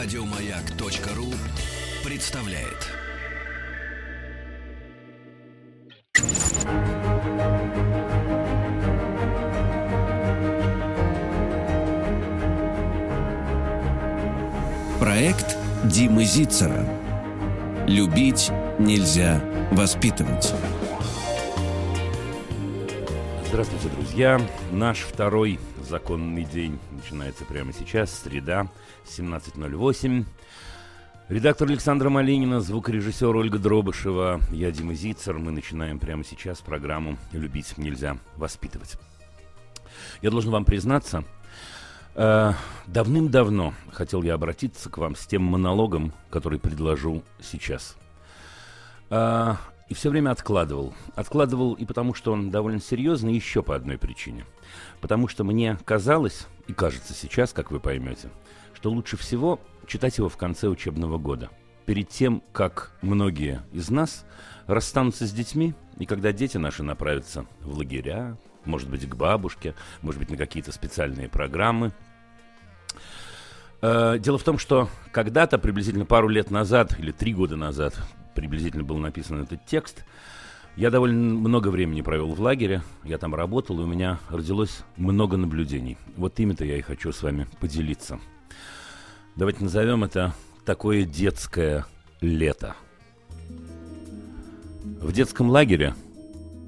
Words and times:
Радиомаяк.ру 0.00 1.34
представляет. 2.08 2.86
Проект 15.00 15.56
Димы 15.82 16.24
Зицера. 16.24 16.86
Любить 17.88 18.52
нельзя 18.78 19.42
воспитывать. 19.72 20.54
Здравствуйте, 23.58 23.88
друзья. 23.88 24.40
Наш 24.70 25.00
второй 25.00 25.58
законный 25.82 26.44
день 26.44 26.78
начинается 26.92 27.44
прямо 27.44 27.72
сейчас, 27.72 28.16
среда, 28.16 28.68
17.08. 29.04 30.24
Редактор 31.28 31.66
Александра 31.66 32.08
Малинина, 32.08 32.60
звукорежиссер 32.60 33.34
Ольга 33.34 33.58
Дробышева, 33.58 34.40
я 34.52 34.70
Дима 34.70 34.94
Зицер. 34.94 35.38
Мы 35.38 35.50
начинаем 35.50 35.98
прямо 35.98 36.22
сейчас 36.22 36.60
программу 36.60 37.18
«Любить 37.32 37.76
нельзя 37.78 38.18
воспитывать». 38.36 38.94
Я 40.22 40.30
должен 40.30 40.52
вам 40.52 40.64
признаться, 40.64 41.24
э, 42.14 42.52
давным-давно 42.86 43.74
хотел 43.90 44.22
я 44.22 44.34
обратиться 44.34 44.88
к 44.88 44.98
вам 44.98 45.16
с 45.16 45.26
тем 45.26 45.42
монологом, 45.42 46.12
который 46.30 46.60
предложу 46.60 47.24
сейчас. 47.42 47.96
Э, 49.10 49.56
и 49.88 49.94
все 49.94 50.10
время 50.10 50.30
откладывал. 50.30 50.94
Откладывал 51.14 51.74
и 51.74 51.84
потому, 51.84 52.14
что 52.14 52.32
он 52.32 52.50
довольно 52.50 52.80
серьезный, 52.80 53.34
еще 53.34 53.62
по 53.62 53.74
одной 53.74 53.98
причине. 53.98 54.44
Потому 55.00 55.28
что 55.28 55.44
мне 55.44 55.78
казалось, 55.84 56.46
и 56.66 56.72
кажется 56.72 57.14
сейчас, 57.14 57.52
как 57.52 57.70
вы 57.70 57.80
поймете, 57.80 58.30
что 58.74 58.90
лучше 58.90 59.16
всего 59.16 59.60
читать 59.86 60.18
его 60.18 60.28
в 60.28 60.36
конце 60.36 60.68
учебного 60.68 61.18
года. 61.18 61.50
Перед 61.86 62.10
тем, 62.10 62.42
как 62.52 62.92
многие 63.00 63.62
из 63.72 63.88
нас 63.88 64.26
расстанутся 64.66 65.26
с 65.26 65.32
детьми, 65.32 65.74
и 65.98 66.04
когда 66.04 66.32
дети 66.32 66.58
наши 66.58 66.82
направятся 66.82 67.46
в 67.62 67.78
лагеря, 67.78 68.36
может 68.66 68.90
быть, 68.90 69.08
к 69.08 69.14
бабушке, 69.14 69.74
может 70.02 70.20
быть, 70.20 70.30
на 70.30 70.36
какие-то 70.36 70.70
специальные 70.72 71.30
программы. 71.30 71.92
Э, 73.80 74.18
дело 74.18 74.36
в 74.36 74.42
том, 74.42 74.58
что 74.58 74.90
когда-то, 75.10 75.58
приблизительно 75.58 76.04
пару 76.04 76.28
лет 76.28 76.50
назад, 76.50 76.98
или 76.98 77.10
три 77.10 77.32
года 77.32 77.56
назад, 77.56 77.98
приблизительно 78.38 78.84
был 78.84 78.98
написан 78.98 79.42
этот 79.42 79.66
текст. 79.66 80.04
Я 80.76 80.90
довольно 80.90 81.34
много 81.34 81.68
времени 81.68 82.02
провел 82.02 82.28
в 82.32 82.40
лагере, 82.40 82.82
я 83.02 83.18
там 83.18 83.34
работал, 83.34 83.80
и 83.80 83.82
у 83.82 83.86
меня 83.86 84.20
родилось 84.28 84.84
много 84.96 85.36
наблюдений. 85.36 85.98
Вот 86.16 86.38
ими-то 86.38 86.64
я 86.64 86.76
и 86.76 86.82
хочу 86.82 87.10
с 87.10 87.20
вами 87.20 87.48
поделиться. 87.58 88.20
Давайте 89.34 89.64
назовем 89.64 90.04
это 90.04 90.34
такое 90.64 91.02
детское 91.02 91.84
лето. 92.20 92.76
В 95.00 95.10
детском 95.10 95.50
лагере 95.50 95.94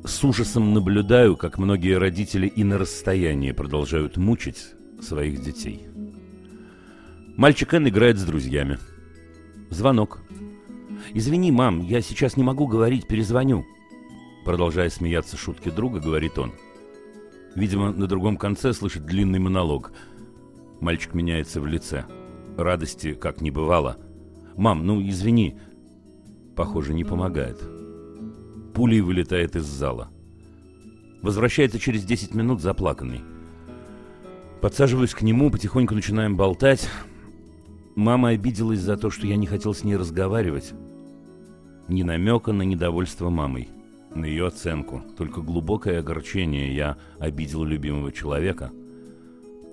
с 0.04 0.24
ужасом 0.24 0.74
наблюдаю, 0.74 1.36
как 1.36 1.58
многие 1.58 1.96
родители 1.96 2.48
и 2.48 2.64
на 2.64 2.78
расстоянии 2.78 3.52
продолжают 3.52 4.16
мучить 4.16 4.72
своих 5.00 5.40
детей. 5.40 5.86
Мальчик 7.36 7.74
Н 7.74 7.88
играет 7.88 8.18
с 8.18 8.24
друзьями. 8.24 8.78
Звонок. 9.70 10.20
«Извини, 11.12 11.50
мам, 11.50 11.80
я 11.80 12.00
сейчас 12.00 12.36
не 12.36 12.44
могу 12.44 12.66
говорить, 12.66 13.06
перезвоню». 13.06 13.64
Продолжая 14.44 14.90
смеяться 14.90 15.36
шутки 15.36 15.70
друга, 15.70 16.00
говорит 16.00 16.38
он. 16.38 16.52
Видимо, 17.54 17.92
на 17.92 18.06
другом 18.06 18.36
конце 18.36 18.72
слышит 18.72 19.04
длинный 19.04 19.38
монолог. 19.38 19.92
Мальчик 20.80 21.14
меняется 21.14 21.60
в 21.60 21.66
лице. 21.66 22.06
Радости 22.56 23.14
как 23.14 23.40
не 23.40 23.50
бывало. 23.50 23.98
«Мам, 24.56 24.86
ну 24.86 25.00
извини». 25.02 25.58
Похоже, 26.56 26.94
не 26.94 27.04
помогает. 27.04 27.60
Пулей 28.74 29.00
вылетает 29.00 29.56
из 29.56 29.64
зала. 29.64 30.10
Возвращается 31.22 31.78
через 31.78 32.04
10 32.04 32.34
минут 32.34 32.60
заплаканный. 32.60 33.20
Подсаживаюсь 34.60 35.14
к 35.14 35.22
нему, 35.22 35.50
потихоньку 35.50 35.94
начинаем 35.94 36.36
болтать. 36.36 36.88
Мама 37.94 38.30
обиделась 38.30 38.80
за 38.80 38.96
то, 38.96 39.10
что 39.10 39.26
я 39.26 39.36
не 39.36 39.46
хотел 39.46 39.74
с 39.74 39.84
ней 39.84 39.96
разговаривать. 39.96 40.72
Ни 41.90 42.04
намека 42.04 42.52
на 42.52 42.62
недовольство 42.62 43.30
мамой, 43.30 43.68
на 44.14 44.24
ее 44.24 44.46
оценку, 44.46 45.02
только 45.18 45.40
глубокое 45.40 45.98
огорчение 45.98 46.72
я 46.72 46.96
обидел 47.18 47.64
любимого 47.64 48.12
человека. 48.12 48.70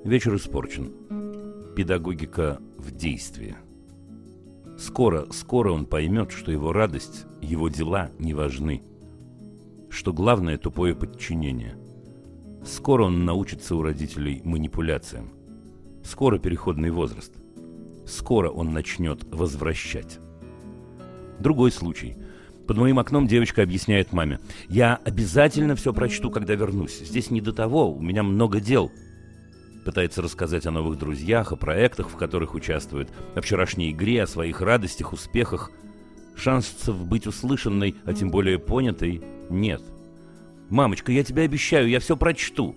Вечер 0.03 0.35
испорчен. 0.35 0.93
Педагогика 1.75 2.59
в 2.79 2.89
действии. 2.89 3.55
Скоро, 4.79 5.27
скоро 5.31 5.71
он 5.71 5.85
поймет, 5.85 6.31
что 6.31 6.51
его 6.51 6.73
радость, 6.73 7.27
его 7.39 7.69
дела 7.69 8.09
не 8.17 8.33
важны. 8.33 8.81
Что 9.91 10.11
главное– 10.11 10.57
тупое 10.57 10.95
подчинение. 10.95 11.77
Скоро 12.65 13.03
он 13.03 13.25
научится 13.25 13.75
у 13.75 13.83
родителей 13.83 14.41
манипуляциям. 14.43 15.33
Скоро 16.03 16.39
переходный 16.39 16.89
возраст. 16.89 17.35
Скоро 18.07 18.49
он 18.49 18.73
начнет 18.73 19.23
возвращать. 19.25 20.17
Другой 21.39 21.71
случай. 21.71 22.15
Под 22.67 22.77
моим 22.77 22.99
окном 22.99 23.27
девочка 23.27 23.63
объясняет 23.63 24.11
маме. 24.11 24.39
«Я 24.67 24.99
обязательно 25.05 25.75
все 25.75 25.93
прочту, 25.93 26.29
когда 26.29 26.55
вернусь. 26.55 26.99
Здесь 26.99 27.31
не 27.31 27.39
до 27.39 27.53
того, 27.53 27.93
у 27.93 28.01
меня 28.01 28.23
много 28.23 28.59
дел». 28.59 28.91
Пытается 29.85 30.21
рассказать 30.21 30.65
о 30.65 30.71
новых 30.71 30.99
друзьях, 30.99 31.53
о 31.53 31.55
проектах, 31.55 32.09
в 32.09 32.17
которых 32.17 32.55
участвует, 32.55 33.09
о 33.35 33.41
вчерашней 33.41 33.91
игре, 33.91 34.23
о 34.23 34.27
своих 34.27 34.59
радостях, 34.59 35.13
успехах. 35.13 35.71
Шансов 36.35 37.05
быть 37.05 37.25
услышанной, 37.25 37.95
а 38.03 38.13
тем 38.13 38.29
более 38.29 38.59
понятой, 38.59 39.21
нет. 39.49 39.81
«Мамочка, 40.69 41.13
я 41.13 41.23
тебе 41.23 41.43
обещаю, 41.43 41.87
я 41.87 42.01
все 42.01 42.17
прочту». 42.17 42.75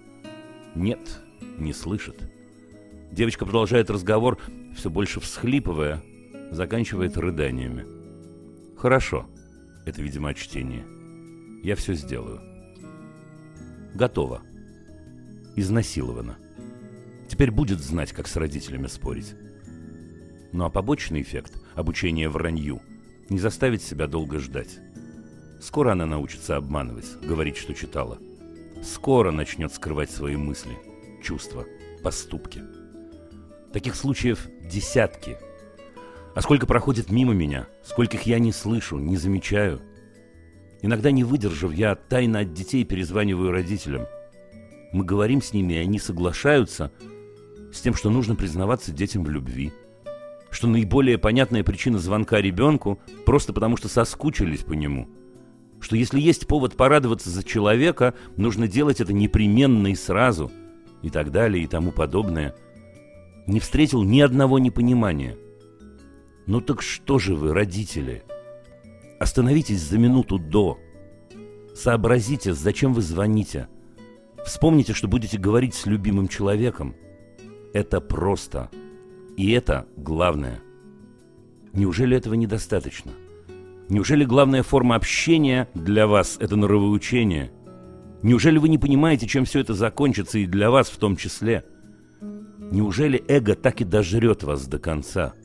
Нет, 0.76 1.20
не 1.58 1.72
слышит. 1.72 2.30
Девочка 3.10 3.44
продолжает 3.44 3.90
разговор, 3.90 4.38
все 4.76 4.88
больше 4.88 5.18
всхлипывая, 5.18 6.00
заканчивает 6.52 7.16
рыданиями. 7.16 7.99
Хорошо. 8.80 9.26
Это, 9.84 10.00
видимо, 10.00 10.30
от 10.30 10.38
чтения. 10.38 10.86
Я 11.62 11.76
все 11.76 11.92
сделаю. 11.92 12.40
Готово. 13.94 14.40
Изнасиловано. 15.54 16.38
Теперь 17.28 17.50
будет 17.50 17.80
знать, 17.80 18.12
как 18.12 18.26
с 18.26 18.36
родителями 18.36 18.86
спорить. 18.86 19.34
Ну 20.52 20.64
а 20.64 20.70
побочный 20.70 21.20
эффект– 21.20 21.60
обучение 21.74 22.30
вранью– 22.30 22.80
не 23.28 23.38
заставить 23.38 23.82
себя 23.82 24.06
долго 24.06 24.38
ждать. 24.38 24.78
Скоро 25.60 25.92
она 25.92 26.06
научится 26.06 26.56
обманывать, 26.56 27.20
говорить, 27.22 27.58
что 27.58 27.74
читала. 27.74 28.16
Скоро 28.82 29.30
начнет 29.30 29.74
скрывать 29.74 30.10
свои 30.10 30.36
мысли, 30.36 30.72
чувства, 31.22 31.66
поступки. 32.02 32.62
Таких 33.74 33.94
случаев 33.94 34.48
десятки– 34.62 35.36
а 36.34 36.42
сколько 36.42 36.66
проходит 36.66 37.10
мимо 37.10 37.34
меня, 37.34 37.66
скольких 37.82 38.22
я 38.22 38.38
не 38.38 38.52
слышу, 38.52 38.98
не 38.98 39.16
замечаю. 39.16 39.80
Иногда 40.82 41.10
не 41.10 41.24
выдержав, 41.24 41.72
я 41.72 41.94
тайно 41.94 42.40
от 42.40 42.52
детей 42.52 42.84
перезваниваю 42.84 43.50
родителям. 43.50 44.06
Мы 44.92 45.04
говорим 45.04 45.42
с 45.42 45.52
ними, 45.52 45.74
и 45.74 45.78
они 45.78 45.98
соглашаются 45.98 46.92
с 47.72 47.80
тем, 47.80 47.94
что 47.94 48.10
нужно 48.10 48.34
признаваться 48.34 48.92
детям 48.92 49.24
в 49.24 49.30
любви. 49.30 49.72
Что 50.50 50.66
наиболее 50.66 51.18
понятная 51.18 51.62
причина 51.62 51.98
звонка 51.98 52.40
ребенку 52.40 52.98
просто 53.26 53.52
потому, 53.52 53.76
что 53.76 53.88
соскучились 53.88 54.64
по 54.64 54.72
нему. 54.72 55.08
Что 55.80 55.96
если 55.96 56.20
есть 56.20 56.46
повод 56.46 56.76
порадоваться 56.76 57.30
за 57.30 57.44
человека, 57.44 58.14
нужно 58.36 58.66
делать 58.66 59.00
это 59.00 59.12
непременно 59.12 59.88
и 59.88 59.94
сразу. 59.94 60.50
И 61.02 61.10
так 61.10 61.30
далее, 61.30 61.64
и 61.64 61.68
тому 61.68 61.92
подобное. 61.92 62.54
Не 63.46 63.60
встретил 63.60 64.02
ни 64.02 64.20
одного 64.20 64.58
непонимания– 64.58 65.36
ну 66.46 66.60
так 66.60 66.82
что 66.82 67.18
же 67.18 67.34
вы, 67.34 67.52
родители? 67.52 68.22
Остановитесь 69.18 69.82
за 69.82 69.98
минуту 69.98 70.38
до. 70.38 70.78
Сообразите, 71.74 72.54
зачем 72.54 72.94
вы 72.94 73.02
звоните. 73.02 73.68
Вспомните, 74.44 74.94
что 74.94 75.08
будете 75.08 75.38
говорить 75.38 75.74
с 75.74 75.86
любимым 75.86 76.28
человеком. 76.28 76.96
Это 77.74 78.00
просто. 78.00 78.70
И 79.36 79.50
это 79.52 79.86
главное. 79.96 80.60
Неужели 81.72 82.16
этого 82.16 82.34
недостаточно? 82.34 83.12
Неужели 83.88 84.24
главная 84.24 84.62
форма 84.62 84.96
общения 84.96 85.68
для 85.74 86.06
вас– 86.06 86.36
это 86.40 86.56
норовоучение? 86.56 87.52
Неужели 88.22 88.58
вы 88.58 88.68
не 88.68 88.78
понимаете, 88.78 89.26
чем 89.26 89.44
все 89.44 89.60
это 89.60 89.74
закончится 89.74 90.38
и 90.38 90.46
для 90.46 90.70
вас 90.70 90.88
в 90.88 90.96
том 90.96 91.16
числе? 91.16 91.64
Неужели 92.70 93.22
эго 93.28 93.54
так 93.54 93.80
и 93.80 93.84
дожрет 93.84 94.42
вас 94.42 94.66
до 94.66 94.78
конца– 94.78 95.34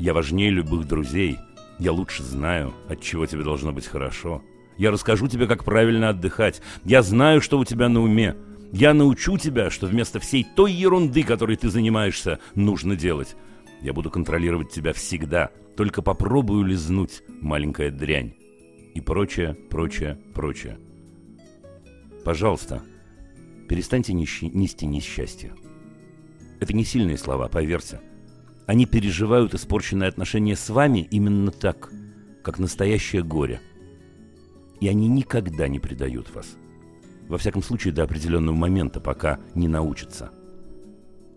я 0.00 0.14
важнее 0.14 0.50
любых 0.50 0.88
друзей. 0.88 1.38
Я 1.78 1.92
лучше 1.92 2.22
знаю, 2.22 2.72
от 2.88 3.02
чего 3.02 3.26
тебе 3.26 3.44
должно 3.44 3.70
быть 3.70 3.86
хорошо. 3.86 4.42
Я 4.78 4.90
расскажу 4.90 5.28
тебе, 5.28 5.46
как 5.46 5.62
правильно 5.62 6.08
отдыхать. 6.08 6.62
Я 6.84 7.02
знаю, 7.02 7.42
что 7.42 7.58
у 7.58 7.66
тебя 7.66 7.90
на 7.90 8.00
уме. 8.00 8.34
Я 8.72 8.94
научу 8.94 9.36
тебя, 9.36 9.68
что 9.68 9.86
вместо 9.86 10.18
всей 10.18 10.46
той 10.56 10.72
ерунды, 10.72 11.22
которой 11.22 11.56
ты 11.56 11.68
занимаешься, 11.68 12.38
нужно 12.54 12.96
делать. 12.96 13.36
Я 13.82 13.92
буду 13.92 14.10
контролировать 14.10 14.70
тебя 14.70 14.94
всегда. 14.94 15.50
Только 15.76 16.00
попробую 16.00 16.64
лизнуть, 16.64 17.22
маленькая 17.28 17.90
дрянь. 17.90 18.32
И 18.94 19.02
прочее, 19.02 19.54
прочее, 19.68 20.18
прочее. 20.34 20.78
Пожалуйста, 22.24 22.82
перестаньте 23.68 24.14
нести 24.14 24.86
несчастье. 24.86 25.52
Это 26.58 26.72
не 26.72 26.84
сильные 26.84 27.18
слова, 27.18 27.48
поверьте. 27.48 28.00
Они 28.70 28.86
переживают 28.86 29.52
испорченные 29.52 30.08
отношения 30.08 30.54
с 30.54 30.70
вами 30.70 31.00
именно 31.10 31.50
так, 31.50 31.90
как 32.44 32.60
настоящее 32.60 33.24
горе. 33.24 33.60
И 34.78 34.86
они 34.86 35.08
никогда 35.08 35.66
не 35.66 35.80
предают 35.80 36.32
вас. 36.32 36.56
Во 37.26 37.36
всяком 37.36 37.64
случае, 37.64 37.92
до 37.92 38.04
определенного 38.04 38.54
момента, 38.54 39.00
пока 39.00 39.40
не 39.56 39.66
научатся. 39.66 40.30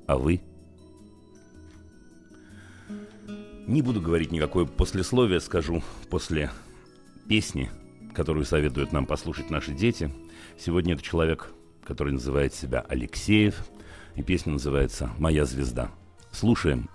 А 0.06 0.15
вы? 0.15 0.41
Не 3.65 3.81
буду 3.81 4.00
говорить 4.00 4.31
никакое 4.31 4.65
послесловие, 4.65 5.39
скажу 5.39 5.81
после 6.12 6.51
песни, 7.27 7.71
которую 8.13 8.45
советуют 8.45 8.91
нам 8.91 9.07
послушать 9.07 9.50
наши 9.50 9.74
дети. 9.74 10.12
Сегодня 10.59 10.94
это 10.94 11.01
человек, 11.01 11.51
который 11.83 12.13
называет 12.13 12.53
себя 12.53 12.81
Алексеев– 12.81 13.56
и 14.15 14.21
песня 14.21 14.53
называется 14.53 15.09
«Моя 15.18 15.44
звезда». 15.45 15.89
Слушаем. 16.33 16.89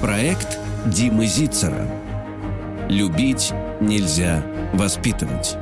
Проект 0.00 0.58
Димы 0.86 1.26
Зицера. 1.26 1.86
Любить 2.88 3.52
нельзя 3.80 4.42
воспитывать. 4.72 5.56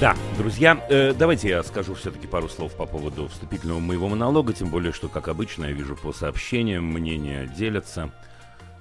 Да, 0.00 0.16
друзья, 0.38 0.82
э, 0.88 1.12
давайте 1.12 1.50
я 1.50 1.62
скажу 1.62 1.94
все-таки 1.94 2.26
пару 2.26 2.48
слов 2.48 2.74
по 2.74 2.86
поводу 2.86 3.28
вступительного 3.28 3.80
моего 3.80 4.08
монолога, 4.08 4.52
тем 4.54 4.68
более, 4.70 4.92
что, 4.92 5.08
как 5.08 5.28
обычно, 5.28 5.66
я 5.66 5.72
вижу 5.72 5.94
по 5.94 6.12
сообщениям, 6.12 6.84
мнения 6.84 7.46
делятся. 7.56 8.10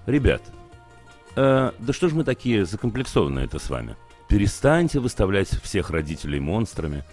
Ребят, 0.05 0.41
э, 1.35 1.71
да 1.77 1.93
что 1.93 2.09
ж 2.09 2.13
мы 2.13 2.23
такие 2.23 2.65
закомплексованные 2.65 3.45
это 3.45 3.59
с 3.59 3.69
вами? 3.69 3.95
Перестаньте 4.27 4.99
выставлять 4.99 5.49
всех 5.49 5.89
родителей 5.89 6.39
монстрами. 6.39 7.03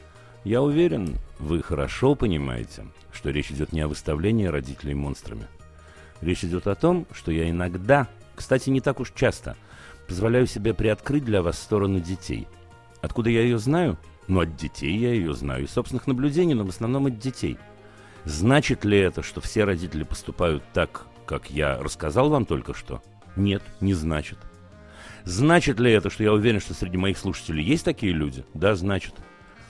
Я 0.44 0.62
уверен, 0.62 1.16
вы 1.38 1.62
хорошо 1.62 2.14
понимаете, 2.14 2.86
что 3.12 3.30
речь 3.30 3.50
идет 3.50 3.72
не 3.72 3.82
о 3.82 3.88
выставлении 3.88 4.46
родителей 4.46 4.94
монстрами. 4.94 5.46
Речь 6.20 6.44
идет 6.44 6.66
о 6.66 6.74
том, 6.74 7.06
что 7.12 7.30
я 7.30 7.50
иногда, 7.50 8.08
кстати, 8.34 8.70
не 8.70 8.80
так 8.80 9.00
уж 9.00 9.12
часто, 9.14 9.56
позволяю 10.08 10.46
себе 10.46 10.72
приоткрыть 10.74 11.24
для 11.24 11.42
вас 11.42 11.58
сторону 11.58 12.00
детей. 12.00 12.46
Откуда 13.02 13.30
я 13.30 13.42
ее 13.42 13.58
знаю? 13.58 13.98
Ну, 14.28 14.40
от 14.40 14.56
детей 14.56 14.96
я 14.96 15.12
ее 15.12 15.34
знаю, 15.34 15.64
из 15.64 15.72
собственных 15.72 16.06
наблюдений, 16.06 16.54
но 16.54 16.64
в 16.64 16.68
основном 16.68 17.06
от 17.06 17.18
детей. 17.18 17.58
Значит 18.24 18.84
ли 18.84 18.98
это, 18.98 19.22
что 19.22 19.40
все 19.40 19.64
родители 19.64 20.04
поступают 20.04 20.62
так, 20.72 21.06
как 21.26 21.50
я 21.50 21.78
рассказал 21.78 22.28
вам 22.28 22.44
только 22.46 22.74
что? 22.74 23.02
Нет, 23.36 23.62
не 23.80 23.94
значит. 23.94 24.38
Значит 25.24 25.78
ли 25.78 25.92
это, 25.92 26.10
что 26.10 26.22
я 26.22 26.32
уверен, 26.32 26.60
что 26.60 26.74
среди 26.74 26.96
моих 26.96 27.18
слушателей 27.18 27.62
есть 27.62 27.84
такие 27.84 28.12
люди? 28.12 28.44
Да, 28.54 28.74
значит. 28.74 29.14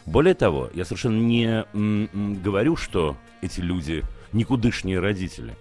Более 0.07 0.35
того, 0.35 0.71
я 0.75 0.85
совершенно 0.85 1.21
не 1.21 1.65
м 1.73 2.05
-м, 2.05 2.43
говорю, 2.43 2.77
что 2.77 3.17
эти 3.43 3.61
люди 3.61 4.03
никудышние 4.33 5.01
родители. 5.01 5.57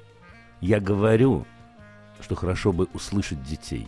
Я 0.61 0.79
говорю, 0.79 1.45
что 2.21 2.35
хорошо 2.35 2.71
бы 2.71 2.87
услышать 2.93 3.43
детей. 3.43 3.87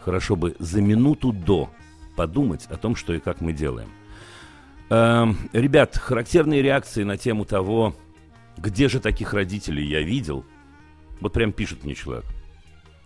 Хорошо 0.00 0.36
бы 0.36 0.56
за 0.58 0.80
минуту 0.80 1.32
до 1.32 1.70
подумать 2.16 2.66
о 2.70 2.76
том, 2.76 2.96
что 2.96 3.12
и 3.14 3.20
как 3.20 3.40
мы 3.40 3.52
делаем. 3.52 3.88
Эм, 4.90 5.36
ребят, 5.52 5.96
характерные 5.96 6.62
реакции 6.62 7.04
на 7.04 7.16
тему 7.16 7.44
того, 7.44 7.94
где 8.56 8.88
же 8.88 9.00
таких 9.00 9.34
родителей 9.34 9.86
я 9.86 10.02
видел– 10.02 10.44
вот 11.20 11.32
прям 11.32 11.52
пишет 11.52 11.84
мне 11.84 11.94
человек. 11.94 12.24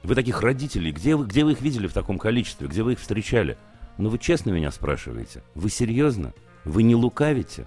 Вы 0.04 0.14
таких 0.14 0.42
родителей, 0.42 0.92
где 0.92 1.16
вы, 1.16 1.26
где 1.26 1.44
вы 1.44 1.52
их 1.52 1.62
видели 1.62 1.86
в 1.86 1.94
таком 1.94 2.18
количестве? 2.18 2.68
Где 2.68 2.82
вы 2.82 2.92
их 2.92 3.00
встречали? 3.00 3.56
Ну 3.96 4.10
вы 4.10 4.18
честно 4.18 4.50
меня 4.50 4.70
спрашиваете? 4.70 5.42
Вы 5.54 5.70
серьезно? 5.70 6.34
Вы 6.66 6.82
не 6.82 6.94
лукавите? 6.94 7.66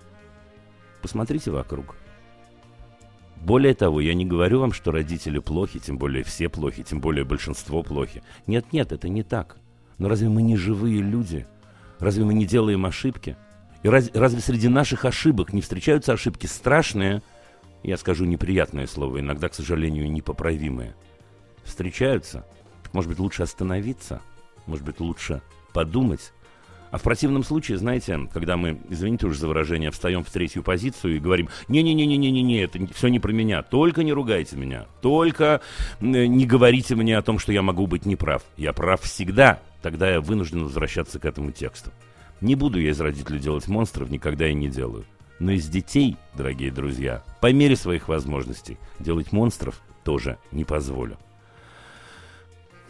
Посмотрите 1.01 1.49
вокруг. 1.49 1.95
Более 3.37 3.73
того, 3.73 4.01
я 4.01 4.13
не 4.13 4.25
говорю 4.25 4.59
вам, 4.59 4.71
что 4.71 4.91
родители 4.91 5.39
плохи, 5.39 5.79
тем 5.79 5.97
более 5.97 6.23
все 6.23 6.47
плохи, 6.47 6.83
тем 6.83 7.01
более 7.01 7.25
большинство 7.25 7.81
плохи. 7.81 8.21
Нет, 8.45 8.71
нет, 8.71 8.91
это 8.91 9.09
не 9.09 9.23
так. 9.23 9.57
Но 9.97 10.07
разве 10.07 10.29
мы 10.29 10.43
не 10.43 10.57
живые 10.57 11.01
люди? 11.01 11.47
Разве 11.99 12.23
мы 12.23 12.35
не 12.35 12.45
делаем 12.45 12.85
ошибки? 12.85 13.35
И 13.81 13.89
раз, 13.89 14.11
разве 14.13 14.41
среди 14.41 14.67
наших 14.67 15.05
ошибок 15.05 15.53
не 15.53 15.61
встречаются 15.61 16.13
ошибки 16.13 16.45
страшные, 16.45 17.23
я 17.81 17.97
скажу 17.97 18.25
неприятное 18.25 18.85
слово, 18.85 19.21
иногда, 19.21 19.49
к 19.49 19.55
сожалению, 19.55 20.11
непоправимое, 20.11 20.95
встречаются, 21.67 22.45
может 22.93 23.09
быть, 23.09 23.19
лучше 23.19 23.43
остановиться, 23.43 24.21
может 24.65 24.85
быть, 24.85 24.99
лучше 24.99 25.41
подумать. 25.73 26.31
А 26.89 26.97
в 26.97 27.01
противном 27.01 27.43
случае, 27.43 27.77
знаете, 27.77 28.29
когда 28.33 28.55
мы, 28.55 28.79
извините 28.89 29.27
уже 29.27 29.39
за 29.39 29.47
выражение, 29.49 29.91
встаем 29.91 30.23
в 30.23 30.31
третью 30.31 30.63
позицию 30.63 31.17
и 31.17 31.19
говорим, 31.19 31.49
не-не-не-не-не-не, 31.67 32.61
это 32.61 32.79
все 32.93 33.09
не 33.09 33.19
про 33.19 33.33
меня, 33.33 33.61
только 33.61 34.03
не 34.03 34.13
ругайте 34.13 34.55
меня, 34.55 34.85
только 35.01 35.61
не 35.99 36.45
говорите 36.45 36.95
мне 36.95 37.17
о 37.17 37.21
том, 37.21 37.39
что 37.39 37.51
я 37.51 37.61
могу 37.61 37.87
быть 37.87 38.05
неправ. 38.05 38.43
Я 38.55 38.71
прав 38.71 39.01
всегда, 39.01 39.59
тогда 39.81 40.09
я 40.09 40.21
вынужден 40.21 40.63
возвращаться 40.63 41.19
к 41.19 41.25
этому 41.25 41.51
тексту. 41.51 41.91
Не 42.39 42.55
буду 42.55 42.79
я 42.79 42.91
из 42.91 43.01
родителей 43.01 43.39
делать 43.39 43.67
монстров, 43.67 44.09
никогда 44.09 44.47
и 44.47 44.53
не 44.53 44.69
делаю. 44.69 45.05
Но 45.39 45.51
из 45.51 45.67
детей, 45.67 46.15
дорогие 46.35 46.71
друзья, 46.71 47.21
по 47.41 47.51
мере 47.51 47.75
своих 47.75 48.07
возможностей, 48.07 48.77
делать 48.99 49.33
монстров 49.33 49.81
тоже 50.03 50.37
не 50.51 50.63
позволю. 50.63 51.17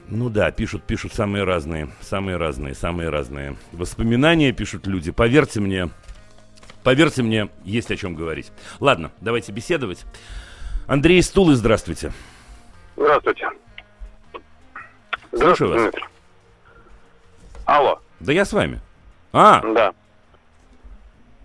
Ну 0.09 0.29
да, 0.29 0.51
пишут, 0.51 0.83
пишут 0.83 1.13
самые 1.13 1.43
разные, 1.43 1.89
самые 2.01 2.37
разные, 2.37 2.73
самые 2.75 3.09
разные 3.09 3.57
воспоминания, 3.73 4.53
пишут 4.53 4.87
люди. 4.87 5.11
Поверьте 5.11 5.59
мне, 5.59 5.89
поверьте 6.83 7.23
мне, 7.23 7.49
есть 7.65 7.91
о 7.91 7.97
чем 7.97 8.15
говорить. 8.15 8.51
Ладно, 8.79 9.11
давайте 9.19 9.51
беседовать. 9.51 10.05
Андрей 10.87 11.21
Стулы, 11.21 11.55
здравствуйте. 11.55 12.13
Здравствуйте. 12.95 13.49
Слушаю 15.35 15.71
вас. 15.71 15.81
Дмитрий. 15.81 16.05
Алло. 17.65 17.99
Да 18.21 18.31
я 18.31 18.45
с 18.45 18.53
вами. 18.53 18.79
А, 19.33 19.61
Да. 19.61 19.93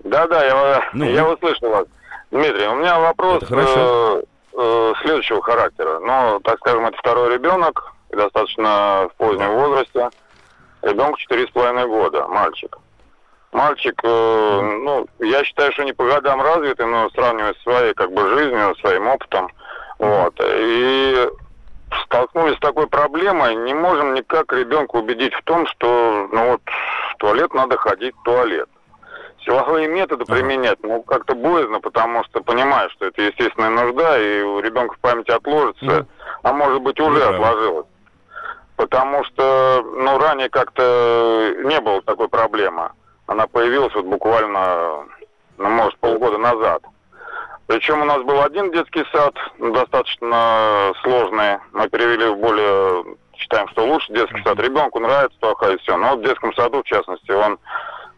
Да, 0.04 0.26
да, 0.26 0.44
я, 0.44 0.90
Ну, 0.94 1.08
я 1.08 1.28
услышал 1.28 1.68
вас. 1.68 1.86
Дмитрий, 2.30 2.66
у 2.66 2.76
меня 2.76 2.98
вопрос 2.98 3.42
э, 3.48 4.22
э, 4.56 4.92
следующего 5.02 5.42
характера. 5.42 6.00
Ну, 6.00 6.40
так 6.40 6.58
скажем, 6.60 6.86
это 6.86 6.96
второй 6.98 7.34
ребенок, 7.34 7.92
и 8.12 8.16
достаточно 8.16 9.08
в 9.12 9.16
позднем 9.16 9.52
возрасте. 9.52 10.10
Ребенку 10.82 11.18
четыре 11.18 11.46
с 11.46 11.50
половиной 11.50 11.86
года, 11.86 12.26
мальчик. 12.28 12.78
Мальчик, 13.52 14.00
э, 14.02 14.60
ну, 14.82 15.06
я 15.20 15.44
считаю, 15.44 15.72
что 15.72 15.84
не 15.84 15.92
по 15.92 16.04
годам 16.04 16.40
развитый, 16.40 16.86
но 16.86 17.10
сравнивая 17.10 17.54
с 17.54 17.62
своей 17.62 17.94
как 17.94 18.12
бы 18.12 18.26
жизнью, 18.28 18.74
своим 18.80 19.06
опытом. 19.08 19.50
Вот. 19.98 20.34
И 20.42 21.28
столкнулись 22.04 22.56
с 22.56 22.60
такой 22.60 22.86
проблемой, 22.86 23.54
не 23.54 23.74
можем 23.74 24.14
никак 24.14 24.52
ребенка 24.52 24.96
убедить 24.96 25.34
в 25.34 25.42
том, 25.44 25.66
что 25.66 26.28
ну 26.32 26.52
вот 26.52 26.62
в 27.12 27.16
туалет 27.18 27.52
надо 27.52 27.76
ходить 27.76 28.14
в 28.16 28.22
туалет. 28.22 28.68
Силовые 29.44 29.88
методы 29.88 30.24
применять, 30.24 30.78
ну, 30.84 31.02
как-то 31.02 31.34
боязно, 31.34 31.80
потому 31.80 32.22
что 32.24 32.42
понимаешь, 32.42 32.92
что 32.92 33.06
это 33.06 33.22
естественная 33.22 33.70
нужда, 33.70 34.16
и 34.18 34.40
у 34.40 34.60
ребенка 34.60 34.94
в 34.94 34.98
памяти 35.00 35.32
отложится, 35.32 35.84
Ну, 35.84 36.06
а 36.44 36.52
может 36.52 36.80
быть 36.80 36.98
уже 37.00 37.10
вы 37.10 37.18
правы. 37.18 37.34
отложилось. 37.34 37.86
Потому 38.82 39.22
что, 39.22 39.80
ну, 39.94 40.18
ранее 40.18 40.48
как-то 40.48 41.54
не 41.62 41.80
было 41.80 42.02
такой 42.02 42.28
проблемы. 42.28 42.90
Она 43.28 43.46
появилась 43.46 43.94
вот 43.94 44.06
буквально, 44.06 45.04
ну, 45.56 45.68
может, 45.68 45.96
полгода 46.00 46.36
назад. 46.36 46.82
Причем 47.68 48.02
у 48.02 48.04
нас 48.04 48.20
был 48.22 48.42
один 48.42 48.72
детский 48.72 49.04
сад, 49.12 49.34
ну, 49.58 49.72
достаточно 49.72 50.92
сложный. 51.04 51.58
Мы 51.70 51.88
перевели 51.90 52.26
в 52.26 52.38
более, 52.38 53.04
считаем, 53.36 53.68
что 53.68 53.86
лучше 53.86 54.12
детский 54.12 54.42
сад. 54.42 54.58
Ребенку 54.58 54.98
нравится 54.98 55.38
плохо 55.38 55.70
и 55.70 55.78
все. 55.78 55.96
Но 55.96 56.16
вот 56.16 56.18
в 56.18 56.24
детском 56.24 56.52
саду, 56.54 56.82
в 56.82 56.86
частности, 56.86 57.30
он 57.30 57.60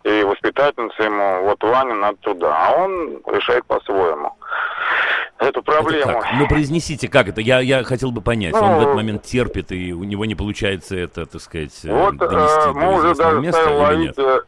и 0.04 0.22
воспитательница 0.22 1.02
ему, 1.02 1.42
вот 1.42 1.62
Ваня, 1.62 1.94
надо 1.94 2.16
туда. 2.22 2.56
А 2.56 2.84
он 2.84 3.20
решает 3.26 3.66
по-своему 3.66 4.34
эту 5.38 5.60
это 5.60 5.62
проблему. 5.62 6.20
как? 6.20 6.26
Ну, 6.34 6.48
произнесите, 6.48 7.08
как 7.08 7.28
это? 7.28 7.40
Я, 7.40 7.60
я 7.60 7.82
хотел 7.84 8.10
бы 8.10 8.20
понять. 8.20 8.52
Ну, 8.52 8.60
Он 8.62 8.78
в 8.78 8.82
этот 8.82 8.94
момент 8.94 9.22
терпит, 9.22 9.72
и 9.72 9.92
у 9.92 10.04
него 10.04 10.24
не 10.24 10.34
получается 10.34 10.96
это, 10.96 11.26
так 11.26 11.40
сказать, 11.40 11.72
э, 11.84 11.92
Вот 11.92 12.14
э, 12.14 12.28
донести 12.28 12.72
до 12.72 12.72
мы 12.72 12.94
уже 12.94 13.12
известного 13.12 13.30
даже 13.30 13.40
места 13.40 13.60
стали 13.60 13.76
ловить, 13.76 14.18
э, 14.18 14.40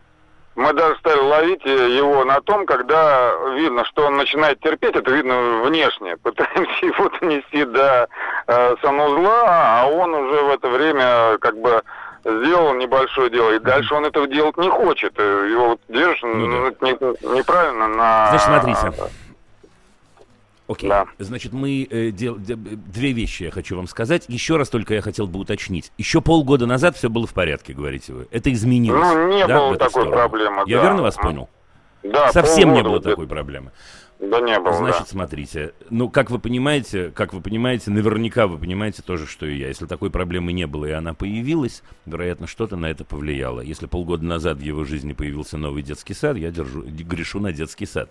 мы 0.57 0.73
даже 0.73 0.99
стали 0.99 1.21
ловить 1.21 1.65
его 1.65 2.25
на 2.25 2.41
том, 2.41 2.65
когда 2.65 3.33
видно, 3.57 3.85
что 3.85 4.07
он 4.07 4.17
начинает 4.17 4.59
терпеть, 4.61 4.97
это 4.97 5.11
видно 5.11 5.63
внешне. 5.65 6.17
Пытаемся 6.23 6.87
его 6.87 7.11
донести 7.21 7.65
до 7.65 8.09
э, 8.47 8.77
санузла, 8.81 9.83
а 9.83 9.87
он 9.87 10.15
уже 10.15 10.43
в 10.43 10.51
это 10.51 10.69
время 10.69 11.39
как 11.39 11.59
бы 11.59 11.83
сделал 12.25 12.75
небольшое 12.75 13.31
дело, 13.31 13.53
и 13.53 13.59
дальше 13.59 13.95
он 13.95 14.05
этого 14.05 14.27
делать 14.27 14.57
не 14.57 14.69
хочет. 14.69 15.17
Его 15.19 15.69
вот 15.71 15.81
держишь 15.89 16.23
ну, 16.23 16.71
да. 16.71 16.87
не, 16.87 16.93
неправильно 17.37 17.87
на... 17.89 18.27
Значит, 18.31 18.47
смотрите. 18.47 19.13
Окей. 20.69 20.91
Да. 20.91 21.07
Значит, 21.19 21.53
мы 21.53 21.87
э, 21.89 22.11
дел, 22.11 22.37
две 22.37 23.13
вещи 23.13 23.45
я 23.45 23.51
хочу 23.51 23.77
вам 23.77 23.87
сказать. 23.87 24.25
Еще 24.29 24.57
раз 24.57 24.69
только 24.69 24.95
я 24.95 25.01
хотел 25.01 25.27
бы 25.27 25.39
уточнить. 25.39 25.93
Еще 25.97 26.21
полгода 26.21 26.67
назад 26.67 26.97
все 26.97 27.09
было 27.09 27.27
в 27.27 27.35
порядке, 27.35 27.73
говорите 27.73 28.13
вы. 28.13 28.29
Это 28.31 28.53
изменилось. 28.53 29.01
Ну, 29.01 29.29
не 29.33 29.47
да, 29.47 29.59
было 29.59 29.77
такой 29.77 29.91
сторону? 29.91 30.13
проблемы. 30.13 30.63
Я 30.67 30.79
да. 30.79 30.83
верно 30.83 31.03
вас 31.03 31.15
понял? 31.15 31.49
Да. 32.03 32.33
Совсем 32.33 32.73
не 32.73 32.83
было 32.83 33.01
такой 33.01 33.27
проблемы. 33.27 33.71
Да 34.19 34.41
не 34.41 34.59
было. 34.59 34.73
Значит, 34.73 35.01
да. 35.01 35.07
смотрите, 35.07 35.75
ну, 35.91 36.09
как 36.09 36.31
вы 36.31 36.39
понимаете, 36.39 37.11
как 37.15 37.35
вы 37.35 37.41
понимаете, 37.41 37.91
наверняка 37.91 38.47
вы 38.47 38.59
понимаете 38.59 39.03
тоже, 39.03 39.27
что 39.27 39.45
и 39.47 39.57
я. 39.57 39.69
Если 39.69 39.87
такой 39.87 40.11
проблемы 40.11 40.53
не 40.53 40.67
было, 40.67 40.87
и 40.87 40.91
она 40.91 41.13
появилась, 41.13 41.83
вероятно, 42.07 42.47
что-то 42.47 42.77
на 42.77 42.87
это 42.87 43.05
повлияло. 43.05 43.61
Если 43.61 43.87
полгода 43.87 44.25
назад 44.25 44.59
в 44.59 44.63
его 44.63 44.85
жизни 44.85 45.13
появился 45.13 45.59
новый 45.59 45.83
детский 45.83 46.15
сад, 46.15 46.37
я 46.39 46.51
держу, 46.51 46.83
грешу 46.83 47.41
на 47.41 47.53
детский 47.53 47.87
сад. 47.87 48.11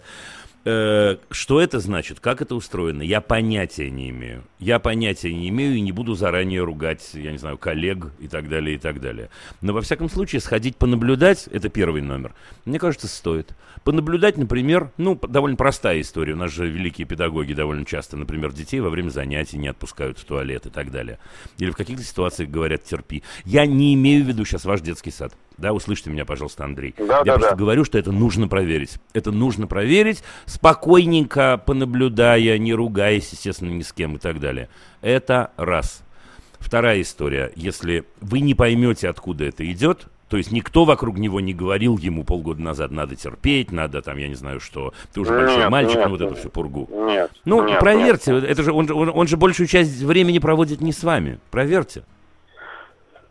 Э, 0.67 1.17
что 1.29 1.61
это 1.61 1.79
значит? 1.79 2.19
Как 2.19 2.41
это 2.41 2.55
устроено? 2.55 3.03
Я 3.03 3.21
понятия 3.21 3.91
не 3.91 4.09
имею. 4.09 4.43
Я 4.57 4.79
понятия 4.79 5.31
не 5.31 5.49
имею 5.49 5.75
и 5.75 5.81
не 5.81 5.91
буду 5.91 6.15
заранее 6.15 6.63
ругать, 6.63 7.07
я 7.13 7.31
не 7.31 7.37
знаю, 7.37 7.59
коллег 7.59 8.07
и 8.19 8.27
так 8.27 8.49
далее, 8.49 8.75
и 8.75 8.79
так 8.79 8.99
далее. 8.99 9.29
Но 9.61 9.73
во 9.73 9.81
всяком 9.81 10.09
случае, 10.09 10.41
сходить 10.41 10.75
понаблюдать, 10.75 11.47
это 11.51 11.69
первый 11.69 12.01
номер, 12.01 12.33
мне 12.65 12.79
кажется, 12.79 13.07
стоит. 13.07 13.55
Понаблюдать, 13.83 14.37
например, 14.37 14.91
ну, 14.97 15.15
довольно 15.15 15.55
простая 15.55 15.94
история. 16.01 16.33
У 16.33 16.37
нас 16.37 16.51
же 16.51 16.67
великие 16.67 17.07
педагоги 17.07 17.53
довольно 17.53 17.85
часто, 17.85 18.17
например, 18.17 18.53
детей 18.53 18.79
во 18.79 18.89
время 18.89 19.09
занятий 19.09 19.57
не 19.57 19.67
отпускают 19.67 20.17
в 20.17 20.25
туалет 20.25 20.65
и 20.65 20.69
так 20.69 20.91
далее. 20.91 21.19
Или 21.57 21.71
в 21.71 21.75
каких-то 21.75 22.03
ситуациях 22.03 22.49
говорят 22.49 22.83
терпи. 22.83 23.23
Я 23.45 23.65
не 23.65 23.93
имею 23.95 24.23
в 24.23 24.27
виду 24.27 24.45
сейчас 24.45 24.65
ваш 24.65 24.81
детский 24.81 25.11
сад. 25.11 25.33
Да, 25.57 25.71
услышьте 25.73 26.09
меня, 26.09 26.25
пожалуйста, 26.25 26.65
Андрей. 26.65 26.93
Да, 26.97 27.19
Я 27.19 27.23
да, 27.23 27.33
просто 27.33 27.49
да. 27.51 27.55
говорю, 27.55 27.85
что 27.85 27.97
это 27.97 28.11
нужно 28.11 28.47
проверить. 28.47 28.97
Это 29.13 29.31
нужно 29.31 29.67
проверить, 29.67 30.23
спокойненько 30.45 31.61
понаблюдая, 31.65 32.57
не 32.57 32.73
ругаясь, 32.73 33.31
естественно, 33.31 33.69
ни 33.69 33.81
с 33.81 33.93
кем 33.93 34.15
и 34.15 34.19
так 34.19 34.39
далее. 34.39 34.69
Это 35.01 35.51
раз. 35.55 36.03
Вторая 36.59 37.01
история. 37.01 37.51
Если 37.55 38.05
вы 38.21 38.39
не 38.39 38.53
поймете, 38.53 39.07
откуда 39.07 39.45
это 39.45 39.69
идет, 39.71 40.07
то 40.35 40.37
есть 40.37 40.51
никто 40.51 40.83
вокруг 40.83 41.17
него 41.17 41.39
не 41.39 41.53
говорил 41.53 41.97
ему 41.97 42.25
полгода 42.25 42.61
назад, 42.61 42.91
надо 42.91 43.15
терпеть, 43.15 43.71
надо 43.71 44.01
там, 44.01 44.17
я 44.17 44.27
не 44.27 44.35
знаю 44.35 44.59
что, 44.59 44.93
ты 45.13 45.21
уже 45.21 45.31
нет, 45.31 45.45
большой 45.45 45.69
мальчик, 45.69 45.95
нет, 45.95 46.05
ну 46.07 46.11
вот 46.11 46.21
эту 46.21 46.35
всю 46.35 46.49
пургу. 46.49 46.89
Нет. 46.91 47.31
Ну, 47.45 47.63
нет, 47.63 47.79
проверьте, 47.79 48.33
нет. 48.33 48.43
это 48.43 48.63
же 48.63 48.73
он, 48.73 48.91
он, 48.91 49.11
он 49.15 49.27
же 49.27 49.37
большую 49.37 49.67
часть 49.67 50.01
времени 50.01 50.39
проводит 50.39 50.81
не 50.81 50.91
с 50.91 51.05
вами. 51.05 51.39
Проверьте. 51.51 52.03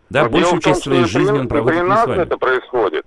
Да, 0.08 0.22
Но 0.22 0.30
большую 0.30 0.62
часть 0.62 0.82
том, 0.82 0.94
своей 0.94 1.04
жизни 1.04 1.40
он 1.40 1.46
проводит 1.46 1.82
не 1.82 1.94
с 1.94 2.06
вами. 2.06 2.22
это 2.22 2.38
происходит. 2.38 3.04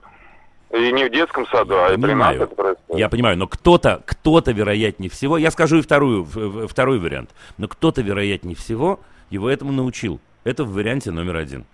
И 0.69 0.91
не 0.91 1.05
в 1.05 1.11
детском 1.11 1.47
саду, 1.47 1.73
а 1.79 1.91
и 1.91 1.97
при 1.97 2.13
нас 2.13 2.35
это 2.35 2.53
происходит. 2.53 2.99
Я 2.99 3.09
понимаю, 3.09 3.35
но 3.35 3.47
кто-то, 3.47 4.03
кто-то, 4.05 4.51
вероятнее 4.51 5.09
всего, 5.09 5.39
я 5.39 5.49
скажу 5.49 5.77
и 5.77 5.81
вторую, 5.81 6.23
второй 6.67 6.99
вариант, 6.99 7.31
но 7.57 7.67
кто-то, 7.67 8.03
вероятнее 8.03 8.55
всего, 8.55 8.99
его 9.31 9.49
этому 9.49 9.71
научил. 9.71 10.19
Это 10.43 10.65
в 10.65 10.73
варианте 10.73 11.09
номер 11.09 11.37
один. 11.37 11.65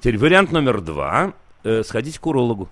Теперь 0.00 0.16
вариант 0.16 0.50
номер 0.50 0.80
два 0.80 1.34
э,– 1.64 1.82
сходить 1.84 2.18
к 2.18 2.26
урологу 2.26 2.68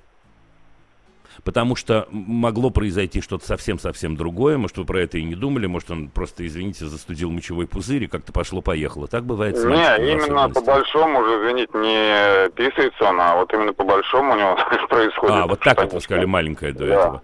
потому 1.44 1.76
что 1.76 2.06
могло 2.10 2.70
произойти 2.70 3.20
что-то 3.20 3.46
совсем-совсем 3.46 4.16
другое, 4.16 4.58
может, 4.58 4.76
вы 4.78 4.84
про 4.84 5.00
это 5.00 5.18
и 5.18 5.24
не 5.24 5.34
думали, 5.34 5.66
может, 5.66 5.90
он 5.90 6.08
просто, 6.08 6.46
извините, 6.46 6.86
застудил 6.86 7.30
мочевой 7.30 7.66
пузырь, 7.66 8.04
и 8.04 8.06
как-то 8.06 8.32
пошло-поехало. 8.32 9.06
Так 9.08 9.24
бывает 9.24 9.56
с 9.56 9.64
Не, 9.64 10.12
именно 10.12 10.48
по 10.50 10.60
большому 10.60 11.20
уже, 11.20 11.36
извините, 11.36 11.70
не 11.78 12.50
писается 12.50 13.04
он, 13.04 13.20
а 13.20 13.36
вот 13.36 13.52
именно 13.52 13.72
по 13.72 13.84
большому 13.84 14.34
у 14.34 14.36
него 14.36 14.58
происходит. 14.88 15.34
А, 15.34 15.46
вот 15.46 15.60
так 15.60 15.80
вот 15.82 15.92
вы 15.92 16.00
сказали, 16.00 16.24
маленькое 16.24 16.72
до 16.72 16.86
да. 16.86 16.94
этого. 16.94 17.22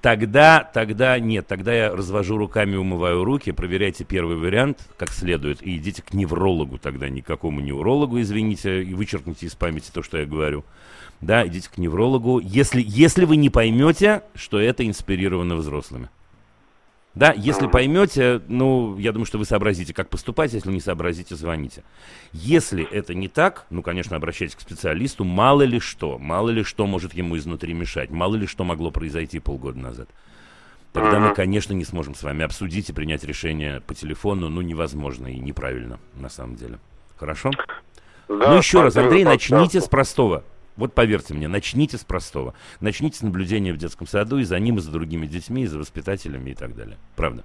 Тогда, 0.00 0.62
тогда 0.72 1.18
нет, 1.18 1.48
тогда 1.48 1.74
я 1.74 1.90
развожу 1.90 2.38
руками, 2.38 2.76
умываю 2.76 3.24
руки, 3.24 3.50
проверяйте 3.50 4.04
первый 4.04 4.36
вариант 4.36 4.88
как 4.96 5.10
следует 5.10 5.60
и 5.60 5.76
идите 5.76 6.02
к 6.02 6.14
неврологу 6.14 6.78
тогда, 6.78 7.08
никакому 7.08 7.60
не 7.60 7.72
урологу, 7.72 8.20
извините, 8.20 8.82
и 8.84 8.94
вычеркните 8.94 9.46
из 9.46 9.56
памяти 9.56 9.90
то, 9.92 10.04
что 10.04 10.18
я 10.18 10.24
говорю. 10.24 10.64
Да, 11.20 11.44
идите 11.44 11.68
к 11.68 11.78
неврологу, 11.78 12.38
если, 12.38 12.80
если 12.86 13.24
вы 13.24 13.36
не 13.36 13.50
поймете, 13.50 14.22
что 14.36 14.60
это 14.60 14.86
инспирировано 14.86 15.56
взрослыми. 15.56 16.10
Да, 17.18 17.34
если 17.36 17.66
поймете, 17.66 18.40
ну, 18.46 18.96
я 18.96 19.10
думаю, 19.10 19.26
что 19.26 19.38
вы 19.38 19.44
сообразите, 19.44 19.92
как 19.92 20.08
поступать, 20.08 20.52
если 20.52 20.70
не 20.70 20.80
сообразите, 20.80 21.34
звоните. 21.34 21.82
Если 22.32 22.84
это 22.84 23.12
не 23.12 23.26
так, 23.26 23.66
ну, 23.70 23.82
конечно, 23.82 24.14
обращайтесь 24.14 24.54
к 24.54 24.60
специалисту, 24.60 25.24
мало 25.24 25.62
ли 25.62 25.80
что, 25.80 26.16
мало 26.16 26.50
ли 26.50 26.62
что 26.62 26.86
может 26.86 27.14
ему 27.14 27.36
изнутри 27.36 27.74
мешать, 27.74 28.10
мало 28.10 28.36
ли 28.36 28.46
что 28.46 28.62
могло 28.62 28.92
произойти 28.92 29.40
полгода 29.40 29.80
назад. 29.80 30.08
Тогда 30.92 31.18
мы, 31.18 31.34
конечно, 31.34 31.72
не 31.72 31.84
сможем 31.84 32.14
с 32.14 32.22
вами 32.22 32.44
обсудить 32.44 32.88
и 32.88 32.92
принять 32.92 33.24
решение 33.24 33.80
по 33.80 33.96
телефону, 33.96 34.48
ну, 34.48 34.60
невозможно 34.60 35.26
и 35.26 35.40
неправильно, 35.40 35.98
на 36.14 36.28
самом 36.28 36.54
деле. 36.54 36.78
Хорошо? 37.16 37.50
Да, 38.28 38.52
ну, 38.52 38.58
еще 38.58 38.80
раз, 38.80 38.96
Андрей, 38.96 39.24
начните 39.24 39.80
с 39.80 39.88
простого. 39.88 40.44
Вот 40.78 40.94
поверьте 40.94 41.34
мне, 41.34 41.48
начните 41.48 41.98
с 41.98 42.04
простого. 42.04 42.54
Начните 42.80 43.18
с 43.18 43.22
наблюдения 43.22 43.72
в 43.72 43.76
детском 43.76 44.06
саду 44.06 44.38
и 44.38 44.44
за 44.44 44.58
ним, 44.60 44.78
и 44.78 44.80
за 44.80 44.92
другими 44.92 45.26
детьми, 45.26 45.64
и 45.64 45.66
за 45.66 45.76
воспитателями 45.76 46.50
и 46.50 46.54
так 46.54 46.76
далее. 46.76 46.96
Правда. 47.16 47.42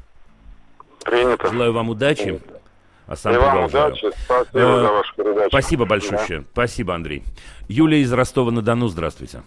Принято. 1.03 1.47
Желаю 1.49 1.73
вам 1.73 1.89
удачи. 1.89 2.23
Принято. 2.23 2.61
А 3.07 3.15
сам 3.15 3.33
и 3.33 3.37
вам 3.37 3.65
удачи. 3.65 4.11
Спасибо 4.25 4.59
э, 4.59 4.81
за 4.81 4.91
вашу 4.91 5.15
передачу. 5.15 5.49
Спасибо 5.49 5.85
большое. 5.85 6.19
Да. 6.29 6.45
Спасибо, 6.53 6.93
Андрей. 6.93 7.23
Юлия 7.67 8.01
из 8.01 8.13
Ростова-на-Дону, 8.13 8.87
здравствуйте. 8.87 9.41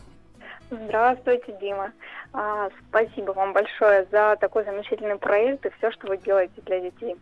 Здравствуйте, 0.68 1.56
Дима. 1.60 1.92
А, 2.32 2.68
спасибо 2.88 3.30
вам 3.30 3.52
большое 3.52 4.06
за 4.10 4.36
такой 4.40 4.64
замечательный 4.64 5.16
проект 5.16 5.64
и 5.64 5.70
все, 5.78 5.92
что 5.92 6.08
вы 6.08 6.18
делаете 6.18 6.60
для 6.66 6.80
детей. 6.80 7.14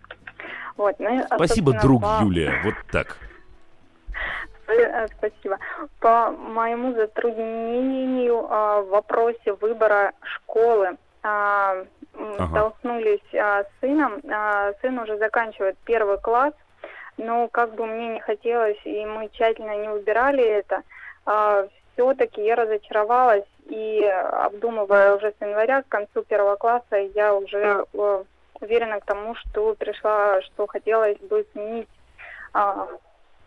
Вот, 0.78 0.96
ну, 0.98 1.24
спасибо, 1.34 1.78
друг 1.80 2.02
вам... 2.02 2.24
Юлия. 2.24 2.62
Вот 2.64 2.74
так. 2.90 3.18
Э, 4.94 5.08
спасибо. 5.18 5.58
По 6.00 6.30
моему 6.30 6.94
затруднению 6.94 8.46
а, 8.48 8.80
в 8.80 8.90
вопросе 8.90 9.52
выбора 9.54 10.12
школы 10.22 10.96
а, 11.24 11.84
ага. 12.16 12.46
столкнулись 12.48 13.34
а, 13.34 13.64
с 13.64 13.66
сыном. 13.80 14.22
Сын 14.80 14.98
уже 15.00 15.18
заканчивает 15.18 15.76
первый 15.84 16.18
класс, 16.18 16.54
но 17.16 17.48
как 17.48 17.74
бы 17.74 17.86
мне 17.86 18.14
не 18.14 18.20
хотелось, 18.20 18.78
и 18.84 19.04
мы 19.04 19.28
тщательно 19.30 19.76
не 19.76 19.88
выбирали 19.88 20.44
это, 20.44 20.82
все-таки 21.94 22.44
я 22.44 22.56
разочаровалась, 22.56 23.46
и 23.66 24.04
обдумывая 24.04 25.16
уже 25.16 25.32
с 25.32 25.40
января 25.40 25.82
к 25.82 25.88
концу 25.88 26.22
первого 26.22 26.56
класса, 26.56 26.96
я 27.14 27.34
уже 27.34 27.84
э, 27.92 28.24
уверена 28.60 29.00
к 29.00 29.04
тому, 29.04 29.34
что 29.36 29.74
пришла, 29.74 30.42
что 30.42 30.66
хотелось 30.66 31.18
бы 31.18 31.46
сменить 31.52 31.88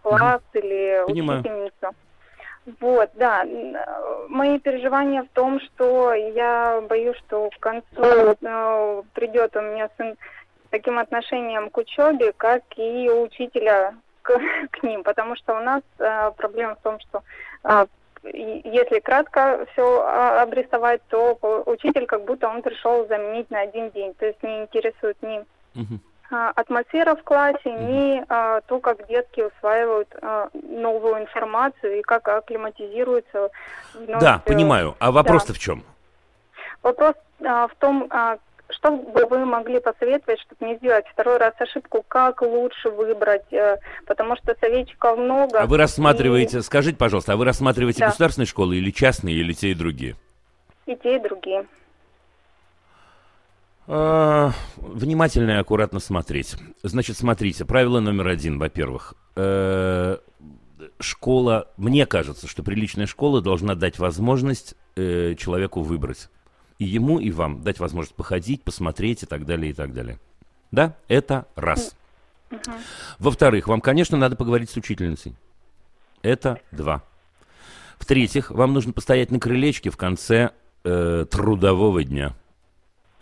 класс 0.10 0.42
или 0.54 1.04
Понимаю. 1.06 1.40
учительницу. 1.40 1.96
Вот, 2.82 3.10
да. 3.16 3.46
Мои 4.28 4.60
переживания 4.60 5.24
в 5.24 5.30
том, 5.30 5.60
что 5.62 6.14
я 6.14 6.82
боюсь, 6.82 7.18
что 7.18 7.50
к 7.50 7.60
концу 7.60 7.86
э, 8.02 9.04
придет 9.14 9.56
у 9.56 9.62
меня 9.62 9.90
сын 9.98 10.16
с 10.66 10.70
таким 10.70 11.00
отношением 11.00 11.70
к 11.70 11.78
учебе, 11.78 12.34
как 12.36 12.64
и 12.76 13.10
у 13.10 13.24
учителя 13.24 13.96
к, 14.22 14.38
к 14.72 14.84
ним, 14.84 15.04
потому 15.04 15.38
что 15.38 15.56
у 15.56 15.62
нас 15.62 15.82
э, 16.00 16.32
проблема 16.36 16.76
в 16.76 16.82
том, 16.82 17.00
что 17.00 17.24
э, 17.64 17.86
если 18.34 19.00
кратко 19.00 19.66
все 19.72 20.02
а, 20.02 20.42
обрисовать, 20.42 21.02
то 21.10 21.38
учитель 21.66 22.06
как 22.06 22.26
будто 22.26 22.50
он 22.50 22.62
пришел 22.62 23.08
заменить 23.08 23.50
на 23.50 23.62
один 23.62 23.90
день, 23.92 24.14
то 24.16 24.26
есть 24.26 24.42
не 24.44 24.64
интересует 24.64 25.16
ни 25.22 25.40
угу. 25.80 26.00
А, 26.29 26.51
атмосфера 26.55 27.15
в 27.15 27.24
классе, 27.24 27.72
ни 27.72 28.22
а, 28.27 28.60
то, 28.62 28.79
как 28.79 29.07
детки 29.07 29.41
усваивают 29.41 30.10
а, 30.22 30.50
новую 30.53 31.22
информацию 31.22 32.00
и 32.00 32.01
как 32.01 32.27
акклиматизируются. 32.27 33.50
Вновь, 33.93 34.22
да, 34.22 34.41
э, 34.46 34.50
понимаю. 34.50 34.96
А 35.00 35.12
вопрос-то 35.12 35.53
да. 35.53 35.53
в 35.53 35.60
чем? 35.60 35.84
Вопрос 36.84 37.15
а, 37.46 37.67
в 37.67 37.75
том, 37.75 38.07
а, 38.10 38.38
что 38.69 38.91
бы 38.91 39.25
вы 39.25 39.46
могли 39.46 39.79
посоветовать, 39.79 40.41
чтобы 40.41 40.69
не 40.69 40.77
сделать 40.77 41.05
второй 41.12 41.38
раз 41.38 41.53
ошибку, 41.60 42.03
как 42.07 42.41
лучше 42.41 42.89
выбрать, 42.89 43.51
э, 43.53 43.77
потому 44.05 44.36
что 44.36 44.53
советчиков 44.60 45.17
много. 45.17 45.62
А 45.62 45.65
вы 45.65 45.77
рассматриваете, 45.77 46.57
и... 46.57 46.62
скажите, 46.62 46.98
пожалуйста, 46.98 47.34
а 47.34 47.36
вы 47.38 47.46
рассматриваете 47.46 48.00
да. 48.00 48.07
государственные 48.07 48.48
школы 48.48 48.75
или 48.75 48.91
частные, 48.91 49.36
или 49.36 49.53
те 49.53 49.69
и 49.69 49.74
другие? 49.74 50.15
И 50.86 50.96
те, 50.96 51.15
и 51.15 51.19
другие. 51.19 51.65
А, 53.89 54.51
внимательно 54.75 55.51
и 55.51 55.56
аккуратно 55.56 56.00
смотреть. 56.00 56.58
Значит, 56.84 57.17
смотрите, 57.17 57.63
правило 57.63 58.01
номер 58.01 58.27
один, 58.27 58.60
во-первых. 58.60 59.13
Э, 59.38 60.17
школа, 61.00 61.70
мне 61.77 62.06
кажется, 62.06 62.48
что 62.48 62.63
приличная 62.63 63.06
школа 63.06 63.41
должна 63.41 63.75
дать 63.75 63.98
возможность 63.98 64.75
э, 64.98 65.36
человеку 65.36 65.82
выбрать. 65.82 66.29
И 66.79 66.86
ему, 66.86 67.20
и 67.20 67.32
вам 67.32 67.63
дать 67.63 67.79
возможность 67.79 68.15
походить, 68.15 68.62
посмотреть 68.62 69.24
и 69.24 69.25
так 69.25 69.46
далее, 69.46 69.72
и 69.72 69.74
так 69.74 69.94
далее. 69.94 70.20
Да, 70.70 70.98
это 71.08 71.48
раз. 71.56 71.96
Во-вторых, 73.20 73.70
вам, 73.70 73.79
конечно, 73.79 74.17
надо 74.17 74.36
поговорить 74.36 74.70
с 74.70 74.75
учительницей. 74.75 75.34
Это 76.24 76.60
два. 76.72 77.03
В-третьих, 78.00 78.51
вам 78.51 78.74
нужно 78.74 78.91
постоять 78.91 79.32
на 79.32 79.39
крылечке 79.39 79.91
в 79.91 79.98
конце 79.98 80.51
э, 80.84 81.25
трудового 81.29 82.03
дня 82.03 82.36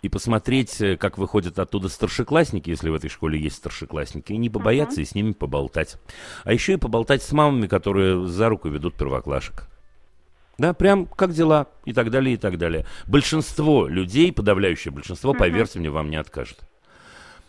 и 0.06 0.08
посмотреть, 0.08 0.80
э, 0.80 0.96
как 0.96 1.18
выходят 1.18 1.58
оттуда 1.58 1.88
старшеклассники, 1.88 2.70
если 2.70 2.88
в 2.90 2.94
этой 2.94 3.10
школе 3.10 3.40
есть 3.40 3.56
старшеклассники, 3.56 4.32
и 4.32 4.36
не 4.36 4.48
побояться 4.48 5.00
uh-huh. 5.00 5.02
и 5.02 5.06
с 5.06 5.14
ними 5.16 5.32
поболтать. 5.32 5.96
А 6.44 6.52
еще 6.52 6.74
и 6.74 6.76
поболтать 6.76 7.24
с 7.24 7.32
мамами, 7.32 7.66
которые 7.66 8.24
за 8.26 8.48
руку 8.48 8.68
ведут 8.68 8.94
первоклашек. 8.94 9.68
Да, 10.58 10.74
прям 10.74 11.06
как 11.06 11.32
дела 11.32 11.66
и 11.84 11.92
так 11.92 12.10
далее, 12.10 12.34
и 12.34 12.36
так 12.36 12.56
далее. 12.56 12.86
Большинство 13.06 13.88
людей, 13.88 14.32
подавляющее 14.32 14.92
большинство, 14.92 15.32
uh-huh. 15.32 15.38
поверьте 15.38 15.80
мне, 15.80 15.90
вам 15.90 16.08
не 16.08 16.16
откажет. 16.16 16.60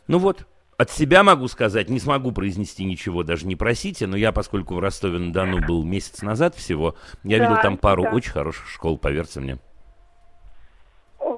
Ну 0.07 0.17
вот, 0.17 0.47
от 0.77 0.89
себя 0.89 1.23
могу 1.23 1.47
сказать, 1.47 1.89
не 1.89 1.99
смогу 1.99 2.31
произнести 2.31 2.85
ничего, 2.85 3.21
даже 3.21 3.45
не 3.45 3.55
просите, 3.55 4.07
но 4.07 4.17
я, 4.17 4.31
поскольку 4.31 4.73
в 4.73 4.79
Ростове-на-Дону 4.79 5.63
был 5.67 5.83
месяц 5.83 6.23
назад 6.23 6.55
всего, 6.55 6.95
я 7.23 7.37
да, 7.37 7.43
видел 7.43 7.61
там 7.61 7.77
пару 7.77 8.03
да. 8.03 8.11
очень 8.11 8.31
хороших 8.31 8.67
школ, 8.67 8.97
поверьте 8.97 9.41
мне. 9.41 9.59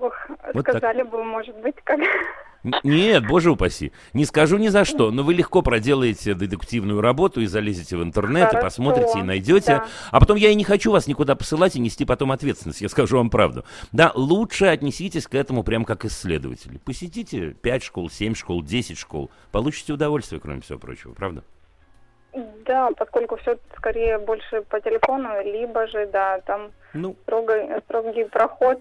Ох, 0.01 0.15
вот 0.53 0.63
сказали 0.63 0.99
так. 0.99 1.09
бы, 1.09 1.23
может 1.23 1.55
быть, 1.57 1.75
как... 1.83 1.99
Нет, 2.83 3.25
боже 3.25 3.51
упаси. 3.51 3.93
Не 4.13 4.25
скажу 4.25 4.57
ни 4.57 4.67
за 4.67 4.83
что, 4.83 5.11
но 5.11 5.23
вы 5.23 5.33
легко 5.33 5.61
проделаете 5.61 6.33
детективную 6.33 6.99
работу 6.99 7.39
и 7.39 7.45
залезете 7.45 7.95
в 7.95 8.03
интернет, 8.03 8.49
Хорошо. 8.49 8.59
и 8.59 8.61
посмотрите, 8.61 9.19
и 9.19 9.23
найдете. 9.23 9.77
Да. 9.77 9.87
А 10.11 10.19
потом 10.19 10.35
я 10.35 10.49
и 10.49 10.55
не 10.55 10.65
хочу 10.65 10.91
вас 10.91 11.07
никуда 11.07 11.35
посылать 11.35 11.77
и 11.77 11.79
нести 11.79 12.03
потом 12.03 12.31
ответственность, 12.31 12.81
я 12.81 12.89
скажу 12.89 13.17
вам 13.17 13.29
правду. 13.29 13.63
Да, 13.93 14.11
лучше 14.13 14.65
отнеситесь 14.65 15.27
к 15.27 15.35
этому 15.35 15.63
прям 15.63 15.85
как 15.85 16.03
исследователи. 16.05 16.79
Посетите 16.79 17.51
5 17.51 17.83
школ, 17.83 18.09
7 18.09 18.35
школ, 18.35 18.61
10 18.61 18.97
школ. 18.97 19.31
Получите 19.51 19.93
удовольствие, 19.93 20.41
кроме 20.41 20.61
всего 20.61 20.79
прочего, 20.79 21.13
правда? 21.13 21.43
Да, 22.65 22.89
поскольку 22.97 23.37
все 23.37 23.57
скорее 23.77 24.19
больше 24.19 24.61
по 24.63 24.79
телефону, 24.79 25.29
либо 25.43 25.87
же, 25.87 26.07
да, 26.07 26.39
там 26.41 26.71
ну, 26.93 27.15
строгий, 27.23 27.79
строгий 27.85 28.25
проход. 28.25 28.79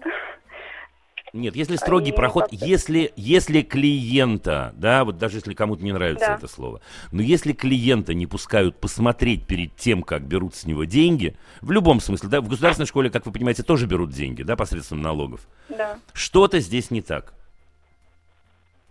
Нет, 1.33 1.55
если 1.55 1.75
строгий 1.75 2.11
проход, 2.11 2.47
если, 2.51 3.13
если 3.15 3.61
клиента, 3.61 4.73
да, 4.75 5.03
вот 5.05 5.17
даже 5.17 5.37
если 5.37 5.53
кому-то 5.53 5.83
не 5.83 5.91
нравится 5.91 6.27
да. 6.27 6.35
это 6.35 6.47
слово, 6.47 6.81
но 7.11 7.21
если 7.21 7.53
клиента 7.53 8.13
не 8.13 8.25
пускают 8.25 8.79
посмотреть 8.79 9.45
перед 9.45 9.75
тем, 9.75 10.03
как 10.03 10.23
берут 10.23 10.55
с 10.55 10.65
него 10.65 10.85
деньги, 10.85 11.35
в 11.61 11.71
любом 11.71 11.99
смысле, 11.99 12.29
да, 12.29 12.41
в 12.41 12.47
государственной 12.47 12.87
школе, 12.87 13.09
как 13.09 13.25
вы 13.25 13.31
понимаете, 13.31 13.63
тоже 13.63 13.85
берут 13.85 14.11
деньги, 14.11 14.43
да, 14.43 14.55
посредством 14.55 15.01
налогов. 15.01 15.47
Да. 15.69 15.99
Что-то 16.13 16.59
здесь 16.59 16.91
не 16.91 17.01
так. 17.01 17.33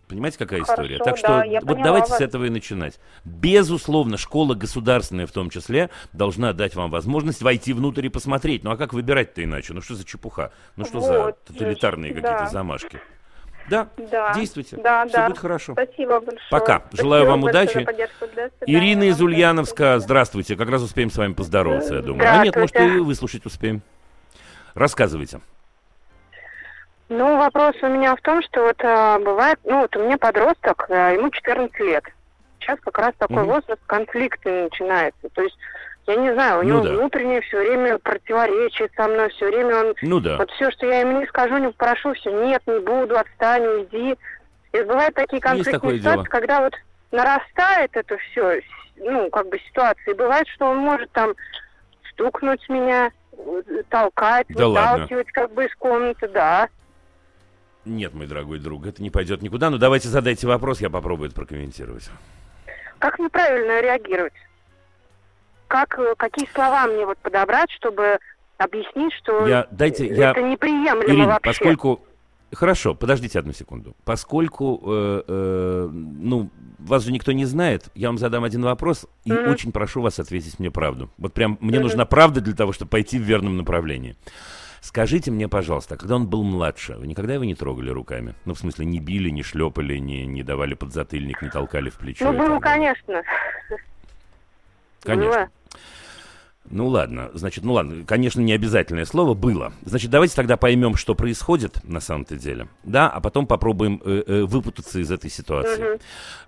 Понимаете, 0.08 0.38
какая 0.38 0.62
Хорошо, 0.62 0.82
история? 0.82 0.98
Так 0.98 1.18
что 1.18 1.28
да, 1.28 1.44
вот 1.62 1.82
давайте 1.82 2.08
вас. 2.10 2.18
с 2.18 2.20
этого 2.20 2.44
и 2.44 2.50
начинать. 2.50 2.98
Безусловно, 3.24 4.16
школа 4.16 4.54
государственная 4.54 5.26
в 5.26 5.32
том 5.32 5.50
числе 5.50 5.90
должна 6.12 6.52
дать 6.54 6.74
вам 6.74 6.90
возможность 6.90 7.42
войти 7.42 7.74
внутрь 7.74 8.06
и 8.06 8.08
посмотреть. 8.08 8.64
Ну 8.64 8.70
а 8.70 8.76
как 8.76 8.94
выбирать-то 8.94 9.44
иначе? 9.44 9.74
Ну 9.74 9.82
что 9.82 9.94
за 9.94 10.04
чепуха? 10.04 10.52
Ну 10.76 10.86
что 10.86 11.00
вот, 11.00 11.06
за 11.06 11.52
тоталитарные 11.52 12.14
да. 12.14 12.20
какие-то 12.20 12.52
замашки? 12.52 13.00
Да, 13.68 13.88
да, 14.10 14.32
действуйте. 14.34 14.78
Да, 14.78 15.04
Все 15.06 15.16
да. 15.16 15.28
будет 15.28 15.38
хорошо. 15.38 15.72
Спасибо 15.74 16.20
большое. 16.20 16.40
Пока. 16.50 16.78
Спасибо 16.78 17.02
Желаю 17.02 17.26
вам 17.26 17.42
удачи. 17.44 17.86
Ирина 18.66 19.04
из 19.04 19.20
Ульяновска, 19.20 19.98
здравствуйте. 19.98 20.56
Как 20.56 20.70
раз 20.70 20.82
успеем 20.82 21.10
с 21.10 21.18
вами 21.18 21.34
поздороваться, 21.34 21.96
я 21.96 22.02
думаю. 22.02 22.30
А 22.30 22.42
нет, 22.44 22.56
может, 22.56 22.74
и 22.76 22.98
выслушать 22.98 23.44
успеем. 23.44 23.82
Рассказывайте. 24.74 25.40
Ну, 27.08 27.38
вопрос 27.38 27.74
у 27.82 27.88
меня 27.88 28.14
в 28.14 28.20
том, 28.20 28.42
что 28.42 28.64
вот 28.64 28.76
а, 28.84 29.18
бывает, 29.18 29.58
ну, 29.64 29.80
вот 29.80 29.96
у 29.96 30.04
меня 30.04 30.18
подросток, 30.18 30.86
а, 30.90 31.12
ему 31.12 31.30
14 31.30 31.78
лет. 31.80 32.04
Сейчас 32.60 32.78
как 32.80 32.98
раз 32.98 33.14
такой 33.16 33.44
угу. 33.44 33.52
возраст 33.52 33.80
конфликты 33.86 34.64
начинается. 34.64 35.28
То 35.32 35.42
есть, 35.42 35.56
я 36.06 36.16
не 36.16 36.32
знаю, 36.34 36.60
у 36.60 36.62
ну 36.62 36.68
него 36.68 36.80
да. 36.82 36.90
внутреннее 36.90 37.40
все 37.42 37.60
время 37.60 37.98
противоречие 37.98 38.90
со 38.94 39.08
мной, 39.08 39.30
все 39.30 39.46
время 39.46 39.76
он... 39.76 39.94
Ну 40.02 40.20
да. 40.20 40.36
Вот 40.36 40.50
все, 40.50 40.70
что 40.70 40.86
я 40.86 41.00
ему 41.00 41.20
не 41.20 41.26
скажу, 41.26 41.56
не 41.56 41.68
попрошу, 41.68 42.12
все, 42.14 42.30
нет, 42.44 42.62
не 42.66 42.80
буду, 42.80 43.16
отстань, 43.16 43.64
уйди. 43.64 44.16
И 44.72 44.82
бывают 44.82 45.14
такие 45.14 45.40
конфликтные 45.40 45.98
ситуации, 45.98 46.16
дело. 46.16 46.24
когда 46.24 46.60
вот 46.60 46.74
нарастает 47.10 47.90
это 47.94 48.18
все, 48.18 48.60
ну, 48.96 49.30
как 49.30 49.48
бы 49.48 49.58
ситуация, 49.60 50.12
и 50.12 50.16
бывает, 50.16 50.46
что 50.48 50.66
он 50.66 50.78
может 50.78 51.10
там 51.12 51.32
стукнуть 52.10 52.68
меня, 52.68 53.10
толкать, 53.88 54.46
да 54.50 54.68
выталкивать 54.68 55.26
ладно. 55.26 55.32
как 55.32 55.52
бы 55.52 55.64
из 55.64 55.74
комнаты, 55.76 56.28
да. 56.28 56.68
Нет, 57.88 58.14
мой 58.14 58.26
дорогой 58.26 58.58
друг, 58.58 58.86
это 58.86 59.02
не 59.02 59.10
пойдет 59.10 59.42
никуда. 59.42 59.70
Но 59.70 59.78
давайте 59.78 60.08
задайте 60.08 60.46
вопрос, 60.46 60.80
я 60.80 60.90
попробую 60.90 61.28
это 61.28 61.34
прокомментировать. 61.34 62.10
Как 62.98 63.18
мне 63.18 63.28
правильно 63.28 63.80
реагировать? 63.80 64.32
Как, 65.68 65.98
э, 65.98 66.14
какие 66.16 66.48
слова 66.52 66.86
мне 66.86 67.06
вот 67.06 67.18
подобрать, 67.18 67.70
чтобы 67.72 68.18
объяснить, 68.58 69.12
что 69.14 69.46
я, 69.46 69.66
дайте, 69.70 70.06
это 70.06 70.40
я... 70.40 70.48
неприемлемо 70.48 71.04
Ирина, 71.04 71.26
вообще? 71.26 71.50
поскольку... 71.50 72.04
Хорошо, 72.50 72.94
подождите 72.94 73.38
одну 73.38 73.52
секунду. 73.52 73.94
Поскольку, 74.06 74.82
э, 74.86 75.22
э, 75.28 75.88
ну, 75.92 76.48
вас 76.78 77.04
же 77.04 77.12
никто 77.12 77.32
не 77.32 77.44
знает, 77.44 77.90
я 77.94 78.08
вам 78.08 78.16
задам 78.16 78.42
один 78.42 78.62
вопрос 78.62 79.06
и 79.26 79.30
mm-hmm. 79.30 79.50
очень 79.50 79.70
прошу 79.70 80.00
вас 80.00 80.18
ответить 80.18 80.58
мне 80.58 80.70
правду. 80.70 81.10
Вот 81.18 81.34
прям 81.34 81.58
мне 81.60 81.76
mm-hmm. 81.76 81.82
нужна 81.82 82.06
правда 82.06 82.40
для 82.40 82.54
того, 82.54 82.72
чтобы 82.72 82.88
пойти 82.88 83.18
в 83.18 83.22
верном 83.22 83.58
направлении. 83.58 84.16
Скажите 84.80 85.30
мне, 85.30 85.48
пожалуйста, 85.48 85.96
когда 85.96 86.16
он 86.16 86.26
был 86.26 86.42
младше, 86.42 86.94
вы 86.94 87.06
никогда 87.06 87.34
его 87.34 87.44
не 87.44 87.54
трогали 87.54 87.90
руками? 87.90 88.34
Ну, 88.44 88.54
в 88.54 88.58
смысле, 88.58 88.86
не 88.86 89.00
били, 89.00 89.30
не 89.30 89.42
шлепали, 89.42 89.98
не, 89.98 90.26
не 90.26 90.42
давали 90.42 90.74
подзатыльник, 90.74 91.42
не 91.42 91.50
толкали 91.50 91.90
в 91.90 91.96
плечо? 91.96 92.30
Ну, 92.30 92.38
было, 92.38 92.58
конечно. 92.60 93.22
Конечно. 95.02 95.30
Было. 95.30 95.48
Ну 96.70 96.88
ладно, 96.88 97.30
значит, 97.34 97.64
ну 97.64 97.72
ладно, 97.72 98.04
конечно, 98.04 98.40
не 98.40 98.52
обязательное 98.52 99.04
слово 99.04 99.34
было. 99.34 99.72
Значит, 99.84 100.10
давайте 100.10 100.34
тогда 100.36 100.56
поймем, 100.56 100.96
что 100.96 101.14
происходит 101.14 101.82
на 101.84 102.00
самом-то 102.00 102.36
деле, 102.36 102.68
да, 102.84 103.08
а 103.08 103.20
потом 103.20 103.46
попробуем 103.46 104.00
э, 104.04 104.22
э, 104.26 104.42
выпутаться 104.42 104.98
из 104.98 105.10
этой 105.10 105.30
ситуации. 105.30 105.94
Угу. 105.94 106.00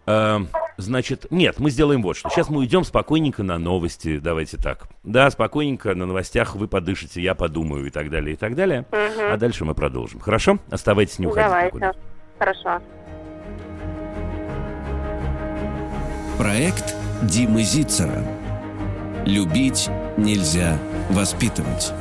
Э, 0.06 0.38
значит, 0.76 1.26
нет, 1.30 1.58
мы 1.58 1.70
сделаем 1.70 2.02
вот 2.02 2.16
что. 2.16 2.28
Сейчас 2.28 2.50
мы 2.50 2.58
уйдем 2.58 2.84
спокойненько 2.84 3.42
на 3.42 3.58
новости, 3.58 4.18
давайте 4.18 4.56
так. 4.56 4.88
Да, 5.04 5.30
спокойненько 5.30 5.94
на 5.94 6.06
новостях 6.06 6.54
вы 6.54 6.68
подышите, 6.68 7.22
я 7.22 7.34
подумаю 7.34 7.86
и 7.86 7.90
так 7.90 8.10
далее, 8.10 8.34
и 8.34 8.36
так 8.36 8.54
далее. 8.54 8.86
Угу. 8.90 9.32
А 9.32 9.36
дальше 9.36 9.64
мы 9.64 9.74
продолжим. 9.74 10.20
Хорошо? 10.20 10.58
Оставайтесь, 10.70 11.18
не 11.18 11.26
уходите 11.26 11.48
Давайте. 11.48 11.66
никуда. 11.68 11.92
Хорошо. 12.38 12.82
Проект 16.36 16.94
Димы 17.22 17.62
Зицера. 17.62 18.24
Любить 19.26 19.90
нельзя 20.16 20.78
воспитывать. 21.10 21.92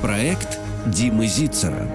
Проект 0.00 0.58
Димы 0.86 1.26
Зицера. 1.26 1.86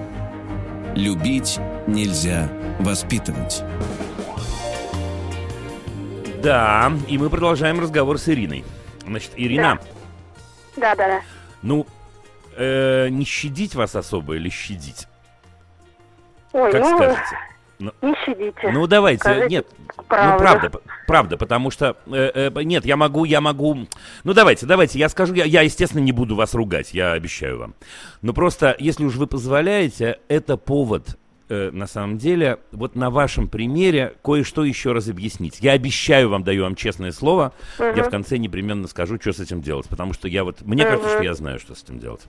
Любить 0.94 1.58
нельзя 1.86 2.48
воспитывать. 2.78 3.62
Да, 6.42 6.92
и 7.08 7.18
мы 7.18 7.30
продолжаем 7.30 7.80
разговор 7.80 8.18
с 8.18 8.28
Ириной. 8.28 8.64
Значит, 9.04 9.32
Ирина. 9.36 9.78
Да, 10.76 10.94
да, 10.94 11.08
да. 11.08 11.20
Ну, 11.62 11.86
э, 12.56 13.08
не 13.08 13.24
щадить 13.24 13.74
вас 13.74 13.96
особо 13.96 14.36
или 14.36 14.48
щадить? 14.48 15.08
Ой, 16.58 16.72
как 16.72 16.82
ну, 16.82 16.96
скажете? 16.96 17.38
Ну, 17.78 17.92
не 18.02 18.14
щадите. 18.24 18.70
Ну 18.72 18.86
давайте, 18.86 19.20
Скажите 19.20 19.48
нет, 19.48 19.66
правду. 20.08 20.32
ну 20.32 20.38
правда, 20.38 20.80
правда, 21.06 21.36
потому 21.36 21.70
что 21.70 21.96
э, 22.06 22.50
э, 22.52 22.62
нет, 22.64 22.84
я 22.84 22.96
могу, 22.96 23.24
я 23.24 23.40
могу. 23.40 23.86
Ну 24.24 24.34
давайте, 24.34 24.66
давайте, 24.66 24.98
я 24.98 25.08
скажу, 25.08 25.34
я, 25.34 25.44
я 25.44 25.62
естественно 25.62 26.02
не 26.02 26.10
буду 26.10 26.34
вас 26.34 26.54
ругать, 26.54 26.92
я 26.92 27.12
обещаю 27.12 27.58
вам. 27.58 27.74
Но 28.20 28.32
просто, 28.32 28.74
если 28.80 29.04
уж 29.04 29.14
вы 29.14 29.28
позволяете, 29.28 30.18
это 30.26 30.56
повод 30.56 31.16
э, 31.48 31.70
на 31.70 31.86
самом 31.86 32.18
деле, 32.18 32.58
вот 32.72 32.96
на 32.96 33.10
вашем 33.10 33.46
примере 33.46 34.14
кое-что 34.24 34.64
еще 34.64 34.90
раз 34.90 35.08
объяснить. 35.08 35.58
Я 35.60 35.72
обещаю 35.72 36.30
вам, 36.30 36.42
даю 36.42 36.64
вам 36.64 36.74
честное 36.74 37.12
слово, 37.12 37.52
угу. 37.78 37.86
я 37.94 38.02
в 38.02 38.10
конце 38.10 38.38
непременно 38.38 38.88
скажу, 38.88 39.20
что 39.20 39.32
с 39.32 39.38
этим 39.38 39.62
делать, 39.62 39.88
потому 39.88 40.14
что 40.14 40.26
я 40.26 40.42
вот, 40.42 40.62
мне 40.62 40.82
угу. 40.82 40.90
кажется, 40.90 41.14
что 41.14 41.22
я 41.22 41.34
знаю, 41.34 41.60
что 41.60 41.76
с 41.76 41.84
этим 41.84 42.00
делать. 42.00 42.22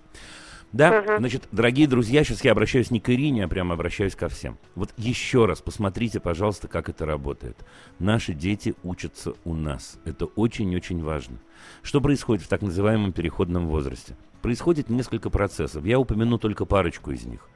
Да, 0.72 1.00
угу. 1.00 1.18
значит, 1.18 1.48
дорогие 1.52 1.88
друзья, 1.88 2.24
сейчас 2.24 2.44
я 2.44 2.52
обращаюсь 2.52 2.92
не 2.92 3.00
к 3.00 3.10
Ирине, 3.10 3.46
а 3.46 3.48
прямо 3.48 3.74
обращаюсь 3.74 4.16
ко 4.16 4.30
всем. 4.30 4.58
Вот 4.76 4.94
еще 4.98 5.46
раз 5.46 5.62
посмотрите, 5.62 6.20
пожалуйста, 6.20 6.68
как 6.68 6.90
это 6.90 7.06
работает. 7.06 7.58
Наши 7.98 8.34
дети 8.34 8.76
учатся 8.84 9.34
у 9.46 9.56
нас. 9.56 10.00
Это 10.06 10.26
очень-очень 10.26 11.04
важно. 11.04 11.40
Что 11.82 12.02
происходит 12.02 12.44
в 12.44 12.48
так 12.48 12.62
называемом 12.62 13.14
переходном 13.14 13.68
возрасте? 13.68 14.16
Происходит 14.42 14.90
несколько 14.90 15.30
процессов. 15.30 15.86
Я 15.86 16.00
упомяну 16.00 16.38
только 16.38 16.66
парочку 16.66 17.12
из 17.12 17.26
них. 17.26 17.48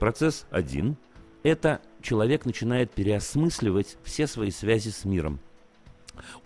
Процесс 0.00 0.46
один– 0.50 0.96
это 1.42 1.80
человек 2.02 2.46
начинает 2.46 2.90
переосмысливать 2.90 3.96
все 4.02 4.26
свои 4.26 4.50
связи 4.50 4.88
с 4.88 5.04
миром. 5.04 5.38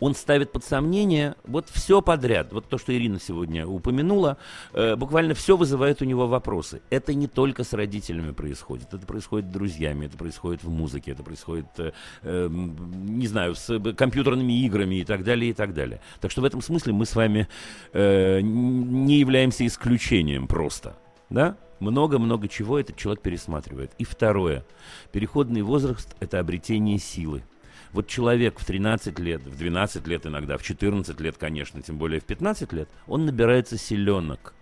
Он 0.00 0.14
ставит 0.14 0.53
под 0.53 0.64
сомнение 0.64 1.35
вот 1.44 1.68
все 1.68 2.03
подряд. 2.03 2.53
Вот 2.53 2.68
то, 2.68 2.79
что 2.79 2.94
Ирина 2.94 3.18
сегодня 3.20 3.66
упомянула, 3.66 4.38
э, 4.72 4.96
буквально 4.96 5.35
все 5.35 5.57
вызывает 5.57 6.03
у 6.03 6.05
него 6.05 6.27
вопросы. 6.27 6.83
Это 6.90 7.14
не 7.14 7.27
только 7.27 7.64
с 7.64 7.72
родителями 7.72 8.33
происходит, 8.33 8.92
это 8.92 9.07
происходит 9.07 9.48
с 9.48 9.53
друзьями, 9.53 10.07
это 10.07 10.16
происходит 10.16 10.62
в 10.62 10.70
музыке, 10.70 11.12
это 11.12 11.22
происходит, 11.22 11.66
э, 11.79 11.92
э, 12.22 12.48
не 12.50 13.27
знаю, 13.27 13.55
с 13.55 13.79
компьютерными 13.96 14.64
играми 14.64 14.96
и 14.96 15.05
так 15.05 15.24
далее, 15.24 15.50
и 15.50 15.55
так 15.55 15.74
далее. 15.74 16.00
Так 16.20 16.31
что 16.31 16.40
в 16.40 16.44
этом 16.44 16.62
смысле 16.62 16.92
мы 16.92 17.07
с 17.07 17.14
вами 17.14 17.48
э, 17.92 18.40
не 18.40 19.18
являемся 19.18 19.66
исключением 19.66 20.46
просто. 20.46 20.96
Да? 21.31 21.57
Много-много 21.81 22.48
чего 22.48 22.79
этот 22.79 22.96
человек 22.96 23.22
пересматривает. 23.22 23.92
И 23.98 24.05
второе. 24.05 24.64
Переходный 25.12 25.62
возраст– 25.62 26.14
это 26.20 26.38
обретение 26.38 26.98
силы. 26.98 27.42
Вот 27.94 28.09
человек 28.09 28.59
в 28.59 28.64
13 28.64 29.20
лет, 29.20 29.42
в 29.42 29.57
12 29.57 30.07
лет 30.09 30.26
иногда, 30.26 30.59
в 30.59 30.64
14 30.64 31.18
лет, 31.20 31.38
конечно, 31.38 31.80
тем 31.80 31.96
более 31.96 32.20
в 32.20 32.24
15 32.24 32.72
лет, 32.72 32.88
он 33.07 33.24
набирается 33.24 33.78
силенок. 33.78 34.52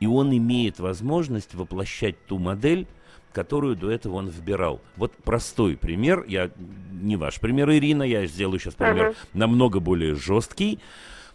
И 0.00 0.06
он 0.06 0.36
имеет 0.36 0.80
возможность 0.80 1.54
воплощать 1.54 2.16
ту 2.26 2.38
модель, 2.38 2.88
которую 3.32 3.76
до 3.76 3.92
этого 3.92 4.16
он 4.16 4.30
выбирал. 4.30 4.80
Вот 4.96 5.14
простой 5.14 5.76
пример, 5.76 6.24
я 6.26 6.50
не 6.90 7.14
ваш 7.14 7.38
пример, 7.38 7.70
Ирина, 7.70 8.02
я 8.02 8.26
сделаю 8.26 8.58
сейчас 8.58 8.74
пример 8.74 9.10
uh-huh. 9.10 9.16
намного 9.34 9.78
более 9.78 10.16
жесткий. 10.16 10.80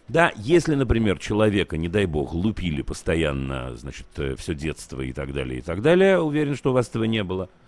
Да, 0.08 0.32
если, 0.36 0.74
например, 0.74 1.18
человека, 1.18 1.78
не 1.78 1.88
дай 1.88 2.04
бог, 2.04 2.34
лупили 2.34 2.82
постоянно, 2.82 3.74
значит, 3.76 4.06
э, 4.18 4.36
все 4.36 4.54
детство 4.54 5.00
и 5.00 5.14
так 5.14 5.32
далее, 5.32 5.60
и 5.60 5.62
так 5.62 5.80
далее, 5.80 6.20
уверен, 6.20 6.54
что 6.54 6.70
у 6.70 6.74
вас 6.74 6.90
этого 6.90 7.04
не 7.04 7.24
было– 7.24 7.48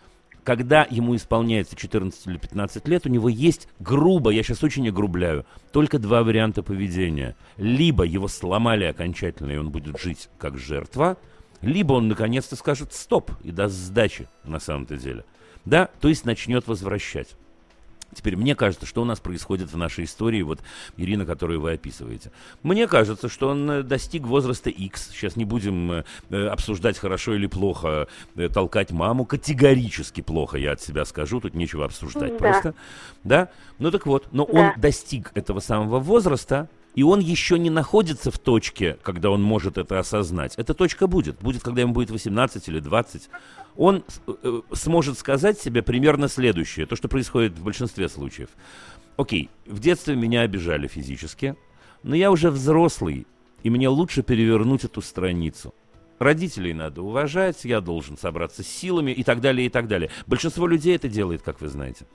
когда 0.45 0.87
ему 0.89 1.17
исполняется 1.17 1.77
14 1.77 2.27
или 2.27 2.39
15 2.39 2.89
лет, 2.89 3.07
у 3.07 3.09
него 3.09 3.29
есть 3.29 3.69
грубо, 3.79 4.31
я 4.31 4.43
сейчас 4.43 4.63
очень 4.63 4.89
огрубляю, 4.89 5.47
только 5.73 5.99
два 5.99 6.23
варианта 6.23 6.63
поведения. 6.63 7.37
Либо 7.57 8.05
его 8.05 8.29
сломали 8.29 8.85
окончательно, 8.85 9.53
и 9.53 9.57
он 9.57 9.71
будет 9.71 9.99
жить 10.01 10.29
как 10.39 10.59
жертва, 10.59 11.17
либо 11.61 11.95
он 11.95 12.09
наконец-то 12.09 12.57
скажет 12.57 12.93
«стоп» 12.93 13.33
и 13.43 13.51
даст 13.51 13.75
сдачи 13.75 14.29
на 14.45 14.61
самом-то 14.61 14.97
деле. 14.97 15.25
Да, 15.65 15.91
то 16.01 16.09
есть 16.09 16.25
начнет 16.25 16.67
возвращать. 16.67 17.37
Теперь 18.15 18.37
мне 18.37 18.55
кажется, 18.55 18.87
что 18.87 19.03
у 19.03 19.05
нас 19.05 19.21
происходит 19.21 19.71
в 19.71 19.77
нашей 19.77 20.05
истории, 20.05 20.43
вот 20.43 20.61
Ирина, 20.97 21.27
которую 21.27 21.61
вы 21.61 21.73
описываете. 21.73 22.33
Мне 22.63 22.87
кажется, 22.87 23.29
что 23.29 23.49
он 23.51 23.71
э, 23.71 23.83
достиг 23.83 24.23
возраста 24.23 24.71
X. 24.71 25.11
Сейчас 25.11 25.37
не 25.37 25.45
будем 25.45 25.93
э, 25.93 26.05
э, 26.31 26.47
обсуждать, 26.47 26.99
хорошо 26.99 27.35
или 27.35 27.47
плохо 27.47 28.09
э, 28.35 28.49
толкать 28.49 28.93
маму. 28.93 29.27
Категорически 29.27 30.23
плохо, 30.23 30.57
я 30.57 30.73
от 30.73 30.81
себя 30.81 31.05
скажу, 31.05 31.41
тут 31.41 31.55
нечего 31.55 31.85
обсуждать 31.85 32.33
да. 32.33 32.39
просто. 32.39 32.75
Да? 33.25 33.51
Ну 33.79 33.91
так 33.91 34.07
вот, 34.07 34.29
но 34.33 34.47
да. 34.47 34.53
он 34.53 34.81
достиг 34.81 35.31
этого 35.35 35.61
самого 35.61 35.99
возраста, 35.99 36.69
и 36.99 37.05
он 37.05 37.21
еще 37.21 37.61
не 37.61 37.71
находится 37.71 38.33
в 38.33 38.41
точке, 38.41 38.99
когда 39.03 39.31
он 39.31 39.41
может 39.41 39.79
это 39.79 40.01
осознать. 40.01 40.55
Эта 40.57 40.75
точка 40.75 41.07
будет. 41.07 41.39
Будет, 41.39 41.63
когда 41.63 41.83
ему 41.83 41.93
будет 41.93 42.11
18 42.11 42.67
или 42.67 42.81
20 42.81 43.31
он 43.77 44.03
э, 44.27 44.61
сможет 44.73 45.17
сказать 45.17 45.61
себе 45.61 45.83
примерно 45.83 46.27
следующее, 46.27 46.87
то, 46.87 46.97
что 46.97 47.07
происходит 47.07 47.57
в 47.57 47.63
большинстве 47.63 48.09
случаев. 48.09 48.49
Окей, 49.17 49.49
в 49.65 49.79
детстве 49.79 50.17
меня 50.17 50.41
обижали 50.41 50.89
физически, 50.89 51.55
но 52.03 52.17
я 52.17 52.33
уже 52.33 52.51
взрослый, 52.51 53.29
и 53.63 53.71
мне 53.71 53.89
лучше 53.89 54.25
перевернуть 54.25 54.83
эту 54.83 55.01
страницу. 55.01 55.73
Родителей 56.19 56.73
надо 56.73 57.03
уважать, 57.03 57.65
я 57.65 57.81
должен 57.81 58.19
собраться 58.19 58.65
с 58.65 58.67
силами 58.67 59.13
и 59.13 59.23
так 59.23 59.41
далее, 59.41 59.69
и 59.69 59.71
так 59.71 59.87
далее. 59.87 60.11
Большинство 60.27 60.67
людей 60.67 60.97
это 60.97 61.09
делает, 61.09 61.43
как 61.43 61.61
вы 61.61 61.69
знаете. 61.69 62.07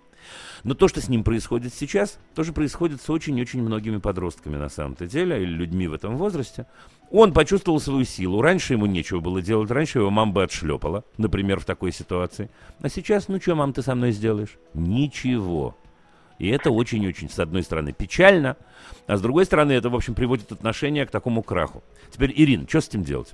Но 0.63 0.73
то, 0.73 0.88
что 0.88 1.01
с 1.01 1.09
ним 1.09 1.23
происходит 1.23 1.73
сейчас, 1.73 2.19
тоже 2.36 2.53
происходит 2.53 3.01
с 3.01 3.09
очень-очень 3.09 3.62
многими 3.62 3.97
подростками 3.97 4.57
на 4.57 4.69
самом-то 4.69 5.07
деле, 5.07 5.41
или 5.41 5.51
людьми 5.51 5.88
в 5.88 5.93
этом 5.93 6.17
возрасте. 6.17 6.65
Он 7.12 7.33
почувствовал 7.33 7.79
свою 7.79 8.05
силу. 8.05 8.41
Раньше 8.41 8.73
ему 8.73 8.86
нечего 8.86 9.19
было 9.19 9.41
делать, 9.41 9.69
раньше 9.69 9.99
его 9.99 10.09
мама 10.09 10.31
бы 10.31 10.43
отшлепала, 10.43 11.03
например, 11.17 11.59
в 11.59 11.65
такой 11.65 11.91
ситуации. 11.91 12.49
А 12.81 12.89
сейчас, 12.89 13.27
ну 13.27 13.39
что, 13.39 13.55
мам, 13.55 13.73
ты 13.73 13.81
со 13.81 13.93
мной 13.93 14.12
сделаешь? 14.12 14.57
Ничего. 14.73 15.75
И 16.39 16.47
это 16.47 16.71
очень-очень, 16.71 17.29
с 17.29 17.39
одной 17.39 17.63
стороны, 17.63 17.93
печально, 17.93 18.57
а 19.07 19.17
с 19.17 19.21
другой 19.21 19.45
стороны, 19.45 19.73
это, 19.73 19.89
в 19.89 19.95
общем, 19.95 20.15
приводит 20.15 20.51
отношение 20.51 21.05
к 21.05 21.12
такому 21.12 21.43
краху. 21.43 21.83
Теперь, 22.12 22.33
Ирина, 22.36 22.67
что 22.67 22.81
с 22.81 22.88
этим 22.88 23.03
делать? 23.03 23.33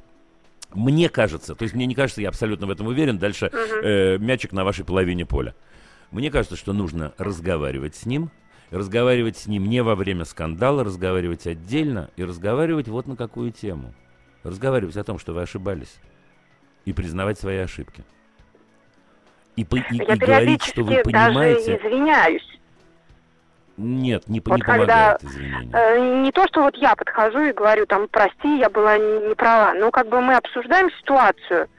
Мне 0.73 1.09
кажется, 1.09 1.55
то 1.55 1.63
есть 1.63 1.73
мне 1.73 1.87
не 1.87 1.95
кажется, 1.95 2.21
я 2.21 2.29
абсолютно 2.29 2.67
в 2.67 2.69
этом 2.69 2.87
уверен, 2.87 3.17
дальше 3.17 3.49
э, 3.51 4.17
мячик 4.19 4.51
на 4.51 4.63
вашей 4.63 4.85
половине 4.85 5.25
поля. 5.25 5.55
Мне 6.11 6.31
кажется, 6.31 6.55
что 6.55 6.73
нужно 6.73 7.13
разговаривать 7.17 7.95
с 7.95 8.05
ним, 8.05 8.31
разговаривать 8.71 9.37
с 9.37 9.45
ним 9.45 9.65
не 9.65 9.83
во 9.83 9.95
время 9.95 10.25
скандала, 10.25 10.83
разговаривать 10.83 11.45
отдельно 11.45 12.09
и 12.15 12.23
разговаривать 12.23 12.87
вот 12.87 13.07
на 13.07 13.15
какую 13.15 13.51
тему. 13.51 13.93
Разговаривать 14.43 14.97
о 14.97 15.03
том, 15.03 15.19
что 15.19 15.33
вы 15.33 15.41
ошибались, 15.41 15.99
и 16.85 16.93
признавать 16.93 17.39
свои 17.39 17.57
ошибки. 17.57 18.03
И, 19.55 19.65
по, 19.65 19.75
и, 19.75 19.81
и 19.91 20.15
говорить, 20.15 20.63
что 20.63 20.83
вы 20.83 21.01
понимаете... 21.03 21.73
Даже 21.73 21.87
извиняюсь. 21.87 22.59
Нет, 23.77 24.27
не, 24.27 24.39
вот 24.39 24.57
не 24.57 24.61
когда, 24.61 25.17
помогает 25.17 25.23
извинение. 25.23 25.69
Э, 25.73 26.21
не 26.23 26.31
то, 26.31 26.45
что 26.47 26.63
вот 26.63 26.75
я 26.77 26.95
подхожу 26.95 27.39
и 27.39 27.53
говорю, 27.53 27.85
там, 27.85 28.07
прости, 28.09 28.57
я 28.57 28.69
была 28.69 28.97
не, 28.97 29.29
не 29.29 29.35
права, 29.35 29.73
но 29.73 29.91
как 29.91 30.09
бы 30.09 30.19
мы 30.21 30.35
обсуждаем 30.35 30.89
ситуацию– 30.99 31.67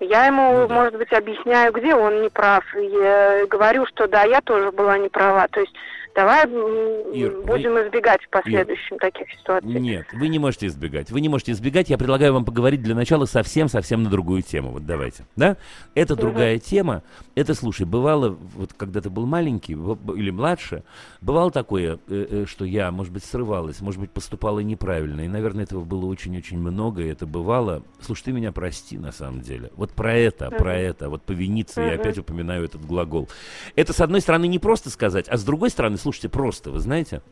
я 0.00 0.26
ему, 0.26 0.52
ну, 0.52 0.68
да. 0.68 0.74
может 0.74 0.96
быть, 0.96 1.12
объясняю, 1.12 1.72
где 1.72 1.94
он 1.94 2.22
не 2.22 2.28
прав. 2.28 2.64
И 2.74 3.46
говорю, 3.46 3.86
что 3.86 4.08
да, 4.08 4.24
я 4.24 4.40
тоже 4.40 4.72
была 4.72 4.98
не 4.98 5.08
права. 5.08 5.46
То 5.48 5.60
есть 5.60 5.74
Давай 6.14 6.44
Ир, 6.44 7.40
будем 7.42 7.74
вы... 7.74 7.86
избегать 7.86 8.22
в 8.24 8.28
последующем 8.30 8.96
Ир, 8.96 9.00
таких 9.00 9.30
ситуаций. 9.32 9.68
Нет, 9.70 10.06
вы 10.12 10.28
не 10.28 10.38
можете 10.38 10.66
избегать. 10.66 11.10
Вы 11.10 11.20
не 11.20 11.28
можете 11.28 11.52
избегать. 11.52 11.88
Я 11.88 11.98
предлагаю 11.98 12.32
вам 12.32 12.44
поговорить 12.44 12.82
для 12.82 12.94
начала 12.94 13.26
совсем-совсем 13.26 14.02
на 14.02 14.10
другую 14.10 14.42
тему. 14.42 14.70
Вот 14.70 14.86
давайте. 14.86 15.24
Да? 15.36 15.56
Это 15.94 16.14
угу. 16.14 16.22
другая 16.22 16.58
тема. 16.58 17.02
Это, 17.34 17.54
слушай, 17.54 17.86
бывало, 17.86 18.36
вот 18.56 18.72
когда 18.72 19.00
ты 19.00 19.08
был 19.08 19.26
маленький 19.26 19.72
или 19.72 20.30
младше, 20.30 20.82
бывало 21.20 21.50
такое, 21.50 21.98
э, 22.08 22.26
э, 22.30 22.44
что 22.46 22.64
я, 22.64 22.90
может 22.90 23.12
быть, 23.12 23.24
срывалась, 23.24 23.80
может 23.80 24.00
быть, 24.00 24.10
поступала 24.10 24.60
неправильно. 24.60 25.22
И, 25.22 25.28
наверное, 25.28 25.64
этого 25.64 25.84
было 25.84 26.06
очень-очень 26.06 26.58
много, 26.58 27.02
и 27.02 27.08
это 27.08 27.26
бывало. 27.26 27.82
Слушай, 28.00 28.24
ты 28.24 28.32
меня 28.32 28.52
прости, 28.52 28.98
на 28.98 29.12
самом 29.12 29.42
деле. 29.42 29.70
Вот 29.76 29.92
про 29.92 30.14
это, 30.14 30.48
угу. 30.48 30.56
про 30.56 30.76
это, 30.76 31.08
вот 31.08 31.22
повиниться, 31.22 31.80
угу. 31.80 31.88
я 31.88 31.94
опять 31.94 32.18
упоминаю 32.18 32.64
этот 32.64 32.84
глагол. 32.84 33.28
Это, 33.76 33.92
с 33.92 34.00
одной 34.00 34.20
стороны, 34.20 34.48
не 34.48 34.58
просто 34.58 34.90
сказать, 34.90 35.28
а 35.28 35.36
с 35.36 35.44
другой 35.44 35.70
стороны, 35.70 35.96
слушайте, 36.00 36.28
просто, 36.28 36.70
вы 36.70 36.80
знаете, 36.80 37.22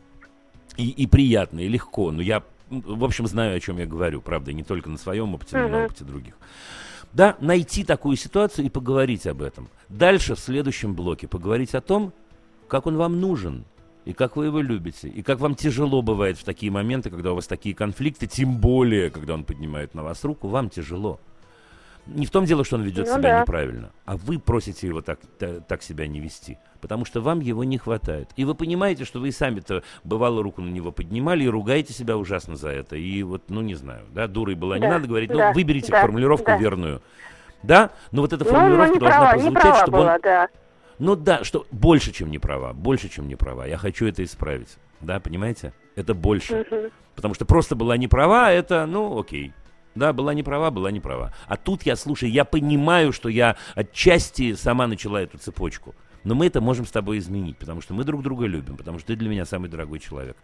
и, 0.77 0.91
и 0.91 1.07
приятно, 1.07 1.61
и 1.61 1.69
легко. 1.69 2.11
Но 2.13 2.23
я, 2.23 2.43
в 2.71 3.05
общем, 3.05 3.27
знаю, 3.27 3.57
о 3.57 3.61
чем 3.61 3.79
я 3.79 3.87
говорю, 3.87 4.21
правда, 4.21 4.53
не 4.53 4.63
только 4.63 4.89
на 4.89 4.99
своем 4.99 5.35
опыте, 5.35 5.59
но 5.59 5.67
и 5.67 5.71
на 5.71 5.85
опыте 5.87 6.05
других. 6.05 6.35
Да, 7.13 7.37
найти 7.41 7.85
такую 7.85 8.17
ситуацию 8.17 8.67
и 8.67 8.69
поговорить 8.69 9.27
об 9.27 9.43
этом. 9.43 9.69
Дальше, 9.89 10.35
в 10.35 10.39
следующем 10.39 10.95
блоке, 10.95 11.27
поговорить 11.27 11.75
о 11.75 11.81
том, 11.81 12.13
как 12.69 12.87
он 12.87 12.97
вам 12.97 13.21
нужен, 13.21 13.65
и 14.05 14.13
как 14.13 14.37
вы 14.37 14.47
его 14.47 14.61
любите, 14.61 15.09
и 15.09 15.23
как 15.23 15.41
вам 15.41 15.55
тяжело 15.55 16.03
бывает 16.03 16.39
в 16.39 16.45
такие 16.45 16.71
моменты, 16.71 17.11
когда 17.11 17.33
у 17.33 17.35
вас 17.35 17.47
такие 17.47 17.75
конфликты, 17.75 18.27
тем 18.27 18.59
более, 18.59 19.11
когда 19.11 19.35
он 19.35 19.45
поднимает 19.45 19.95
на 19.95 20.03
вас 20.03 20.25
руку, 20.25 20.49
вам 20.49 20.71
тяжело. 20.71 21.21
Не 22.09 22.27
в 22.27 22.31
том 22.31 22.45
дело, 22.45 22.65
что 22.65 22.77
он 22.77 22.83
ведет 22.83 23.07
ну, 23.07 23.15
себя 23.15 23.23
да. 23.23 23.41
неправильно, 23.43 23.91
а 24.05 24.17
вы 24.17 24.39
просите 24.39 24.87
его 24.87 25.03
так, 25.03 25.21
так 25.39 25.83
себя 25.83 26.07
не 26.07 26.21
вести, 26.21 26.59
потому 26.81 27.05
что 27.05 27.21
вам 27.21 27.41
его 27.41 27.65
не 27.65 27.77
хватает. 27.77 28.31
И 28.37 28.45
вы 28.45 28.55
понимаете, 28.55 29.05
что 29.05 29.21
вы 29.21 29.29
и 29.29 29.33
сами-то 29.33 29.83
бывало 30.05 30.43
руку 30.43 30.63
на 30.63 30.71
него 30.71 30.91
поднимали 30.91 31.45
и 31.45 31.49
ругаете 31.49 31.93
себя 31.93 32.17
ужасно 32.17 32.57
за 32.57 32.71
это. 32.71 32.97
И 32.97 33.23
вот, 33.23 33.45
ну 33.49 33.61
не 33.61 33.75
знаю, 33.75 34.05
да, 34.13 34.27
дурой 34.27 34.55
была, 34.55 34.79
да, 34.79 34.87
не 34.87 34.91
надо 34.91 35.07
говорить, 35.07 35.31
да, 35.31 35.49
ну 35.49 35.55
выберите 35.55 35.93
да, 35.93 36.01
формулировку 36.01 36.47
да. 36.47 36.57
верную. 36.57 37.03
Да, 37.63 37.91
но 38.13 38.23
вот 38.23 38.33
эта 38.33 38.45
ну, 38.45 38.51
формулировка 38.51 38.95
ну, 38.95 39.01
должна 39.01 39.19
права, 39.19 39.33
прозвучать, 39.33 39.77
чтобы 39.77 39.99
была, 39.99 40.15
он... 40.15 40.21
Да. 40.23 40.49
Ну 40.99 41.17
да, 41.17 41.45
что 41.45 41.67
больше, 41.71 42.13
чем 42.13 42.31
не 42.31 42.39
права, 42.39 42.73
больше, 42.73 43.09
чем 43.09 43.29
не 43.29 43.37
права. 43.37 43.67
Я 43.67 43.77
хочу 43.77 44.07
это 44.07 44.25
исправить. 44.25 44.79
Да, 45.01 45.21
понимаете? 45.21 45.73
Это 45.95 46.15
больше. 46.15 46.67
Угу. 46.71 46.91
Потому 47.15 47.35
что 47.35 47.45
просто 47.45 47.77
была 47.77 47.97
не 47.97 48.09
права, 48.09 48.53
это, 48.53 48.87
ну, 48.87 49.19
окей. 49.19 49.53
Да, 49.99 50.13
была 50.13 50.33
не 50.33 50.43
права, 50.43 50.71
была 50.71 50.91
не 50.91 51.01
права. 51.01 51.33
А 51.47 51.57
тут 51.57 51.83
я, 51.83 51.97
слушай, 51.97 52.31
я 52.31 52.45
понимаю, 52.45 53.13
что 53.13 53.29
я 53.29 53.57
отчасти 53.75 54.55
сама 54.55 54.87
начала 54.87 55.21
эту 55.21 55.39
цепочку. 55.39 55.95
Но 56.25 56.35
мы 56.35 56.47
это 56.47 56.61
можем 56.61 56.87
с 56.87 56.91
тобой 56.91 57.19
изменить, 57.19 57.59
потому 57.59 57.81
что 57.81 57.95
мы 57.95 58.05
друг 58.05 58.23
друга 58.23 58.47
любим, 58.47 58.77
потому 58.77 58.99
что 58.99 59.09
ты 59.09 59.17
для 59.17 59.29
меня 59.29 59.45
самый 59.45 59.69
дорогой 59.69 59.99
человек. 59.99 60.37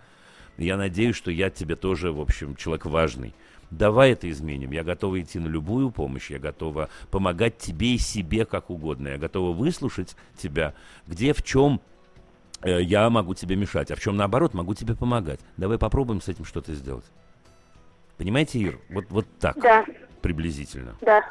Я 0.56 0.76
надеюсь, 0.76 1.16
что 1.16 1.30
я 1.30 1.50
тебе 1.50 1.76
тоже, 1.76 2.12
в 2.12 2.20
общем, 2.20 2.56
человек 2.56 2.86
важный. 2.86 3.34
Давай 3.70 4.12
это 4.12 4.30
изменим. 4.30 4.70
Я 4.72 4.84
готова 4.84 5.20
идти 5.20 5.38
на 5.38 5.48
любую 5.48 5.90
помощь. 5.90 6.30
Я 6.30 6.38
готова 6.38 6.90
помогать 7.10 7.58
тебе 7.58 7.94
и 7.94 7.98
себе 7.98 8.44
как 8.44 8.70
угодно. 8.70 9.08
Я 9.08 9.18
готова 9.18 9.52
выслушать 9.54 10.16
тебя, 10.36 10.74
где, 11.06 11.32
в 11.32 11.42
чем 11.42 11.80
э, 12.62 12.82
я 12.82 13.08
могу 13.10 13.34
тебе 13.34 13.56
мешать, 13.56 13.90
а 13.90 13.96
в 13.96 14.00
чем, 14.00 14.16
наоборот, 14.16 14.54
могу 14.54 14.74
тебе 14.74 14.94
помогать. 14.94 15.40
Давай 15.56 15.78
попробуем 15.78 16.20
с 16.20 16.28
этим 16.28 16.44
что-то 16.44 16.72
сделать. 16.72 17.04
Понимаете, 18.16 18.58
Ир? 18.58 18.78
Вот, 18.90 19.04
вот 19.10 19.26
так. 19.40 19.56
Да. 19.60 19.84
Приблизительно. 20.22 20.96
Да. 21.00 21.24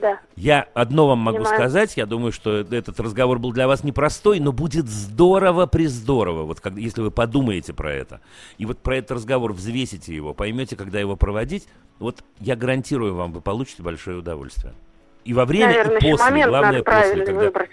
Да. 0.00 0.20
Я 0.36 0.68
одно 0.74 1.08
вам 1.08 1.18
могу 1.18 1.38
Понимаю. 1.38 1.56
сказать, 1.56 1.96
я 1.96 2.06
думаю, 2.06 2.30
что 2.30 2.58
этот 2.58 3.00
разговор 3.00 3.38
был 3.38 3.52
для 3.52 3.66
вас 3.66 3.82
непростой, 3.82 4.38
но 4.38 4.52
будет 4.52 4.86
здорово 4.86 5.66
приздорово, 5.66 6.44
вот 6.44 6.60
как, 6.60 6.76
если 6.76 7.00
вы 7.00 7.10
подумаете 7.10 7.72
про 7.72 7.92
это. 7.92 8.20
И 8.58 8.66
вот 8.66 8.78
про 8.78 8.96
этот 8.96 9.12
разговор 9.12 9.52
взвесите 9.52 10.14
его, 10.14 10.34
поймете, 10.34 10.76
когда 10.76 11.00
его 11.00 11.16
проводить, 11.16 11.66
вот 11.98 12.22
я 12.38 12.54
гарантирую 12.54 13.14
вам, 13.14 13.32
вы 13.32 13.40
получите 13.40 13.82
большое 13.82 14.18
удовольствие. 14.18 14.74
И 15.24 15.34
во 15.34 15.44
время, 15.44 15.66
Наверное, 15.66 15.98
и 15.98 16.10
после, 16.10 16.46
главное 16.46 16.82
после, 16.82 17.26
когда... 17.26 17.40
выбрать. 17.40 17.70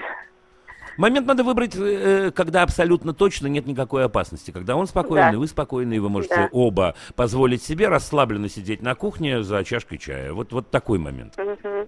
Момент 0.97 1.27
надо 1.27 1.43
выбрать, 1.43 1.75
э, 1.75 2.31
когда 2.33 2.63
абсолютно 2.63 3.13
точно 3.13 3.47
нет 3.47 3.65
никакой 3.65 4.05
опасности. 4.05 4.51
Когда 4.51 4.75
он 4.75 4.87
спокойный, 4.87 5.33
да. 5.33 5.37
вы 5.37 5.47
спокойны, 5.47 5.95
и 5.95 5.99
вы 5.99 6.09
можете 6.09 6.35
да. 6.35 6.49
оба 6.51 6.95
позволить 7.15 7.63
себе 7.63 7.87
расслабленно 7.87 8.49
сидеть 8.49 8.81
на 8.81 8.95
кухне 8.95 9.43
за 9.43 9.63
чашкой 9.63 9.97
чая. 9.97 10.33
Вот, 10.33 10.51
вот 10.51 10.69
такой 10.69 10.99
момент. 10.99 11.37
Угу 11.37 11.87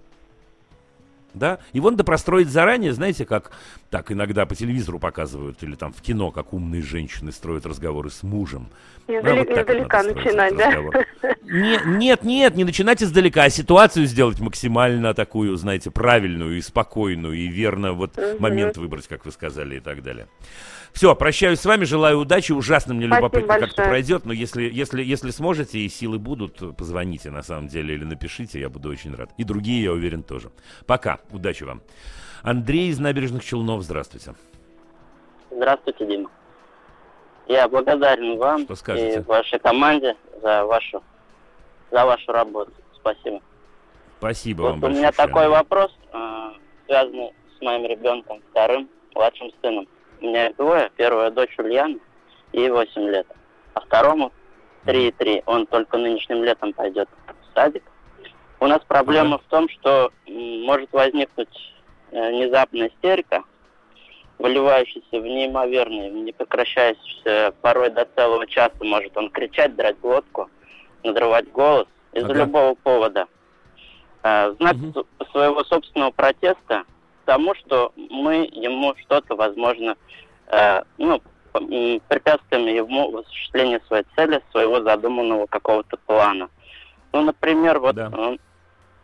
да, 1.38 1.58
его 1.72 1.90
надо 1.90 2.04
простроить 2.04 2.48
заранее, 2.48 2.92
знаете, 2.92 3.24
как 3.24 3.52
так 3.90 4.12
иногда 4.12 4.44
по 4.46 4.54
телевизору 4.54 4.98
показывают, 4.98 5.62
или 5.62 5.74
там 5.74 5.92
в 5.92 6.02
кино, 6.02 6.30
как 6.30 6.52
умные 6.52 6.82
женщины 6.82 7.32
строят 7.32 7.66
разговоры 7.66 8.10
с 8.10 8.22
мужем. 8.22 8.68
Издали... 9.06 9.22
Да, 9.22 9.34
вот 9.34 9.58
издалека 9.58 10.02
начинать, 10.02 10.56
да? 10.56 10.74
Нет, 11.44 11.86
нет, 11.86 12.22
нет, 12.24 12.56
не 12.56 12.64
начинать 12.64 13.02
издалека, 13.02 13.44
а 13.44 13.50
ситуацию 13.50 14.06
сделать 14.06 14.40
максимально 14.40 15.14
такую, 15.14 15.56
знаете, 15.56 15.90
правильную 15.90 16.58
и 16.58 16.60
спокойную, 16.60 17.34
и 17.34 17.46
верно 17.46 17.92
вот 17.92 18.18
угу. 18.18 18.40
момент 18.40 18.76
выбрать, 18.76 19.08
как 19.08 19.24
вы 19.24 19.32
сказали, 19.32 19.76
и 19.76 19.80
так 19.80 20.02
далее. 20.02 20.26
Все, 20.92 21.14
прощаюсь 21.14 21.60
с 21.60 21.64
вами, 21.64 21.84
желаю 21.84 22.18
удачи. 22.18 22.52
Ужасно 22.52 22.94
мне 22.94 23.06
Спасибо 23.06 23.26
любопытно, 23.26 23.54
как 23.58 23.72
это 23.72 23.82
пройдет. 23.84 24.24
Но 24.24 24.32
если, 24.32 24.62
если, 24.62 25.02
если 25.02 25.30
сможете 25.30 25.78
и 25.78 25.88
силы 25.88 26.18
будут, 26.18 26.76
позвоните 26.76 27.30
на 27.30 27.42
самом 27.42 27.68
деле 27.68 27.94
или 27.94 28.04
напишите, 28.04 28.60
я 28.60 28.68
буду 28.68 28.90
очень 28.90 29.14
рад. 29.14 29.30
И 29.36 29.44
другие, 29.44 29.84
я 29.84 29.92
уверен, 29.92 30.22
тоже. 30.22 30.50
Пока, 30.86 31.20
удачи 31.30 31.64
вам. 31.64 31.82
Андрей 32.42 32.88
из 32.88 32.98
набережных 32.98 33.44
Челнов, 33.44 33.82
здравствуйте. 33.82 34.34
Здравствуйте, 35.50 36.06
Дима. 36.06 36.30
Я 37.46 37.68
благодарен 37.68 38.36
вам 38.38 38.62
и 38.62 39.18
вашей 39.20 39.58
команде 39.58 40.16
за 40.42 40.64
вашу, 40.66 41.02
за 41.90 42.04
вашу 42.04 42.30
работу. 42.32 42.72
Спасибо. 42.94 43.40
Спасибо 44.18 44.62
вот 44.62 44.70
вам 44.70 44.78
у 44.78 44.82
большое. 44.82 44.96
У 44.96 45.00
меня 45.00 45.12
такой 45.12 45.48
вопрос, 45.48 45.90
э, 46.12 46.50
связанный 46.86 47.32
с 47.56 47.62
моим 47.62 47.86
ребенком, 47.86 48.42
вторым, 48.50 48.88
младшим 49.14 49.50
сыном. 49.62 49.88
У 50.20 50.26
меня 50.26 50.48
их 50.48 50.56
двое. 50.56 50.90
Первая 50.96 51.30
дочь 51.30 51.56
Ульяна, 51.58 51.98
ей 52.52 52.70
8 52.70 53.02
лет. 53.02 53.26
А 53.74 53.80
второму 53.80 54.32
3,3. 54.86 55.42
Он 55.46 55.66
только 55.66 55.98
нынешним 55.98 56.42
летом 56.42 56.72
пойдет 56.72 57.08
в 57.26 57.54
садик. 57.54 57.84
У 58.60 58.66
нас 58.66 58.80
проблема 58.88 59.36
uh-huh. 59.36 59.42
в 59.46 59.50
том, 59.50 59.68
что 59.68 60.12
может 60.26 60.92
возникнуть 60.92 61.74
э, 62.10 62.30
внезапная 62.30 62.88
истерика, 62.88 63.44
выливающаяся 64.38 65.20
в 65.20 65.22
неимоверные, 65.22 66.10
в 66.10 66.14
непрекращающиеся 66.14 67.54
порой 67.60 67.90
до 67.90 68.08
целого 68.16 68.46
часа 68.46 68.72
может 68.80 69.16
он 69.16 69.30
кричать, 69.30 69.76
драть 69.76 70.00
глотку, 70.00 70.50
надрывать 71.04 71.50
голос 71.52 71.86
из 72.12 72.24
ага. 72.24 72.34
любого 72.34 72.74
повода. 72.74 73.26
В 74.22 74.56
знак 74.58 74.76
угу. 74.76 75.06
своего 75.30 75.62
собственного 75.64 76.10
протеста 76.10 76.82
тому, 77.28 77.54
что 77.56 77.92
мы 77.94 78.48
ему 78.52 78.94
что-то, 79.02 79.36
возможно, 79.36 79.96
э, 80.46 80.82
ну, 80.96 81.20
препятствуем 82.08 82.66
ему 82.68 83.10
в 83.10 83.18
осуществлении 83.18 83.82
своей 83.86 84.04
цели, 84.16 84.42
своего 84.50 84.80
задуманного 84.80 85.44
какого-то 85.44 85.98
плана. 86.06 86.48
Ну, 87.12 87.20
например, 87.20 87.80
вот 87.80 87.96
да. 87.96 88.10
он, 88.16 88.40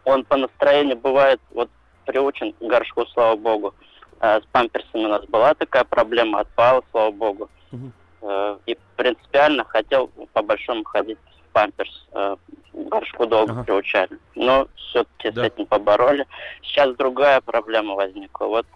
он 0.06 0.24
по 0.24 0.38
настроению 0.38 0.96
бывает 0.96 1.38
вот 1.50 1.68
приучен 2.06 2.54
к 2.54 2.60
горшку, 2.62 3.04
слава 3.08 3.36
богу. 3.36 3.74
Э, 4.20 4.40
с 4.40 4.46
памперсами 4.52 5.04
у 5.04 5.08
нас 5.08 5.26
была 5.26 5.52
такая 5.52 5.84
проблема, 5.84 6.40
отпала, 6.40 6.82
слава 6.92 7.10
богу. 7.10 7.50
Угу. 7.72 7.92
Э, 8.22 8.56
и 8.64 8.78
принципиально 8.96 9.64
хотел 9.64 10.08
по 10.32 10.40
большому 10.40 10.82
ходить 10.84 11.18
памперс. 11.54 12.06
Э, 12.12 12.36
горшку 12.74 13.26
долго 13.26 13.52
ага. 13.52 13.64
приучали. 13.64 14.18
Но 14.34 14.68
все-таки 14.76 15.30
да. 15.30 15.44
с 15.44 15.46
этим 15.46 15.66
побороли. 15.66 16.26
Сейчас 16.62 16.94
другая 16.96 17.40
проблема 17.40 17.94
возникла. 17.94 18.46
Вот 18.46 18.66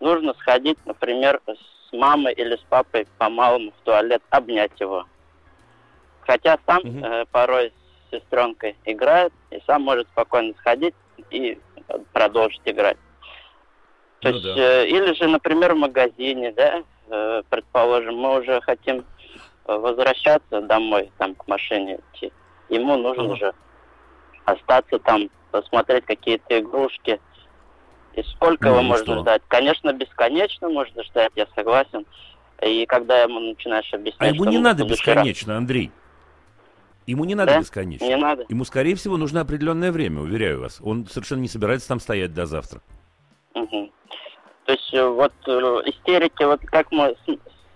нужно 0.00 0.32
сходить, 0.34 0.78
например, 0.86 1.40
с 1.46 1.92
мамой 1.92 2.32
или 2.32 2.56
с 2.56 2.64
папой 2.70 3.06
по-малому 3.18 3.72
в 3.72 3.84
туалет, 3.84 4.22
обнять 4.30 4.80
его. 4.80 5.04
Хотя 6.20 6.58
сам 6.66 6.78
угу. 6.78 7.04
э, 7.04 7.24
порой 7.30 7.72
с 8.08 8.10
сестренкой 8.14 8.76
играет, 8.84 9.32
и 9.50 9.60
сам 9.66 9.82
может 9.82 10.08
спокойно 10.08 10.54
сходить 10.58 10.94
и 11.30 11.58
продолжить 12.12 12.62
играть. 12.64 12.96
То 14.20 14.30
ну, 14.30 14.34
есть, 14.34 14.46
да. 14.46 14.82
э, 14.82 14.86
или 14.88 15.12
же, 15.14 15.26
например, 15.28 15.74
в 15.74 15.78
магазине, 15.78 16.52
да, 16.52 16.82
э, 17.08 17.42
предположим, 17.50 18.16
мы 18.16 18.40
уже 18.40 18.60
хотим 18.60 19.04
возвращаться 19.66 20.60
домой, 20.62 21.10
там, 21.18 21.34
к 21.34 21.46
машине 21.48 22.00
идти. 22.12 22.32
Ему 22.68 22.96
нужно 22.96 23.24
ага. 23.24 23.36
же 23.36 23.54
остаться 24.44 24.98
там, 24.98 25.28
посмотреть 25.50 26.04
какие-то 26.04 26.58
игрушки. 26.60 27.20
И 28.14 28.22
сколько 28.22 28.68
ну, 28.68 28.74
его 28.74 28.82
можно 28.82 29.14
что? 29.14 29.20
ждать? 29.20 29.42
Конечно, 29.48 29.92
бесконечно 29.92 30.68
можно 30.68 31.02
ждать, 31.04 31.32
я 31.36 31.46
согласен. 31.54 32.06
И 32.62 32.86
когда 32.86 33.22
ему 33.22 33.40
начинаешь 33.40 33.92
объяснять... 33.92 34.32
А 34.32 34.34
ему 34.34 34.44
не 34.44 34.58
надо 34.58 34.84
бесконечно, 34.84 35.52
раз... 35.52 35.58
Андрей. 35.58 35.90
Ему 37.06 37.24
не 37.24 37.34
надо 37.34 37.52
да? 37.52 37.60
бесконечно. 37.60 38.04
Не 38.04 38.16
надо. 38.16 38.44
Ему, 38.48 38.64
скорее 38.64 38.94
всего, 38.96 39.16
нужно 39.16 39.40
определенное 39.40 39.92
время, 39.92 40.20
уверяю 40.20 40.60
вас. 40.60 40.80
Он 40.82 41.06
совершенно 41.06 41.40
не 41.40 41.48
собирается 41.48 41.88
там 41.88 42.00
стоять 42.00 42.34
до 42.34 42.46
завтра. 42.46 42.80
Угу. 43.54 43.92
То 44.64 44.72
есть 44.72 44.94
э, 44.94 45.06
вот 45.06 45.32
э, 45.46 45.50
истерики, 45.86 46.42
вот 46.42 46.60
как 46.62 46.90
мы 46.90 47.14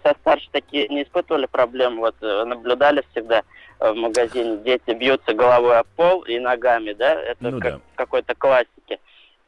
со 0.03 0.15
старше 0.21 0.49
такие 0.53 0.89
не 0.89 1.03
испытывали 1.03 1.47
проблем, 1.47 1.99
вот 1.99 2.15
э, 2.21 2.45
наблюдали 2.45 3.05
всегда 3.11 3.43
в 3.79 3.95
магазине, 3.95 4.59
дети 4.59 4.91
бьются 4.93 5.33
головой 5.33 5.79
о 5.79 5.85
пол 5.85 6.23
и 6.23 6.39
ногами, 6.39 6.93
да, 6.93 7.15
это 7.15 7.51
ну, 7.51 7.61
как 7.61 7.73
да. 7.75 7.81
какой-то 7.95 8.35
классики. 8.35 8.99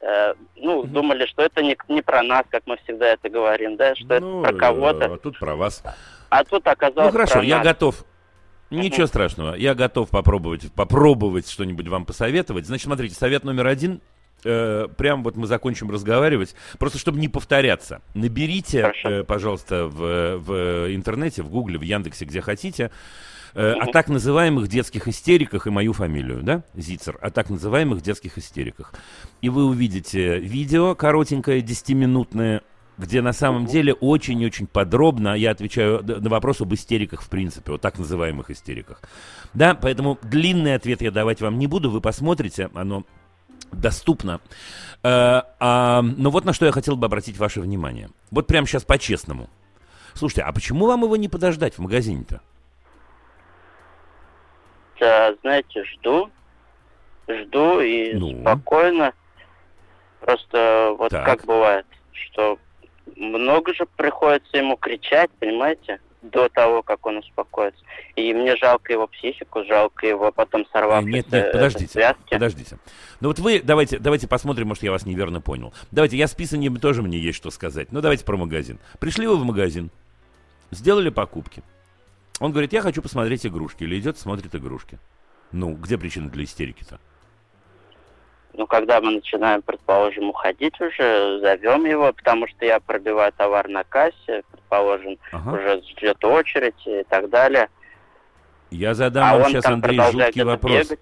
Э, 0.01 0.35
ну, 0.57 0.79
угу. 0.79 0.89
думали, 0.89 1.27
что 1.27 1.43
это 1.43 1.63
не, 1.63 1.77
не 1.89 2.03
про 2.03 2.23
нас, 2.23 2.45
как 2.51 2.63
мы 2.67 2.77
всегда 2.79 3.09
это 3.09 3.29
говорим, 3.29 3.77
да, 3.77 3.95
что 3.95 4.21
ну, 4.21 4.43
это 4.43 4.51
про 4.51 4.59
кого-то. 4.59 5.05
А 5.05 5.19
тут 5.19 5.39
про 5.39 5.55
вас. 5.55 5.83
А 6.29 6.45
тут 6.45 6.67
оказалось 6.67 7.13
Ну 7.13 7.19
хорошо, 7.19 7.43
я 7.43 7.59
нас. 7.59 7.67
готов. 7.67 8.05
Ничего 8.71 9.07
страшного, 9.07 9.55
я 9.55 9.75
готов 9.75 10.09
попробовать, 10.09 10.73
попробовать 10.73 11.49
что-нибудь 11.49 11.89
вам 11.89 12.07
посоветовать. 12.07 12.67
Значит, 12.67 12.87
смотрите, 12.87 13.15
совет 13.15 13.45
номер 13.45 13.67
один 13.67 14.01
э, 14.45 14.89
прям 14.97 15.23
вот 15.23 15.37
мы 15.37 15.47
закончим 15.47 15.91
разговаривать, 15.91 16.55
просто 16.79 16.99
чтобы 16.99 17.21
не 17.21 17.29
повторяться. 17.29 18.03
Наберите, 18.15 18.93
э, 19.05 19.25
пожалуйста, 19.25 19.87
в, 19.87 20.39
в 20.39 20.95
интернете, 20.95 21.43
в 21.43 21.49
Гугле, 21.49 21.79
в 21.79 21.83
Яндексе, 21.83 22.25
где 22.25 22.41
хотите, 22.41 22.91
э, 23.55 23.73
о 23.73 23.87
так 23.87 24.09
называемых 24.09 24.69
детских 24.69 25.09
истериках 25.09 25.67
и 25.67 25.71
мою 25.71 25.93
фамилию, 25.93 26.43
да, 26.43 26.65
Зицер, 26.75 27.19
о 27.21 27.31
так 27.31 27.51
называемых 27.51 28.03
детских 28.03 28.39
истериках. 28.39 28.95
И 29.41 29.49
вы 29.49 29.65
увидите 29.65 30.39
видео 30.39 30.95
коротенькое, 30.95 31.61
10-минутное, 31.61 32.63
где 32.99 33.23
на 33.23 33.33
самом 33.33 33.67
деле 33.67 33.95
очень-очень 33.95 34.67
подробно 34.67 35.35
я 35.35 35.51
отвечаю 35.51 36.03
на 36.05 36.29
вопрос 36.29 36.61
об 36.61 36.73
истериках 36.75 37.23
в 37.23 37.29
принципе, 37.29 37.73
о 37.73 37.79
так 37.79 37.99
называемых 37.99 38.51
истериках. 38.51 39.01
Да, 39.55 39.75
поэтому 39.75 40.19
длинный 40.23 40.75
ответ 40.75 41.03
я 41.03 41.11
давать 41.11 41.41
вам 41.41 41.59
не 41.59 41.67
буду, 41.67 41.91
вы 41.91 42.01
посмотрите, 42.01 42.71
оно 42.75 43.05
доступно. 43.73 44.41
Э, 45.03 45.43
а, 45.59 46.03
но 46.03 46.31
вот 46.31 46.45
на 46.45 46.53
что 46.53 46.67
я 46.67 46.73
хотел 46.73 46.97
бы 46.97 47.07
обратить 47.07 47.39
ваше 47.39 47.61
внимание. 47.61 48.09
Вот 48.31 48.47
прямо 48.47 48.67
сейчас 48.67 48.85
по-честному. 48.85 49.49
Слушайте, 50.15 50.43
а 50.43 50.53
почему 50.53 50.87
вам 50.87 51.03
его 51.03 51.17
не 51.17 51.29
подождать 51.29 51.75
в 51.75 51.79
магазине-то? 51.79 52.41
Да, 55.01 55.35
знаете, 55.43 55.85
жду. 55.85 56.31
Жду 57.29 57.81
и 57.81 58.15
ну. 58.15 58.41
спокойно. 58.41 59.13
Просто 60.21 60.95
вот 60.99 61.11
так. 61.11 61.25
как 61.25 61.45
бывает, 61.47 61.87
что 62.13 62.59
много 63.17 63.75
же 63.75 63.87
приходится 63.97 64.57
ему 64.57 64.77
кричать, 64.77 65.31
понимаете? 65.41 66.01
До 66.23 66.49
того, 66.49 66.83
как 66.83 67.05
он 67.07 67.19
успокоится. 67.19 67.83
И 68.17 68.33
мне 68.33 68.57
жалко 68.57 68.93
его 68.93 69.07
психику, 69.07 69.65
жалко 69.65 70.07
его 70.07 70.31
потом 70.33 70.65
сорвав 70.73 71.05
Нет, 71.05 71.31
нет, 71.31 71.53
подождите, 71.53 71.93
связки. 71.93 72.31
подождите. 72.31 72.79
Ну 73.21 73.29
вот 73.29 73.39
вы, 73.39 73.61
давайте, 73.63 73.99
давайте 73.99 74.29
посмотрим, 74.29 74.69
может, 74.69 74.83
я 74.83 74.93
вас 74.93 75.05
неверно 75.05 75.41
понял. 75.41 75.75
Давайте, 75.91 76.17
я 76.17 76.29
с 76.29 76.35
писанием 76.35 76.77
тоже 76.77 77.03
мне 77.03 77.19
есть 77.19 77.37
что 77.37 77.51
сказать. 77.51 77.93
Ну, 77.93 78.01
давайте 78.01 78.25
про 78.25 78.37
магазин. 78.37 78.79
Пришли 79.01 79.27
вы 79.27 79.37
в 79.37 79.45
магазин, 79.45 79.91
сделали 80.71 81.11
покупки. 81.11 81.63
Он 82.41 82.51
говорит, 82.51 82.73
я 82.73 82.83
хочу 82.83 83.03
посмотреть 83.03 83.47
игрушки. 83.47 83.85
Или 83.85 83.99
идет, 84.01 84.19
смотрит 84.19 84.55
игрушки. 84.55 84.99
Ну, 85.53 85.75
где 85.75 85.99
причина 85.99 86.31
для 86.31 86.45
истерики-то? 86.45 86.99
Ну, 88.55 88.67
когда 88.67 89.01
мы 89.01 89.13
начинаем, 89.13 89.63
предположим, 89.63 90.31
уходить 90.31 90.81
уже, 90.81 91.41
зовем 91.41 91.85
его, 91.87 92.13
потому 92.13 92.47
что 92.49 92.65
я 92.65 92.81
пробиваю 92.81 93.33
товар 93.33 93.69
на 93.69 93.85
кассе, 93.85 94.43
предположим, 94.51 95.19
ага. 95.33 95.53
уже 95.53 95.83
ждет 95.91 96.25
очередь 96.25 96.87
и 96.87 97.05
так 97.09 97.31
далее. 97.31 97.69
Я 98.71 98.95
задам 98.95 99.25
а 99.25 99.39
вам 99.39 99.51
сейчас, 99.51 99.67
Андрей, 99.67 100.01
жуткий 100.01 100.43
вопрос. 100.45 100.73
Бегать. 100.73 101.01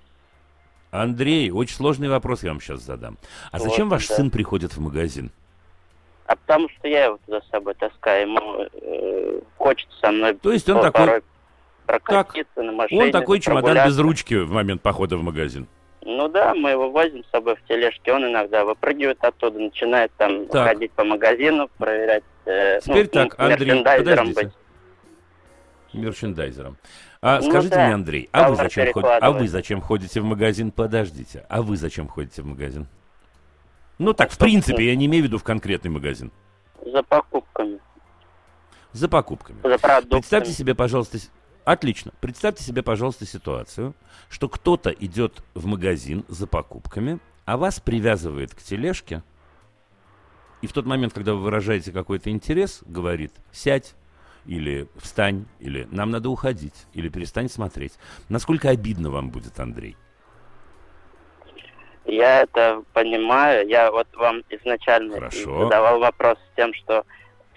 Андрей, 0.90 1.50
очень 1.50 1.76
сложный 1.76 2.08
вопрос 2.08 2.42
я 2.42 2.50
вам 2.50 2.60
сейчас 2.60 2.80
задам. 2.80 3.16
А 3.52 3.58
вот, 3.58 3.68
зачем 3.68 3.88
ваш 3.88 4.08
да. 4.08 4.16
сын 4.16 4.30
приходит 4.30 4.72
в 4.72 4.80
магазин? 4.80 5.30
А 6.26 6.36
потому 6.36 6.68
что 6.68 6.88
я 6.88 7.06
его 7.06 7.18
туда 7.26 7.40
с 7.40 7.48
собой 7.50 7.74
таскаю, 7.74 8.22
ему 8.28 8.68
э, 8.72 9.40
хочется 9.56 9.98
со 10.00 10.10
мной. 10.10 10.34
То 10.34 10.52
есть 10.52 10.68
он 10.68 10.80
такой 10.80 11.22
прокатиться 11.86 12.54
так, 12.54 12.64
на 12.64 12.72
машине. 12.72 13.04
Он 13.04 13.10
такой 13.12 13.40
чемодан 13.40 13.86
без 13.86 13.98
ручки 13.98 14.34
в 14.34 14.52
момент 14.52 14.82
похода 14.82 15.16
в 15.16 15.22
магазин. 15.22 15.66
Ну 16.02 16.28
да, 16.28 16.54
мы 16.54 16.70
его 16.70 16.90
возим 16.90 17.24
с 17.24 17.30
собой 17.30 17.56
в 17.56 17.62
тележке, 17.68 18.12
он 18.12 18.24
иногда 18.24 18.64
выпрыгивает 18.64 19.22
оттуда, 19.22 19.58
начинает 19.58 20.10
там 20.16 20.46
так. 20.46 20.68
ходить 20.68 20.92
по 20.92 21.04
магазину, 21.04 21.68
проверять. 21.76 22.24
Э, 22.46 22.80
Теперь 22.80 23.04
ну, 23.04 23.10
так, 23.10 23.34
Андрей, 23.38 23.84
подождите. 23.84 24.44
Быть. 24.44 24.52
Мерчендайзером. 25.92 26.76
А 27.20 27.40
ну, 27.40 27.50
скажите 27.50 27.74
да. 27.74 27.84
мне, 27.84 27.94
Андрей, 27.94 28.28
а 28.32 28.48
вы, 28.48 28.56
зачем 28.56 28.92
ход... 28.92 29.04
а 29.04 29.30
вы 29.30 29.48
зачем 29.48 29.80
ходите 29.82 30.20
в 30.20 30.24
магазин? 30.24 30.70
Подождите, 30.70 31.44
а 31.50 31.60
вы 31.60 31.76
зачем 31.76 32.08
ходите 32.08 32.40
в 32.40 32.46
магазин? 32.46 32.86
Ну 33.98 34.14
так, 34.14 34.30
а 34.30 34.32
в 34.32 34.38
принципе, 34.38 34.86
я 34.86 34.96
не 34.96 35.04
имею 35.04 35.24
в 35.24 35.26
виду 35.26 35.36
в 35.36 35.44
конкретный 35.44 35.90
магазин. 35.90 36.32
За 36.82 37.02
покупками. 37.02 37.78
За 38.92 39.08
покупками. 39.08 39.58
За 39.62 39.78
продуктами. 39.78 40.20
Представьте 40.20 40.52
себе, 40.52 40.74
пожалуйста, 40.74 41.18
Отлично. 41.64 42.12
Представьте 42.20 42.64
себе, 42.64 42.82
пожалуйста, 42.82 43.26
ситуацию, 43.26 43.94
что 44.28 44.48
кто-то 44.48 44.90
идет 44.90 45.42
в 45.54 45.66
магазин 45.66 46.24
за 46.28 46.46
покупками, 46.46 47.18
а 47.44 47.56
вас 47.56 47.80
привязывает 47.80 48.54
к 48.54 48.62
тележке, 48.62 49.22
и 50.62 50.66
в 50.66 50.72
тот 50.72 50.84
момент, 50.84 51.12
когда 51.14 51.34
вы 51.34 51.40
выражаете 51.40 51.90
какой-то 51.92 52.30
интерес, 52.30 52.80
говорит 52.84 53.32
«сядь», 53.50 53.94
или 54.46 54.88
«встань», 54.96 55.46
или 55.58 55.86
«нам 55.90 56.10
надо 56.10 56.28
уходить», 56.28 56.86
или 56.92 57.08
«перестань 57.08 57.48
смотреть». 57.48 57.94
Насколько 58.28 58.70
обидно 58.70 59.10
вам 59.10 59.30
будет, 59.30 59.58
Андрей? 59.58 59.96
Я 62.04 62.42
это 62.42 62.82
понимаю. 62.92 63.68
Я 63.68 63.90
вот 63.90 64.08
вам 64.14 64.42
изначально 64.50 65.14
Хорошо. 65.14 65.64
задавал 65.64 66.00
вопрос 66.00 66.38
с 66.38 66.56
тем, 66.56 66.74
что 66.74 67.04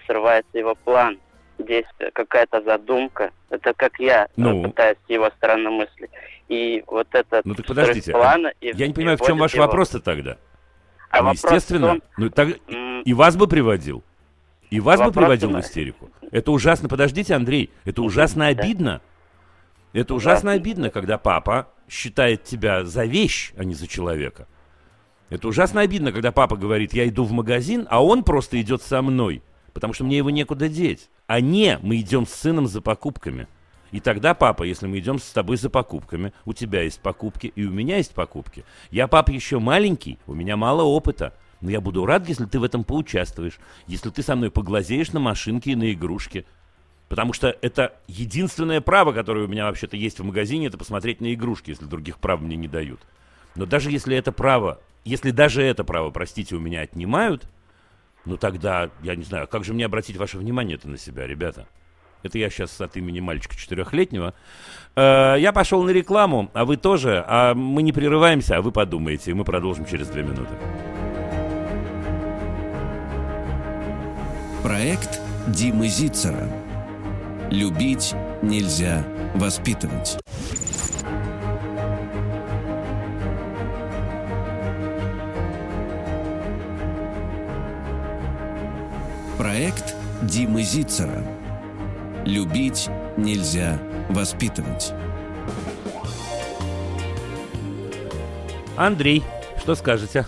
срывается 0.06 0.58
его 0.58 0.74
план 0.74 1.18
действие, 1.58 2.10
какая-то 2.12 2.62
задумка. 2.62 3.30
Это 3.50 3.72
как 3.74 3.98
я 3.98 4.28
ну, 4.36 4.62
пытаюсь 4.62 4.98
с 5.06 5.10
его 5.10 5.30
стороны 5.36 5.70
мысли. 5.70 6.10
И 6.48 6.82
вот 6.86 7.08
это 7.12 7.42
ну, 7.44 7.54
так 7.54 7.66
подождите, 7.66 8.12
плана... 8.12 8.52
И, 8.60 8.72
я 8.74 8.86
не 8.86 8.92
понимаю, 8.92 9.18
в 9.18 9.26
чем 9.26 9.38
ваш 9.38 9.54
его... 9.54 9.64
вопрос-то 9.64 10.00
тогда? 10.00 10.36
А 11.10 11.22
ну, 11.22 11.32
естественно, 11.32 11.88
том... 11.88 12.02
ну, 12.16 12.30
так... 12.30 12.48
и 13.04 13.14
вас 13.14 13.36
бы 13.36 13.46
приводил. 13.46 14.02
И 14.70 14.80
вас 14.80 14.98
вопрос 14.98 15.14
бы 15.14 15.20
приводил 15.20 15.50
в 15.50 15.60
истерику. 15.60 16.10
Это 16.30 16.50
ужасно. 16.50 16.88
Подождите, 16.88 17.34
Андрей, 17.34 17.70
это 17.84 18.02
ужасно 18.02 18.48
обидно. 18.48 19.00
Это 19.92 20.14
ужасно 20.14 20.52
обидно, 20.52 20.90
когда 20.90 21.18
папа 21.18 21.68
считает 21.88 22.42
тебя 22.42 22.84
за 22.84 23.04
вещь, 23.04 23.52
а 23.56 23.64
не 23.64 23.74
за 23.74 23.86
человека. 23.86 24.48
Это 25.30 25.48
ужасно 25.48 25.80
обидно, 25.80 26.12
когда 26.12 26.32
папа 26.32 26.56
говорит, 26.56 26.92
я 26.92 27.08
иду 27.08 27.24
в 27.24 27.32
магазин, 27.32 27.86
а 27.90 28.04
он 28.04 28.24
просто 28.24 28.60
идет 28.60 28.82
со 28.82 29.00
мной 29.02 29.42
потому 29.74 29.92
что 29.92 30.04
мне 30.04 30.16
его 30.16 30.30
некуда 30.30 30.68
деть. 30.68 31.10
А 31.26 31.40
не, 31.40 31.78
мы 31.82 31.96
идем 31.96 32.26
с 32.26 32.32
сыном 32.32 32.66
за 32.66 32.80
покупками. 32.80 33.48
И 33.90 34.00
тогда, 34.00 34.34
папа, 34.34 34.62
если 34.62 34.86
мы 34.86 34.98
идем 34.98 35.18
с 35.18 35.30
тобой 35.30 35.56
за 35.56 35.68
покупками, 35.68 36.32
у 36.46 36.52
тебя 36.52 36.82
есть 36.82 37.00
покупки, 37.00 37.52
и 37.54 37.64
у 37.64 37.70
меня 37.70 37.98
есть 37.98 38.14
покупки. 38.14 38.64
Я, 38.90 39.06
папа, 39.06 39.30
еще 39.30 39.58
маленький, 39.58 40.18
у 40.26 40.34
меня 40.34 40.56
мало 40.56 40.82
опыта. 40.82 41.34
Но 41.60 41.70
я 41.70 41.80
буду 41.80 42.04
рад, 42.04 42.28
если 42.28 42.46
ты 42.46 42.58
в 42.58 42.64
этом 42.64 42.84
поучаствуешь. 42.84 43.58
Если 43.86 44.10
ты 44.10 44.22
со 44.22 44.36
мной 44.36 44.50
поглазеешь 44.50 45.12
на 45.12 45.20
машинки 45.20 45.70
и 45.70 45.76
на 45.76 45.92
игрушки. 45.92 46.46
Потому 47.08 47.32
что 47.32 47.56
это 47.62 47.94
единственное 48.08 48.80
право, 48.80 49.12
которое 49.12 49.44
у 49.44 49.48
меня 49.48 49.66
вообще-то 49.66 49.96
есть 49.96 50.18
в 50.18 50.24
магазине, 50.24 50.66
это 50.66 50.78
посмотреть 50.78 51.20
на 51.20 51.32
игрушки, 51.32 51.70
если 51.70 51.84
других 51.84 52.18
прав 52.18 52.40
мне 52.40 52.56
не 52.56 52.68
дают. 52.68 53.00
Но 53.54 53.66
даже 53.66 53.90
если 53.90 54.16
это 54.16 54.32
право, 54.32 54.80
если 55.04 55.30
даже 55.30 55.62
это 55.62 55.84
право, 55.84 56.10
простите, 56.10 56.56
у 56.56 56.60
меня 56.60 56.80
отнимают, 56.80 57.48
ну 58.24 58.36
тогда, 58.36 58.90
я 59.02 59.16
не 59.16 59.24
знаю, 59.24 59.46
как 59.48 59.64
же 59.64 59.74
мне 59.74 59.84
обратить 59.84 60.16
ваше 60.16 60.38
внимание 60.38 60.76
это 60.76 60.88
на 60.88 60.98
себя, 60.98 61.26
ребята? 61.26 61.66
Это 62.22 62.38
я 62.38 62.48
сейчас 62.48 62.80
от 62.80 62.96
имени 62.96 63.20
мальчика 63.20 63.54
четырехлетнего. 63.54 64.32
Э, 64.96 65.36
я 65.38 65.52
пошел 65.52 65.82
на 65.82 65.90
рекламу, 65.90 66.50
а 66.54 66.64
вы 66.64 66.78
тоже. 66.78 67.22
А 67.28 67.54
мы 67.54 67.82
не 67.82 67.92
прерываемся, 67.92 68.56
а 68.56 68.62
вы 68.62 68.72
подумаете, 68.72 69.30
и 69.30 69.34
мы 69.34 69.44
продолжим 69.44 69.84
через 69.84 70.08
две 70.08 70.22
минуты. 70.22 70.54
Проект 74.62 75.20
Димы 75.48 75.88
Зицера. 75.88 76.48
Любить 77.50 78.14
нельзя 78.40 79.04
воспитывать. 79.34 80.18
Проект 89.54 89.94
Димы 90.22 90.62
Зицера. 90.62 91.22
Любить 92.26 92.88
нельзя 93.16 93.78
воспитывать. 94.10 94.92
Андрей, 98.76 99.22
что 99.60 99.76
скажете? 99.76 100.24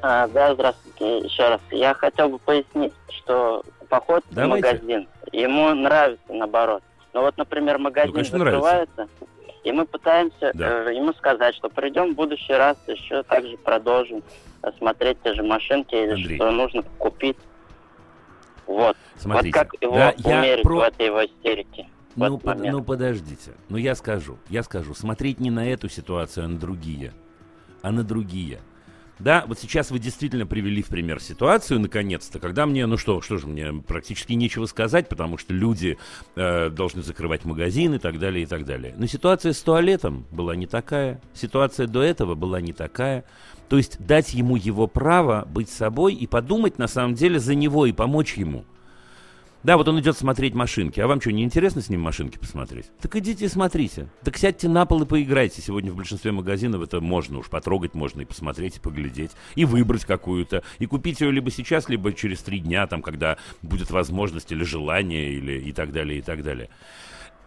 А, 0.00 0.28
да, 0.28 0.54
здравствуйте 0.54 1.26
еще 1.26 1.48
раз. 1.48 1.60
Я 1.72 1.92
хотел 1.94 2.28
бы 2.28 2.38
пояснить, 2.38 2.92
что 3.08 3.64
поход 3.88 4.22
Давайте. 4.30 4.68
в 4.68 4.72
магазин, 4.72 5.08
ему 5.32 5.74
нравится 5.74 6.32
наоборот. 6.32 6.84
Но 7.14 7.22
вот, 7.22 7.36
например, 7.36 7.78
магазин 7.78 8.10
ну, 8.10 8.14
конечно, 8.14 8.38
закрывается, 8.38 8.94
нравится. 8.96 9.26
и 9.64 9.72
мы 9.72 9.86
пытаемся 9.86 10.52
да. 10.54 10.84
э, 10.88 10.94
ему 10.94 11.12
сказать, 11.14 11.56
что 11.56 11.68
придем 11.68 12.12
в 12.12 12.14
следующий 12.14 12.52
раз, 12.52 12.76
еще 12.86 13.24
также 13.24 13.56
продолжим 13.56 14.22
смотреть 14.78 15.18
те 15.24 15.34
же 15.34 15.42
машинки 15.42 15.96
или 15.96 16.12
Андрей. 16.12 16.36
что 16.36 16.52
нужно 16.52 16.84
купить. 16.98 17.36
Вот. 18.66 18.96
Смотрите, 19.16 19.58
вот 19.58 19.68
как 19.70 19.82
его 19.82 19.94
да, 19.96 20.14
умерить 20.24 20.62
про... 20.62 20.76
в 20.76 20.82
этой 20.82 21.06
его 21.06 21.24
истерике? 21.24 21.88
Ну, 22.16 22.38
под, 22.38 22.60
ну 22.60 22.82
подождите, 22.82 23.52
ну 23.68 23.76
я 23.76 23.94
скажу, 23.96 24.38
я 24.48 24.62
скажу, 24.62 24.94
смотреть 24.94 25.40
не 25.40 25.50
на 25.50 25.68
эту 25.68 25.88
ситуацию, 25.88 26.44
а 26.44 26.48
на 26.48 26.58
другие, 26.58 27.12
а 27.82 27.90
на 27.90 28.04
другие. 28.04 28.60
Да, 29.18 29.44
вот 29.46 29.60
сейчас 29.60 29.90
вы 29.90 30.00
действительно 30.00 30.44
привели 30.44 30.82
в 30.82 30.88
пример 30.88 31.20
ситуацию, 31.20 31.78
наконец-то, 31.78 32.40
когда 32.40 32.66
мне, 32.66 32.86
ну 32.86 32.96
что, 32.96 33.20
что 33.20 33.38
же, 33.38 33.46
мне 33.46 33.72
практически 33.72 34.32
нечего 34.32 34.66
сказать, 34.66 35.08
потому 35.08 35.38
что 35.38 35.54
люди 35.54 35.98
э, 36.34 36.68
должны 36.70 37.02
закрывать 37.02 37.44
магазины 37.44 37.96
и 37.96 37.98
так 37.98 38.18
далее, 38.18 38.42
и 38.42 38.46
так 38.46 38.64
далее. 38.64 38.94
Но 38.96 39.06
ситуация 39.06 39.52
с 39.52 39.60
туалетом 39.62 40.26
была 40.32 40.56
не 40.56 40.66
такая, 40.66 41.20
ситуация 41.32 41.86
до 41.86 42.02
этого 42.02 42.34
была 42.34 42.60
не 42.60 42.72
такая. 42.72 43.24
То 43.74 43.78
есть 43.78 43.96
дать 43.98 44.34
ему 44.34 44.54
его 44.54 44.86
право 44.86 45.48
быть 45.50 45.68
собой 45.68 46.14
и 46.14 46.28
подумать 46.28 46.78
на 46.78 46.86
самом 46.86 47.14
деле 47.14 47.40
за 47.40 47.56
него 47.56 47.86
и 47.86 47.92
помочь 47.92 48.34
ему. 48.34 48.64
Да, 49.64 49.76
вот 49.76 49.88
он 49.88 49.98
идет 49.98 50.16
смотреть 50.16 50.54
машинки. 50.54 51.00
А 51.00 51.08
вам 51.08 51.20
что, 51.20 51.32
не 51.32 51.42
интересно 51.42 51.80
с 51.80 51.88
ним 51.88 52.00
машинки 52.00 52.38
посмотреть? 52.38 52.86
Так 53.00 53.16
идите 53.16 53.46
и 53.46 53.48
смотрите. 53.48 54.06
Так 54.22 54.36
сядьте 54.36 54.68
на 54.68 54.86
пол 54.86 55.02
и 55.02 55.06
поиграйте. 55.06 55.60
Сегодня 55.60 55.90
в 55.90 55.96
большинстве 55.96 56.30
магазинов 56.30 56.82
это 56.82 57.00
можно 57.00 57.38
уж 57.38 57.46
потрогать 57.46 57.94
можно 57.94 58.20
и 58.20 58.24
посмотреть, 58.24 58.76
и 58.76 58.80
поглядеть, 58.80 59.32
и 59.56 59.64
выбрать 59.64 60.04
какую-то. 60.04 60.62
И 60.78 60.86
купить 60.86 61.20
ее 61.20 61.32
либо 61.32 61.50
сейчас, 61.50 61.88
либо 61.88 62.12
через 62.12 62.42
три 62.42 62.60
дня, 62.60 62.86
там, 62.86 63.02
когда 63.02 63.38
будет 63.60 63.90
возможность 63.90 64.52
или 64.52 64.62
желание, 64.62 65.32
или 65.32 65.58
и 65.58 65.72
так 65.72 65.90
далее, 65.90 66.20
и 66.20 66.22
так 66.22 66.44
далее 66.44 66.70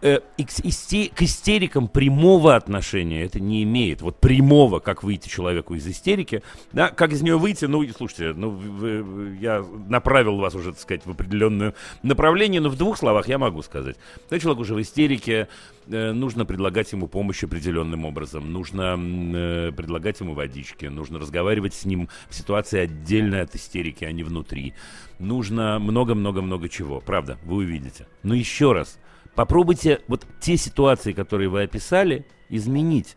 э, 0.00 0.20
к 0.36 1.22
истерикам 1.22 1.88
прямого 1.88 2.54
отношения 2.56 3.24
это 3.24 3.40
не 3.40 3.62
имеет. 3.62 4.02
Вот 4.02 4.20
прямого, 4.20 4.78
как 4.80 5.02
выйти 5.02 5.28
человеку 5.28 5.74
из 5.74 5.86
истерики, 5.86 6.42
да, 6.72 6.88
как 6.88 7.12
из 7.12 7.22
нее 7.22 7.38
выйти, 7.38 7.64
ну, 7.64 7.86
слушайте, 7.88 8.32
ну, 8.34 8.50
вы, 8.50 9.36
я 9.40 9.64
направил 9.88 10.36
вас 10.36 10.54
уже, 10.54 10.72
так 10.72 10.80
сказать, 10.80 11.04
в 11.04 11.10
определенное 11.10 11.74
направление, 12.02 12.60
но 12.60 12.68
в 12.68 12.76
двух 12.76 12.98
словах 12.98 13.28
я 13.28 13.38
могу 13.38 13.62
сказать. 13.62 13.96
Когда 14.28 14.38
человек 14.38 14.60
уже 14.60 14.74
в 14.74 14.80
истерике, 14.80 15.48
э, 15.86 16.12
нужно 16.12 16.44
предлагать 16.44 16.92
ему 16.92 17.08
помощь 17.08 17.42
определенным 17.42 18.04
образом, 18.04 18.52
нужно 18.52 18.96
э, 18.98 19.72
предлагать 19.76 20.20
ему 20.20 20.34
водички, 20.34 20.86
нужно 20.86 21.18
разговаривать 21.18 21.74
с 21.74 21.84
ним 21.84 22.08
в 22.28 22.34
ситуации 22.34 22.80
отдельной 22.80 23.42
от 23.42 23.54
истерики, 23.54 24.04
а 24.04 24.12
не 24.12 24.22
внутри. 24.22 24.74
Нужно 25.18 25.78
много-много-много 25.78 26.68
чего, 26.68 27.00
правда, 27.00 27.38
вы 27.44 27.56
увидите. 27.56 28.06
Но 28.22 28.34
еще 28.34 28.72
раз, 28.72 28.98
Попробуйте 29.38 30.00
вот 30.08 30.26
те 30.40 30.56
ситуации, 30.56 31.12
которые 31.12 31.48
вы 31.48 31.62
описали, 31.62 32.26
изменить. 32.48 33.16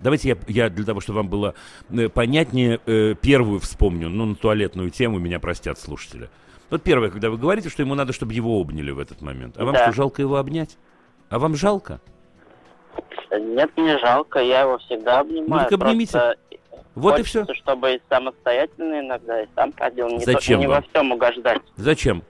Давайте 0.00 0.30
я, 0.30 0.36
я 0.48 0.68
для 0.68 0.84
того, 0.84 1.00
чтобы 1.00 1.18
вам 1.18 1.28
было 1.28 1.54
э, 1.88 2.08
понятнее, 2.08 2.80
э, 2.84 3.14
первую 3.14 3.60
вспомню, 3.60 4.08
ну, 4.08 4.24
на 4.26 4.34
туалетную 4.34 4.90
тему, 4.90 5.20
меня 5.20 5.38
простят 5.38 5.78
слушатели. 5.78 6.30
Вот 6.68 6.82
первое, 6.82 7.10
когда 7.10 7.30
вы 7.30 7.38
говорите, 7.38 7.68
что 7.68 7.80
ему 7.80 7.94
надо, 7.94 8.12
чтобы 8.12 8.34
его 8.34 8.60
обняли 8.60 8.90
в 8.90 8.98
этот 8.98 9.20
момент. 9.20 9.56
А 9.56 9.64
вам 9.64 9.74
да. 9.74 9.84
что, 9.84 9.92
жалко 9.92 10.20
его 10.20 10.34
обнять? 10.34 10.78
А 11.30 11.38
вам 11.38 11.54
жалко? 11.54 12.00
Нет, 13.30 13.70
не 13.76 13.96
жалко, 14.00 14.40
я 14.40 14.62
его 14.62 14.78
всегда 14.78 15.20
обнимаю. 15.20 15.46
Ну, 15.46 15.58
так 15.58 15.72
обнимите. 15.74 16.10
Просто 16.10 16.36
вот 16.96 17.20
и 17.20 17.22
все. 17.22 17.46
чтобы 17.54 17.94
и 17.94 18.00
самостоятельно 18.08 18.98
иногда, 18.98 19.40
и 19.40 19.46
сам 19.54 19.72
ходил. 19.74 20.08
Не, 20.08 20.24
Зачем 20.24 20.58
то, 20.58 20.60
не 20.60 20.66
во 20.66 20.82
всем 20.82 21.12
угождать. 21.12 21.62
Зачем? 21.76 22.24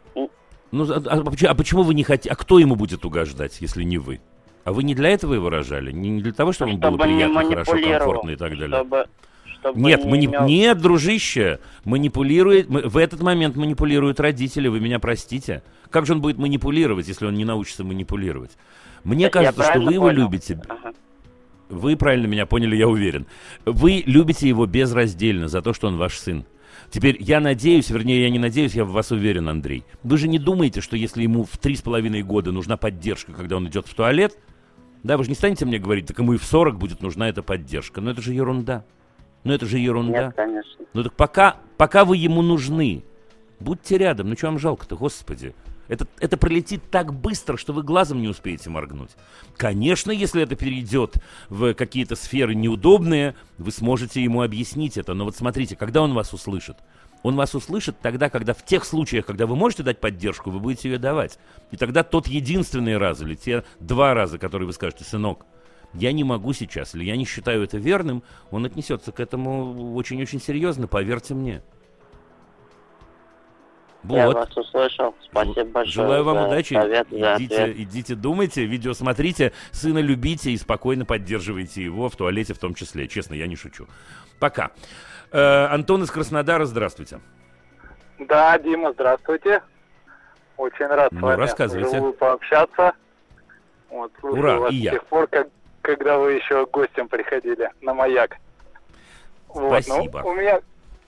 Ну, 0.73 0.91
а, 0.91 1.03
а, 1.07 1.51
а 1.51 1.55
почему 1.55 1.83
вы 1.83 1.95
не 1.95 2.03
хотите... 2.03 2.31
А 2.31 2.35
кто 2.35 2.59
ему 2.59 2.77
будет 2.77 3.05
угождать, 3.05 3.59
если 3.61 3.85
не 3.85 3.99
вы? 3.99 4.21
А 4.65 4.73
вы 4.73 4.83
не 4.85 4.95
для 4.95 5.11
этого 5.11 5.35
его 5.35 5.51
рожали? 5.51 5.93
Не, 5.93 6.11
не 6.11 6.23
для 6.23 6.33
того, 6.33 6.53
чтобы, 6.53 6.73
чтобы 6.73 6.97
было 6.97 7.05
приятно, 7.05 7.45
хорошо, 7.45 7.73
комфортно 7.73 8.31
и 8.31 8.37
так 8.37 8.57
далее? 8.57 8.79
Чтобы, 8.79 9.07
чтобы 9.45 9.81
Нет, 9.81 10.05
не 10.05 10.11
мани... 10.11 10.27
имел... 10.27 10.47
Нет, 10.47 10.79
дружище, 10.79 11.59
манипулирует, 11.85 12.69
в 12.69 12.97
этот 12.97 13.21
момент 13.21 13.57
манипулируют 13.57 14.19
родители, 14.19 14.69
вы 14.69 14.81
меня 14.81 14.99
простите. 14.99 15.63
Как 15.91 16.07
же 16.07 16.15
он 16.15 16.23
будет 16.23 16.39
манипулировать, 16.39 17.07
если 17.07 17.27
он 17.27 17.35
не 17.35 17.45
научится 17.45 17.85
манипулировать? 17.85 18.53
Мне 19.05 19.29
так 19.29 19.43
кажется, 19.43 19.63
что 19.65 19.81
вы 19.81 19.93
его 19.93 20.07
понял. 20.07 20.23
любите. 20.23 20.61
Ага. 20.69 20.95
Вы 21.69 21.97
правильно 21.97 22.27
меня 22.27 22.47
поняли, 22.47 22.77
я 22.77 22.89
уверен. 22.89 23.27
Вы 23.65 24.03
любите 24.07 24.49
его 24.49 24.67
безраздельно 24.67 25.49
за 25.49 25.61
то, 25.61 25.73
что 25.73 25.89
он 25.89 25.97
ваш 25.97 26.19
сын. 26.19 26.45
Теперь 26.93 27.17
я 27.21 27.41
надеюсь, 27.41 27.89
вернее, 27.89 28.21
я 28.21 28.29
не 28.29 28.39
надеюсь, 28.39 28.75
я 28.75 28.85
в 28.85 28.91
вас 28.91 29.11
уверен, 29.11 29.49
Андрей. 29.49 29.83
Вы 30.03 30.19
же 30.19 30.29
не 30.29 30.39
думаете, 30.39 30.83
что 30.83 30.95
если 30.95 31.23
ему 31.23 31.45
в 31.45 31.57
три 31.57 31.75
с 31.75 31.81
половиной 31.81 32.23
года 32.23 32.53
нужна 32.53 32.77
поддержка, 32.77 33.33
когда 33.33 33.57
он 33.57 33.67
идет 33.67 33.87
в 33.87 33.95
туалет, 33.95 34.39
да, 35.03 35.17
вы 35.17 35.25
же 35.25 35.31
не 35.31 35.35
станете 35.35 35.65
мне 35.65 35.79
говорить, 35.79 36.07
так 36.07 36.19
ему 36.19 36.35
и 36.35 36.37
в 36.37 36.45
40 36.45 36.77
будет 36.77 37.01
нужна 37.01 37.31
эта 37.31 37.43
поддержка. 37.43 38.03
Но 38.03 38.11
это 38.11 38.21
же 38.21 38.35
ерунда. 38.35 38.85
Но 39.43 39.55
это 39.55 39.65
же 39.65 39.79
ерунда. 39.79 40.27
Нет, 40.27 40.35
конечно. 40.37 40.85
Ну 40.93 41.03
так 41.03 41.15
пока, 41.15 41.57
пока 41.79 42.05
вы 42.05 42.19
ему 42.19 42.43
нужны, 42.43 43.03
будьте 43.59 43.97
рядом. 43.97 44.29
Ну 44.29 44.37
что 44.37 44.49
вам 44.49 44.59
жалко-то, 44.59 44.95
господи? 44.95 45.55
Это, 45.89 46.07
это 46.21 46.37
пролетит 46.37 46.83
так 46.91 47.13
быстро, 47.13 47.57
что 47.57 47.73
вы 47.73 47.83
глазом 47.83 48.23
не 48.23 48.29
успеете 48.29 48.71
моргнуть. 48.71 49.11
Конечно, 49.57 50.11
если 50.11 50.43
это 50.43 50.57
перейдет 50.57 51.17
в 51.49 51.75
какие-то 51.75 52.17
сферы 52.17 52.55
неудобные, 52.55 53.35
вы 53.59 53.71
сможете 53.73 54.23
ему 54.23 54.43
объяснить 54.43 54.97
это. 54.97 55.15
Но 55.15 55.25
вот 55.25 55.37
смотрите, 55.37 55.77
когда 55.77 56.03
он 56.03 56.15
вас 56.15 56.33
услышит? 56.33 56.77
Он 57.23 57.37
вас 57.37 57.55
услышит 57.55 58.01
тогда, 58.01 58.31
когда 58.31 58.53
в 58.53 58.65
тех 58.65 58.85
случаях, 58.85 59.27
когда 59.27 59.47
вы 59.47 59.55
можете 59.55 59.83
дать 59.83 60.01
поддержку, 60.01 60.51
вы 60.51 60.61
будете 60.61 60.91
ее 60.91 60.99
давать. 60.99 61.39
И 61.71 61.77
тогда 61.77 62.03
тот 62.03 62.27
единственный 62.27 62.97
раз 62.97 63.21
или 63.21 63.35
те 63.35 63.65
два 63.79 64.15
раза, 64.15 64.39
которые 64.39 64.67
вы 64.67 64.73
скажете, 64.73 65.05
сынок, 65.05 65.47
я 65.95 66.13
не 66.13 66.25
могу 66.25 66.53
сейчас, 66.53 66.95
или 66.95 67.05
я 67.05 67.17
не 67.17 67.25
считаю 67.25 67.63
это 67.63 67.77
верным, 67.77 68.23
он 68.51 68.65
отнесется 68.65 69.13
к 69.13 69.21
этому 69.21 69.95
очень-очень 69.95 70.41
серьезно, 70.41 70.89
поверьте 70.89 71.35
мне. 71.35 71.63
Вот. 74.05 74.17
Я 74.17 74.31
вас 74.31 74.57
услышал. 74.57 75.15
Спасибо 75.23 75.65
большое. 75.65 76.07
Желаю 76.07 76.25
вам 76.25 76.49
удачи. 76.49 76.75
Совет, 76.75 77.07
идите, 77.11 77.73
идите, 77.73 78.15
думайте, 78.15 78.65
видео 78.65 78.95
смотрите, 78.95 79.53
сына 79.71 79.99
любите 79.99 80.51
и 80.51 80.57
спокойно 80.57 81.05
поддерживайте 81.05 81.83
его 81.83 82.09
в 82.09 82.17
туалете 82.17 82.55
в 82.55 82.59
том 82.59 82.75
числе. 82.75 83.07
Честно, 83.07 83.35
я 83.35 83.47
не 83.47 83.55
шучу. 83.55 83.87
Пока. 84.41 84.73
Э, 85.31 85.67
Антон 85.67 86.03
из 86.03 86.11
Краснодара, 86.11 86.65
здравствуйте. 86.65 87.21
Да, 88.19 88.59
Дима, 88.59 88.93
здравствуйте. 88.93 89.63
Очень 90.57 90.87
рад 90.87 91.13
ну, 91.13 91.21
с 91.21 91.23
вами 91.23 91.41
рассказывайте. 91.41 92.19
пообщаться. 92.19 92.93
Вот, 93.89 94.13
Ура, 94.23 94.59
вас 94.59 94.73
и 94.73 94.77
я. 94.77 94.91
С 94.91 94.95
тех 94.95 95.05
пор, 95.07 95.27
как, 95.29 95.49
когда 95.83 96.19
вы 96.19 96.33
еще 96.33 96.67
гостем 96.67 97.09
приходили 97.09 97.71
на 97.81 97.95
маяк. 97.95 98.37
Спасибо. 99.49 100.19
Вот, 100.19 100.25
ну, 100.25 100.31
у 100.31 100.35
меня 100.35 100.61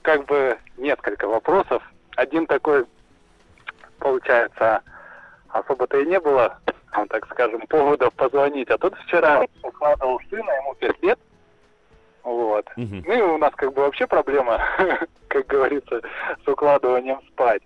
как 0.02 0.26
бы 0.26 0.58
несколько 0.76 1.26
вопросов 1.26 1.82
один 2.16 2.46
такой, 2.46 2.84
получается, 3.98 4.82
особо-то 5.48 5.98
и 5.98 6.06
не 6.06 6.20
было, 6.20 6.58
так 7.08 7.26
скажем, 7.26 7.62
поводов 7.68 8.12
позвонить. 8.14 8.70
А 8.70 8.78
тут 8.78 8.94
вчера 9.06 9.44
укладывал 9.62 10.20
сына, 10.30 10.50
ему 10.50 10.74
5 10.74 11.02
лет. 11.02 11.18
Вот. 12.22 12.66
Угу. 12.76 13.02
Ну 13.06 13.12
и 13.12 13.20
у 13.20 13.38
нас 13.38 13.52
как 13.54 13.72
бы 13.74 13.82
вообще 13.82 14.06
проблема, 14.06 14.60
как 15.28 15.46
говорится, 15.46 16.00
с 16.44 16.48
укладыванием 16.48 17.20
спать. 17.28 17.62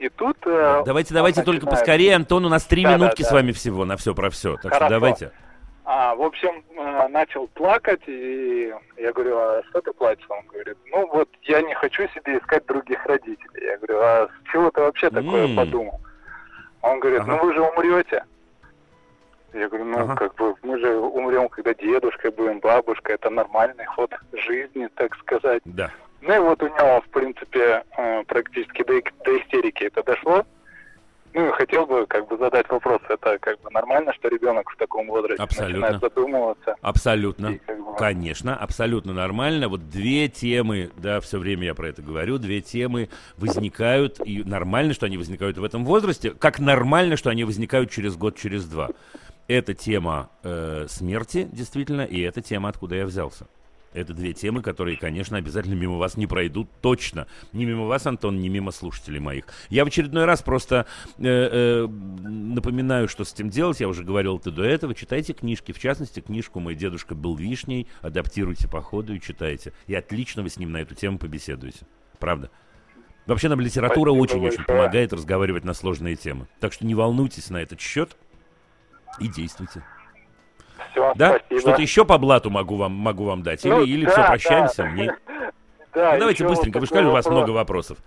И 0.00 0.08
тут... 0.08 0.36
Э, 0.44 0.82
давайте, 0.84 1.14
давайте 1.14 1.40
начинает... 1.40 1.60
только 1.60 1.70
поскорее, 1.70 2.16
Антон, 2.16 2.44
у 2.44 2.48
нас 2.48 2.64
три 2.64 2.82
да, 2.82 2.94
минутки 2.94 3.22
да, 3.22 3.28
да. 3.28 3.30
с 3.30 3.32
вами 3.32 3.52
всего 3.52 3.84
на 3.84 3.96
все 3.96 4.14
про 4.14 4.30
все. 4.30 4.54
Так 4.54 4.72
Хорошо. 4.72 4.84
что 4.86 4.88
давайте. 4.88 5.32
А, 5.86 6.14
в 6.14 6.22
общем, 6.22 6.64
э, 6.76 7.08
начал 7.08 7.46
плакать, 7.48 8.00
и 8.06 8.72
я 8.96 9.12
говорю, 9.12 9.36
а 9.36 9.62
что 9.68 9.82
ты 9.82 9.92
плачешь? 9.92 10.24
Он 10.30 10.46
говорит, 10.46 10.78
ну 10.86 11.06
вот 11.08 11.28
я 11.42 11.60
не 11.60 11.74
хочу 11.74 12.08
себе 12.08 12.38
искать 12.38 12.64
других 12.64 13.04
родителей. 13.04 13.66
Я 13.66 13.76
говорю, 13.76 13.98
а 14.00 14.28
с 14.28 14.50
чего 14.50 14.70
ты 14.70 14.80
вообще 14.80 15.10
такое 15.10 15.46
mm. 15.46 15.56
подумал? 15.56 16.00
Он 16.80 17.00
говорит, 17.00 17.20
ага. 17.20 17.32
ну 17.32 17.44
вы 17.44 17.52
же 17.52 17.60
умрете. 17.60 18.24
Я 19.52 19.68
говорю, 19.68 19.84
ну 19.84 19.98
ага. 19.98 20.16
как 20.16 20.34
бы 20.36 20.54
мы 20.62 20.78
же 20.78 20.96
умрем, 20.96 21.50
когда 21.50 21.74
дедушкой 21.74 22.30
будем, 22.30 22.60
бабушкой, 22.60 23.16
это 23.16 23.28
нормальный 23.28 23.84
ход 23.84 24.10
жизни, 24.32 24.88
так 24.94 25.14
сказать. 25.16 25.60
Да. 25.66 25.90
Ну 26.22 26.34
и 26.34 26.38
вот 26.38 26.62
у 26.62 26.66
него, 26.66 27.02
в 27.02 27.08
принципе, 27.10 27.84
э, 27.98 28.24
практически 28.24 28.82
до, 28.84 29.02
до 29.22 29.38
истерики 29.38 29.84
это 29.84 30.02
дошло. 30.02 30.46
Ну, 31.34 31.50
хотел 31.50 31.84
бы 31.84 32.06
как 32.06 32.28
бы 32.28 32.38
задать 32.38 32.68
вопрос, 32.68 33.00
это 33.08 33.38
как 33.40 33.60
бы 33.60 33.68
нормально, 33.72 34.12
что 34.14 34.28
ребенок 34.28 34.70
в 34.70 34.76
таком 34.76 35.08
возрасте 35.08 35.42
абсолютно. 35.42 35.80
начинает 35.80 36.00
задумываться? 36.00 36.76
Абсолютно, 36.80 37.48
и, 37.48 37.58
как 37.58 37.76
бы... 37.76 37.96
конечно, 37.96 38.56
абсолютно 38.56 39.12
нормально. 39.12 39.68
Вот 39.68 39.88
две 39.90 40.28
темы, 40.28 40.92
да, 40.96 41.20
все 41.20 41.40
время 41.40 41.64
я 41.64 41.74
про 41.74 41.88
это 41.88 42.02
говорю, 42.02 42.38
две 42.38 42.60
темы 42.60 43.08
возникают, 43.36 44.24
и 44.24 44.44
нормально, 44.44 44.94
что 44.94 45.06
они 45.06 45.18
возникают 45.18 45.58
в 45.58 45.64
этом 45.64 45.84
возрасте, 45.84 46.30
как 46.30 46.60
нормально, 46.60 47.16
что 47.16 47.30
они 47.30 47.42
возникают 47.42 47.90
через 47.90 48.16
год, 48.16 48.36
через 48.36 48.64
два. 48.66 48.90
Это 49.48 49.74
тема 49.74 50.30
э, 50.44 50.86
смерти, 50.88 51.48
действительно, 51.50 52.02
и 52.02 52.20
это 52.20 52.42
тема, 52.42 52.68
откуда 52.68 52.94
я 52.94 53.06
взялся. 53.06 53.48
Это 53.94 54.12
две 54.12 54.32
темы, 54.32 54.60
которые, 54.60 54.96
конечно, 54.96 55.38
обязательно 55.38 55.74
мимо 55.74 55.96
вас 55.96 56.16
не 56.16 56.26
пройдут, 56.26 56.68
точно. 56.82 57.28
Не 57.52 57.64
мимо 57.64 57.86
вас, 57.86 58.04
Антон, 58.06 58.40
не 58.40 58.48
мимо 58.48 58.72
слушателей 58.72 59.20
моих. 59.20 59.44
Я 59.70 59.84
в 59.84 59.88
очередной 59.88 60.24
раз 60.24 60.42
просто 60.42 60.86
э, 61.18 61.22
э, 61.24 61.86
напоминаю, 61.86 63.06
что 63.06 63.24
с 63.24 63.32
этим 63.32 63.50
делать. 63.50 63.78
Я 63.78 63.88
уже 63.88 64.02
говорил 64.02 64.36
это 64.38 64.50
до 64.50 64.64
этого. 64.64 64.94
Читайте 64.94 65.32
книжки, 65.32 65.70
в 65.70 65.78
частности, 65.78 66.18
книжку 66.18 66.58
«Мой 66.58 66.74
дедушка 66.74 67.14
был 67.14 67.36
вишней». 67.36 67.86
Адаптируйте 68.02 68.66
по 68.66 68.82
ходу 68.82 69.14
и 69.14 69.20
читайте. 69.20 69.72
И 69.86 69.94
отлично 69.94 70.42
вы 70.42 70.50
с 70.50 70.56
ним 70.56 70.72
на 70.72 70.78
эту 70.78 70.96
тему 70.96 71.18
побеседуете. 71.18 71.86
Правда. 72.18 72.50
Вообще 73.26 73.48
нам 73.48 73.60
литература 73.60 74.10
очень-очень 74.10 74.64
помогает 74.64 75.12
разговаривать 75.12 75.64
на 75.64 75.72
сложные 75.72 76.16
темы. 76.16 76.48
Так 76.58 76.72
что 76.72 76.84
не 76.84 76.96
волнуйтесь 76.96 77.48
на 77.48 77.58
этот 77.58 77.80
счет 77.80 78.16
и 79.20 79.28
действуйте. 79.28 79.84
Все, 80.94 81.12
да? 81.16 81.38
спасибо. 81.38 81.60
Что-то 81.60 81.82
еще 81.82 82.04
по 82.04 82.18
блату 82.18 82.50
могу 82.50 82.76
вам, 82.76 82.92
могу 82.92 83.24
вам 83.24 83.42
дать? 83.42 83.64
Или, 83.64 83.72
ну, 83.72 83.82
или 83.82 84.04
да, 84.04 84.10
все, 84.12 84.26
прощаемся? 84.26 84.82
Да. 84.84 84.90
Не... 84.90 85.06
Да, 85.92 86.12
ну, 86.14 86.18
давайте 86.18 86.44
быстренько, 86.46 86.80
вы 86.80 86.86
сказали, 86.86 87.06
у 87.06 87.12
вас 87.12 87.26
много 87.26 87.50
вопросов. 87.50 87.98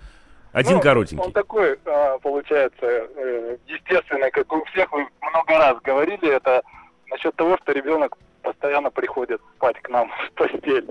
Один 0.52 0.76
ну, 0.76 0.82
коротенький. 0.82 1.24
Он 1.24 1.32
такой, 1.32 1.78
а, 1.86 2.18
получается, 2.20 2.86
э, 2.86 3.58
естественный, 3.68 4.30
как 4.32 4.52
у 4.52 4.64
всех 4.66 4.92
вы 4.92 5.08
много 5.22 5.58
раз 5.58 5.78
говорили, 5.84 6.30
это 6.30 6.62
насчет 7.10 7.34
того, 7.36 7.58
что 7.62 7.72
ребенок 7.72 8.18
постоянно 8.42 8.90
приходит 8.92 9.42
спать 9.56 9.80
к 9.82 9.90
нам 9.90 10.12
в 10.28 10.32
постель. 10.34 10.86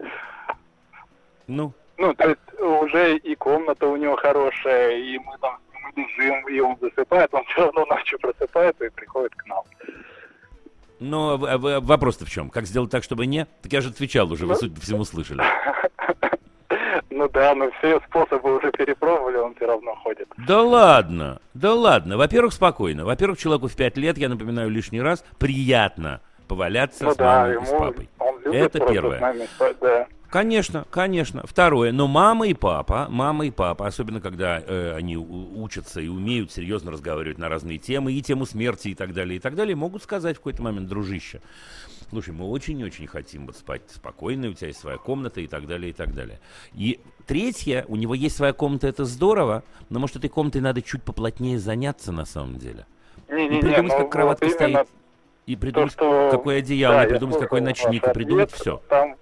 Ну? 1.46 1.72
Ну, 1.98 2.14
то 2.14 2.28
есть 2.28 2.60
уже 2.60 3.16
и 3.16 3.34
комната 3.34 3.86
у 3.86 3.96
него 3.96 4.16
хорошая, 4.16 4.96
и 4.96 5.18
мы 5.18 5.36
там 5.38 5.58
мы 5.82 6.02
лежим, 6.02 6.48
и 6.48 6.60
он 6.60 6.76
засыпает, 6.80 7.32
он 7.34 7.44
все 7.44 7.66
равно 7.66 7.84
ночью 7.86 8.18
просыпается 8.18 8.86
и 8.86 8.90
приходит 8.90 9.34
к 9.34 9.46
нам. 9.46 9.64
Но 10.98 11.36
вопрос-то 11.36 12.24
в 12.24 12.30
чем? 12.30 12.50
Как 12.50 12.66
сделать 12.66 12.90
так, 12.90 13.02
чтобы 13.04 13.26
не? 13.26 13.46
Так 13.62 13.72
я 13.72 13.80
же 13.80 13.90
отвечал 13.90 14.30
уже, 14.32 14.46
вы, 14.46 14.54
ну, 14.54 14.58
судя 14.58 14.74
по 14.74 14.80
всему, 14.80 15.04
слышали. 15.04 15.42
Ну 17.08 17.30
да, 17.30 17.54
но 17.54 17.70
все 17.78 17.98
способы 18.00 18.56
уже 18.56 18.70
перепробовали, 18.72 19.38
он 19.38 19.54
все 19.54 19.66
равно 19.66 19.94
ходит. 19.96 20.28
Да 20.46 20.60
ладно, 20.62 21.40
да 21.54 21.72
ладно. 21.72 22.18
Во-первых, 22.18 22.52
спокойно. 22.52 23.06
Во-первых, 23.06 23.38
человеку 23.38 23.68
в 23.68 23.74
пять 23.74 23.96
лет, 23.96 24.18
я 24.18 24.28
напоминаю 24.28 24.68
лишний 24.68 25.00
раз, 25.00 25.24
приятно 25.38 26.20
поваляться 26.46 27.04
ну, 27.04 27.12
с 27.12 27.16
да, 27.16 27.24
мамой 27.24 27.54
ему, 27.54 27.64
и 27.64 27.66
с 27.66 27.70
папой. 27.70 28.08
Это 28.44 28.80
первое. 28.80 29.20
Нами, 29.20 29.48
да. 29.80 30.06
Конечно, 30.30 30.84
конечно. 30.90 31.42
Второе, 31.46 31.92
но 31.92 32.06
мама 32.06 32.48
и 32.48 32.54
папа, 32.54 33.06
мама 33.08 33.46
и 33.46 33.50
папа, 33.50 33.86
особенно 33.86 34.20
когда 34.20 34.60
э, 34.60 34.94
они 34.96 35.16
учатся 35.16 36.00
и 36.00 36.08
умеют 36.08 36.52
серьезно 36.52 36.90
разговаривать 36.90 37.38
на 37.38 37.48
разные 37.48 37.78
темы, 37.78 38.12
и 38.12 38.22
тему 38.22 38.46
смерти 38.46 38.88
и 38.88 38.94
так 38.94 39.12
далее, 39.12 39.36
и 39.36 39.40
так 39.40 39.54
далее, 39.54 39.76
могут 39.76 40.02
сказать 40.02 40.36
в 40.36 40.40
какой-то 40.40 40.62
момент, 40.62 40.88
дружище, 40.88 41.40
слушай, 42.10 42.34
мы 42.34 42.46
очень-очень 42.46 43.06
хотим 43.06 43.46
вот 43.46 43.56
спать 43.56 43.82
спокойно, 43.88 44.48
у 44.48 44.52
тебя 44.52 44.68
есть 44.68 44.80
своя 44.80 44.98
комната 44.98 45.40
и 45.40 45.46
так 45.46 45.66
далее, 45.66 45.90
и 45.90 45.92
так 45.92 46.14
далее. 46.14 46.40
И 46.74 47.00
третье, 47.26 47.84
у 47.88 47.96
него 47.96 48.14
есть 48.14 48.36
своя 48.36 48.52
комната, 48.52 48.88
это 48.88 49.04
здорово, 49.04 49.62
но 49.90 50.00
может 50.00 50.16
этой 50.16 50.28
комнатой 50.28 50.60
надо 50.60 50.82
чуть 50.82 51.02
поплотнее 51.02 51.58
заняться 51.58 52.12
на 52.12 52.24
самом 52.24 52.56
деле. 52.58 52.86
Не, 53.28 53.48
не, 53.48 53.58
и 53.58 53.60
придумать, 53.60 53.84
не, 53.84 53.88
как 53.90 54.00
ну, 54.02 54.08
кроватка 54.08 54.44
вот 54.44 54.54
стоит, 54.54 54.88
и 55.46 55.56
придумать, 55.56 55.94
то, 55.94 56.28
что... 56.28 56.28
какое 56.30 56.58
одеяло, 56.58 56.96
да, 56.96 57.04
и 57.04 57.08
придумать, 57.08 57.38
какой 57.38 57.60
ночник, 57.60 58.06
и 58.06 58.12
придумать 58.12 58.52
все. 58.52 58.82
Там 58.88 59.16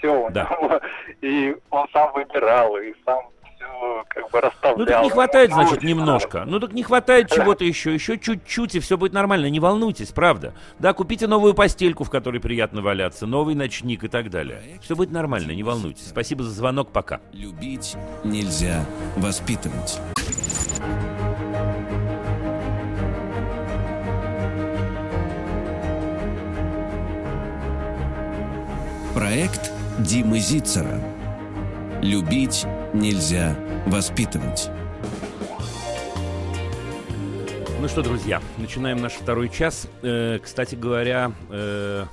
все 0.00 0.26
у 0.26 0.30
да. 0.30 0.44
него. 0.44 0.80
И 1.20 1.56
он 1.70 1.86
сам 1.92 2.12
выбирал, 2.14 2.76
и 2.76 2.94
сам 3.04 3.20
все 3.54 4.04
как 4.08 4.30
бы 4.30 4.40
расставлял. 4.40 4.78
Ну 4.78 4.86
так 4.86 5.02
не 5.04 5.10
хватает, 5.10 5.52
значит, 5.52 5.82
немножко. 5.82 6.44
Ну 6.46 6.58
так 6.58 6.72
не 6.72 6.82
хватает 6.82 7.30
чего-то 7.30 7.64
еще, 7.64 7.94
еще 7.94 8.18
чуть-чуть, 8.18 8.74
и 8.74 8.80
все 8.80 8.96
будет 8.96 9.12
нормально. 9.12 9.46
Не 9.50 9.60
волнуйтесь, 9.60 10.08
правда. 10.08 10.54
Да, 10.78 10.92
купите 10.94 11.26
новую 11.26 11.54
постельку, 11.54 12.04
в 12.04 12.10
которой 12.10 12.40
приятно 12.40 12.80
валяться, 12.82 13.26
новый 13.26 13.54
ночник 13.54 14.04
и 14.04 14.08
так 14.08 14.30
далее. 14.30 14.60
Все 14.82 14.96
будет 14.96 15.10
нормально, 15.10 15.52
не 15.52 15.62
волнуйтесь. 15.62 16.08
Спасибо 16.08 16.42
за 16.42 16.50
звонок, 16.50 16.90
пока. 16.90 17.20
Любить 17.32 17.96
нельзя 18.24 18.84
воспитывать. 19.16 20.00
Проект 29.14 29.79
Димы 30.04 30.38
Зицера. 30.38 30.98
Любить 32.00 32.64
нельзя 32.94 33.54
воспитывать. 33.84 34.70
Ну 37.78 37.86
что, 37.86 38.00
друзья, 38.00 38.40
начинаем 38.56 39.02
наш 39.02 39.12
второй 39.12 39.50
час. 39.50 39.88
Э, 40.00 40.38
кстати 40.42 40.74
говоря, 40.74 41.32
э, 41.50 42.06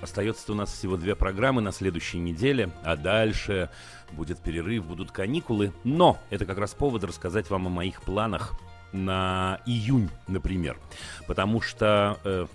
остается 0.00 0.52
у 0.52 0.54
нас 0.54 0.72
всего 0.72 0.96
две 0.96 1.16
программы 1.16 1.62
на 1.62 1.72
следующей 1.72 2.18
неделе, 2.18 2.70
а 2.84 2.94
дальше 2.94 3.70
будет 4.12 4.38
перерыв, 4.38 4.86
будут 4.86 5.10
каникулы. 5.10 5.72
Но 5.82 6.20
это 6.30 6.46
как 6.46 6.58
раз 6.58 6.74
повод 6.74 7.02
рассказать 7.02 7.50
вам 7.50 7.66
о 7.66 7.70
моих 7.70 8.02
планах 8.02 8.52
на 8.92 9.58
июнь, 9.66 10.10
например. 10.28 10.76
Потому 11.26 11.60
что 11.60 12.20
э, 12.22 12.46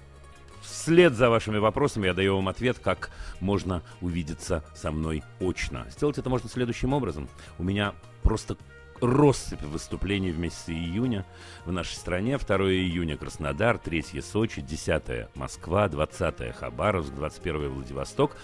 вслед 0.70 1.13
за 1.13 1.30
вашими 1.30 1.57
вопросами 1.57 2.07
я 2.07 2.13
даю 2.13 2.36
вам 2.36 2.47
ответ, 2.47 2.80
как 2.80 3.11
можно 3.39 3.82
увидеться 4.01 4.63
со 4.76 4.91
мной 4.91 5.24
очно. 5.39 5.86
Сделать 5.89 6.18
это 6.18 6.30
можно 6.30 6.49
следующим 6.49 6.93
образом. 6.93 7.30
У 7.57 7.63
меня 7.63 7.93
просто 8.24 8.57
россыпь 9.01 9.61
выступлений 9.61 10.32
в 10.32 10.39
месяце 10.39 10.74
июня 10.74 11.26
в 11.65 11.72
нашей 11.72 11.95
стране. 11.95 12.38
2 12.38 12.57
июня 12.72 13.18
Краснодар, 13.18 13.78
3 13.78 14.22
Сочи, 14.22 14.61
10 14.61 15.36
Москва, 15.36 15.88
20 15.88 16.55
Хабаровск, 16.55 17.13
21 17.13 17.70
Владивосток 17.70 18.36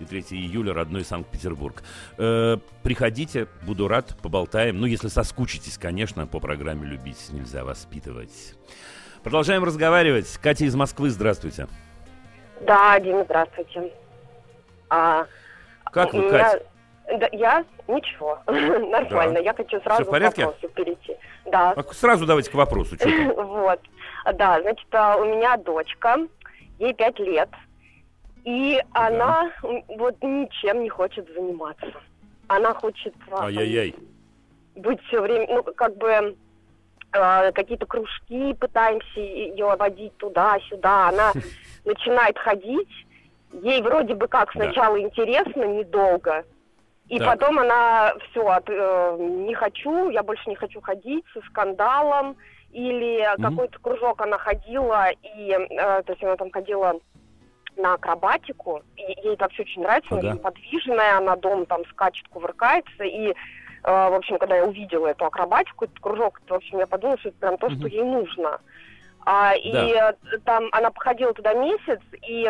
и 0.00 0.04
3 0.04 0.20
июля 0.30 0.74
родной 0.74 1.04
Санкт-Петербург. 1.04 1.82
Э, 2.18 2.58
приходите, 2.82 3.48
буду 3.66 3.88
рад, 3.88 4.16
поболтаем. 4.22 4.80
Ну, 4.80 4.86
если 4.86 5.08
соскучитесь, 5.08 5.78
конечно, 5.78 6.26
по 6.26 6.40
программе 6.40 6.86
«Любить 6.86 7.30
нельзя 7.30 7.64
воспитывать». 7.64 8.54
Продолжаем 9.22 9.62
разговаривать. 9.62 10.36
Катя 10.38 10.64
из 10.64 10.74
Москвы, 10.74 11.10
здравствуйте. 11.10 11.68
Да, 12.62 12.98
Дима, 12.98 13.24
здравствуйте. 13.24 13.92
А, 14.90 15.26
как 15.84 16.12
вы. 16.12 16.28
Катя? 16.28 16.62
Да, 17.18 17.28
я 17.30 17.64
ничего, 17.86 18.40
нормально. 18.46 19.34
Да. 19.34 19.40
Я 19.40 19.54
хочу 19.54 19.80
сразу 19.80 20.04
к 20.04 20.10
вопросу 20.10 20.68
перейти. 20.74 21.16
Да. 21.46 21.72
А 21.72 21.82
сразу 21.92 22.26
давайте 22.26 22.50
к 22.50 22.54
вопросу. 22.54 22.96
вот. 23.36 23.80
Да, 24.34 24.60
значит, 24.60 24.86
а, 24.92 25.16
у 25.16 25.24
меня 25.24 25.56
дочка, 25.56 26.16
ей 26.78 26.92
пять 26.94 27.18
лет, 27.20 27.50
и 28.44 28.80
да. 28.92 29.06
она 29.06 29.50
вот 29.88 30.16
ничем 30.22 30.82
не 30.82 30.88
хочет 30.88 31.28
заниматься. 31.32 31.86
Она 32.48 32.74
хочет 32.74 33.14
а, 33.30 33.46
Ай-яй-яй. 33.46 33.94
быть 34.76 35.00
все 35.04 35.20
время, 35.20 35.46
ну, 35.48 35.62
как 35.62 35.96
бы 35.96 36.36
какие-то 37.12 37.86
кружки 37.86 38.54
пытаемся 38.54 39.20
ее 39.20 39.76
водить 39.76 40.16
туда-сюда. 40.16 41.08
Она 41.08 41.32
начинает 41.84 42.38
ходить. 42.38 42.90
Ей 43.52 43.82
вроде 43.82 44.14
бы 44.14 44.28
как 44.28 44.50
сначала 44.52 44.96
да. 44.96 45.02
интересно, 45.02 45.64
недолго. 45.64 46.44
И 47.08 47.18
так. 47.18 47.28
потом 47.28 47.58
она 47.58 48.14
все, 48.30 48.46
от, 48.46 48.64
э, 48.68 49.16
не 49.18 49.54
хочу, 49.54 50.08
я 50.08 50.22
больше 50.22 50.48
не 50.48 50.56
хочу 50.56 50.80
ходить 50.80 51.24
со 51.34 51.40
скандалом. 51.42 52.36
Или 52.72 53.20
угу. 53.34 53.42
какой-то 53.42 53.78
кружок 53.80 54.22
она 54.22 54.38
ходила, 54.38 55.10
и, 55.10 55.50
э, 55.50 56.02
то 56.02 56.12
есть 56.12 56.24
она 56.24 56.36
там 56.36 56.50
ходила 56.50 56.98
на 57.76 57.94
акробатику, 57.94 58.82
и 58.96 59.02
ей 59.22 59.34
это 59.34 59.44
вообще 59.44 59.62
очень 59.62 59.82
нравится, 59.82 60.08
ага. 60.10 60.20
она 60.20 60.30
очень 60.30 60.42
подвижная, 60.42 61.18
она 61.18 61.36
дома 61.36 61.66
там 61.66 61.84
скачет, 61.90 62.26
кувыркается, 62.28 63.04
и, 63.04 63.30
э, 63.30 63.34
в 63.82 64.14
общем, 64.14 64.38
когда 64.38 64.56
я 64.56 64.64
увидела 64.64 65.08
эту 65.08 65.24
акробатику, 65.24 65.86
этот 65.86 65.98
кружок, 65.98 66.40
то, 66.46 66.54
в 66.54 66.56
общем, 66.58 66.78
я 66.78 66.86
подумала, 66.86 67.18
что 67.18 67.30
это 67.30 67.38
прям 67.38 67.58
то, 67.58 67.70
что 67.70 67.88
ей 67.88 68.02
нужно. 68.04 68.60
А, 69.24 69.52
да. 69.52 69.56
И 69.56 70.38
там 70.44 70.68
она 70.72 70.90
походила 70.90 71.32
туда 71.32 71.54
месяц, 71.54 72.00
и 72.26 72.48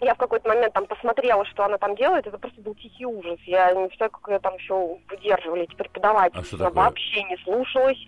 я 0.00 0.14
в 0.14 0.18
какой-то 0.18 0.48
момент 0.48 0.72
там 0.74 0.86
посмотрела, 0.86 1.44
что 1.46 1.64
она 1.64 1.78
там 1.78 1.96
делает, 1.96 2.26
это 2.26 2.38
просто 2.38 2.60
был 2.60 2.74
тихий 2.74 3.06
ужас. 3.06 3.38
Я 3.46 3.72
не 3.72 3.88
знаю, 3.96 4.10
как 4.10 4.28
ее 4.28 4.38
там 4.38 4.54
еще 4.56 4.98
выдерживали 5.08 5.62
эти 5.64 5.74
преподаватели. 5.74 6.40
А 6.40 6.44
что 6.44 6.56
она 6.56 6.66
такое? 6.66 6.84
вообще 6.84 7.22
не 7.24 7.36
слушалась. 7.38 7.98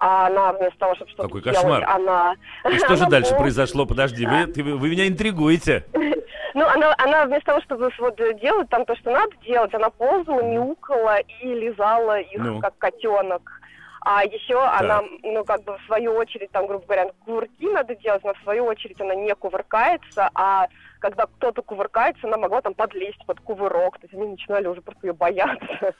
А 0.00 0.28
она 0.28 0.54
вместо 0.54 0.78
того, 0.78 0.94
чтобы 0.94 1.10
что-то 1.10 1.28
Какой 1.28 1.42
кошмар. 1.42 1.84
она... 1.84 2.34
И 2.70 2.78
что 2.78 2.96
же 2.96 3.06
дальше 3.10 3.36
произошло? 3.36 3.84
Подожди, 3.84 4.26
вы, 4.26 4.46
вы 4.76 4.88
меня 4.90 5.06
интригуете. 5.06 5.84
Ну, 6.52 6.66
она, 6.66 6.92
она 6.98 7.26
вместо 7.26 7.46
того, 7.46 7.60
чтобы 7.60 7.90
вот 8.00 8.20
делать 8.40 8.68
там 8.70 8.84
то, 8.84 8.96
что 8.96 9.12
надо 9.12 9.30
делать, 9.46 9.72
она 9.72 9.88
ползала, 9.88 10.42
мяукала 10.42 11.18
и 11.20 11.46
лизала 11.46 12.18
их, 12.18 12.40
ну. 12.40 12.58
как 12.58 12.76
котенок. 12.76 13.60
А 14.00 14.24
еще 14.24 14.54
так. 14.54 14.80
она, 14.80 15.02
ну, 15.22 15.44
как 15.44 15.62
бы 15.62 15.78
в 15.78 15.86
свою 15.86 16.14
очередь, 16.14 16.50
там, 16.50 16.66
грубо 16.66 16.84
говоря, 16.84 17.10
кувырки 17.24 17.66
надо 17.66 17.94
делать, 17.94 18.24
но 18.24 18.34
в 18.34 18.42
свою 18.42 18.64
очередь 18.64 19.00
она 19.00 19.14
не 19.14 19.34
кувыркается, 19.34 20.28
а 20.34 20.66
когда 20.98 21.26
кто-то 21.26 21.62
кувыркается, 21.62 22.26
она 22.26 22.38
могла 22.38 22.62
там 22.62 22.74
подлезть 22.74 23.24
под 23.26 23.38
кувырок, 23.40 23.98
то 23.98 24.06
есть 24.06 24.14
они 24.14 24.26
начинали 24.26 24.66
уже 24.66 24.80
просто 24.80 25.06
ее 25.06 25.12
бояться. 25.12 25.94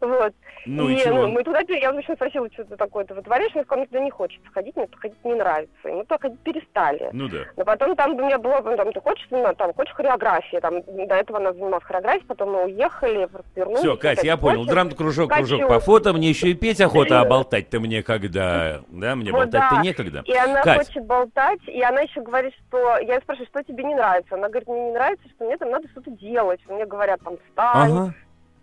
Вот. 0.00 0.34
Ну 0.66 0.88
и, 0.88 0.94
и 0.94 0.98
чего? 0.98 1.22
Ну, 1.22 1.28
мы 1.28 1.42
туда, 1.42 1.60
я 1.68 1.92
очень 1.92 2.14
спросила, 2.14 2.48
что 2.52 2.64
ты 2.64 2.76
такое 2.76 3.04
ты 3.04 3.14
вытворяешь, 3.14 3.54
мне 3.54 3.64
сказала, 3.64 3.86
туда 3.86 4.00
не 4.00 4.10
хочется 4.10 4.50
ходить, 4.52 4.76
мне 4.76 4.88
ходить 4.96 5.24
не 5.24 5.34
нравится. 5.34 5.88
И 5.88 5.92
мы 5.92 6.02
туда 6.04 6.18
ходить 6.18 6.40
перестали. 6.40 7.10
Ну 7.12 7.28
да. 7.28 7.38
Но 7.56 7.64
потом 7.64 7.96
там 7.96 8.14
у 8.14 8.26
меня 8.26 8.38
было, 8.38 8.62
там, 8.76 8.92
ты 8.92 9.00
хочешь, 9.00 9.26
ну, 9.30 9.54
там, 9.54 9.74
хочешь 9.74 9.94
хореографии, 9.94 10.58
там, 10.58 10.82
до 10.82 11.14
этого 11.14 11.38
она 11.38 11.52
занималась 11.52 11.84
хореографией, 11.84 12.26
потом 12.26 12.52
мы 12.52 12.64
уехали, 12.64 13.28
вернулись. 13.54 13.80
Все, 13.80 13.96
Катя, 13.96 14.26
я 14.26 14.36
понял, 14.36 14.64
драм-кружок, 14.64 15.30
кружок 15.30 15.68
по 15.68 15.80
фото, 15.80 16.12
мне 16.12 16.28
еще 16.28 16.48
и 16.48 16.54
петь 16.54 16.80
охота, 16.80 17.20
а 17.20 17.24
болтать-то 17.24 17.80
мне 17.80 18.02
когда, 18.02 18.80
да, 18.88 19.14
мне 19.16 19.32
болтать-то 19.32 19.80
некогда. 19.82 20.22
И 20.26 20.34
она 20.34 20.62
хочет 20.62 21.04
болтать, 21.04 21.60
и 21.66 21.82
она 21.82 22.00
еще 22.00 22.20
говорит, 22.20 22.54
что, 22.68 22.98
я 22.98 23.20
спрашиваю, 23.20 23.48
что 23.48 23.62
тебе 23.62 23.84
не 23.84 23.94
нравится? 23.94 24.34
Она 24.34 24.48
говорит, 24.48 24.68
мне 24.68 24.86
не 24.86 24.92
нравится, 24.92 25.28
что 25.34 25.44
мне 25.44 25.56
там 25.56 25.70
надо 25.70 25.88
что-то 25.88 26.10
делать. 26.12 26.60
Мне 26.68 26.86
говорят, 26.86 27.20
там, 27.22 27.36
встань, 27.48 28.14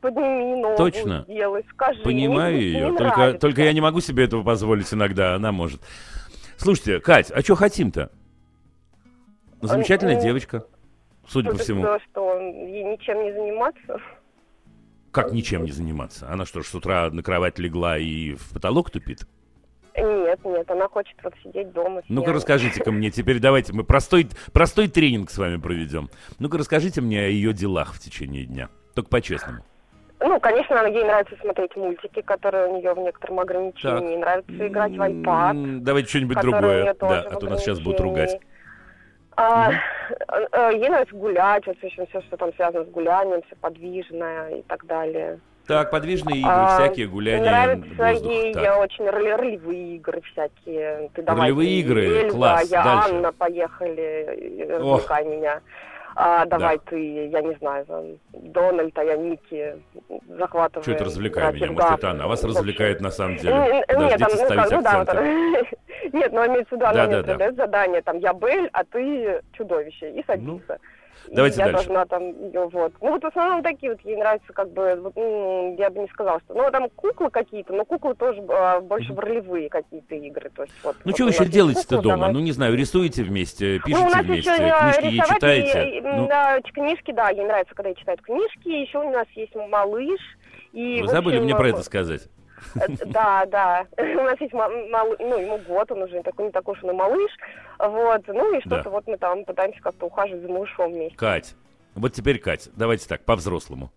подними 0.01 0.61
ногу, 0.61 0.77
Точно. 0.77 1.25
сделай, 1.27 1.63
скажи. 1.69 2.01
Понимаю 2.01 2.55
мне 2.55 2.65
ее, 2.65 2.97
только, 2.97 3.33
только 3.33 3.61
я 3.63 3.73
не 3.73 3.81
могу 3.81 4.01
себе 4.01 4.25
этого 4.25 4.43
позволить 4.43 4.93
иногда, 4.93 5.35
она 5.35 5.51
может. 5.51 5.81
Слушайте, 6.57 6.99
Кать, 6.99 7.31
а 7.31 7.41
что 7.41 7.55
хотим-то? 7.55 8.11
Замечательная 9.61 10.15
ну, 10.15 10.21
девочка, 10.21 10.65
судя 11.27 11.51
по 11.51 11.57
всему. 11.57 11.83
Что, 11.83 11.99
что 12.09 12.39
ей 12.39 12.83
ничем 12.83 13.23
не 13.23 13.31
заниматься? 13.31 13.97
Как 15.11 15.31
ничем 15.31 15.65
не 15.65 15.71
заниматься? 15.71 16.29
Она 16.29 16.45
что 16.45 16.61
ж, 16.61 16.67
с 16.67 16.75
утра 16.75 17.09
на 17.11 17.21
кровать 17.21 17.59
легла 17.59 17.97
и 17.97 18.33
в 18.33 18.53
потолок 18.53 18.89
тупит? 18.89 19.27
Нет, 19.95 20.39
нет, 20.45 20.71
она 20.71 20.87
хочет 20.87 21.15
вот 21.21 21.33
сидеть 21.43 21.71
дома. 21.73 22.01
Ну-ка 22.07 22.31
расскажите-ка 22.31 22.91
мне, 22.91 23.11
теперь 23.11 23.39
давайте 23.39 23.73
мы 23.73 23.83
простой, 23.83 24.29
простой 24.53 24.87
тренинг 24.87 25.29
с 25.29 25.37
вами 25.37 25.57
проведем. 25.57 26.09
Ну-ка 26.39 26.57
расскажите 26.57 27.01
мне 27.01 27.19
о 27.19 27.27
ее 27.27 27.53
делах 27.53 27.93
в 27.93 27.99
течение 27.99 28.45
дня, 28.45 28.69
только 28.95 29.09
по-честному. 29.09 29.65
Ну, 30.23 30.39
конечно, 30.39 30.85
ей 30.85 31.03
нравится 31.03 31.35
смотреть 31.41 31.75
мультики, 31.75 32.21
которые 32.21 32.67
у 32.67 32.77
нее 32.77 32.93
в 32.93 32.99
некотором 32.99 33.39
ограничении. 33.39 34.15
Так. 34.15 34.19
Нравится 34.19 34.67
играть 34.67 34.91
в 34.91 35.01
iPad. 35.01 35.79
Давайте 35.79 36.09
что-нибудь 36.09 36.39
другое. 36.41 36.93
Да, 36.99 37.21
а 37.21 37.35
то 37.35 37.47
нас 37.47 37.61
сейчас 37.61 37.79
будут 37.79 37.99
ругать. 38.01 38.39
А, 39.37 39.71
mm 39.71 40.73
Ей 40.73 40.89
нравится 40.89 41.15
гулять, 41.15 41.65
вот 41.65 41.77
все, 41.77 41.89
все, 41.89 42.21
что 42.21 42.37
там 42.37 42.53
связано 42.53 42.83
с 42.83 42.89
гулянием, 42.89 43.41
все 43.43 43.55
подвижное 43.55 44.57
и 44.57 44.61
так 44.63 44.85
далее. 44.85 45.39
Так, 45.67 45.89
подвижные 45.89 46.39
игры, 46.39 46.51
а, 46.51 46.77
всякие 46.77 47.07
гуляния. 47.07 47.49
Нравится 47.49 48.03
воздух. 48.03 48.31
ей 48.31 48.53
так. 48.53 48.79
очень 48.79 49.09
ролевые 49.09 49.95
игры 49.95 50.21
всякие. 50.33 51.09
Ты 51.13 51.23
ролевые 51.25 51.79
игры, 51.79 52.05
Эльза, 52.23 52.35
класс. 52.35 52.69
Я 52.69 52.83
Дальше. 52.83 53.09
Анна, 53.09 53.31
поехали, 53.31 54.67
развлекай 54.69 55.25
меня 55.25 55.61
а, 56.15 56.45
давай 56.45 56.77
да. 56.77 56.83
ты, 56.87 57.27
я 57.27 57.41
не 57.41 57.55
знаю, 57.55 57.85
Дональд, 58.33 58.97
а 58.97 59.03
я 59.03 59.15
Ники, 59.15 59.75
захватываю. 60.27 60.83
Что 60.83 60.91
это 60.91 61.05
развлекает 61.05 61.55
меня? 61.55 61.71
Может, 61.71 61.91
это 61.99 62.11
она 62.11 62.27
вас 62.27 62.43
развлекает 62.43 63.01
на 63.01 63.11
самом 63.11 63.37
деле? 63.37 63.55
Нет, 63.55 63.87
там, 63.87 64.01
ну, 64.01 64.09
ну, 64.71 64.81
да, 64.81 65.05
Нет, 66.13 66.33
но 66.33 66.45
имеется 66.47 66.75
в 66.75 66.77
виду, 66.77 66.85
она 66.85 67.05
мне 67.05 67.21
да, 67.21 67.51
задание, 67.51 68.01
там, 68.01 68.17
я 68.19 68.33
Бель, 68.33 68.69
а 68.73 68.83
ты 68.83 69.41
чудовище, 69.53 70.11
и 70.11 70.23
садится. 70.25 70.79
Ну. 70.79 71.00
Давайте 71.31 71.59
я 71.59 71.65
дальше. 71.65 71.87
должна 71.87 72.05
там 72.05 72.23
ее 72.23 72.67
вот. 72.67 72.93
Ну 73.01 73.09
вот 73.11 73.23
в 73.23 73.27
основном 73.27 73.63
такие 73.63 73.91
вот 73.91 74.01
ей 74.01 74.17
нравятся 74.17 74.53
как 74.53 74.71
бы, 74.71 74.95
вот, 75.01 75.15
ну, 75.15 75.75
я 75.77 75.89
бы 75.89 75.99
не 75.99 76.07
сказала, 76.07 76.39
что, 76.41 76.53
ну 76.53 76.69
там 76.71 76.89
куклы 76.89 77.29
какие-то, 77.29 77.73
но 77.73 77.85
куклы 77.85 78.15
тоже 78.15 78.43
а, 78.49 78.79
больше 78.81 79.13
в 79.13 79.19
ролевые 79.19 79.69
какие-то 79.69 80.15
игры. 80.15 80.49
То 80.55 80.63
есть, 80.63 80.73
вот, 80.83 80.95
ну 81.03 81.11
вот 81.11 81.15
что 81.15 81.25
вы 81.25 81.29
еще 81.31 81.45
делаете-то 81.45 82.01
дома? 82.01 82.17
Давай. 82.17 82.33
Ну 82.33 82.39
не 82.39 82.51
знаю, 82.51 82.75
рисуете 82.75 83.23
вместе, 83.23 83.79
ну, 83.79 83.85
пишете 83.85 84.17
ну, 84.17 84.23
вместе, 84.23 84.51
еще, 84.51 85.01
книжки 85.01 85.05
ей 85.05 85.35
читаете? 85.35 85.97
И, 85.97 86.01
ну... 86.01 86.27
Да, 86.27 86.59
книжки, 86.61 87.11
да, 87.11 87.29
ей 87.29 87.45
нравится, 87.45 87.75
когда 87.75 87.89
ей 87.89 87.95
читают 87.95 88.21
книжки. 88.21 88.67
Еще 88.67 88.99
у 88.99 89.11
нас 89.11 89.27
есть 89.35 89.55
малыш. 89.55 90.19
И, 90.73 91.01
Вы 91.01 91.07
забыли 91.07 91.39
мне 91.39 91.55
про 91.55 91.69
это 91.69 91.83
сказать? 91.83 92.29
Э, 92.75 92.87
да, 93.05 93.45
да. 93.45 93.87
У 93.97 94.23
нас 94.23 94.39
есть 94.39 94.53
ну, 94.53 95.37
ему 95.37 95.57
год, 95.67 95.91
он 95.91 96.03
уже 96.03 96.21
такой, 96.23 96.45
не 96.45 96.51
такой 96.51 96.75
уж 96.75 96.83
он 96.83 96.91
и 96.91 96.93
малыш. 96.93 97.31
Вот, 97.79 98.27
ну 98.27 98.57
и 98.57 98.61
что-то 98.61 98.89
вот 98.89 99.07
мы 99.07 99.17
там 99.17 99.43
пытаемся 99.45 99.81
как-то 99.81 100.05
ухаживать 100.05 100.41
за 100.43 100.49
малышом 100.49 100.91
вместе. 100.91 101.17
Кать, 101.17 101.55
вот 101.95 102.13
теперь, 102.13 102.39
Кать, 102.39 102.69
давайте 102.75 103.07
так, 103.07 103.25
по-взрослому. 103.25 103.91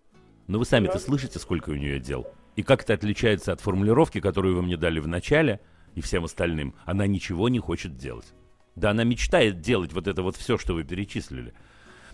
Но 0.47 0.59
вы 0.59 0.65
сами-то 0.65 0.99
слышите, 0.99 1.39
сколько 1.39 1.71
у 1.71 1.75
нее 1.75 1.99
дел? 1.99 2.27
И 2.55 2.63
как 2.63 2.83
это 2.83 2.93
отличается 2.93 3.51
от 3.51 3.61
формулировки, 3.61 4.21
которую 4.21 4.55
вы 4.55 4.61
мне 4.61 4.77
дали 4.77 4.99
в 4.99 5.07
начале 5.07 5.59
и 5.93 6.01
всем 6.01 6.23
остальным? 6.23 6.75
Она 6.85 7.07
ничего 7.07 7.49
не 7.49 7.59
хочет 7.59 7.97
делать. 7.97 8.33
Да 8.75 8.91
она 8.91 9.03
мечтает 9.03 9.61
делать 9.61 9.93
вот 9.93 10.07
это 10.07 10.21
вот 10.21 10.35
все, 10.35 10.57
что 10.57 10.73
вы 10.73 10.83
перечислили. 10.83 11.53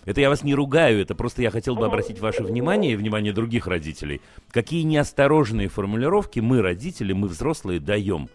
Это 0.04 0.20
я 0.20 0.28
вас 0.28 0.42
не 0.42 0.54
ругаю, 0.54 1.00
это 1.00 1.14
просто 1.14 1.42
я 1.42 1.50
хотел 1.50 1.76
бы 1.76 1.86
обратить 1.86 2.18
ваше 2.18 2.42
внимание 2.42 2.92
и 2.92 2.96
внимание 2.96 3.32
других 3.32 3.66
родителей. 3.66 4.20
Какие 4.50 4.82
неосторожные 4.82 5.68
формулировки 5.68 6.40
мы, 6.40 6.60
родители, 6.60 7.12
мы 7.12 7.28
взрослые, 7.28 7.78
даем. 7.78 8.28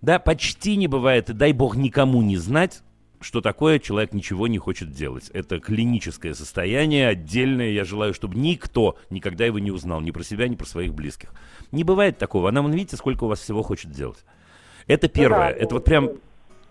Да, 0.00 0.18
почти 0.18 0.76
не 0.76 0.88
бывает, 0.88 1.30
и 1.30 1.32
дай 1.32 1.52
бог 1.52 1.76
никому 1.76 2.22
не 2.22 2.36
знать, 2.36 2.82
что 3.20 3.40
такое 3.40 3.78
человек 3.78 4.12
ничего 4.12 4.46
не 4.46 4.58
хочет 4.58 4.92
делать. 4.92 5.30
Это 5.32 5.58
клиническое 5.58 6.34
состояние, 6.34 7.08
отдельное. 7.08 7.70
Я 7.70 7.84
желаю, 7.84 8.14
чтобы 8.14 8.38
никто 8.38 8.96
никогда 9.10 9.44
его 9.44 9.58
не 9.58 9.70
узнал, 9.70 10.00
ни 10.00 10.10
про 10.10 10.22
себя, 10.22 10.48
ни 10.48 10.54
про 10.54 10.66
своих 10.66 10.94
близких. 10.94 11.32
Не 11.72 11.84
бывает 11.84 12.18
такого. 12.18 12.48
А 12.48 12.52
нам, 12.52 12.70
видите, 12.70 12.96
сколько 12.96 13.24
у 13.24 13.28
вас 13.28 13.40
всего 13.40 13.62
хочет 13.62 13.90
делать. 13.90 14.24
Это 14.86 15.08
первое. 15.08 15.48
Ну, 15.48 15.54
да. 15.54 15.64
Это 15.64 15.74
вот 15.74 15.84
прям 15.84 16.10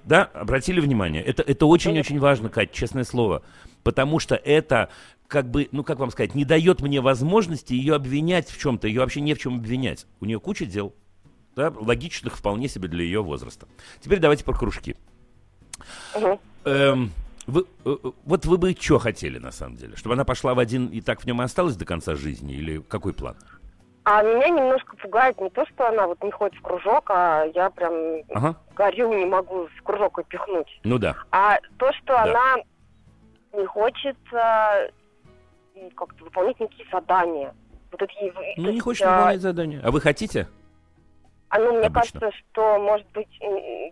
да, 0.08 0.24
обратили 0.24 0.80
внимание? 0.80 1.22
Это, 1.22 1.44
это 1.44 1.66
очень-очень 1.66 2.18
важно, 2.20 2.50
Кать, 2.50 2.72
честное 2.72 3.04
слово. 3.04 3.44
Потому 3.84 4.20
что 4.20 4.36
это, 4.36 4.90
как 5.28 5.52
бы, 5.52 5.68
ну 5.74 5.84
как 5.84 6.00
вам 6.00 6.12
сказать, 6.12 6.34
не 6.34 6.46
дает 6.46 6.82
мне 6.82 7.02
возможности 7.02 7.74
ее 7.74 7.96
обвинять 7.96 8.50
в 8.50 8.58
чем-то. 8.60 8.88
Ее 8.88 9.02
вообще 9.02 9.20
не 9.20 9.34
в 9.34 9.40
чем 9.40 9.56
обвинять. 9.56 10.08
У 10.22 10.26
нее 10.26 10.40
куча 10.40 10.66
дел. 10.66 10.96
Да, 11.56 11.74
логичных 11.76 12.38
вполне 12.38 12.70
себе 12.70 12.88
для 12.88 13.04
ее 13.04 13.22
возраста. 13.22 13.68
Теперь 14.00 14.20
давайте 14.20 14.46
про 14.46 14.54
кружки. 14.54 14.96
Угу. 16.16 16.40
Эм, 16.66 17.12
вы, 17.46 17.66
э, 17.84 17.96
э, 18.04 18.12
вот 18.24 18.46
вы 18.46 18.58
бы 18.58 18.76
что 18.80 19.00
хотели, 19.00 19.40
на 19.40 19.52
самом 19.52 19.76
деле? 19.76 19.96
Чтобы 19.96 20.14
она 20.14 20.24
пошла 20.24 20.54
в 20.54 20.60
один 20.60 20.88
и 20.88 21.02
так 21.02 21.22
в 21.22 21.26
нем 21.26 21.42
и 21.42 21.46
осталась 21.46 21.76
до 21.76 21.84
конца 21.84 22.16
жизни? 22.16 22.54
Или 22.54 22.80
какой 22.80 23.14
план? 23.14 23.36
А 24.10 24.24
меня 24.24 24.48
немножко 24.48 24.96
пугает 24.96 25.38
не 25.42 25.50
то, 25.50 25.66
что 25.66 25.90
она 25.90 26.08
вот 26.08 26.24
не 26.24 26.32
ходит 26.32 26.58
в 26.58 26.62
кружок, 26.62 27.10
а 27.10 27.44
я 27.54 27.70
прям 27.70 27.94
ага. 28.34 28.56
горю, 28.74 29.14
не 29.14 29.26
могу 29.26 29.68
в 29.68 29.84
кружок 29.84 30.26
пихнуть. 30.30 30.80
Ну 30.86 30.98
да. 30.98 31.18
А 31.32 31.58
то, 31.78 31.92
что 31.92 32.14
да. 32.14 32.24
она 32.24 32.56
не 33.52 33.66
хочет 33.66 34.16
э, 34.32 34.92
как-то 35.94 36.24
выполнять 36.24 36.58
никакие 36.58 36.88
задания. 36.90 37.54
Вот 37.92 38.02
это, 38.02 38.14
ну, 38.56 38.72
не 38.72 38.80
хочет 38.80 39.06
а... 39.06 39.12
выполнять 39.12 39.42
задания. 39.42 39.82
А 39.84 39.92
вы 39.92 40.00
хотите? 40.00 40.48
А 41.50 41.60
ну, 41.60 41.74
мне 41.74 41.88
Обычно. 41.88 42.22
кажется, 42.22 42.40
что, 42.52 42.80
может 42.80 43.08
быть, 43.12 43.40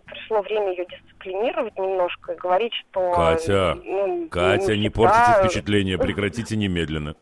пришло 0.06 0.40
время 0.40 0.70
ее 0.70 0.86
дисциплинировать 0.86 1.76
немножко 1.78 2.32
и 2.32 2.36
говорить, 2.36 2.72
что... 2.72 3.12
Катя, 3.12 3.78
ну, 3.84 4.28
Катя, 4.30 4.76
не, 4.76 4.84
не 4.84 4.88
портите 4.88 5.42
впечатление, 5.42 5.98
прекратите 5.98 6.56
немедленно. 6.56 7.16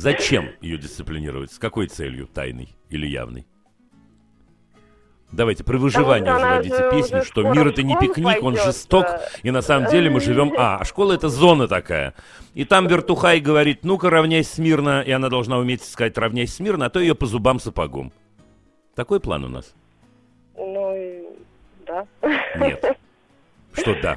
Зачем 0.00 0.48
ее 0.62 0.78
дисциплинировать? 0.78 1.52
С 1.52 1.58
какой 1.58 1.86
целью? 1.86 2.26
Тайной 2.26 2.74
или 2.88 3.06
явной? 3.06 3.46
Давайте 5.30 5.62
про 5.62 5.76
выживание 5.76 6.38
заводите 6.38 6.90
песню, 6.90 7.22
что 7.22 7.42
мир 7.42 7.68
это 7.68 7.82
не 7.82 7.94
пикник, 7.98 8.42
он 8.42 8.56
жесток, 8.56 9.04
и 9.42 9.50
на 9.50 9.60
самом 9.60 9.90
деле 9.90 10.08
мы 10.08 10.20
живем... 10.20 10.54
А, 10.56 10.78
а 10.78 10.84
школа 10.86 11.12
это 11.12 11.28
зона 11.28 11.68
такая. 11.68 12.14
И 12.54 12.64
там 12.64 12.86
Вертухай 12.86 13.40
говорит, 13.40 13.84
ну-ка 13.84 14.08
равняйся 14.08 14.54
смирно, 14.54 15.02
и 15.02 15.10
она 15.10 15.28
должна 15.28 15.58
уметь 15.58 15.84
сказать 15.84 16.16
равняйся 16.16 16.54
смирно, 16.54 16.86
а 16.86 16.90
то 16.90 16.98
ее 16.98 17.14
по 17.14 17.26
зубам 17.26 17.60
сапогом. 17.60 18.10
Такой 18.94 19.20
план 19.20 19.44
у 19.44 19.48
нас? 19.48 19.74
Ну, 20.56 21.36
да. 21.86 22.06
Нет. 22.56 22.96
Что 23.74 23.94
да? 24.00 24.16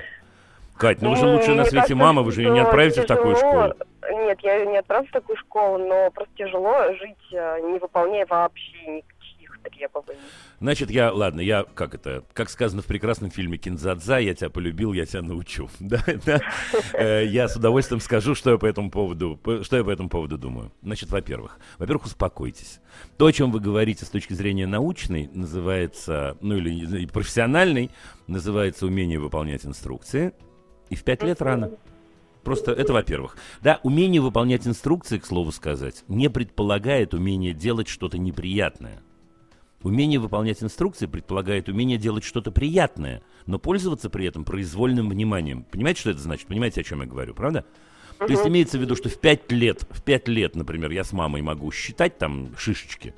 Кать, 0.78 1.02
ну 1.02 1.12
вы 1.12 1.16
же 1.18 1.26
лучшая 1.26 1.56
на 1.56 1.66
свете 1.66 1.96
мама, 1.96 2.22
вы 2.22 2.32
же 2.32 2.42
ее 2.42 2.50
не 2.50 2.60
отправите 2.60 3.02
в 3.02 3.06
такую 3.06 3.36
школу. 3.36 3.74
Нет, 4.12 4.40
я 4.42 4.56
ее 4.56 4.68
не 4.68 4.78
отправлю 4.78 5.08
в 5.08 5.12
такую 5.12 5.38
школу, 5.38 5.78
но 5.78 6.12
просто 6.12 6.34
тяжело 6.36 6.94
жить, 6.94 7.34
э, 7.34 7.60
не 7.72 7.80
выполняя 7.80 8.26
вообще 8.26 8.78
никаких 8.88 9.60
требований. 9.64 10.20
Значит, 10.60 10.92
я, 10.92 11.12
ладно, 11.12 11.42
я, 11.42 11.66
как 11.74 11.94
это, 11.96 12.24
как 12.34 12.50
сказано 12.50 12.82
в 12.82 12.86
прекрасном 12.86 13.32
фильме 13.32 13.58
«Кинзадза», 13.58 14.20
я 14.20 14.34
тебя 14.34 14.50
полюбил, 14.50 14.94
я 14.94 15.06
тебя 15.06 15.22
научу. 15.22 15.70
Да, 15.80 16.04
да. 16.26 16.42
Э, 16.94 17.26
я 17.26 17.48
с 17.48 17.56
удовольствием 17.56 18.00
скажу, 18.00 18.34
что 18.36 18.52
я 18.52 18.58
по 18.58 18.66
этому 18.66 18.90
поводу, 18.90 19.40
что 19.62 19.78
я 19.78 19.84
по 19.84 19.90
этому 19.90 20.10
поводу 20.10 20.38
думаю. 20.38 20.72
Значит, 20.82 21.10
во-первых, 21.10 21.60
во-первых, 21.78 22.06
успокойтесь. 22.06 22.80
То, 23.18 23.26
о 23.26 23.32
чем 23.32 23.52
вы 23.52 23.60
говорите 23.60 24.06
с 24.06 24.10
точки 24.10 24.34
зрения 24.34 24.68
научной, 24.68 25.30
называется, 25.34 26.38
ну 26.42 26.58
или 26.58 27.06
профессиональной, 27.06 27.92
называется 28.28 28.86
умение 28.86 29.20
выполнять 29.20 29.66
инструкции. 29.66 30.34
И 30.94 30.96
в 30.96 31.04
пять 31.04 31.24
лет 31.24 31.42
рано. 31.42 31.72
Просто 32.44 32.72
это 32.72 32.94
во-первых. 32.94 33.36
Да, 33.62 33.80
умение 33.82 34.22
выполнять 34.22 34.68
инструкции, 34.68 35.18
к 35.18 35.26
слову 35.26 35.52
сказать, 35.52 36.04
не 36.08 36.30
предполагает 36.30 37.16
умение 37.16 37.52
делать 37.52 37.88
что-то 37.88 38.20
неприятное. 38.20 39.02
Умение 39.82 40.20
выполнять 40.20 40.62
инструкции 40.62 41.08
предполагает 41.08 41.68
умение 41.68 41.98
делать 41.98 42.24
что-то 42.24 42.52
приятное, 42.52 43.24
но 43.48 43.58
пользоваться 43.58 44.12
при 44.12 44.28
этом 44.28 44.46
произвольным 44.46 45.10
вниманием. 45.10 45.64
Понимаете, 45.64 46.02
что 46.02 46.12
это 46.12 46.20
значит? 46.20 46.46
Понимаете, 46.46 46.82
о 46.82 46.84
чем 46.84 47.02
я 47.02 47.08
говорю, 47.08 47.34
правда? 47.34 47.66
Uh-huh. 48.20 48.28
То 48.28 48.32
есть 48.34 48.46
имеется 48.46 48.78
в 48.78 48.82
виду, 48.82 48.96
что 48.96 49.10
в 49.10 49.20
пять 49.20 49.52
лет, 49.52 49.88
в 49.90 50.04
пять 50.04 50.28
лет, 50.28 50.56
например, 50.56 50.92
я 50.92 51.04
с 51.04 51.12
мамой 51.12 51.42
могу 51.42 51.72
считать 51.72 52.20
там 52.20 52.56
шишечки, 52.56 53.16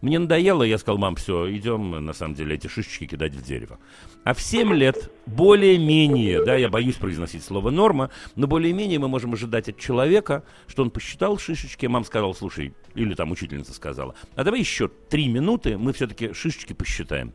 мне 0.00 0.18
надоело, 0.18 0.62
я 0.62 0.78
сказал, 0.78 0.98
мам, 0.98 1.16
все, 1.16 1.54
идем, 1.54 1.90
на 2.04 2.12
самом 2.12 2.34
деле, 2.34 2.54
эти 2.54 2.68
шишечки 2.68 3.06
кидать 3.06 3.34
в 3.34 3.42
дерево. 3.42 3.78
А 4.24 4.32
в 4.32 4.40
7 4.40 4.72
лет 4.72 5.10
более-менее, 5.26 6.44
да, 6.44 6.56
я 6.56 6.68
боюсь 6.68 6.96
произносить 6.96 7.44
слово 7.44 7.70
норма, 7.70 8.10
но 8.34 8.46
более-менее 8.46 8.98
мы 8.98 9.08
можем 9.08 9.34
ожидать 9.34 9.68
от 9.68 9.78
человека, 9.78 10.44
что 10.66 10.82
он 10.82 10.90
посчитал 10.90 11.38
шишечки, 11.38 11.86
мам 11.86 12.04
сказала, 12.04 12.32
слушай, 12.32 12.74
или 12.94 13.14
там 13.14 13.30
учительница 13.30 13.74
сказала, 13.74 14.14
а 14.34 14.44
давай 14.44 14.60
еще 14.60 14.88
три 14.88 15.28
минуты, 15.28 15.76
мы 15.76 15.92
все-таки 15.92 16.32
шишечки 16.32 16.72
посчитаем. 16.72 17.34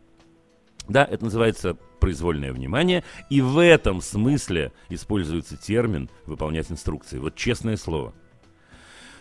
Да, 0.87 1.03
это 1.03 1.23
называется 1.23 1.75
произвольное 1.99 2.53
внимание, 2.53 3.03
и 3.29 3.41
в 3.41 3.57
этом 3.57 4.01
смысле 4.01 4.71
используется 4.89 5.57
термин 5.57 6.09
«выполнять 6.25 6.71
инструкции». 6.71 7.17
Вот 7.17 7.35
честное 7.35 7.77
слово– 7.77 8.13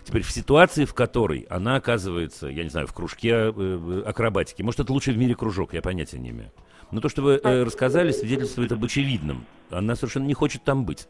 Теперь 0.04 0.22
в 0.22 0.30
ситуации, 0.30 0.84
в 0.84 0.92
которой 0.92 1.46
она 1.48 1.76
оказывается, 1.76 2.48
я 2.48 2.62
не 2.62 2.68
знаю, 2.68 2.86
в 2.86 2.92
кружке 2.92 3.30
э, 3.30 4.02
акробатики, 4.04 4.60
может, 4.62 4.80
это 4.80 4.92
лучший 4.92 5.14
в 5.14 5.18
мире 5.18 5.34
кружок, 5.34 5.72
я 5.72 5.80
понятия 5.80 6.18
не 6.18 6.30
имею. 6.30 6.52
Но 6.90 7.00
то, 7.00 7.08
что 7.08 7.22
вы 7.22 7.40
э, 7.42 7.62
рассказали, 7.62 8.12
свидетельствует 8.12 8.70
об 8.72 8.84
очевидном. 8.84 9.46
Она 9.70 9.96
совершенно 9.96 10.26
не 10.26 10.34
хочет 10.34 10.62
там 10.62 10.84
быть. 10.84 11.08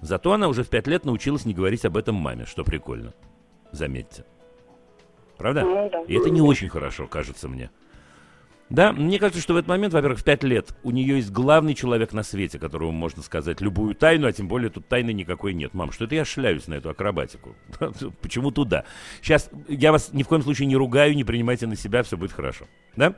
Зато 0.00 0.32
она 0.32 0.48
уже 0.48 0.64
в 0.64 0.68
пять 0.68 0.86
лет 0.86 1.04
научилась 1.04 1.44
не 1.44 1.54
говорить 1.54 1.84
об 1.84 1.96
этом 1.96 2.14
маме, 2.14 2.46
что 2.46 2.64
прикольно. 2.64 3.12
Заметьте. 3.70 4.24
Правда? 5.36 5.62
Ну 5.62 6.04
И 6.06 6.14
это 6.14 6.30
не 6.30 6.40
очень 6.40 6.70
хорошо, 6.70 7.06
кажется 7.06 7.48
мне. 7.48 7.70
Да, 8.68 8.92
мне 8.92 9.18
кажется, 9.20 9.40
что 9.40 9.54
в 9.54 9.56
этот 9.56 9.68
момент, 9.68 9.94
во-первых, 9.94 10.18
в 10.18 10.24
пять 10.24 10.42
лет 10.42 10.74
у 10.82 10.90
нее 10.90 11.16
есть 11.16 11.30
главный 11.30 11.74
человек 11.74 12.12
на 12.12 12.24
свете, 12.24 12.58
которому 12.58 12.90
можно 12.90 13.22
сказать 13.22 13.60
любую 13.60 13.94
тайну, 13.94 14.26
а 14.26 14.32
тем 14.32 14.48
более 14.48 14.70
тут 14.70 14.88
тайны 14.88 15.12
никакой 15.12 15.54
нет. 15.54 15.72
Мам, 15.72 15.92
что 15.92 16.04
это 16.04 16.16
я 16.16 16.24
шляюсь 16.24 16.66
на 16.66 16.74
эту 16.74 16.90
акробатику? 16.90 17.54
Почему 18.20 18.50
туда? 18.50 18.84
Сейчас 19.22 19.50
я 19.68 19.92
вас 19.92 20.12
ни 20.12 20.24
в 20.24 20.28
коем 20.28 20.42
случае 20.42 20.66
не 20.66 20.76
ругаю, 20.76 21.14
не 21.14 21.22
принимайте 21.22 21.66
на 21.68 21.76
себя, 21.76 22.02
все 22.02 22.16
будет 22.16 22.32
хорошо. 22.32 22.66
Да? 22.96 23.14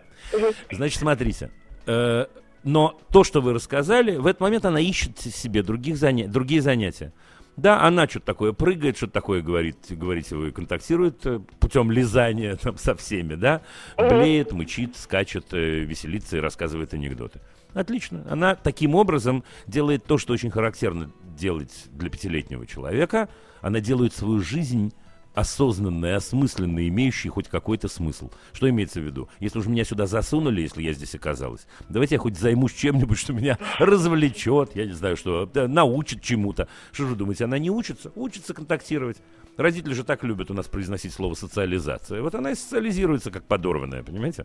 Значит, 0.70 0.99
смотрите. 0.99 1.51
Э, 1.86 2.26
но 2.62 3.01
то, 3.11 3.24
что 3.24 3.40
вы 3.40 3.55
рассказали, 3.55 4.16
в 4.16 4.26
этот 4.26 4.40
момент 4.40 4.66
она 4.66 4.80
ищет 4.80 5.18
себе 5.18 5.62
других 5.62 5.96
заня... 5.96 6.28
другие 6.28 6.61
занятия. 6.61 7.12
Да, 7.59 7.82
она 7.82 8.06
что-то 8.06 8.26
такое 8.26 8.52
прыгает, 8.52 8.96
что-то 8.96 9.14
такое 9.14 9.42
говорит, 9.42 9.78
говорите 9.90 10.36
вы, 10.36 10.52
контактирует 10.52 11.26
э, 11.26 11.40
путем 11.59 11.90
лизания 11.90 12.54
там, 12.54 12.78
со 12.78 12.94
всеми, 12.94 13.34
да, 13.34 13.62
блеет, 13.96 14.52
мычит, 14.52 14.96
скачет, 14.96 15.46
э, 15.52 15.80
веселится 15.80 16.36
и 16.36 16.40
рассказывает 16.40 16.94
анекдоты. 16.94 17.40
Отлично. 17.74 18.24
Она 18.30 18.54
таким 18.54 18.94
образом 18.94 19.42
делает 19.66 20.04
то, 20.04 20.18
что 20.18 20.34
очень 20.34 20.50
характерно 20.50 21.11
делать 21.36 21.86
для 21.90 22.09
пятилетнего 22.11 22.64
человека. 22.64 23.28
Она 23.61 23.80
делает 23.80 24.14
свою 24.14 24.38
жизнь 24.40 24.94
осознанный, 25.39 26.16
осмысленный, 26.16 26.89
имеющий 26.89 27.28
хоть 27.28 27.49
какой-то 27.49 27.86
смысл. 27.86 28.30
Что 28.53 28.68
имеется 28.68 29.01
в 29.01 29.05
виду? 29.05 29.28
Если 29.39 29.61
уж 29.61 29.66
меня 29.66 29.84
сюда 29.84 30.07
засунули, 30.07 30.62
если 30.62 30.82
я 30.82 30.93
здесь 30.93 31.14
оказалась, 31.14 31.66
давайте 31.89 32.16
я 32.16 32.18
хоть 32.18 32.36
займусь 32.36 32.72
чем-нибудь, 32.72 33.16
что 33.16 33.32
меня 33.32 33.57
развлечет, 33.78 34.74
я 34.74 34.84
не 34.84 34.95
знаю, 34.95 35.16
что 35.16 35.49
научит 35.55 36.22
чему-то. 36.22 36.68
Что 36.91 37.05
же 37.05 37.11
вы 37.11 37.16
думаете, 37.16 37.45
она 37.45 37.59
не 37.59 37.70
учится? 37.70 38.11
Учится 38.16 38.53
контактировать. 38.53 39.18
Родители 39.57 39.93
же 39.93 40.03
так 40.03 40.24
любят 40.24 40.51
у 40.51 40.55
нас 40.55 40.66
произносить 40.66 41.12
слово 41.12 41.34
социализация. 41.34 42.20
Вот 42.20 42.34
она 42.34 42.51
и 42.51 42.55
социализируется 42.57 43.30
как 43.30 43.45
подорванная, 43.45 44.03
понимаете? 44.03 44.45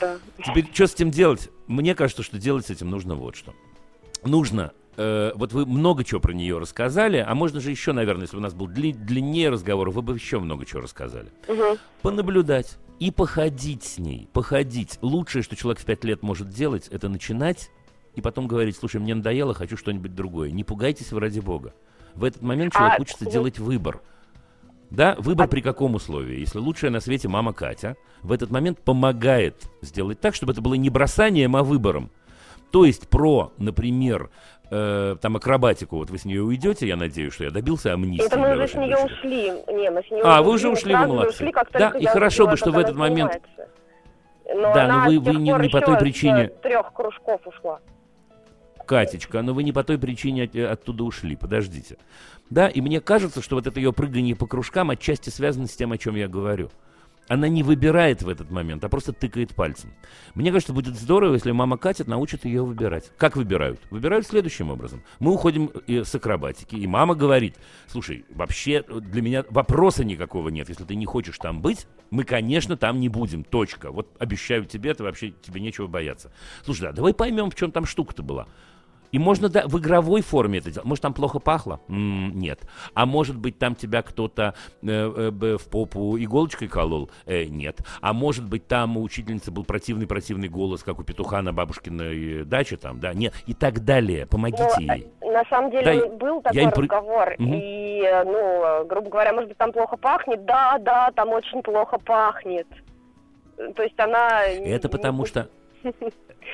Да. 0.00 0.18
Теперь 0.44 0.68
что 0.72 0.88
с 0.88 0.94
этим 0.94 1.12
делать? 1.12 1.50
Мне 1.68 1.94
кажется, 1.94 2.24
что 2.24 2.38
делать 2.38 2.66
с 2.66 2.70
этим 2.70 2.90
нужно 2.90 3.14
вот 3.14 3.36
что. 3.36 3.54
Нужно 4.24 4.72
э, 4.96 5.32
вот 5.34 5.52
вы 5.52 5.66
много 5.66 6.04
чего 6.04 6.20
про 6.20 6.32
нее 6.32 6.58
рассказали, 6.58 7.24
а 7.26 7.34
можно 7.34 7.60
же 7.60 7.70
еще, 7.70 7.92
наверное, 7.92 8.22
если 8.22 8.36
у 8.36 8.40
нас 8.40 8.54
был 8.54 8.68
дли- 8.68 8.92
длиннее 8.92 9.50
разговор, 9.50 9.90
вы 9.90 10.02
бы 10.02 10.14
еще 10.14 10.38
много 10.38 10.64
чего 10.66 10.80
рассказали. 10.80 11.30
Угу. 11.48 11.78
Понаблюдать 12.02 12.78
и 12.98 13.10
походить 13.10 13.84
с 13.84 13.98
ней, 13.98 14.28
походить. 14.32 14.98
Лучшее, 15.02 15.42
что 15.42 15.56
человек 15.56 15.80
в 15.80 15.84
пять 15.84 16.04
лет 16.04 16.22
может 16.22 16.48
делать, 16.48 16.88
это 16.88 17.08
начинать 17.08 17.70
и 18.14 18.22
потом 18.22 18.48
говорить, 18.48 18.76
слушай, 18.76 19.00
мне 19.00 19.14
надоело, 19.14 19.54
хочу 19.54 19.76
что-нибудь 19.76 20.14
другое. 20.14 20.50
Не 20.50 20.64
пугайтесь 20.64 21.12
вы 21.12 21.20
ради 21.20 21.40
бога. 21.40 21.74
В 22.14 22.24
этот 22.24 22.42
момент 22.42 22.72
человек 22.72 22.98
а... 22.98 23.02
учится 23.02 23.30
делать 23.30 23.58
выбор. 23.58 24.00
Да, 24.90 25.16
выбор 25.18 25.44
а... 25.44 25.48
при 25.48 25.60
каком 25.60 25.94
условии? 25.94 26.40
Если 26.40 26.58
лучшая 26.58 26.90
на 26.90 27.00
свете 27.00 27.28
мама 27.28 27.52
Катя 27.52 27.96
в 28.22 28.32
этот 28.32 28.50
момент 28.50 28.80
помогает 28.80 29.70
сделать 29.82 30.18
так, 30.18 30.34
чтобы 30.34 30.52
это 30.52 30.62
было 30.62 30.74
не 30.74 30.88
бросанием, 30.88 31.54
а 31.56 31.62
выбором. 31.62 32.10
То 32.70 32.84
есть 32.84 33.08
про, 33.08 33.52
например, 33.58 34.30
э, 34.70 35.16
там 35.20 35.36
акробатику, 35.36 35.96
вот 35.96 36.10
вы 36.10 36.18
с 36.18 36.24
нее 36.24 36.42
уйдете, 36.42 36.86
я 36.86 36.96
надеюсь, 36.96 37.32
что 37.32 37.44
я 37.44 37.50
добился 37.50 37.92
амнистии. 37.92 38.26
Это 38.26 38.38
мы 38.38 38.52
уже 38.52 38.68
с 38.68 38.74
нее 38.74 38.96
дочери. 38.96 39.14
ушли. 39.14 39.50
Не, 39.74 39.90
мы 39.90 40.02
с 40.02 40.10
нее 40.10 40.22
а, 40.24 40.42
вы 40.42 40.52
уже 40.52 40.68
ушли, 40.68 40.94
вы 40.94 41.06
молодцы. 41.06 41.44
Ушли, 41.44 41.54
да, 41.72 41.90
и 41.90 42.04
хорошо 42.06 42.46
бы, 42.46 42.56
что 42.56 42.72
в 42.72 42.78
этот 42.78 42.96
момент... 42.96 43.40
Но 44.48 44.72
да, 44.72 44.86
но 44.86 45.10
вы, 45.10 45.18
вы 45.18 45.34
не, 45.34 45.52
не 45.52 45.68
по 45.68 45.80
той 45.80 45.98
причине... 45.98 46.48
трех 46.62 46.92
кружков 46.92 47.40
ушла. 47.46 47.80
Катечка, 48.86 49.42
но 49.42 49.52
вы 49.52 49.64
не 49.64 49.72
по 49.72 49.82
той 49.82 49.98
причине 49.98 50.44
от, 50.44 50.54
оттуда 50.54 51.02
ушли, 51.02 51.34
подождите. 51.34 51.96
Да, 52.48 52.68
и 52.68 52.80
мне 52.80 53.00
кажется, 53.00 53.42
что 53.42 53.56
вот 53.56 53.66
это 53.66 53.80
ее 53.80 53.92
прыгание 53.92 54.36
по 54.36 54.46
кружкам 54.46 54.90
отчасти 54.90 55.30
связано 55.30 55.66
с 55.66 55.74
тем, 55.74 55.90
о 55.90 55.98
чем 55.98 56.14
я 56.14 56.28
говорю. 56.28 56.70
Она 57.28 57.48
не 57.48 57.62
выбирает 57.62 58.22
в 58.22 58.28
этот 58.28 58.50
момент, 58.50 58.84
а 58.84 58.88
просто 58.88 59.12
тыкает 59.12 59.54
пальцем. 59.54 59.92
Мне 60.34 60.52
кажется, 60.52 60.72
будет 60.72 60.96
здорово, 60.96 61.34
если 61.34 61.50
мама 61.50 61.76
Катя 61.76 62.08
научит 62.08 62.44
ее 62.44 62.64
выбирать. 62.64 63.10
Как 63.16 63.36
выбирают? 63.36 63.80
Выбирают 63.90 64.26
следующим 64.26 64.70
образом. 64.70 65.02
Мы 65.18 65.32
уходим 65.32 65.70
э, 65.88 66.04
с 66.04 66.14
акробатики, 66.14 66.76
и 66.76 66.86
мама 66.86 67.14
говорит, 67.14 67.56
слушай, 67.88 68.24
вообще 68.30 68.82
для 68.82 69.22
меня 69.22 69.44
вопроса 69.50 70.04
никакого 70.04 70.50
нет. 70.50 70.68
Если 70.68 70.84
ты 70.84 70.94
не 70.94 71.06
хочешь 71.06 71.38
там 71.38 71.60
быть, 71.62 71.86
мы, 72.10 72.24
конечно, 72.24 72.76
там 72.76 73.00
не 73.00 73.08
будем. 73.08 73.42
Точка. 73.42 73.90
Вот 73.90 74.08
обещаю 74.18 74.64
тебе, 74.64 74.90
это 74.90 75.02
вообще 75.02 75.30
тебе 75.30 75.60
нечего 75.60 75.86
бояться. 75.86 76.32
Слушай, 76.64 76.82
да, 76.82 76.92
давай 76.92 77.12
поймем, 77.12 77.50
в 77.50 77.54
чем 77.56 77.72
там 77.72 77.86
штука-то 77.86 78.22
была. 78.22 78.46
И 79.12 79.18
можно 79.18 79.48
да, 79.48 79.66
в 79.66 79.78
игровой 79.78 80.22
форме 80.22 80.58
это 80.58 80.70
делать. 80.70 80.86
Может, 80.86 81.02
там 81.02 81.14
плохо 81.14 81.38
пахло? 81.38 81.80
М-м, 81.88 82.38
нет. 82.38 82.60
А 82.94 83.06
может 83.06 83.36
быть, 83.36 83.58
там 83.58 83.74
тебя 83.74 84.02
кто-то 84.02 84.54
э, 84.82 84.86
э, 84.86 85.56
в 85.58 85.68
попу 85.70 86.16
иголочкой 86.18 86.68
колол? 86.68 87.10
Э, 87.26 87.44
нет. 87.44 87.80
А 88.00 88.12
может 88.12 88.48
быть, 88.48 88.66
там 88.66 88.96
у 88.96 89.02
учительницы 89.02 89.50
был 89.50 89.64
противный-противный 89.64 90.48
голос, 90.48 90.82
как 90.82 90.98
у 90.98 91.04
петуха 91.04 91.42
на 91.42 91.52
бабушкиной 91.52 92.44
даче 92.44 92.76
там, 92.76 93.00
да? 93.00 93.12
Нет. 93.14 93.34
И 93.46 93.54
так 93.54 93.84
далее. 93.84 94.26
Помогите 94.26 94.68
ну, 94.78 94.94
ей. 94.94 95.06
На 95.20 95.44
самом 95.50 95.70
деле 95.70 96.00
да, 96.00 96.06
был 96.16 96.40
такой 96.42 96.62
я 96.62 96.70
разговор. 96.70 97.34
Угу. 97.38 97.50
И, 97.54 98.22
ну, 98.24 98.84
грубо 98.86 99.10
говоря, 99.10 99.32
может 99.32 99.48
быть, 99.48 99.58
там 99.58 99.72
плохо 99.72 99.96
пахнет? 99.96 100.44
Да, 100.44 100.78
да, 100.80 101.10
там 101.14 101.30
очень 101.30 101.62
плохо 101.62 101.98
пахнет. 101.98 102.66
То 103.74 103.82
есть 103.82 103.98
она... 103.98 104.44
Это 104.44 104.88
потому 104.88 105.26
что... 105.26 105.48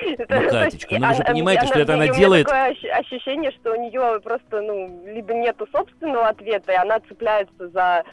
Ну, 0.01 0.49
Катечка, 0.49 0.95
ну 0.99 1.07
вы 1.07 1.13
же 1.13 1.23
понимаете, 1.23 1.67
что 1.67 1.79
это 1.79 1.93
она 1.93 2.07
делает... 2.07 2.47
такое 2.47 2.75
ощущение, 2.93 3.51
что 3.51 3.73
у 3.73 3.75
нее 3.75 4.19
просто, 4.21 4.61
ну, 4.61 5.03
либо 5.05 5.33
нету 5.33 5.67
собственного 5.71 6.29
ответа, 6.29 6.71
и 6.71 6.75
она 6.75 6.99
цепляется 7.01 7.69
за 7.69 8.03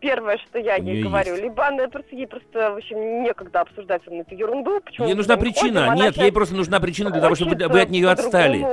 первое, 0.00 0.38
что 0.38 0.58
я 0.58 0.76
ей 0.76 1.02
говорю. 1.02 1.32
Есть. 1.32 1.42
Либо 1.42 1.66
она 1.66 1.88
просто 1.88 2.14
ей 2.16 2.26
просто, 2.26 2.72
в 2.72 2.76
общем, 2.76 3.22
некогда 3.22 3.60
обсуждать 3.60 4.02
со 4.04 4.10
мной 4.10 4.22
эту 4.22 4.34
ерунду. 4.34 4.80
Почему 4.80 5.06
ей 5.06 5.14
нужна 5.14 5.36
причина. 5.36 5.88
Ходим, 5.88 6.04
Нет, 6.04 6.16
ей 6.16 6.32
просто 6.32 6.54
нужна 6.54 6.80
причина 6.80 7.10
для 7.10 7.20
того, 7.20 7.34
чтобы 7.34 7.54
вы, 7.54 7.80
от 7.80 7.90
нее 7.90 8.10
отстали. 8.10 8.66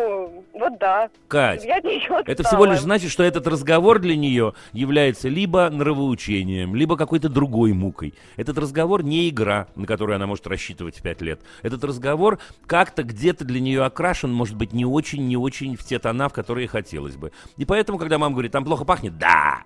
Вот 0.57 0.79
да. 0.79 1.09
Кать, 1.27 1.63
я 1.63 1.77
это 1.77 2.43
всего 2.43 2.65
лишь 2.65 2.79
значит, 2.79 3.11
что 3.11 3.21
этот 3.21 3.45
разговор 3.45 3.99
для 3.99 4.15
нее 4.15 4.53
является 4.73 5.29
либо 5.29 5.69
нравоучением, 5.69 6.75
либо 6.75 6.97
какой-то 6.97 7.29
другой 7.29 7.73
мукой. 7.73 8.15
Этот 8.37 8.57
разговор 8.57 9.03
не 9.03 9.29
игра, 9.29 9.67
на 9.75 9.85
которую 9.85 10.15
она 10.15 10.25
может 10.25 10.47
рассчитывать 10.47 10.97
в 10.97 11.03
пять 11.03 11.21
лет. 11.21 11.41
Этот 11.61 11.83
разговор 11.83 12.39
как-то 12.65 13.03
где-то 13.03 13.45
для 13.45 13.59
нее 13.59 13.83
окрашен, 13.83 14.33
может 14.33 14.55
быть, 14.55 14.73
не 14.73 14.85
очень, 14.85 15.27
не 15.27 15.37
очень 15.37 15.75
в 15.75 15.83
те 15.83 15.99
тона, 15.99 16.27
в 16.27 16.33
которые 16.33 16.67
хотелось 16.67 17.17
бы. 17.17 17.31
И 17.57 17.65
поэтому, 17.65 17.99
когда 17.99 18.17
мама 18.17 18.33
говорит, 18.33 18.51
там 18.51 18.65
плохо 18.65 18.83
пахнет, 18.83 19.17
да, 19.19 19.63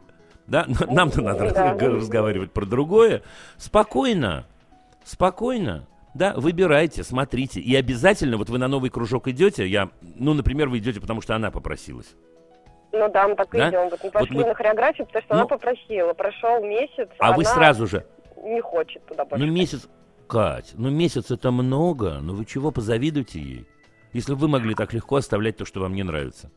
да, 0.52 0.66
нам-то 0.90 1.22
надо 1.22 1.52
да. 1.52 1.74
разговаривать 1.74 2.52
про 2.52 2.66
другое. 2.66 3.24
Спокойно, 3.58 4.46
спокойно. 5.06 5.88
Да, 6.14 6.34
выбирайте, 6.36 7.04
смотрите. 7.04 7.62
И 7.62 7.74
обязательно, 7.74 8.36
вот 8.36 8.50
вы 8.50 8.58
на 8.58 8.68
новый 8.68 8.90
кружок 8.90 9.30
идете, 9.30 9.66
я, 9.66 9.90
ну, 10.02 10.34
например, 10.34 10.68
вы 10.68 10.80
идете, 10.80 11.00
потому 11.00 11.22
что 11.22 11.36
она 11.36 11.52
попросилась. 11.52 12.16
Ну 12.92 13.10
да, 13.10 13.30
мы 13.30 13.36
так 13.36 13.50
да? 13.52 13.70
идем. 13.70 13.90
Вот 13.90 14.04
мы 14.04 14.12
пошли 14.12 14.36
вот 14.36 14.44
мы... 14.44 14.50
на 14.50 14.54
хореографию, 14.54 15.08
потому 15.08 15.24
что 15.24 15.34
ну, 15.34 15.40
она 15.40 15.48
попросила. 15.48 16.14
Прошел 16.14 16.62
месяц, 16.62 17.08
а 17.20 17.32
вы 17.32 17.46
сразу 17.46 17.88
же 17.88 18.06
не 18.44 18.60
хочет 18.60 19.06
туда 19.06 19.24
больше. 19.24 19.46
Ну 19.46 19.52
месяц, 19.54 19.88
Кать, 20.28 20.74
ну 20.76 20.90
месяц 20.90 21.32
это 21.32 21.52
много. 21.52 22.20
Ну 22.22 22.36
вы 22.36 22.44
чего, 22.44 22.72
позавидуйте 22.72 23.40
ей? 23.40 23.68
Если 24.12 24.34
вы 24.34 24.50
могли 24.50 24.76
так 24.76 24.92
легко 24.92 25.16
оставлять 25.16 25.56
то, 25.56 25.64
что 25.64 25.80
вам 25.80 25.94
не 25.94 26.04
нравится. 26.04 26.52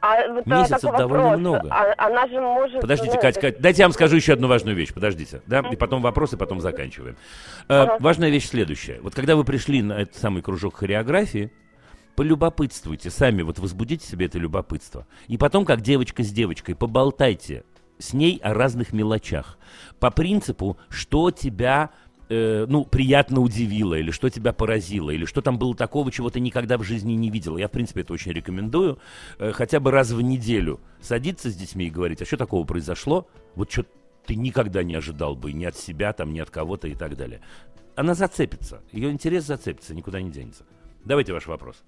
А 0.00 0.28
вот 0.28 0.46
Месяц 0.46 0.72
это 0.72 0.92
довольно 0.92 1.24
вопрос. 1.24 1.40
много. 1.40 1.68
А, 1.70 1.94
она 2.06 2.26
же 2.28 2.40
может... 2.40 2.80
Подождите, 2.80 3.14
ну, 3.14 3.20
Катя, 3.20 3.40
Катя, 3.40 3.56
дайте 3.60 3.82
я 3.82 3.86
вам 3.86 3.92
скажу 3.92 4.16
еще 4.16 4.34
одну 4.34 4.46
важную 4.46 4.76
вещь. 4.76 4.92
Подождите, 4.92 5.42
да? 5.46 5.60
И 5.60 5.76
потом 5.76 6.02
вопросы, 6.02 6.36
потом 6.36 6.60
заканчиваем. 6.60 7.16
Ага. 7.68 7.96
важная 8.00 8.28
вещь 8.28 8.48
следующая. 8.48 9.00
Вот 9.02 9.14
когда 9.14 9.36
вы 9.36 9.44
пришли 9.44 9.82
на 9.82 9.94
этот 9.94 10.16
самый 10.16 10.42
кружок 10.42 10.76
хореографии, 10.76 11.50
полюбопытствуйте 12.14 13.10
сами, 13.10 13.42
вот 13.42 13.58
возбудите 13.58 14.06
себе 14.06 14.26
это 14.26 14.38
любопытство. 14.38 15.06
И 15.28 15.36
потом, 15.38 15.64
как 15.64 15.80
девочка 15.80 16.22
с 16.22 16.30
девочкой, 16.30 16.74
поболтайте 16.74 17.64
с 17.98 18.12
ней 18.12 18.38
о 18.42 18.54
разных 18.54 18.92
мелочах. 18.92 19.58
По 19.98 20.10
принципу, 20.10 20.76
что 20.88 21.30
тебя 21.30 21.90
э, 22.28 22.66
ну, 22.68 22.84
приятно 22.84 23.40
удивило, 23.40 23.94
или 23.94 24.10
что 24.10 24.30
тебя 24.30 24.52
поразило, 24.52 25.10
или 25.10 25.24
что 25.24 25.42
там 25.42 25.58
было 25.58 25.74
такого, 25.74 26.10
чего 26.10 26.30
ты 26.30 26.40
никогда 26.40 26.78
в 26.78 26.82
жизни 26.82 27.12
не 27.12 27.30
видел. 27.30 27.56
Я, 27.56 27.68
в 27.68 27.70
принципе, 27.70 28.02
это 28.02 28.12
очень 28.12 28.32
рекомендую. 28.32 28.98
Э, 29.38 29.52
хотя 29.52 29.80
бы 29.80 29.90
раз 29.90 30.10
в 30.10 30.20
неделю 30.20 30.80
садиться 31.00 31.50
с 31.50 31.54
детьми 31.54 31.86
и 31.86 31.90
говорить, 31.90 32.22
а 32.22 32.26
что 32.26 32.36
такого 32.36 32.64
произошло? 32.64 33.28
Вот 33.54 33.70
что 33.70 33.84
ты 34.26 34.34
никогда 34.34 34.82
не 34.82 34.94
ожидал 34.94 35.36
бы 35.36 35.52
ни 35.52 35.64
от 35.64 35.76
себя, 35.76 36.12
там, 36.12 36.32
ни 36.32 36.40
от 36.40 36.50
кого-то 36.50 36.88
и 36.88 36.94
так 36.94 37.16
далее. 37.16 37.40
Она 37.94 38.14
зацепится, 38.14 38.82
ее 38.92 39.10
интерес 39.10 39.44
зацепится, 39.44 39.94
никуда 39.94 40.20
не 40.20 40.30
денется. 40.30 40.64
Давайте 41.04 41.32
ваш 41.32 41.46
вопрос. 41.46 41.82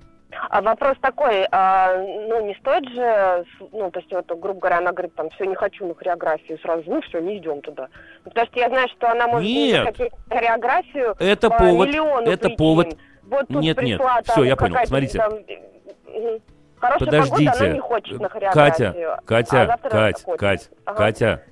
А 0.51 0.61
вопрос 0.61 0.97
такой, 1.01 1.47
а, 1.51 1.97
ну, 1.97 2.47
не 2.47 2.55
стоит 2.57 2.87
же, 2.91 3.45
ну, 3.73 3.91
то 3.91 4.01
есть, 4.01 4.13
вот, 4.13 4.27
грубо 4.27 4.61
говоря, 4.61 4.79
она 4.79 4.93
говорит, 4.93 5.15
там, 5.15 5.31
все, 5.31 5.47
не 5.47 5.55
хочу 5.55 5.87
на 5.87 5.95
хореографию, 5.95 6.59
сразу, 6.59 6.83
ну, 6.87 7.01
все, 7.03 7.21
не 7.21 7.39
идем 7.39 7.63
туда. 7.63 7.89
Ну, 8.25 8.31
потому 8.31 8.47
что 8.47 8.61
я 8.61 8.69
знаю, 8.69 8.89
что 8.89 9.11
она 9.11 9.27
может 9.27 9.49
нет. 9.49 9.97
хореографию 10.29 11.17
это 11.19 11.49
по 11.49 11.59
повод, 11.59 11.89
это 11.89 12.39
причин. 12.39 12.57
повод. 12.57 12.97
Вот 13.23 13.49
тут 13.49 13.63
нет, 13.63 13.77
пришла, 13.77 14.17
нет, 14.17 14.27
там, 14.27 14.35
все, 14.35 14.45
я 14.45 14.57
понял, 14.57 14.77
смотрите. 14.87 15.19
Там, 15.19 15.33
Хорошая 16.79 17.07
Подождите, 17.07 17.45
погода, 17.47 17.65
она 17.65 17.75
не 17.75 17.81
хочет 17.81 18.21
на. 18.21 18.29
Катя, 18.29 19.21
Катя, 19.25 19.63
а 19.63 19.89
Кать, 19.89 20.25
Кать, 20.39 20.71
ага. 20.85 20.99
Катя, 20.99 21.43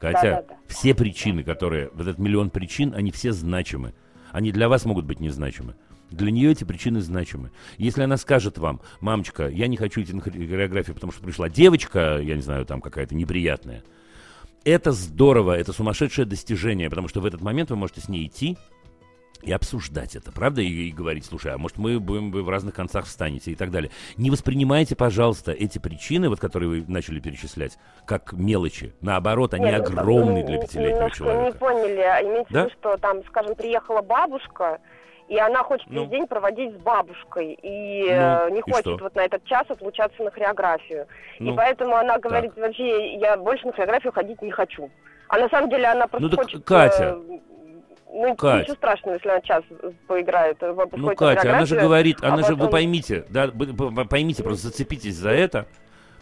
Катя, 0.00 0.20
да, 0.22 0.30
да, 0.30 0.42
да. 0.48 0.54
все 0.66 0.94
причины, 0.94 1.44
которые, 1.44 1.90
вот 1.92 2.02
этот 2.02 2.18
миллион 2.18 2.50
причин, 2.50 2.92
они 2.94 3.10
все 3.10 3.32
значимы. 3.32 3.94
Они 4.32 4.50
для 4.50 4.68
вас 4.68 4.84
могут 4.84 5.04
быть 5.04 5.20
незначимы. 5.20 5.76
Для 6.14 6.30
нее 6.30 6.52
эти 6.52 6.64
причины 6.64 7.00
значимы. 7.00 7.50
Если 7.76 8.02
она 8.02 8.16
скажет 8.16 8.58
вам, 8.58 8.80
мамочка, 9.00 9.48
я 9.48 9.66
не 9.66 9.76
хочу 9.76 10.02
идти 10.02 10.12
на 10.12 10.20
хореографию, 10.20 10.94
потому 10.94 11.12
что 11.12 11.22
пришла 11.22 11.48
девочка, 11.48 12.18
я 12.18 12.36
не 12.36 12.42
знаю, 12.42 12.64
там 12.66 12.80
какая-то 12.80 13.14
неприятная, 13.14 13.82
это 14.64 14.92
здорово, 14.92 15.58
это 15.58 15.72
сумасшедшее 15.72 16.24
достижение, 16.24 16.88
потому 16.88 17.08
что 17.08 17.20
в 17.20 17.26
этот 17.26 17.42
момент 17.42 17.70
вы 17.70 17.76
можете 17.76 18.00
с 18.00 18.08
ней 18.08 18.26
идти 18.26 18.56
и 19.42 19.52
обсуждать 19.52 20.16
это, 20.16 20.32
правда, 20.32 20.62
и, 20.62 20.88
и 20.88 20.90
говорить, 20.90 21.26
слушай, 21.26 21.52
а 21.52 21.58
может 21.58 21.76
мы 21.76 22.00
будем 22.00 22.30
вы 22.30 22.42
в 22.42 22.48
разных 22.48 22.74
концах 22.74 23.04
встанете 23.04 23.50
и 23.50 23.54
так 23.54 23.70
далее. 23.70 23.90
Не 24.16 24.30
воспринимайте, 24.30 24.96
пожалуйста, 24.96 25.52
эти 25.52 25.78
причины, 25.78 26.28
вот 26.28 26.40
которые 26.40 26.68
вы 26.68 26.84
начали 26.88 27.20
перечислять, 27.20 27.78
как 28.06 28.32
мелочи. 28.32 28.94
Наоборот, 29.00 29.54
они 29.54 29.66
Нет, 29.66 29.86
огромные 29.86 30.44
для 30.44 30.60
пятилетнего 30.60 31.10
человека. 31.10 31.44
Не 31.44 31.58
поняли, 31.58 32.00
а 32.00 32.22
имеется 32.22 32.52
да? 32.52 32.60
в 32.62 32.64
виду, 32.64 32.74
что 32.80 32.96
там, 32.96 33.24
скажем, 33.26 33.54
приехала 33.54 34.00
бабушка, 34.00 34.80
и 35.34 35.38
она 35.38 35.64
хочет 35.64 35.86
ну. 35.90 36.02
весь 36.02 36.10
день 36.10 36.26
проводить 36.28 36.72
с 36.74 36.76
бабушкой, 36.76 37.58
и 37.60 38.04
ну, 38.04 38.48
не 38.50 38.60
и 38.60 38.62
хочет 38.62 38.80
что? 38.80 38.98
вот 39.00 39.14
на 39.16 39.24
этот 39.24 39.44
час 39.44 39.64
отлучаться 39.68 40.22
на 40.22 40.30
хореографию. 40.30 41.06
Ну, 41.40 41.52
и 41.52 41.56
поэтому 41.56 41.96
она 41.96 42.18
говорит, 42.18 42.54
так. 42.54 42.64
вообще, 42.64 43.16
я 43.16 43.36
больше 43.36 43.66
на 43.66 43.72
хореографию 43.72 44.12
ходить 44.12 44.40
не 44.42 44.52
хочу. 44.52 44.88
А 45.28 45.38
на 45.38 45.48
самом 45.48 45.70
деле 45.70 45.86
она 45.86 46.06
просто 46.06 46.28
ну, 46.28 46.36
хочет... 46.36 46.60
Э, 46.60 46.64
Катя, 46.64 47.18
ну, 48.12 48.36
Кать. 48.36 48.62
ничего 48.62 48.76
страшного, 48.76 49.14
если 49.14 49.28
она 49.28 49.40
час 49.40 49.64
поиграет. 50.06 50.58
Э, 50.60 50.72
ну, 50.92 51.16
Катя, 51.16 51.50
она 51.50 51.66
же 51.66 51.80
говорит, 51.80 52.18
она 52.22 52.34
а 52.34 52.38
же, 52.38 52.42
потом... 52.42 52.60
вы 52.60 52.68
поймите, 52.68 53.24
да, 53.28 53.50
поймите, 54.08 54.44
просто 54.44 54.68
зацепитесь 54.68 55.16
за 55.16 55.30
это, 55.30 55.66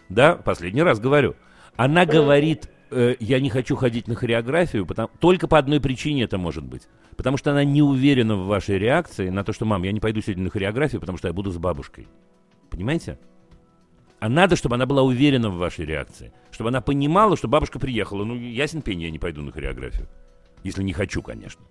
да, 0.09 0.37
последний 0.37 0.83
раз 0.83 1.01
говорю. 1.01 1.35
Она 1.77 2.07
говорит, 2.07 2.71
э, 2.91 3.17
я 3.21 3.41
не 3.41 3.51
хочу 3.51 3.77
ходить 3.77 4.09
на 4.09 4.15
хореографию, 4.15 4.87
потому, 4.87 5.11
только 5.21 5.49
по 5.49 5.59
одной 5.59 5.83
причине 5.83 6.25
это 6.25 6.39
может 6.39 6.65
быть. 6.65 6.89
Потому 7.17 7.37
что 7.37 7.51
она 7.51 7.65
не 7.65 7.83
уверена 7.83 8.37
в 8.37 8.47
вашей 8.47 8.79
реакции 8.79 9.29
на 9.29 9.45
то, 9.45 9.53
что, 9.53 9.65
мам, 9.65 9.83
я 9.83 9.93
не 9.93 10.01
пойду 10.01 10.21
сегодня 10.21 10.45
на 10.45 10.51
хореографию, 10.51 11.01
потому 11.01 11.19
что 11.19 11.29
я 11.29 11.35
буду 11.35 11.51
с 11.51 11.59
бабушкой. 11.59 12.09
Понимаете? 12.71 13.19
А 14.19 14.29
надо, 14.29 14.57
чтобы 14.57 14.77
она 14.77 14.87
была 14.87 15.03
уверена 15.03 15.51
в 15.51 15.57
вашей 15.57 15.85
реакции. 15.85 16.33
Чтобы 16.51 16.71
она 16.71 16.81
понимала, 16.81 17.37
что 17.37 17.49
бабушка 17.49 17.79
приехала. 17.79 18.25
Ну, 18.25 18.37
ясен 18.37 18.81
пень, 18.81 19.03
я 19.03 19.11
не 19.11 19.19
пойду 19.19 19.43
на 19.43 19.53
хореографию. 19.53 20.09
Если 20.63 20.83
не 20.83 20.93
хочу, 20.93 21.23
конечно. 21.23 21.65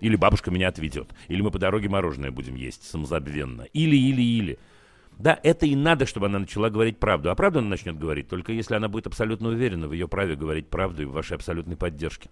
Или 0.00 0.16
бабушка 0.16 0.50
меня 0.50 0.68
отведет. 0.68 1.08
Или 1.28 1.40
мы 1.40 1.50
по 1.50 1.58
дороге 1.58 1.88
мороженое 1.88 2.30
будем 2.30 2.56
есть 2.56 2.88
самозабвенно. 2.88 3.62
Или, 3.72 3.96
или, 3.96 4.22
или. 4.22 4.58
Да, 5.18 5.38
это 5.42 5.64
и 5.64 5.74
надо, 5.74 6.06
чтобы 6.06 6.26
она 6.26 6.40
начала 6.40 6.70
говорить 6.70 6.98
правду. 6.98 7.30
А 7.30 7.34
правду 7.34 7.60
она 7.60 7.68
начнет 7.68 7.98
говорить, 7.98 8.28
только 8.28 8.52
если 8.52 8.74
она 8.74 8.88
будет 8.88 9.06
абсолютно 9.06 9.48
уверена 9.48 9.88
в 9.88 9.92
ее 9.92 10.08
праве 10.08 10.36
говорить 10.36 10.68
правду 10.68 11.02
и 11.02 11.06
в 11.06 11.12
вашей 11.12 11.36
абсолютной 11.36 11.76
поддержке. 11.76 12.30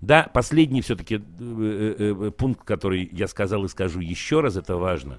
Да, 0.00 0.30
последний 0.32 0.82
все-таки 0.82 1.16
э, 1.16 1.20
э, 1.20 2.26
э, 2.26 2.30
пункт, 2.30 2.64
который 2.64 3.08
я 3.12 3.26
сказал 3.26 3.64
и 3.64 3.68
скажу 3.68 4.00
еще 4.00 4.40
раз, 4.40 4.56
это 4.56 4.76
важно. 4.76 5.18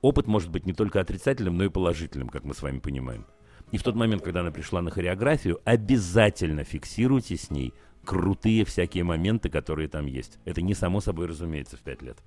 опыт 0.00 0.26
может 0.26 0.50
быть 0.50 0.66
не 0.66 0.72
только 0.72 1.00
отрицательным, 1.00 1.56
но 1.56 1.64
и 1.64 1.68
положительным, 1.68 2.28
как 2.28 2.44
мы 2.44 2.54
с 2.54 2.62
вами 2.62 2.78
понимаем. 2.78 3.26
И 3.70 3.78
в 3.78 3.82
тот 3.82 3.94
момент, 3.94 4.22
когда 4.22 4.40
она 4.40 4.50
пришла 4.50 4.82
на 4.82 4.90
хореографию, 4.90 5.60
обязательно 5.64 6.64
фиксируйте 6.64 7.36
с 7.36 7.50
ней 7.50 7.72
крутые 8.04 8.64
всякие 8.64 9.04
моменты, 9.04 9.48
которые 9.48 9.88
там 9.88 10.06
есть. 10.06 10.38
Это 10.44 10.62
не 10.62 10.74
само 10.74 11.00
собой 11.00 11.26
разумеется 11.26 11.76
в 11.76 11.80
пять 11.80 12.02
лет. 12.02 12.18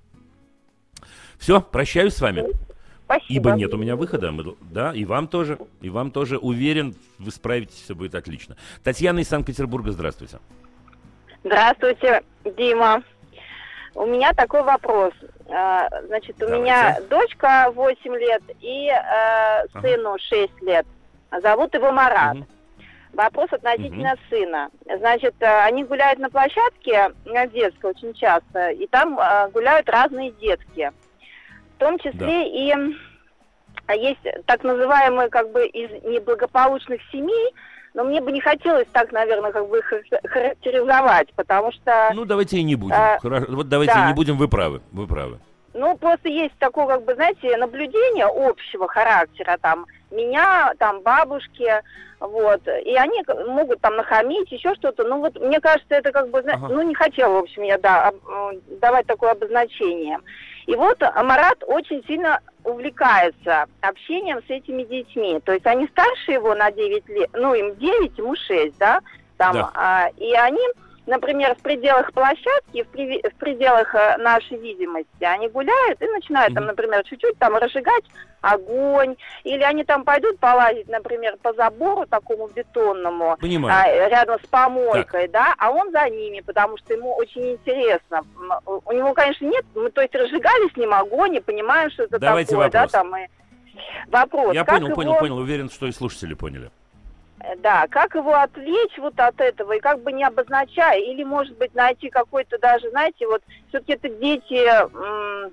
Все, 1.38 1.60
прощаюсь 1.60 2.14
с 2.14 2.20
вами. 2.20 2.44
Спасибо. 3.04 3.26
Ибо 3.28 3.50
нет 3.52 3.72
у 3.72 3.78
меня 3.78 3.96
выхода. 3.96 4.30
Мы, 4.32 4.56
да, 4.70 4.92
и 4.92 5.04
вам 5.04 5.28
тоже. 5.28 5.58
И 5.80 5.88
вам 5.88 6.10
тоже. 6.10 6.36
Уверен, 6.36 6.94
вы 7.18 7.30
справитесь, 7.30 7.80
все 7.82 7.94
будет 7.94 8.14
отлично. 8.14 8.56
Татьяна 8.82 9.20
из 9.20 9.28
Санкт-Петербурга, 9.28 9.92
здравствуйте. 9.92 10.40
Здравствуйте, 11.44 12.22
Дима. 12.44 13.02
У 13.94 14.06
меня 14.06 14.32
такой 14.32 14.62
вопрос. 14.62 15.12
А, 15.48 15.88
значит, 16.06 16.36
у 16.36 16.46
Давайте. 16.46 16.62
меня 16.62 17.00
дочка 17.08 17.70
8 17.72 18.14
лет 18.16 18.42
и 18.60 18.90
э, 18.90 19.80
сыну 19.80 20.10
ага. 20.10 20.18
6 20.18 20.62
лет. 20.62 20.86
Зовут 21.42 21.74
его 21.74 21.90
Марат. 21.92 22.36
Угу. 22.36 22.46
Вопрос 23.14 23.52
относительно 23.52 24.12
угу. 24.12 24.20
сына. 24.28 24.68
Значит, 24.98 25.34
э, 25.40 25.46
они 25.64 25.84
гуляют 25.84 26.18
на 26.18 26.28
площадке 26.28 27.10
детской 27.52 27.90
очень 27.90 28.14
часто, 28.14 28.70
и 28.70 28.86
там 28.88 29.18
э, 29.18 29.48
гуляют 29.50 29.88
разные 29.88 30.32
детки. 30.32 30.92
В 31.76 31.78
том 31.78 31.98
числе 31.98 32.16
да. 32.20 32.42
и 32.42 32.74
есть 34.00 34.20
так 34.46 34.62
называемые 34.64 35.30
как 35.30 35.50
бы 35.52 35.66
из 35.66 35.90
неблагополучных 36.02 37.00
семей, 37.10 37.54
но 37.94 38.04
мне 38.04 38.20
бы 38.20 38.32
не 38.32 38.40
хотелось 38.40 38.86
так, 38.92 39.12
наверное, 39.12 39.52
как 39.52 39.68
бы 39.68 39.80
характеризовать, 39.82 41.32
потому 41.34 41.72
что... 41.72 42.10
Ну, 42.14 42.24
давайте 42.24 42.58
и 42.58 42.62
не 42.62 42.76
будем. 42.76 42.94
А, 42.96 43.18
Вот 43.22 43.68
давайте 43.68 43.94
да. 43.94 44.04
и 44.04 44.08
не 44.08 44.14
будем, 44.14 44.36
вы 44.36 44.48
правы, 44.48 44.80
вы 44.92 45.06
правы. 45.06 45.38
Ну, 45.74 45.96
просто 45.96 46.28
есть 46.28 46.54
такое, 46.58 46.86
как 46.86 47.04
бы, 47.04 47.14
знаете, 47.14 47.56
наблюдение 47.56 48.26
общего 48.26 48.88
характера, 48.88 49.58
там, 49.60 49.86
меня, 50.10 50.72
там, 50.78 51.02
бабушки, 51.02 51.70
вот, 52.20 52.66
и 52.66 52.96
они 52.96 53.22
могут 53.46 53.80
там 53.80 53.96
нахамить, 53.96 54.50
еще 54.50 54.74
что-то, 54.74 55.04
ну, 55.04 55.20
вот, 55.20 55.40
мне 55.40 55.60
кажется, 55.60 55.94
это 55.94 56.10
как 56.10 56.30
бы, 56.30 56.40
ага. 56.40 56.68
ну, 56.68 56.82
не 56.82 56.94
хотела, 56.94 57.34
в 57.34 57.44
общем, 57.44 57.62
я, 57.62 57.78
да, 57.78 58.12
давать 58.80 59.06
такое 59.06 59.32
обозначение. 59.32 60.18
И 60.68 60.76
вот 60.76 61.00
Марат 61.00 61.64
очень 61.66 62.04
сильно 62.06 62.40
увлекается 62.62 63.64
общением 63.80 64.42
с 64.46 64.50
этими 64.50 64.82
детьми. 64.82 65.40
То 65.42 65.52
есть 65.52 65.64
они 65.64 65.86
старше 65.86 66.32
его 66.32 66.54
на 66.54 66.70
9 66.70 67.08
лет, 67.08 67.30
ну, 67.32 67.54
им 67.54 67.74
9, 67.76 68.18
ему 68.18 68.36
6, 68.36 68.76
да, 68.76 69.00
там, 69.38 69.54
да. 69.54 69.70
А, 69.74 70.08
и 70.18 70.30
они 70.34 70.60
например, 71.08 71.54
в 71.54 71.62
пределах 71.62 72.12
площадки, 72.12 72.82
в, 72.82 72.88
при, 72.88 73.20
в 73.28 73.34
пределах 73.36 73.94
э, 73.94 74.18
нашей 74.18 74.58
видимости, 74.58 75.24
они 75.24 75.48
гуляют 75.48 76.00
и 76.00 76.06
начинают 76.06 76.54
там, 76.54 76.66
например, 76.66 77.02
чуть-чуть 77.04 77.38
там 77.38 77.56
разжигать 77.56 78.04
огонь, 78.40 79.16
или 79.42 79.62
они 79.62 79.84
там 79.84 80.04
пойдут 80.04 80.38
полазить, 80.38 80.88
например, 80.88 81.36
по 81.42 81.52
забору 81.54 82.06
такому 82.06 82.48
бетонному, 82.48 83.32
а, 83.32 84.08
рядом 84.08 84.38
с 84.40 84.46
помойкой, 84.46 85.28
так. 85.28 85.30
да, 85.30 85.54
а 85.58 85.70
он 85.70 85.90
за 85.90 86.08
ними, 86.10 86.40
потому 86.40 86.76
что 86.76 86.92
ему 86.94 87.14
очень 87.16 87.52
интересно. 87.52 88.22
У 88.66 88.92
него, 88.92 89.12
конечно, 89.14 89.46
нет, 89.46 89.64
мы, 89.74 89.90
то 89.90 90.02
есть 90.02 90.14
разжигали 90.14 90.70
с 90.72 90.76
ним 90.76 90.92
огонь 90.92 91.36
и 91.36 91.40
понимаем, 91.40 91.90
что 91.90 92.04
это 92.04 92.18
Давайте 92.18 92.50
такое, 92.50 92.66
вопрос. 92.66 92.92
да, 92.92 92.98
там 92.98 93.16
и... 93.16 93.26
Вопрос. 94.08 94.54
Я 94.54 94.64
понял, 94.64 94.86
его... 94.86 94.94
понял, 94.94 95.14
понял, 95.14 95.38
уверен, 95.38 95.70
что 95.70 95.86
и 95.86 95.92
слушатели 95.92 96.34
поняли. 96.34 96.70
Э, 97.40 97.56
да, 97.56 97.86
как 97.88 98.14
его 98.14 98.34
отвлечь 98.34 98.98
вот 98.98 99.18
от 99.18 99.40
этого 99.40 99.72
и 99.72 99.80
как 99.80 100.02
бы 100.02 100.12
не 100.12 100.24
обозначая, 100.24 100.98
или, 100.98 101.22
может 101.22 101.56
быть, 101.56 101.74
найти 101.74 102.10
какой-то 102.10 102.58
даже, 102.58 102.90
знаете, 102.90 103.26
вот 103.26 103.42
все-таки 103.68 103.92
это 103.92 104.08
дети, 104.08 104.66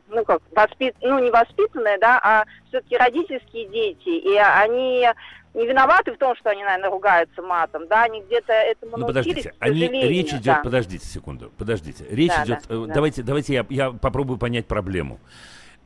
ну 0.10 0.26
как, 0.26 0.42
воспит, 0.56 0.96
ну 1.02 1.20
не 1.20 1.30
воспитанные, 1.30 1.98
да, 2.00 2.20
а 2.24 2.46
все-таки 2.70 2.98
родительские 2.98 3.68
дети, 3.68 4.10
и 4.10 4.36
они 4.36 5.08
не 5.54 5.68
виноваты 5.68 6.12
в 6.12 6.18
том, 6.18 6.36
что 6.36 6.50
они, 6.50 6.64
наверное, 6.64 6.90
ругаются 6.90 7.42
матом, 7.42 7.88
да, 7.88 8.04
они 8.04 8.22
где-то 8.22 8.52
этому 8.52 8.98
ну, 8.98 9.08
подождите, 9.08 9.54
они, 9.60 9.88
речь 9.88 10.34
идет, 10.34 10.44
да. 10.44 10.62
подождите 10.64 11.06
секунду, 11.06 11.52
подождите, 11.58 12.06
речь 12.10 12.34
да, 12.36 12.44
идет, 12.44 12.60
да, 12.68 12.76
э, 12.76 12.86
давайте, 12.94 13.22
да. 13.22 13.28
давайте 13.28 13.54
я, 13.54 13.66
я 13.70 13.92
попробую 13.92 14.38
понять 14.40 14.66
проблему. 14.68 15.20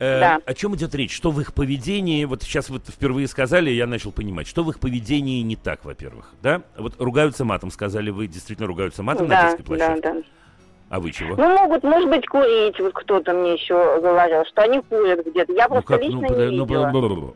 Э, 0.00 0.18
да. 0.18 0.40
О 0.46 0.54
чем 0.54 0.74
идет 0.74 0.94
речь? 0.94 1.14
Что 1.14 1.30
в 1.30 1.38
их 1.42 1.52
поведении, 1.52 2.24
вот 2.24 2.42
сейчас 2.42 2.70
вот 2.70 2.88
впервые 2.88 3.28
сказали, 3.28 3.70
я 3.70 3.86
начал 3.86 4.12
понимать, 4.12 4.46
что 4.46 4.64
в 4.64 4.70
их 4.70 4.80
поведении 4.80 5.42
не 5.42 5.56
так, 5.56 5.84
во-первых, 5.84 6.32
да? 6.42 6.62
Вот 6.78 6.94
ругаются 6.98 7.44
матом, 7.44 7.70
сказали 7.70 8.08
вы, 8.08 8.26
действительно 8.26 8.66
ругаются 8.66 9.02
матом 9.02 9.28
да, 9.28 9.42
на 9.42 9.48
детской 9.48 9.62
площадке? 9.62 10.00
Да, 10.00 10.14
да. 10.14 10.22
А 10.88 11.00
вы 11.00 11.12
чего? 11.12 11.36
Ну, 11.36 11.48
могут, 11.50 11.84
может 11.84 12.08
быть, 12.08 12.26
курить, 12.26 12.80
вот 12.80 12.94
кто-то 12.94 13.32
мне 13.34 13.52
еще 13.52 13.74
говорил, 14.00 14.44
что 14.46 14.62
они 14.62 14.80
курят 14.80 15.24
где-то. 15.24 15.52
Я 15.52 15.68
ну, 15.68 15.74
просто 15.74 15.88
как? 15.88 16.02
лично 16.02 16.20
ну, 16.20 16.50
не 16.50 16.56
ну, 16.56 16.64
видела. 16.64 17.34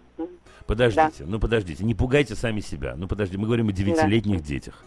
Подождите, 0.66 1.12
да. 1.18 1.24
ну 1.26 1.38
подождите, 1.38 1.84
не 1.84 1.94
пугайте 1.94 2.34
сами 2.34 2.60
себя. 2.60 2.94
Ну 2.96 3.06
подожди, 3.06 3.36
мы 3.36 3.44
говорим 3.44 3.68
о 3.68 3.72
девятилетних 3.72 4.40
да. 4.40 4.46
детях. 4.46 4.82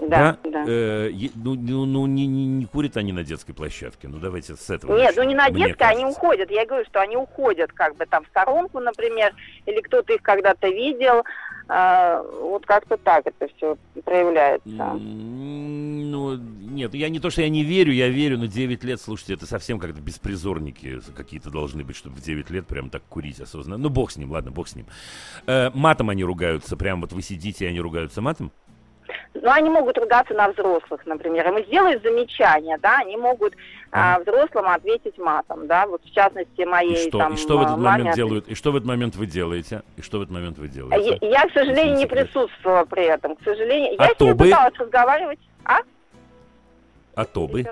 Да, 0.00 0.36
да. 0.42 0.50
да. 0.50 0.64
Э, 0.66 1.10
ну, 1.34 1.54
ну, 1.54 1.84
ну 1.84 2.06
не, 2.06 2.26
не, 2.26 2.46
не 2.46 2.66
курят 2.66 2.96
они 2.96 3.12
на 3.12 3.24
детской 3.24 3.52
площадке. 3.52 4.08
Ну, 4.08 4.18
давайте 4.18 4.56
с 4.56 4.70
этого 4.70 4.96
Нет, 4.96 5.08
начнем, 5.08 5.22
ну 5.22 5.28
не 5.28 5.34
на 5.34 5.50
детской, 5.50 5.88
они 5.88 6.04
уходят. 6.04 6.50
Я 6.50 6.66
говорю, 6.66 6.84
что 6.86 7.00
они 7.00 7.16
уходят 7.16 7.72
как 7.72 7.96
бы 7.96 8.06
там 8.06 8.24
в 8.24 8.28
сторонку, 8.28 8.80
например, 8.80 9.34
или 9.66 9.80
кто-то 9.80 10.12
их 10.12 10.22
когда-то 10.22 10.68
видел. 10.68 11.24
А, 11.66 12.22
вот 12.22 12.66
как-то 12.66 12.98
так 12.98 13.26
это 13.26 13.48
все 13.56 13.78
проявляется. 14.04 14.68
Ну, 14.68 16.36
нет, 16.36 16.92
я 16.94 17.08
не 17.08 17.20
то, 17.20 17.30
что 17.30 17.40
я 17.40 17.48
не 17.48 17.64
верю, 17.64 17.92
я 17.92 18.08
верю, 18.08 18.38
но 18.38 18.46
9 18.46 18.84
лет, 18.84 19.00
слушайте, 19.00 19.34
это 19.34 19.46
совсем 19.46 19.78
как-то 19.78 20.00
беспризорники 20.02 21.00
какие-то 21.16 21.50
должны 21.50 21.82
быть, 21.82 21.96
чтобы 21.96 22.16
в 22.16 22.20
9 22.20 22.50
лет 22.50 22.66
прям 22.66 22.90
так 22.90 23.02
курить 23.08 23.40
осознанно. 23.40 23.82
Ну, 23.82 23.88
бог 23.88 24.10
с 24.10 24.16
ним, 24.18 24.30
ладно, 24.30 24.50
бог 24.50 24.68
с 24.68 24.76
ним. 24.76 24.86
Э, 25.46 25.70
матом 25.72 26.10
они 26.10 26.22
ругаются, 26.22 26.76
прям 26.76 27.00
вот 27.00 27.12
вы 27.12 27.22
сидите, 27.22 27.64
и 27.64 27.68
они 27.68 27.80
ругаются 27.80 28.20
матом? 28.20 28.52
Ну, 29.34 29.50
они 29.50 29.68
могут 29.68 29.98
ругаться 29.98 30.34
на 30.34 30.50
взрослых, 30.50 31.04
например. 31.06 31.46
Ему 31.46 31.60
сделают 31.64 32.02
замечание, 32.02 32.78
да, 32.78 32.98
они 32.98 33.16
могут 33.16 33.54
а, 33.90 34.18
взрослым 34.20 34.68
ответить 34.68 35.18
матом, 35.18 35.66
да, 35.66 35.86
вот 35.86 36.02
в 36.04 36.12
частности 36.12 36.62
моей 36.62 36.94
и 37.06 37.08
что, 37.08 37.18
там 37.18 37.34
и 37.34 37.36
что 37.36 37.58
в 37.58 37.62
этот 37.62 37.78
маме 37.78 37.98
момент 37.98 38.16
делают? 38.16 38.48
И 38.48 38.54
что 38.54 38.72
в 38.72 38.76
этот 38.76 38.88
момент 38.88 39.16
вы 39.16 39.26
делаете? 39.26 39.82
И 39.96 40.02
что 40.02 40.18
в 40.18 40.22
этот 40.22 40.32
момент 40.32 40.58
вы 40.58 40.68
делаете? 40.68 41.18
Я, 41.20 41.28
я 41.28 41.48
к 41.48 41.52
сожалению, 41.52 41.96
не 41.96 42.06
присутствовала 42.06 42.84
при 42.84 43.04
этом. 43.04 43.36
К 43.36 43.42
сожалению, 43.42 43.94
а 43.98 44.04
я 44.04 44.14
ним 44.18 44.36
бы... 44.36 44.44
пыталась 44.44 44.74
разговаривать. 44.78 45.38
А? 45.64 45.78
А 47.14 47.24
то 47.24 47.46
бы? 47.46 47.64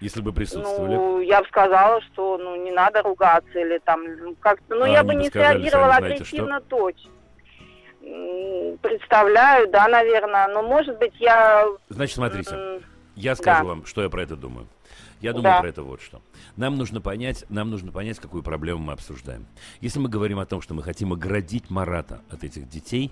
Если 0.00 0.20
бы 0.20 0.32
присутствовали. 0.32 0.94
Ну, 0.94 1.20
я 1.20 1.40
бы 1.40 1.48
сказала, 1.48 2.00
что 2.02 2.36
ну 2.36 2.56
не 2.56 2.70
надо 2.70 3.02
ругаться 3.02 3.58
или 3.58 3.78
там 3.78 4.02
ну, 4.04 4.34
как-то. 4.40 4.74
Ну, 4.74 4.84
а, 4.84 4.88
я 4.88 5.02
бы 5.02 5.14
не 5.14 5.30
среагировала 5.30 5.94
агрессивно 5.94 6.60
точно 6.60 7.13
представляю, 8.80 9.70
да, 9.70 9.88
наверное, 9.88 10.48
но 10.48 10.62
может 10.62 10.98
быть 10.98 11.14
я... 11.18 11.66
Значит, 11.88 12.16
смотрите, 12.16 12.80
я 13.16 13.34
скажу 13.34 13.62
да. 13.62 13.68
вам, 13.68 13.86
что 13.86 14.02
я 14.02 14.08
про 14.08 14.22
это 14.22 14.36
думаю. 14.36 14.66
Я 15.20 15.32
думаю 15.32 15.54
да. 15.54 15.60
про 15.60 15.68
это 15.68 15.82
вот 15.82 16.02
что. 16.02 16.20
Нам 16.56 16.76
нужно 16.76 17.00
понять, 17.00 17.44
нам 17.48 17.70
нужно 17.70 17.92
понять, 17.92 18.18
какую 18.18 18.42
проблему 18.42 18.80
мы 18.80 18.92
обсуждаем. 18.92 19.46
Если 19.80 19.98
мы 19.98 20.08
говорим 20.08 20.38
о 20.38 20.44
том, 20.44 20.60
что 20.60 20.74
мы 20.74 20.82
хотим 20.82 21.12
оградить 21.12 21.70
Марата 21.70 22.20
от 22.30 22.44
этих 22.44 22.68
детей, 22.68 23.10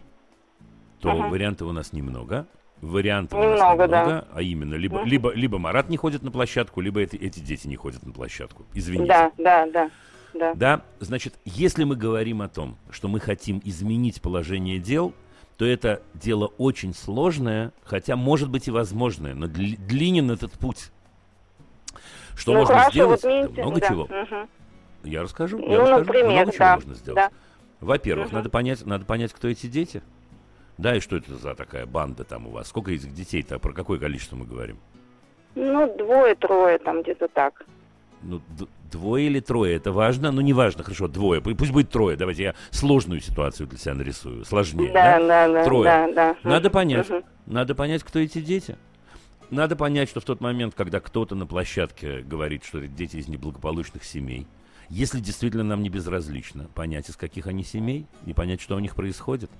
то 1.00 1.08
uh 1.08 1.30
вариантов 1.30 1.68
у 1.68 1.72
нас 1.72 1.92
немного. 1.92 2.46
Вариантов 2.82 3.38
немного, 3.38 3.54
у 3.54 3.58
нас 3.58 3.72
немного, 3.72 3.88
да. 3.88 4.24
а 4.34 4.42
именно 4.42 4.74
либо, 4.74 4.98
uh 4.98 5.04
либо, 5.06 5.32
либо 5.32 5.58
Марат 5.58 5.88
не 5.88 5.96
ходит 5.96 6.22
на 6.22 6.30
площадку, 6.30 6.80
либо 6.80 7.00
эти, 7.00 7.16
эти 7.16 7.40
дети 7.40 7.66
не 7.66 7.76
ходят 7.76 8.04
на 8.04 8.12
площадку. 8.12 8.66
Извините. 8.74 9.08
Да, 9.08 9.32
да, 9.38 9.66
да 9.66 9.90
да. 10.34 10.54
Да, 10.54 10.82
значит, 11.00 11.34
если 11.44 11.84
мы 11.84 11.96
говорим 11.96 12.42
о 12.42 12.48
том, 12.48 12.76
что 12.90 13.08
мы 13.08 13.20
хотим 13.20 13.60
изменить 13.64 14.20
положение 14.22 14.78
дел, 14.78 15.14
то 15.56 15.64
это 15.64 16.02
дело 16.14 16.46
очень 16.58 16.94
сложное, 16.94 17.72
хотя 17.84 18.16
может 18.16 18.50
быть 18.50 18.68
и 18.68 18.70
возможное, 18.70 19.34
но 19.34 19.46
дли, 19.46 19.76
длинен 19.76 20.30
этот 20.30 20.52
путь. 20.52 20.90
Что 22.34 22.52
ну, 22.52 22.60
можно 22.60 22.74
хорошо, 22.74 22.90
сделать? 22.90 23.22
Вот 23.22 23.56
много 23.58 23.80
да. 23.80 23.88
чего. 23.88 24.02
Угу. 24.04 24.48
Я 25.04 25.22
расскажу. 25.22 25.58
Ну, 25.58 25.70
я 25.70 25.80
расскажу. 25.80 26.04
Например, 26.04 26.30
много 26.30 26.46
да. 26.46 26.52
чего 26.52 26.74
можно 26.74 26.94
сделать. 26.94 27.16
Да. 27.16 27.30
Во-первых, 27.80 28.28
угу. 28.28 28.36
надо 28.36 28.50
понять, 28.50 28.86
надо 28.86 29.04
понять, 29.04 29.32
кто 29.32 29.48
эти 29.48 29.66
дети. 29.66 30.02
Да, 30.78 30.96
и 30.96 31.00
что 31.00 31.16
это 31.16 31.36
за 31.36 31.54
такая 31.54 31.86
банда 31.86 32.24
там 32.24 32.46
у 32.46 32.50
вас? 32.50 32.68
Сколько 32.68 32.92
этих 32.92 33.12
детей-то? 33.12 33.58
Про 33.58 33.72
какое 33.72 33.98
количество 33.98 34.36
мы 34.36 34.46
говорим? 34.46 34.78
Ну, 35.54 35.94
двое-трое 35.96 36.78
там 36.78 37.02
где-то 37.02 37.28
так. 37.28 37.66
Ну, 38.22 38.40
двое 38.92 39.26
или 39.26 39.40
трое, 39.40 39.74
это 39.74 39.90
важно, 39.90 40.30
ну 40.30 40.40
не 40.40 40.52
важно, 40.52 40.84
хорошо, 40.84 41.08
двое, 41.08 41.40
пусть 41.40 41.72
будет 41.72 41.90
трое, 41.90 42.16
давайте 42.16 42.42
я 42.42 42.54
сложную 42.70 43.20
ситуацию 43.20 43.66
для 43.66 43.78
себя 43.78 43.94
нарисую, 43.94 44.44
сложнее, 44.44 44.92
да? 44.92 45.18
Да, 45.18 45.48
да, 45.48 45.64
трое. 45.64 45.84
Да, 45.84 46.12
да. 46.12 46.36
Надо 46.44 46.70
понять, 46.70 47.10
угу. 47.10 47.22
надо 47.46 47.74
понять, 47.74 48.04
кто 48.04 48.20
эти 48.20 48.40
дети. 48.40 48.76
Надо 49.50 49.76
понять, 49.76 50.08
что 50.08 50.20
в 50.20 50.24
тот 50.24 50.40
момент, 50.40 50.74
когда 50.74 50.98
кто-то 51.00 51.34
на 51.34 51.46
площадке 51.46 52.20
говорит, 52.20 52.64
что 52.64 52.78
это 52.78 52.88
дети 52.88 53.16
из 53.16 53.28
неблагополучных 53.28 54.02
семей, 54.02 54.46
если 54.88 55.20
действительно 55.20 55.64
нам 55.64 55.82
не 55.82 55.90
безразлично 55.90 56.68
понять, 56.74 57.10
из 57.10 57.16
каких 57.16 57.46
они 57.46 57.62
семей, 57.62 58.06
и 58.24 58.32
понять, 58.32 58.62
что 58.62 58.76
у 58.76 58.78
них 58.78 58.94
происходит, 58.94 59.50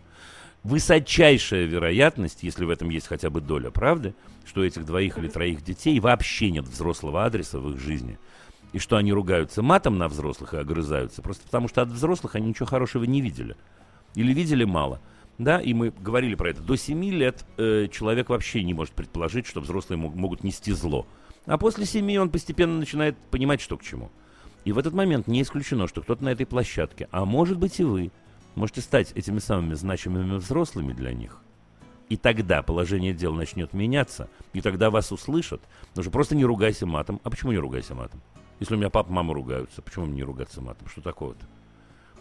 высочайшая 0.63 1.65
вероятность, 1.65 2.43
если 2.43 2.65
в 2.65 2.71
этом 2.71 2.89
есть 2.89 3.07
хотя 3.07 3.29
бы 3.29 3.43
доля 3.43 3.71
правды, 3.71 4.15
что 4.47 4.63
у 4.63 4.65
этих 4.65 4.87
двоих 4.87 5.19
или 5.19 5.29
троих 5.29 5.63
детей 5.63 6.01
вообще 6.01 6.51
нет 6.51 6.65
взрослого 6.65 7.25
адреса 7.25 7.59
в 7.59 7.71
их 7.71 7.79
жизни– 7.79 8.19
и 8.73 8.79
что 8.79 8.97
они 8.97 9.13
ругаются 9.13 9.63
матом 9.63 9.99
на 9.99 10.09
взрослых 10.09 10.55
и 10.55 10.59
огрызаются, 10.59 11.23
просто 11.23 11.45
потому 11.45 11.69
что 11.69 11.83
от 11.83 11.89
взрослых 11.89 12.35
они 12.35 12.49
ничего 12.49 12.67
хорошего 12.67 13.05
не 13.05 13.21
видели. 13.21 13.57
Или 14.15 14.33
видели 14.33 14.65
мало. 14.65 15.01
Да, 15.39 15.61
и 15.61 15.73
мы 15.73 15.91
говорили 15.91 16.35
про 16.35 16.51
это. 16.51 16.63
До 16.63 16.77
7 16.77 17.05
лет 17.11 17.45
э, 17.57 17.89
человек 17.91 18.29
вообще 18.29 18.63
не 18.63 18.75
может 18.75 18.95
предположить, 18.95 19.47
что 19.47 19.61
взрослые 19.61 19.99
мог, 19.99 20.15
могут 20.15 20.45
нести 20.45 20.73
зло. 20.73 21.07
А 21.47 21.59
после 21.59 21.87
7 21.87 22.17
он 22.19 22.31
постепенно 22.31 22.79
начинает 22.79 23.17
понимать, 23.31 23.61
что 23.61 23.77
к 23.77 23.83
чему. 23.83 24.11
И 24.65 24.73
в 24.73 24.79
этот 24.79 24.95
момент 24.95 25.27
не 25.27 25.43
исключено, 25.43 25.89
что 25.89 26.03
кто-то 26.03 26.23
на 26.23 26.29
этой 26.29 26.47
площадке, 26.47 27.09
а 27.11 27.25
может 27.25 27.59
быть 27.59 27.81
и 27.81 27.85
вы, 27.85 28.13
можете 28.55 28.81
стать 28.81 29.13
этими 29.13 29.39
самыми 29.39 29.75
значимыми 29.75 30.37
взрослыми 30.37 30.93
для 30.93 31.13
них. 31.13 31.39
И 32.09 32.17
тогда 32.17 32.63
положение 32.63 33.15
дел 33.15 33.33
начнет 33.33 33.73
меняться, 33.73 34.29
и 34.53 34.61
тогда 34.61 34.91
вас 34.91 35.11
услышат. 35.13 35.63
Но 35.97 36.03
же 36.03 36.11
просто 36.11 36.37
не 36.37 36.45
ругайся 36.45 36.87
матом. 36.87 37.21
А 37.25 37.31
почему 37.31 37.53
не 37.53 37.59
ругайся 37.59 37.95
матом? 37.95 38.21
Если 38.61 38.75
у 38.75 38.79
меня 38.79 38.91
папа, 38.91 39.11
мама 39.13 39.35
ругаются, 39.35 39.83
почему 39.83 40.07
мне 40.07 40.17
не 40.17 40.23
ругаться 40.23 40.61
матом? 40.61 40.89
Что 40.89 41.01
такого-то? 41.01 41.45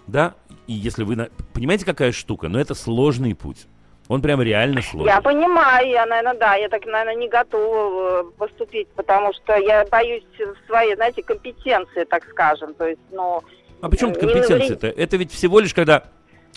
Да, 0.08 0.34
и 0.68 0.74
если 0.74 1.04
вы... 1.04 1.30
Понимаете, 1.54 1.86
какая 1.86 2.12
штука? 2.12 2.48
Но 2.48 2.60
это 2.60 2.74
сложный 2.74 3.36
путь. 3.36 3.68
Он 4.08 4.22
прям 4.22 4.42
реально 4.42 4.82
сложный. 4.82 5.14
Я 5.14 5.22
понимаю, 5.22 5.88
я, 5.88 6.06
наверное, 6.06 6.38
да, 6.38 6.56
я 6.56 6.68
так, 6.68 6.86
наверное, 6.86 7.16
не 7.16 7.30
готова 7.30 8.22
э, 8.22 8.32
поступить, 8.38 8.88
потому 8.90 9.32
что 9.34 9.56
я 9.56 9.86
боюсь 9.86 10.24
своей, 10.68 10.96
знаете, 10.96 11.24
компетенции, 11.24 12.04
так 12.06 12.26
скажем. 12.30 12.74
То 12.74 12.88
есть, 12.88 13.02
ну... 13.12 13.42
А 13.80 13.90
почему 13.90 14.14
компетенция-то? 14.14 14.88
Это 14.88 15.18
ведь 15.18 15.32
всего 15.32 15.60
лишь 15.60 15.74
когда... 15.74 16.04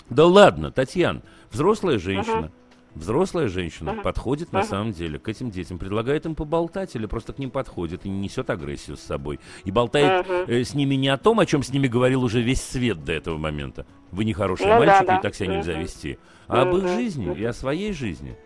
Да 0.09 0.25
ладно, 0.25 0.71
Татьяна, 0.71 1.21
взрослая 1.51 1.97
женщина, 1.97 2.51
uh-huh 2.51 2.64
Взрослая 2.95 3.49
женщина 3.49 3.89
uh-huh. 3.89 4.01
подходит 4.01 4.49
uh-huh. 4.49 4.59
на 4.59 4.63
самом 4.63 4.91
деле 4.93 5.19
к 5.19 5.27
этим 5.27 5.51
детям, 5.51 5.77
предлагает 5.77 6.25
им 6.25 6.33
поболтать 6.33 6.95
или 6.95 7.05
просто 7.05 7.33
к 7.33 7.39
ним 7.39 7.51
подходит 7.51 8.05
и 8.05 8.09
не 8.09 8.21
несет 8.21 8.49
агрессию 8.49 8.95
с 8.95 9.01
собой. 9.01 9.39
И 9.65 9.71
болтает 9.71 10.25
uh-huh. 10.25 10.45
э, 10.47 10.63
с 10.63 10.73
ними 10.73 10.95
не 10.95 11.09
о 11.09 11.17
том, 11.17 11.39
о 11.41 11.45
чем 11.45 11.61
с 11.61 11.69
ними 11.69 11.87
говорил 11.87 12.23
уже 12.23 12.41
весь 12.41 12.61
свет 12.61 13.03
до 13.03 13.11
этого 13.11 13.37
момента. 13.37 13.85
Вы 14.11 14.23
не 14.23 14.31
хорошие 14.31 14.67
ну, 14.67 14.79
мальчики, 14.79 15.05
да, 15.05 15.13
да. 15.13 15.17
и 15.17 15.21
так 15.21 15.35
себя 15.35 15.47
uh-huh. 15.47 15.57
нельзя 15.57 15.73
вести. 15.73 16.17
А 16.47 16.61
об 16.61 16.75
их 16.75 16.87
жизни 16.87 17.35
и 17.35 17.43
о 17.43 17.51
своей 17.51 17.91
жизни. 17.91 18.37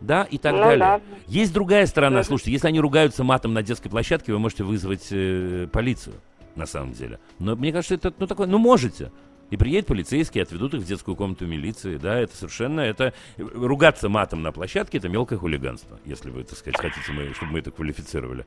Да, 0.00 0.22
и 0.22 0.38
так 0.38 0.54
ну, 0.54 0.60
далее. 0.60 0.78
Да. 0.78 1.00
Есть 1.26 1.52
другая 1.52 1.84
сторона. 1.84 2.22
Слушайте, 2.22 2.52
если 2.52 2.68
они 2.68 2.80
ругаются 2.80 3.22
матом 3.22 3.52
на 3.52 3.62
детской 3.62 3.90
площадке, 3.90 4.32
вы 4.32 4.38
можете 4.38 4.64
вызвать 4.64 5.08
э, 5.10 5.68
полицию, 5.70 6.14
на 6.56 6.64
самом 6.64 6.92
деле. 6.92 7.20
Но 7.38 7.54
мне 7.54 7.70
кажется, 7.70 7.96
это 7.96 8.14
ну 8.18 8.26
такое, 8.26 8.46
ну 8.46 8.56
можете. 8.56 9.12
И 9.50 9.56
приедет 9.56 9.86
полицейский, 9.86 10.42
отведут 10.42 10.74
их 10.74 10.80
в 10.80 10.86
детскую 10.86 11.16
комнату 11.16 11.46
милиции. 11.46 11.96
Да, 11.96 12.18
это 12.18 12.36
совершенно, 12.36 12.80
это 12.80 13.12
ругаться 13.36 14.08
матом 14.08 14.42
на 14.42 14.52
площадке, 14.52 14.98
это 14.98 15.08
мелкое 15.08 15.38
хулиганство, 15.38 15.98
если 16.04 16.30
вы, 16.30 16.44
так 16.44 16.56
сказать, 16.56 16.80
хотите, 16.80 17.12
мы, 17.12 17.34
чтобы 17.34 17.52
мы 17.52 17.58
это 17.58 17.70
квалифицировали. 17.70 18.46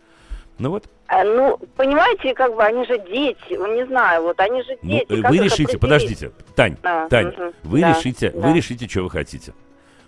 Ну 0.60 0.70
вот. 0.70 0.86
А, 1.08 1.24
ну, 1.24 1.58
понимаете, 1.76 2.34
как 2.34 2.56
бы 2.56 2.64
они 2.64 2.86
же 2.86 2.98
дети, 3.10 3.38
ну, 3.50 3.74
не 3.76 3.86
знаю, 3.88 4.24
вот 4.24 4.40
они 4.40 4.62
же 4.62 4.78
ну, 4.82 4.92
дети. 4.92 5.06
Ну, 5.10 5.28
вы 5.28 5.38
решите, 5.40 5.78
подождите, 5.78 6.32
Тань, 6.56 6.78
а, 6.84 7.08
Тань, 7.10 7.30
угу, 7.30 7.54
вы 7.64 7.82
да, 7.82 7.90
решите, 7.90 8.30
да. 8.30 8.40
вы 8.40 8.56
решите, 8.56 8.88
что 8.88 9.02
вы 9.04 9.10
хотите. 9.10 9.54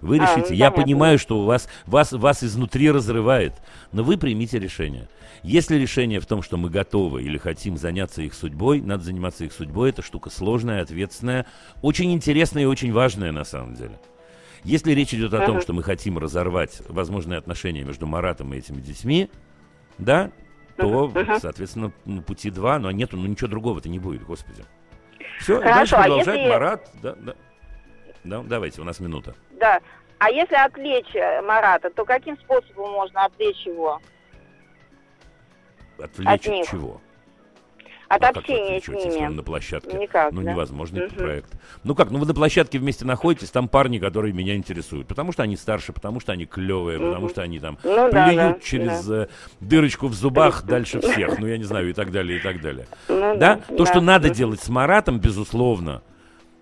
Вы 0.06 0.20
а, 0.20 0.22
решите. 0.22 0.50
Ну, 0.50 0.56
Я 0.56 0.70
понятно. 0.70 0.84
понимаю, 0.84 1.20
что 1.20 1.40
у 1.40 1.46
вас, 1.46 1.68
вас, 1.86 2.12
вас 2.12 2.44
изнутри 2.44 2.92
разрывает, 2.92 3.54
но 3.92 4.04
вы 4.04 4.18
примите 4.18 4.60
решение. 4.60 5.10
Если 5.42 5.78
решение 5.78 6.20
в 6.20 6.26
том, 6.26 6.42
что 6.42 6.58
мы 6.58 6.70
готовы 6.70 7.24
или 7.24 7.38
хотим 7.38 7.78
заняться 7.78 8.22
их 8.22 8.34
судьбой, 8.34 8.82
надо 8.82 9.04
заниматься 9.04 9.46
их 9.46 9.52
судьбой. 9.52 9.90
Это 9.90 10.02
штука 10.02 10.30
сложная, 10.30 10.82
ответственная, 10.82 11.46
очень 11.82 12.14
интересная 12.14 12.64
и 12.64 12.66
очень 12.66 12.94
важная 12.94 13.32
на 13.32 13.44
самом 13.44 13.76
деле. 13.76 14.00
Если 14.64 14.94
речь 14.94 15.14
идет 15.14 15.34
о 15.34 15.46
том, 15.46 15.62
что 15.62 15.74
мы 15.74 15.84
хотим 15.84 16.18
разорвать 16.18 16.82
возможные 16.88 17.38
отношения 17.38 17.84
между 17.84 18.08
Маратом 18.08 18.54
и 18.54 18.58
этими 18.58 18.82
детьми, 18.82 19.30
да, 19.98 20.32
то, 20.78 21.12
соответственно, 21.40 21.94
ну, 22.06 22.22
пути 22.22 22.50
два, 22.50 22.80
но 22.80 22.92
нету, 22.92 23.18
ну 23.18 23.26
ничего 23.28 23.48
другого-то 23.48 23.90
не 23.90 24.00
будет, 24.00 24.24
господи. 24.24 24.64
Все, 25.40 25.60
Хорошо, 25.60 25.76
дальше 25.76 25.96
продолжать, 25.96 26.28
а 26.28 26.34
если... 26.34 26.50
Марат, 26.50 26.92
да, 27.02 27.16
да. 27.16 27.36
Да, 28.26 28.42
давайте, 28.44 28.82
у 28.82 28.84
нас 28.84 29.00
минута. 29.00 29.36
Да. 29.60 29.80
А 30.18 30.30
если 30.30 30.56
отвлечь 30.56 31.14
э, 31.14 31.42
Марата, 31.42 31.90
то 31.90 32.06
каким 32.06 32.38
способом 32.38 32.92
можно 32.92 33.26
отвлечь 33.26 33.66
его? 33.66 34.02
Отвлечь 36.00 36.28
от, 36.28 36.48
них. 36.48 36.68
чего? 36.68 37.02
От 38.08 38.22
ну, 38.22 38.28
общения 38.28 38.82
с 38.82 38.88
ними. 38.88 39.28
На 39.28 39.44
площадке? 39.44 39.98
Никак, 39.98 40.32
Ну, 40.32 40.42
да? 40.42 40.52
невозможный 40.52 41.06
угу. 41.06 41.16
проект. 41.16 41.52
Ну 41.84 41.96
как, 41.96 42.12
ну 42.12 42.20
вы 42.20 42.26
на 42.26 42.34
площадке 42.34 42.80
вместе 42.80 43.06
находитесь, 43.06 43.50
там 43.50 43.68
парни, 43.68 44.00
которые 44.00 44.34
меня 44.34 44.56
интересуют. 44.56 45.08
Потому 45.08 45.32
что 45.32 45.44
они 45.44 45.58
старше, 45.58 45.92
потому 45.92 46.20
что 46.20 46.32
они 46.32 46.46
клевые, 46.46 47.00
угу. 47.00 47.08
потому 47.08 47.30
что 47.30 47.42
они 47.42 47.60
там 47.60 47.78
ну, 47.84 48.10
плюют 48.10 48.12
да, 48.12 48.34
да, 48.34 48.60
через 48.60 49.06
да. 49.06 49.24
Э, 49.24 49.28
дырочку 49.60 50.08
в 50.08 50.14
зубах 50.14 50.64
дальше 50.64 51.02
всех. 51.02 51.40
Ну, 51.40 51.48
я 51.48 51.58
не 51.58 51.64
знаю, 51.64 51.90
и 51.90 51.94
так 51.94 52.12
далее, 52.12 52.40
и 52.40 52.42
так 52.42 52.62
далее. 52.62 52.88
Ну, 53.08 53.38
да? 53.38 53.58
То, 53.68 53.84
да. 53.84 53.86
что 53.86 54.02
надо 54.02 54.30
делать 54.30 54.62
с 54.62 54.70
Маратом, 54.70 55.20
безусловно, 55.20 56.02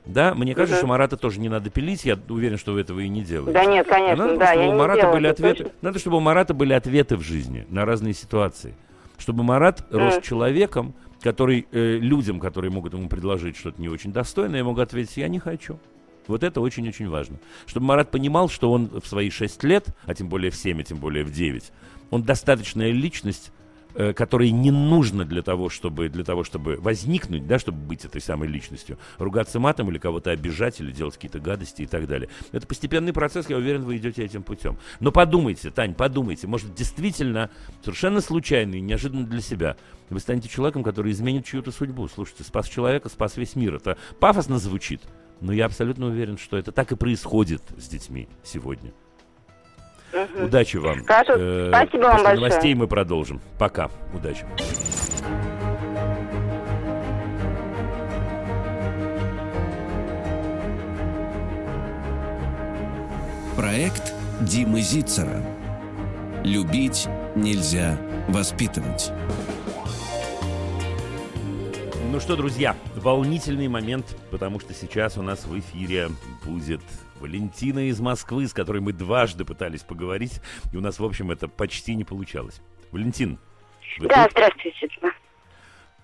да, 0.05 0.33
мне 0.35 0.53
кажется, 0.53 0.75
угу. 0.75 0.79
что 0.79 0.87
Марата 0.87 1.17
тоже 1.17 1.39
не 1.39 1.49
надо 1.49 1.69
пилить. 1.69 2.03
Я 2.05 2.19
уверен, 2.29 2.57
что 2.57 2.73
вы 2.73 2.81
этого 2.81 2.99
и 2.99 3.07
не 3.07 3.21
делаете. 3.21 3.53
Да 3.53 3.65
нет, 3.65 3.87
конечно, 3.87 4.25
надо, 4.25 4.37
да. 4.37 4.53
Чтобы 4.53 4.67
у 4.67 4.77
Марата 4.77 5.11
были 5.11 5.27
ответы. 5.27 5.63
Точно. 5.63 5.73
Надо, 5.81 5.99
чтобы 5.99 6.17
у 6.17 6.19
Марата 6.19 6.53
были 6.53 6.73
ответы 6.73 7.15
в 7.15 7.21
жизни 7.21 7.65
на 7.69 7.85
разные 7.85 8.13
ситуации 8.13 8.75
чтобы 9.23 9.43
Марат 9.43 9.85
mm. 9.89 9.97
рос 9.97 10.21
человеком, 10.21 10.93
который 11.21 11.65
э, 11.71 11.97
людям, 11.97 12.39
которые 12.39 12.71
могут 12.71 12.93
ему 12.93 13.07
предложить 13.07 13.55
что-то 13.55 13.81
не 13.81 13.87
очень 13.87 14.11
достойное, 14.11 14.63
могут 14.63 14.81
ответить, 14.81 15.17
я 15.17 15.29
не 15.29 15.39
хочу. 15.39 15.79
Вот 16.27 16.43
это 16.43 16.61
очень-очень 16.61 17.09
важно. 17.09 17.37
Чтобы 17.65 17.85
Марат 17.87 18.11
понимал, 18.11 18.49
что 18.49 18.71
он 18.71 18.89
в 18.89 19.07
свои 19.07 19.29
6 19.29 19.63
лет, 19.63 19.87
а 20.05 20.13
тем 20.13 20.29
более 20.29 20.51
в 20.51 20.55
7, 20.55 20.79
а 20.79 20.83
тем 20.83 20.97
более 20.97 21.23
в 21.23 21.31
9, 21.31 21.71
он 22.11 22.23
достаточная 22.23 22.91
личность, 22.91 23.51
Э, 23.95 24.11
которые 24.11 24.49
не 24.49 24.71
нужно 24.71 25.23
для 25.23 25.43
того, 25.43 25.69
чтобы, 25.69 26.09
для 26.09 26.23
того, 26.23 26.43
чтобы 26.43 26.77
возникнуть, 26.77 27.45
да, 27.45 27.59
чтобы 27.59 27.77
быть 27.77 28.05
этой 28.05 28.21
самой 28.21 28.47
личностью. 28.47 28.97
Ругаться 29.19 29.59
матом 29.59 29.91
или 29.91 29.99
кого-то 29.99 30.31
обижать, 30.31 30.79
или 30.79 30.91
делать 30.91 31.13
какие-то 31.13 31.39
гадости 31.39 31.83
и 31.83 31.85
так 31.85 32.07
далее. 32.07 32.27
Это 32.51 32.65
постепенный 32.65 33.13
процесс, 33.13 33.49
я 33.49 33.57
уверен, 33.57 33.83
вы 33.83 33.97
идете 33.97 34.23
этим 34.23 34.41
путем. 34.41 34.79
Но 34.99 35.11
подумайте, 35.11 35.69
Тань, 35.69 35.93
подумайте, 35.93 36.47
может, 36.47 36.73
действительно, 36.73 37.51
совершенно 37.83 38.19
случайно 38.21 38.75
и 38.75 38.81
неожиданно 38.81 39.27
для 39.27 39.41
себя, 39.41 39.77
вы 40.09 40.19
станете 40.19 40.49
человеком, 40.49 40.83
который 40.83 41.11
изменит 41.11 41.45
чью-то 41.45 41.71
судьбу. 41.71 42.07
Слушайте, 42.07 42.43
спас 42.43 42.67
человека, 42.67 43.09
спас 43.09 43.37
весь 43.37 43.55
мир. 43.55 43.75
Это 43.75 43.99
пафосно 44.19 44.57
звучит, 44.57 45.01
но 45.39 45.53
я 45.53 45.67
абсолютно 45.67 46.07
уверен, 46.07 46.39
что 46.39 46.57
это 46.57 46.71
так 46.71 46.91
и 46.91 46.95
происходит 46.95 47.61
с 47.77 47.87
детьми 47.89 48.27
сегодня. 48.43 48.91
Угу. 50.13 50.45
Удачи 50.45 50.77
вам. 50.77 51.03
Хорошо, 51.05 51.33
э, 51.35 51.69
спасибо 51.69 52.03
вам 52.03 52.17
большое. 52.17 52.35
новостей 52.35 52.75
мы 52.75 52.87
продолжим. 52.87 53.41
Пока. 53.57 53.89
Удачи. 54.13 54.45
Проект 63.57 64.13
Димы 64.41 64.81
Зицера. 64.81 65.41
Любить 66.43 67.07
нельзя 67.35 67.97
воспитывать. 68.27 69.11
Ну 72.11 72.19
что, 72.19 72.35
друзья, 72.35 72.75
волнительный 72.95 73.67
момент, 73.67 74.15
потому 74.29 74.59
что 74.59 74.73
сейчас 74.73 75.17
у 75.17 75.23
нас 75.23 75.45
в 75.45 75.57
эфире 75.57 76.09
будет 76.45 76.81
Валентина 77.23 77.87
из 77.87 78.01
Москвы, 78.01 78.45
с 78.47 78.53
которой 78.53 78.81
мы 78.81 78.91
дважды 78.91 79.45
пытались 79.45 79.81
поговорить, 79.81 80.41
и 80.73 80.75
у 80.77 80.81
нас, 80.81 80.99
в 80.99 81.05
общем, 81.05 81.31
это 81.31 81.47
почти 81.47 81.95
не 81.95 82.03
получалось. 82.03 82.61
Валентин, 82.91 83.39
вы 83.97 84.09
Да, 84.09 84.23
тут? 84.23 84.33
здравствуйте. 84.33 84.89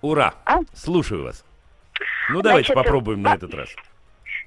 Ура! 0.00 0.34
А? 0.46 0.60
Слушаю 0.72 1.24
вас. 1.24 1.44
Ну, 2.30 2.40
давайте 2.40 2.72
Значит, 2.72 2.86
попробуем 2.86 3.20
на 3.20 3.34
этот 3.34 3.52
раз. 3.52 3.68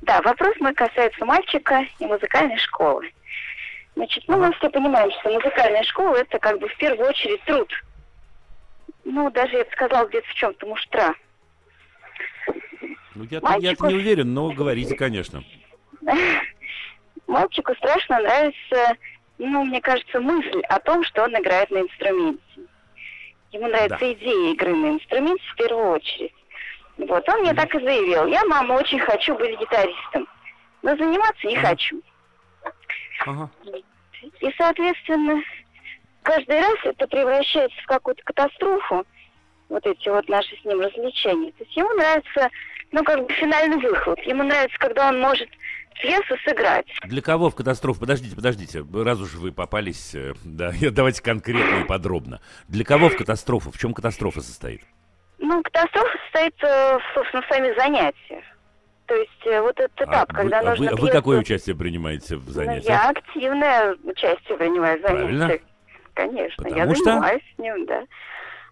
Да, 0.02 0.20
вопрос 0.24 0.56
мой 0.60 0.74
касается 0.74 1.24
мальчика 1.24 1.86
и 2.00 2.06
музыкальной 2.08 2.58
школы. 2.58 3.12
Значит, 3.96 4.24
ну, 4.28 4.38
мы 4.40 4.52
все 4.54 4.68
понимаем, 4.72 5.12
что 5.20 5.30
музыкальная 5.30 5.84
школа 5.84 6.16
это 6.16 6.40
как 6.40 6.60
бы 6.60 6.68
в 6.68 6.78
первую 6.78 7.08
очередь 7.08 7.44
труд. 7.44 7.72
Ну, 9.06 9.30
даже 9.30 9.58
я 9.58 9.64
бы 9.64 9.72
сказала, 9.74 10.08
где-то 10.08 10.28
в 10.28 10.34
чем-то 10.34 10.66
муштра. 10.66 11.14
Ну, 13.14 13.28
я, 13.30 13.42
Мальчику... 13.42 13.86
я 13.86 13.92
не 13.92 14.00
уверен, 14.00 14.34
но 14.34 14.50
говорите, 14.50 14.96
конечно. 14.96 15.44
Мальчику 17.28 17.74
страшно 17.76 18.20
нравится, 18.20 18.98
ну, 19.38 19.64
мне 19.64 19.82
кажется, 19.82 20.20
мысль 20.20 20.62
о 20.70 20.80
том, 20.80 21.04
что 21.04 21.24
он 21.24 21.36
играет 21.36 21.70
на 21.72 21.80
инструменте. 21.80 22.42
Ему 23.52 23.68
нравится 23.68 24.00
да. 24.00 24.14
идея 24.14 24.54
игры 24.54 24.76
на 24.76 24.90
инструменте 24.92 25.44
в 25.52 25.56
первую 25.56 25.92
очередь. 25.92 26.34
Вот, 26.98 27.28
он 27.30 27.42
мне 27.42 27.52
mm 27.52 27.56
так 27.56 27.74
и 27.76 27.80
заявил. 27.80 28.28
Я, 28.28 28.44
мама, 28.46 28.74
очень 28.74 29.00
хочу 29.00 29.36
быть 29.36 29.60
гитаристом, 29.60 30.28
но 30.82 30.96
заниматься 30.96 31.48
не 31.48 31.56
mm 31.56 31.62
хочу. 31.62 32.02
Ага. 33.26 33.50
И, 34.40 34.54
соответственно, 34.58 35.42
каждый 36.24 36.60
раз 36.60 36.76
это 36.84 37.08
превращается 37.08 37.80
в 37.82 37.86
какую-то 37.86 38.24
катастрофу, 38.24 39.06
вот 39.70 39.86
эти 39.86 40.10
вот 40.10 40.28
наши 40.30 40.56
с 40.58 40.66
ним 40.66 40.82
развлечения. 40.82 41.52
То 41.54 41.64
есть 41.64 41.76
ему 41.76 41.90
нравится, 41.94 42.50
ну, 42.92 43.04
как 43.04 43.26
бы 43.26 43.34
финальный 43.34 43.78
выход. 43.78 44.20
Ему 44.20 44.44
нравится, 44.44 44.78
когда 44.78 45.10
он 45.10 45.20
может 45.20 45.50
пьесу 46.02 46.36
сыграть. 46.46 46.88
Для 47.04 47.22
кого 47.22 47.50
в 47.50 47.56
катастрофу? 47.56 48.00
Подождите, 48.02 48.36
подождите. 48.36 48.86
Раз 48.94 49.20
уж 49.20 49.36
вы 49.36 49.52
попались, 49.52 50.14
э, 50.16 50.34
да, 50.44 50.72
давайте 50.92 51.22
конкретно 51.22 51.82
и 51.82 51.84
подробно. 51.86 52.42
Для 52.68 52.84
кого 52.84 53.10
в 53.10 53.18
катастрофу? 53.18 53.72
В 53.72 53.78
чем 53.78 53.94
катастрофа 53.94 54.42
состоит? 54.42 54.82
Ну, 55.40 55.62
катастрофа 55.62 56.18
состоит, 56.26 56.56
собственно, 57.14 57.42
в 57.42 57.48
самих 57.48 57.76
занятиях. 57.78 58.44
То 59.06 59.16
есть 59.16 59.46
э, 59.46 59.62
вот 59.62 59.80
этот 59.80 60.02
этап, 60.02 60.32
а 60.32 60.34
когда 60.34 60.62
вы, 60.62 60.70
нужно... 60.70 60.88
А 60.88 60.92
вы, 60.92 60.98
а 60.98 61.02
вы 61.02 61.10
какое 61.10 61.40
участие 61.40 61.76
принимаете 61.76 62.38
в 62.38 62.50
занятиях? 62.50 62.86
Ну, 62.86 62.92
я 62.92 63.10
активное 63.10 63.96
участие 64.04 64.58
принимаю 64.58 65.00
в 65.00 65.02
занятиях. 65.02 65.40
Правильно. 65.40 65.60
Конечно, 66.14 66.64
потому 66.64 66.90
я 66.90 66.96
что? 66.96 67.04
занимаюсь 67.04 67.44
с 67.56 67.60
ним, 67.60 67.86
да. 67.86 68.04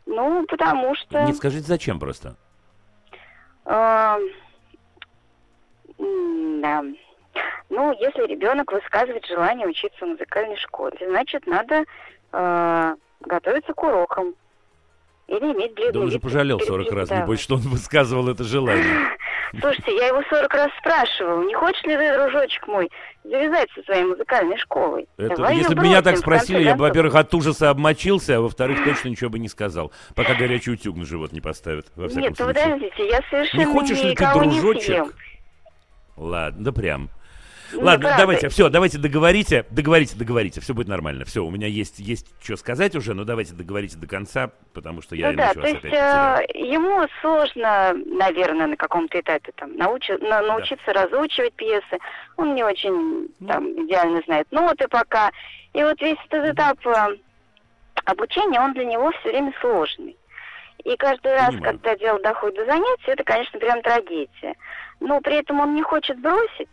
Ну, 0.05 0.45
потому 0.47 0.95
что... 0.95 1.23
Не 1.23 1.33
скажите, 1.33 1.65
зачем 1.65 1.99
просто? 1.99 2.35
А, 3.65 4.17
да. 5.97 6.83
Ну, 7.69 7.93
если 7.93 8.27
ребенок 8.27 8.71
высказывает 8.71 9.25
желание 9.25 9.67
учиться 9.67 10.05
в 10.05 10.09
музыкальной 10.09 10.57
школе, 10.57 10.97
значит, 11.07 11.47
надо 11.47 11.83
э, 12.33 12.95
готовиться 13.21 13.73
к 13.73 13.83
урокам. 13.83 14.35
Или 15.27 15.53
иметь 15.53 15.73
бледный 15.75 15.93
Да 15.93 15.99
он 16.01 16.11
же 16.11 16.19
пожалел 16.19 16.57
перед 16.57 16.67
40 16.67 16.79
раз, 16.79 16.87
преподавателем. 16.87 17.21
небось, 17.23 17.39
что 17.39 17.55
он 17.55 17.61
высказывал 17.61 18.27
это 18.27 18.43
желание. 18.43 19.17
Слушайте, 19.59 19.95
я 19.97 20.07
его 20.07 20.21
40 20.29 20.53
раз 20.53 20.69
спрашивала, 20.79 21.43
не 21.43 21.53
хочешь 21.53 21.83
ли 21.83 21.97
ты, 21.97 22.13
дружочек 22.17 22.67
мой, 22.67 22.89
завязать 23.23 23.69
со 23.75 23.83
своей 23.83 24.03
музыкальной 24.03 24.57
школой? 24.57 25.07
Это, 25.17 25.35
Давай 25.35 25.57
если 25.57 25.73
бы 25.75 25.83
меня 25.83 26.01
так 26.01 26.17
спросили, 26.17 26.63
я 26.63 26.75
бы, 26.75 26.81
во-первых, 26.81 27.15
от 27.15 27.33
ужаса 27.33 27.69
обмочился, 27.69 28.37
а 28.37 28.41
во-вторых, 28.41 28.83
точно 28.83 29.09
ничего 29.09 29.29
бы 29.29 29.39
не 29.39 29.49
сказал, 29.49 29.91
пока 30.15 30.35
горячий 30.35 30.71
утюг 30.71 30.95
на 30.95 31.05
живот 31.05 31.33
не 31.33 31.41
поставят, 31.41 31.87
во 31.95 32.07
всяком 32.07 32.23
Нет, 32.29 32.37
случае. 32.37 32.63
подождите, 32.63 33.07
я 33.07 33.19
совершенно 33.29 33.59
Не 33.59 33.65
хочешь 33.65 34.03
ли 34.03 34.15
ты, 34.15 34.23
не 34.25 34.33
дружочек? 34.33 34.83
съем. 34.83 35.11
Ладно, 36.17 36.63
да 36.63 36.71
прям. 36.71 37.09
Ну, 37.73 37.81
Ладно, 37.85 37.99
правда. 38.07 38.17
давайте, 38.23 38.49
все, 38.49 38.69
давайте 38.69 38.97
договорите, 38.97 39.65
договорите, 39.69 40.15
договорите, 40.17 40.61
все 40.61 40.73
будет 40.73 40.87
нормально. 40.87 41.25
Все, 41.25 41.43
у 41.43 41.49
меня 41.49 41.67
есть, 41.67 41.99
есть 41.99 42.27
что 42.43 42.57
сказать 42.57 42.95
уже, 42.95 43.13
но 43.13 43.23
давайте 43.23 43.53
договорите 43.53 43.97
до 43.97 44.07
конца, 44.07 44.51
потому 44.73 45.01
что 45.01 45.15
я 45.15 45.31
ну 45.31 45.37
да, 45.37 45.43
иначе 45.45 45.53
то 45.53 45.59
вас 45.61 45.69
есть 45.69 45.79
опять 45.79 45.91
потеряю. 45.91 46.47
э, 46.49 46.73
ему 46.73 47.07
сложно, 47.21 47.93
наверное, 48.05 48.67
на 48.67 48.77
каком-то 48.77 49.19
этапе 49.19 49.51
там 49.55 49.75
научи- 49.75 50.17
на- 50.17 50.41
научиться 50.41 50.91
разучивать 50.93 51.53
пьесы. 51.53 51.99
Он 52.37 52.55
не 52.55 52.63
очень 52.63 53.29
Ну. 53.39 53.47
там 53.47 53.85
идеально 53.85 54.21
знает 54.25 54.47
ноты 54.51 54.87
пока. 54.87 55.31
И 55.73 55.81
вот 55.83 55.99
весь 56.01 56.17
этот 56.29 56.53
этап 56.53 56.77
э, 56.85 57.15
обучения, 58.05 58.59
он 58.59 58.73
для 58.73 58.85
него 58.85 59.11
все 59.19 59.29
время 59.29 59.53
сложный. 59.61 60.17
И 60.83 60.95
каждый 60.97 61.33
раз, 61.33 61.49
Понимаю. 61.53 61.73
когда 61.79 61.95
дело 61.95 62.19
доходит 62.21 62.57
до 62.57 62.65
занятий, 62.65 63.03
это, 63.11 63.23
конечно, 63.23 63.59
прям 63.59 63.81
трагедия. 63.83 64.55
Но 64.99 65.21
при 65.21 65.35
этом 65.35 65.59
он 65.59 65.75
не 65.75 65.83
хочет 65.83 66.19
бросить, 66.19 66.69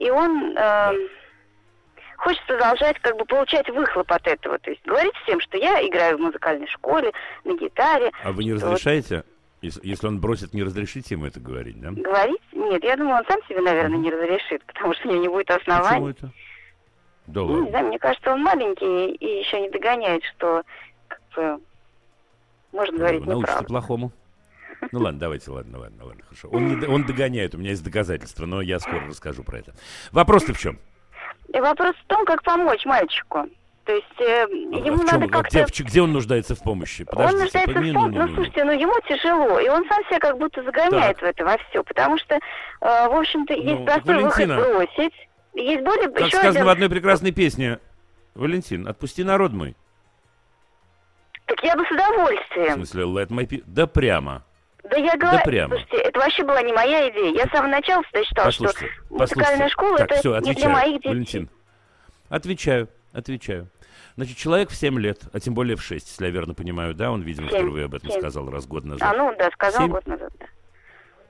и 0.00 0.10
он 0.10 0.56
э, 0.56 0.92
хочет 2.16 2.44
продолжать 2.46 2.98
как 3.00 3.16
бы 3.16 3.24
получать 3.24 3.68
выхлоп 3.68 4.10
от 4.10 4.26
этого. 4.26 4.58
То 4.58 4.70
есть 4.70 4.84
говорить 4.84 5.14
всем, 5.22 5.40
что 5.40 5.56
я 5.58 5.86
играю 5.86 6.16
в 6.18 6.20
музыкальной 6.20 6.66
школе, 6.66 7.12
на 7.44 7.56
гитаре. 7.56 8.10
А 8.24 8.32
вы 8.32 8.44
не 8.44 8.52
вот 8.54 8.62
разрешаете? 8.62 9.22
Если, 9.62 9.80
если 9.86 10.06
он 10.06 10.20
бросит, 10.20 10.54
не 10.54 10.62
разрешите 10.62 11.14
ему 11.14 11.26
это 11.26 11.38
говорить, 11.38 11.78
да? 11.80 11.90
Говорить? 11.90 12.40
Нет, 12.52 12.82
я 12.82 12.96
думаю, 12.96 13.18
он 13.18 13.24
сам 13.26 13.40
себе, 13.46 13.60
наверное, 13.60 13.98
не 13.98 14.10
разрешит, 14.10 14.64
потому 14.64 14.94
что 14.94 15.08
у 15.08 15.12
него 15.12 15.22
не 15.22 15.28
будет 15.28 15.46
Почему 15.48 15.76
оснований. 15.76 16.10
это? 16.10 16.30
Да 17.26 17.40
Ну, 17.42 17.46
не 17.46 17.52
ладно. 17.56 17.68
знаю, 17.70 17.86
мне 17.88 17.98
кажется, 17.98 18.32
он 18.32 18.42
маленький 18.42 19.10
и 19.12 19.38
еще 19.40 19.60
не 19.60 19.68
догоняет, 19.68 20.24
что 20.24 20.62
как 21.08 21.20
бы, 21.36 21.60
можно 22.72 22.96
говорить 22.98 23.26
Научится 23.26 23.50
неправду. 23.52 23.68
плохому. 23.68 24.12
Ну 24.92 25.00
ладно, 25.00 25.20
давайте, 25.20 25.50
ладно, 25.50 25.78
ладно, 25.78 26.04
ладно, 26.04 26.22
хорошо. 26.24 26.48
Он, 26.48 26.78
не 26.80 26.86
он 26.86 27.04
догоняет, 27.04 27.54
у 27.54 27.58
меня 27.58 27.70
есть 27.70 27.84
доказательства, 27.84 28.46
но 28.46 28.60
я 28.60 28.78
скоро 28.80 29.06
расскажу 29.06 29.42
про 29.42 29.58
это. 29.58 29.74
Вопрос-то 30.12 30.54
в 30.54 30.58
чем? 30.58 30.78
Вопрос 31.52 31.94
в 31.96 32.06
том, 32.06 32.24
как 32.24 32.42
помочь 32.42 32.84
мальчику. 32.84 33.46
То 33.84 33.94
есть 33.94 34.20
э, 34.20 34.46
ему 34.50 34.98
в 34.98 35.08
чем, 35.08 35.20
надо 35.20 35.24
а 35.24 35.28
как-то... 35.28 35.64
где, 35.64 35.66
в 35.66 35.88
где 35.88 36.02
он 36.02 36.12
нуждается 36.12 36.54
в 36.54 36.62
помощи? 36.62 37.02
Он 37.02 37.06
Подождите, 37.06 37.42
нуждается 37.42 37.72
подни- 37.72 37.90
в 37.90 37.94
том, 37.94 38.02
ну, 38.02 38.08
ну, 38.10 38.18
ну, 38.18 38.26
ну. 38.26 38.34
слушайте, 38.34 38.64
ну 38.64 38.72
ему 38.72 38.92
тяжело, 39.08 39.58
и 39.58 39.68
он 39.68 39.84
сам 39.88 40.04
себя 40.04 40.18
как 40.20 40.38
будто 40.38 40.62
загоняет 40.62 41.18
в 41.20 41.24
это 41.24 41.44
во 41.44 41.58
все, 41.58 41.82
потому 41.82 42.18
что, 42.18 42.36
э, 42.36 42.38
в 42.80 43.18
общем-то, 43.18 43.54
есть 43.54 43.80
Ну, 43.80 43.84
простой 43.84 44.14
Валентина, 44.16 44.56
выход 44.56 44.72
бросить, 44.76 45.28
есть 45.54 45.82
более 45.82 46.08
Как 46.08 46.26
еще 46.26 46.36
сказано 46.36 46.50
один... 46.50 46.64
в 46.66 46.68
одной 46.68 46.88
прекрасной 46.90 47.32
песне, 47.32 47.80
Валентин, 48.34 48.86
отпусти 48.86 49.24
народ 49.24 49.52
мой. 49.52 49.76
Так 51.46 51.60
я 51.64 51.74
бы 51.74 51.84
с 51.84 51.88
В 51.88 51.92
удовольствием. 51.92 52.74
смысле, 52.74 53.02
let 53.04 53.28
my 53.28 53.62
Да 53.66 53.88
прямо. 53.88 54.44
Да 54.84 54.96
я 54.96 55.16
говорю, 55.16 55.42
прямо. 55.44 55.74
слушайте, 55.76 55.96
это 55.98 56.18
вообще 56.20 56.44
была 56.44 56.62
не 56.62 56.72
моя 56.72 57.08
идея. 57.10 57.34
Я 57.34 57.46
с 57.46 57.50
самого 57.50 57.70
начала 57.70 58.02
всегда 58.04 58.24
считала, 58.24 58.50
что 58.50 58.64
Послушайте, 58.64 58.94
музыкальная 59.10 59.68
послушайте. 59.68 59.68
школа 59.72 59.98
так, 59.98 60.10
это 60.10 60.18
все, 60.20 60.34
не 60.34 60.40
для 60.40 60.50
отвечаю, 60.52 60.72
моих 60.72 60.94
детей. 60.96 61.08
Валентин. 61.10 61.50
Отвечаю, 62.28 62.88
отвечаю. 63.12 63.68
Значит, 64.16 64.36
человек 64.36 64.70
в 64.70 64.76
7 64.76 64.98
лет, 64.98 65.22
а 65.32 65.40
тем 65.40 65.54
более 65.54 65.76
в 65.76 65.82
6, 65.82 66.06
если 66.08 66.24
я 66.24 66.30
верно 66.30 66.54
понимаю, 66.54 66.94
да, 66.94 67.10
он, 67.10 67.22
видимо, 67.22 67.48
Семь, 67.50 67.58
впервые 67.58 67.84
об 67.86 67.94
этом 67.94 68.10
семь. 68.10 68.20
сказал 68.20 68.50
раз 68.50 68.66
год 68.66 68.84
назад. 68.84 69.08
А, 69.08 69.16
ну 69.16 69.34
да, 69.38 69.50
сказал 69.50 69.82
Семь? 69.82 69.90
год 69.90 70.06
назад, 70.06 70.32
да. 70.38 70.46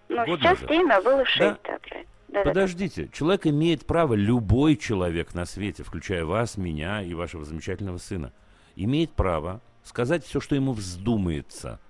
Ну, 0.09 0.27
Год 0.27 0.41
сейчас 0.41 0.61
назад. 0.61 0.71
7, 0.77 0.91
а 0.93 1.01
было 1.03 1.25
6, 1.25 1.39
Да. 1.39 1.59
да, 1.65 1.79
правильно. 1.79 2.11
Да, 2.29 2.45
да. 2.45 2.51
Подождите, 2.51 3.09
человек 3.13 3.47
имеет 3.47 3.87
право, 3.87 4.15
любой 4.15 4.77
человек 4.77 5.35
на 5.35 5.45
свете, 5.47 5.83
включая 5.83 6.25
вас, 6.25 6.57
меня 6.57 7.03
и 7.03 7.13
вашего 7.15 7.45
замечательного 7.45 7.99
сына, 7.99 8.33
имеет 8.77 9.13
право 9.13 9.61
сказать 9.83 10.25
все, 10.25 10.41
что 10.41 10.55
ему 10.55 10.73
вздумается. 10.73 11.81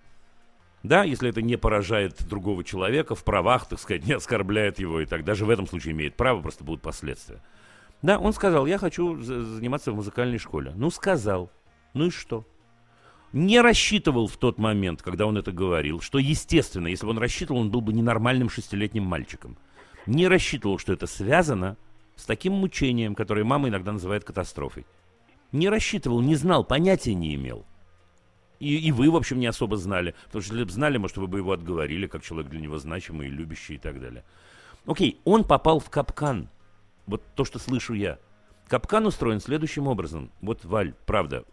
Да, 0.82 1.04
если 1.04 1.28
это 1.28 1.42
не 1.42 1.56
поражает 1.56 2.26
другого 2.26 2.64
человека 2.64 3.14
в 3.14 3.22
правах, 3.24 3.68
так 3.68 3.78
сказать, 3.78 4.04
не 4.06 4.14
оскорбляет 4.14 4.78
его 4.78 5.00
и 5.00 5.06
так. 5.06 5.24
Даже 5.24 5.44
в 5.44 5.50
этом 5.50 5.66
случае 5.66 5.92
имеет 5.92 6.16
право, 6.16 6.40
просто 6.40 6.64
будут 6.64 6.82
последствия. 6.82 7.42
Да, 8.02 8.18
он 8.18 8.32
сказал, 8.32 8.66
я 8.66 8.78
хочу 8.78 9.20
за- 9.20 9.42
заниматься 9.42 9.92
в 9.92 9.96
музыкальной 9.96 10.38
школе. 10.38 10.72
Ну, 10.74 10.90
сказал. 10.90 11.50
Ну 11.92 12.06
и 12.06 12.10
что? 12.10 12.46
Не 13.32 13.60
рассчитывал 13.60 14.26
в 14.26 14.36
тот 14.38 14.58
момент, 14.58 15.02
когда 15.02 15.26
он 15.26 15.36
это 15.36 15.52
говорил, 15.52 16.00
что, 16.00 16.18
естественно, 16.18 16.88
если 16.88 17.04
бы 17.04 17.10
он 17.10 17.18
рассчитывал, 17.18 17.60
он 17.60 17.70
был 17.70 17.80
бы 17.80 17.92
ненормальным 17.92 18.48
шестилетним 18.48 19.04
мальчиком. 19.04 19.56
Не 20.06 20.26
рассчитывал, 20.26 20.78
что 20.78 20.92
это 20.92 21.06
связано 21.06 21.76
с 22.16 22.24
таким 22.24 22.54
мучением, 22.54 23.14
которое 23.14 23.44
мама 23.44 23.68
иногда 23.68 23.92
называет 23.92 24.24
катастрофой. 24.24 24.84
Не 25.52 25.68
рассчитывал, 25.68 26.20
не 26.22 26.34
знал, 26.34 26.64
понятия 26.64 27.14
не 27.14 27.34
имел. 27.34 27.64
И, 28.60 28.76
и 28.76 28.92
вы, 28.92 29.10
в 29.10 29.16
общем, 29.16 29.40
не 29.40 29.46
особо 29.46 29.76
знали. 29.76 30.14
Потому 30.26 30.42
что 30.42 30.54
если 30.54 30.64
бы 30.64 30.70
знали, 30.70 30.98
может, 30.98 31.16
вы 31.16 31.26
бы 31.26 31.38
его 31.38 31.52
отговорили, 31.52 32.06
как 32.06 32.22
человек 32.22 32.50
для 32.50 32.60
него 32.60 32.78
значимый 32.78 33.28
любящий 33.28 33.74
и 33.74 33.78
так 33.78 34.00
далее. 34.00 34.22
Окей, 34.86 35.20
он 35.24 35.44
попал 35.44 35.80
в 35.80 35.90
капкан. 35.90 36.48
Вот 37.06 37.22
то, 37.34 37.44
что 37.44 37.58
слышу 37.58 37.94
я. 37.94 38.18
Капкан 38.68 39.06
устроен 39.06 39.40
следующим 39.40 39.88
образом. 39.88 40.30
Вот, 40.42 40.64
Валь, 40.64 40.94
правда, 41.06 41.44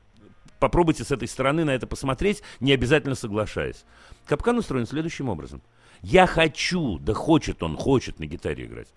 попробуйте 0.60 1.04
с 1.04 1.12
этой 1.12 1.28
стороны 1.28 1.64
на 1.64 1.72
это 1.72 1.88
посмотреть, 1.88 2.44
не 2.60 2.74
обязательно 2.74 3.16
соглашаясь. 3.16 3.86
Капкан 4.26 4.58
устроен 4.58 4.86
следующим 4.86 5.30
образом. 5.30 5.62
Я 6.02 6.28
хочу, 6.28 7.00
да 7.00 7.14
хочет 7.14 7.64
он, 7.64 7.76
хочет 7.76 8.20
на 8.20 8.26
гитаре 8.26 8.66
играть. 8.66 8.90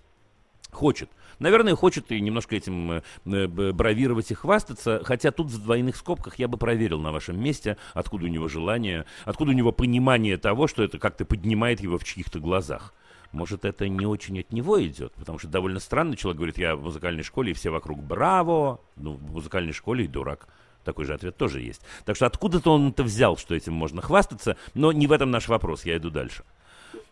Хочет. 0.72 1.10
Наверное, 1.38 1.74
хочет 1.74 2.12
и 2.12 2.20
немножко 2.20 2.54
этим 2.54 2.92
э, 2.92 3.02
э, 3.24 3.46
бравировать 3.46 4.30
и 4.30 4.34
хвастаться, 4.34 5.00
хотя 5.04 5.30
тут 5.30 5.48
в 5.48 5.62
двойных 5.62 5.96
скобках 5.96 6.38
я 6.38 6.48
бы 6.48 6.58
проверил 6.58 7.00
на 7.00 7.12
вашем 7.12 7.42
месте, 7.42 7.76
откуда 7.94 8.26
у 8.26 8.28
него 8.28 8.48
желание, 8.48 9.06
откуда 9.24 9.50
у 9.52 9.54
него 9.54 9.72
понимание 9.72 10.36
того, 10.36 10.66
что 10.66 10.82
это 10.82 10.98
как-то 10.98 11.24
поднимает 11.24 11.80
его 11.80 11.98
в 11.98 12.04
чьих-то 12.04 12.40
глазах. 12.40 12.94
Может, 13.32 13.64
это 13.64 13.88
не 13.88 14.06
очень 14.06 14.40
от 14.40 14.52
него 14.52 14.82
идет, 14.84 15.12
потому 15.14 15.38
что 15.38 15.48
довольно 15.48 15.80
странно 15.80 16.16
человек 16.16 16.36
говорит, 16.36 16.58
я 16.58 16.74
в 16.76 16.82
музыкальной 16.82 17.22
школе, 17.22 17.52
и 17.52 17.54
все 17.54 17.70
вокруг 17.70 18.02
браво, 18.02 18.80
ну, 18.96 19.12
в 19.12 19.32
музыкальной 19.32 19.72
школе 19.72 20.04
и 20.04 20.08
дурак. 20.08 20.48
Такой 20.84 21.04
же 21.04 21.14
ответ 21.14 21.36
тоже 21.36 21.60
есть. 21.60 21.82
Так 22.04 22.16
что 22.16 22.26
откуда-то 22.26 22.72
он 22.72 22.88
это 22.88 23.02
взял, 23.02 23.36
что 23.36 23.54
этим 23.54 23.72
можно 23.74 24.02
хвастаться, 24.02 24.56
но 24.74 24.92
не 24.92 25.06
в 25.06 25.12
этом 25.12 25.30
наш 25.30 25.48
вопрос, 25.48 25.84
я 25.84 25.96
иду 25.96 26.10
дальше. 26.10 26.42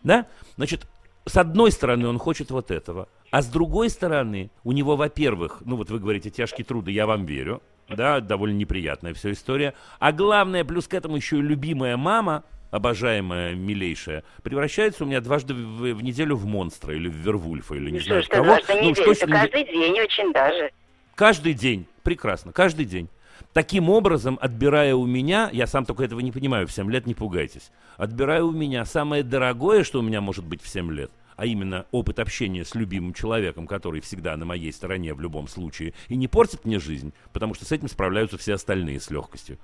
Да? 0.03 0.27
Значит, 0.55 0.87
с 1.25 1.37
одной 1.37 1.71
стороны, 1.71 2.07
он 2.07 2.17
хочет 2.17 2.51
вот 2.51 2.71
этого, 2.71 3.07
а 3.31 3.41
с 3.41 3.47
другой 3.47 3.89
стороны, 3.89 4.51
у 4.63 4.71
него, 4.71 4.95
во-первых, 4.95 5.61
ну 5.65 5.75
вот 5.75 5.89
вы 5.89 5.99
говорите, 5.99 6.29
тяжкие 6.29 6.65
труды, 6.65 6.91
я 6.91 7.05
вам 7.05 7.25
верю, 7.25 7.61
да, 7.87 8.19
довольно 8.19 8.55
неприятная 8.55 9.13
вся 9.13 9.31
история, 9.31 9.73
а 9.99 10.11
главное, 10.11 10.63
плюс 10.63 10.87
к 10.87 10.93
этому 10.93 11.15
еще 11.15 11.37
и 11.37 11.41
любимая 11.41 11.97
мама, 11.97 12.43
обожаемая, 12.71 13.55
милейшая, 13.55 14.23
превращается 14.43 15.03
у 15.03 15.07
меня 15.07 15.21
дважды 15.21 15.53
в, 15.53 15.93
в 15.93 16.03
неделю 16.03 16.35
в 16.35 16.45
монстра 16.45 16.93
или 16.95 17.07
в 17.07 17.13
Вервульфа, 17.15 17.75
или 17.75 17.89
не 17.89 17.97
Ну, 17.99 18.03
знаю 18.03 18.23
что, 18.23 18.31
кого. 18.31 18.45
дважды 18.45 18.73
Ну, 18.75 18.89
неделю, 18.89 19.07
не- 19.09 19.31
каждый 19.33 19.63
день 19.65 19.99
очень 19.99 20.33
даже. 20.33 20.71
Каждый 21.15 21.53
день. 21.53 21.85
Прекрасно. 22.03 22.51
Каждый 22.53 22.85
день. 22.85 23.09
Таким 23.53 23.89
образом, 23.89 24.37
отбирая 24.41 24.95
у 24.95 25.05
меня, 25.05 25.49
я 25.51 25.65
сам 25.65 25.85
только 25.85 26.03
этого 26.03 26.19
не 26.19 26.31
понимаю, 26.31 26.67
в 26.67 26.71
7 26.71 26.91
лет 26.91 27.07
не 27.07 27.15
пугайтесь, 27.15 27.71
отбирая 27.97 28.43
у 28.43 28.51
меня 28.51 28.85
самое 28.85 29.23
дорогое, 29.23 29.83
что 29.83 29.99
у 29.99 30.01
меня 30.01 30.21
может 30.21 30.45
быть 30.45 30.61
в 30.61 30.67
7 30.67 30.91
лет, 30.91 31.09
а 31.39 31.45
именно 31.45 31.85
опыт 31.91 32.19
общения 32.19 32.65
с 32.65 32.75
любимым 32.75 33.13
человеком, 33.13 33.65
который 33.65 34.01
всегда 34.01 34.35
на 34.35 34.43
моей 34.43 34.73
стороне 34.73 35.13
в 35.13 35.21
любом 35.21 35.47
случае, 35.47 35.93
и 36.09 36.17
не 36.17 36.27
портит 36.27 36.65
мне 36.65 36.79
жизнь, 36.79 37.13
потому 37.31 37.53
что 37.53 37.63
с 37.63 37.71
этим 37.71 37.87
справляются 37.87 38.37
все 38.37 38.55
остальные 38.55 38.99
с 38.99 39.09
легкостью. 39.09 39.57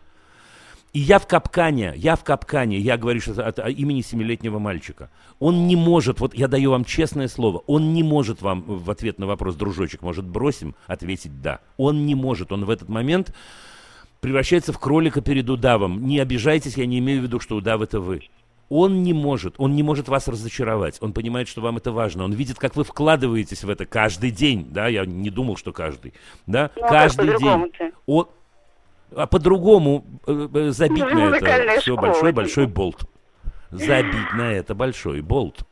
И 0.93 0.99
я 0.99 1.19
в 1.19 1.27
капкане, 1.27 1.91
я 1.97 2.15
в 2.15 2.23
капкане, 2.23 2.79
я 2.79 2.95
говорю 2.95 3.19
сейчас 3.19 3.39
от, 3.39 3.59
от 3.59 3.69
имени 3.69 3.99
семилетнего 3.99 4.57
мальчика. 4.57 5.09
Он 5.39 5.67
не 5.67 5.75
может, 5.75 6.21
вот 6.21 6.33
я 6.33 6.47
даю 6.47 6.71
вам 6.71 6.85
честное 6.85 7.27
слово, 7.27 7.57
он 7.67 7.91
не 7.91 8.03
может 8.03 8.41
вам 8.41 8.61
в 8.61 8.89
ответ 8.89 9.19
на 9.19 9.27
вопрос, 9.27 9.55
дружочек, 9.55 10.01
может 10.01 10.25
бросим, 10.25 10.75
ответить 10.87 11.41
да. 11.41 11.59
Он 11.75 12.05
не 12.05 12.15
может, 12.15 12.53
он 12.53 12.63
в 12.63 12.69
этот 12.69 12.87
момент 12.87 13.35
превращается 14.21 14.71
в 14.71 14.79
кролика 14.79 15.19
перед 15.19 15.49
удавом. 15.49 16.07
Не 16.07 16.19
обижайтесь, 16.19 16.77
я 16.77 16.85
не 16.85 16.99
имею 16.99 17.19
в 17.19 17.23
виду, 17.23 17.41
что 17.41 17.57
удав 17.57 17.81
это 17.81 17.99
вы. 17.99 18.21
Он 18.69 19.03
не 19.03 19.13
может, 19.13 19.55
он 19.57 19.75
не 19.75 19.83
может 19.83 20.07
вас 20.07 20.27
разочаровать. 20.27 20.97
Он 21.01 21.13
понимает, 21.13 21.47
что 21.47 21.61
вам 21.61 21.77
это 21.77 21.91
важно. 21.91 22.23
Он 22.23 22.33
видит, 22.33 22.57
как 22.57 22.75
вы 22.75 22.83
вкладываетесь 22.83 23.63
в 23.63 23.69
это 23.69 23.85
каждый 23.85 24.31
день. 24.31 24.67
Да, 24.71 24.87
я 24.87 25.05
не 25.05 25.29
думал, 25.29 25.55
что 25.55 25.71
каждый. 25.71 26.13
Да, 26.47 26.71
ну, 26.75 26.85
а 26.85 26.89
каждый 26.89 27.37
день. 27.37 27.71
Он, 28.07 28.27
а 29.15 29.27
по-другому 29.27 30.03
э, 30.25 30.47
э, 30.53 30.71
забить 30.71 31.03
ну, 31.11 31.29
на 31.29 31.35
это 31.35 31.79
все 31.79 31.95
большой-большой 31.95 32.65
болт. 32.67 33.07
Забить 33.69 34.33
на 34.33 34.51
это 34.51 34.73
большой 34.73 35.21
болт. 35.21 35.67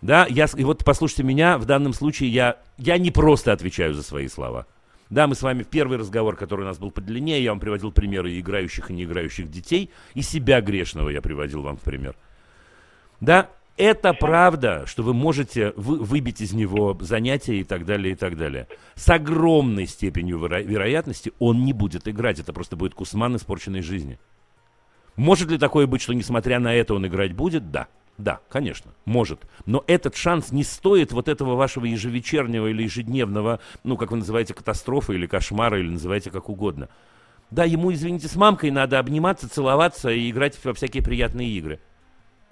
Да, 0.00 0.26
я, 0.28 0.46
и 0.56 0.64
вот 0.64 0.84
послушайте 0.84 1.22
меня, 1.22 1.58
в 1.58 1.64
данном 1.64 1.92
случае 1.92 2.30
я, 2.30 2.56
я 2.76 2.98
не 2.98 3.10
просто 3.10 3.52
отвечаю 3.52 3.94
за 3.94 4.02
свои 4.02 4.28
слова. 4.28 4.66
Да, 5.12 5.26
мы 5.26 5.34
с 5.34 5.42
вами 5.42 5.62
в 5.62 5.68
первый 5.68 5.98
разговор, 5.98 6.36
который 6.36 6.62
у 6.62 6.64
нас 6.64 6.78
был 6.78 6.90
подлиннее, 6.90 7.44
я 7.44 7.50
вам 7.50 7.60
приводил 7.60 7.92
примеры 7.92 8.40
играющих 8.40 8.90
и 8.90 8.94
не 8.94 9.04
играющих 9.04 9.50
детей, 9.50 9.90
и 10.14 10.22
себя 10.22 10.62
грешного 10.62 11.10
я 11.10 11.20
приводил 11.20 11.60
вам 11.60 11.76
в 11.76 11.82
пример. 11.82 12.16
Да, 13.20 13.50
это 13.76 14.14
правда, 14.14 14.84
что 14.86 15.02
вы 15.02 15.12
можете 15.12 15.74
вы, 15.76 15.98
выбить 15.98 16.40
из 16.40 16.54
него 16.54 16.96
занятия 16.98 17.60
и 17.60 17.62
так 17.62 17.84
далее, 17.84 18.12
и 18.12 18.16
так 18.16 18.38
далее. 18.38 18.68
С 18.94 19.06
огромной 19.10 19.86
степенью 19.86 20.38
веро- 20.38 20.62
вероятности 20.62 21.30
он 21.38 21.62
не 21.66 21.74
будет 21.74 22.08
играть. 22.08 22.38
Это 22.38 22.54
просто 22.54 22.76
будет 22.76 22.94
кусман 22.94 23.36
испорченной 23.36 23.82
жизни. 23.82 24.18
Может 25.16 25.50
ли 25.50 25.58
такое 25.58 25.86
быть, 25.86 26.00
что 26.00 26.14
несмотря 26.14 26.58
на 26.58 26.74
это 26.74 26.94
он 26.94 27.06
играть 27.06 27.34
будет? 27.34 27.70
Да. 27.70 27.88
Да, 28.18 28.40
конечно, 28.48 28.92
может. 29.04 29.40
Но 29.66 29.82
этот 29.86 30.16
шанс 30.16 30.52
не 30.52 30.64
стоит 30.64 31.12
вот 31.12 31.28
этого 31.28 31.56
вашего 31.56 31.86
ежевечернего 31.86 32.68
или 32.68 32.82
ежедневного, 32.82 33.60
ну, 33.84 33.96
как 33.96 34.10
вы 34.10 34.18
называете, 34.18 34.54
катастрофы 34.54 35.14
или 35.14 35.26
кошмара, 35.26 35.78
или 35.78 35.88
называйте 35.88 36.30
как 36.30 36.48
угодно. 36.48 36.88
Да, 37.50 37.64
ему, 37.64 37.92
извините, 37.92 38.28
с 38.28 38.36
мамкой 38.36 38.70
надо 38.70 38.98
обниматься, 38.98 39.48
целоваться 39.48 40.10
и 40.10 40.30
играть 40.30 40.58
во 40.64 40.72
всякие 40.72 41.02
приятные 41.02 41.48
игры. 41.50 41.80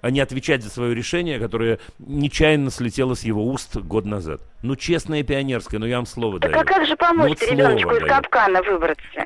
А 0.01 0.09
не 0.09 0.19
отвечать 0.19 0.63
за 0.63 0.71
свое 0.71 0.95
решение, 0.95 1.39
которое 1.39 1.79
нечаянно 1.99 2.71
слетело 2.71 3.13
с 3.13 3.23
его 3.23 3.45
уст 3.45 3.77
год 3.77 4.05
назад. 4.05 4.41
Ну, 4.63 4.75
честное 4.75 5.21
пионерское, 5.21 5.79
ну 5.79 5.85
я 5.85 5.97
вам 5.97 6.07
слово 6.07 6.39
так 6.39 6.51
даю. 6.51 6.63
Так 6.63 6.71
а 6.71 6.73
как 6.73 6.87
же 6.87 6.95
помочь 6.95 7.37
ну, 7.39 7.47
вот 7.47 7.51
ребеночку 7.51 7.91
из 7.91 8.07
капкана 8.07 8.63
выбраться? 8.63 9.25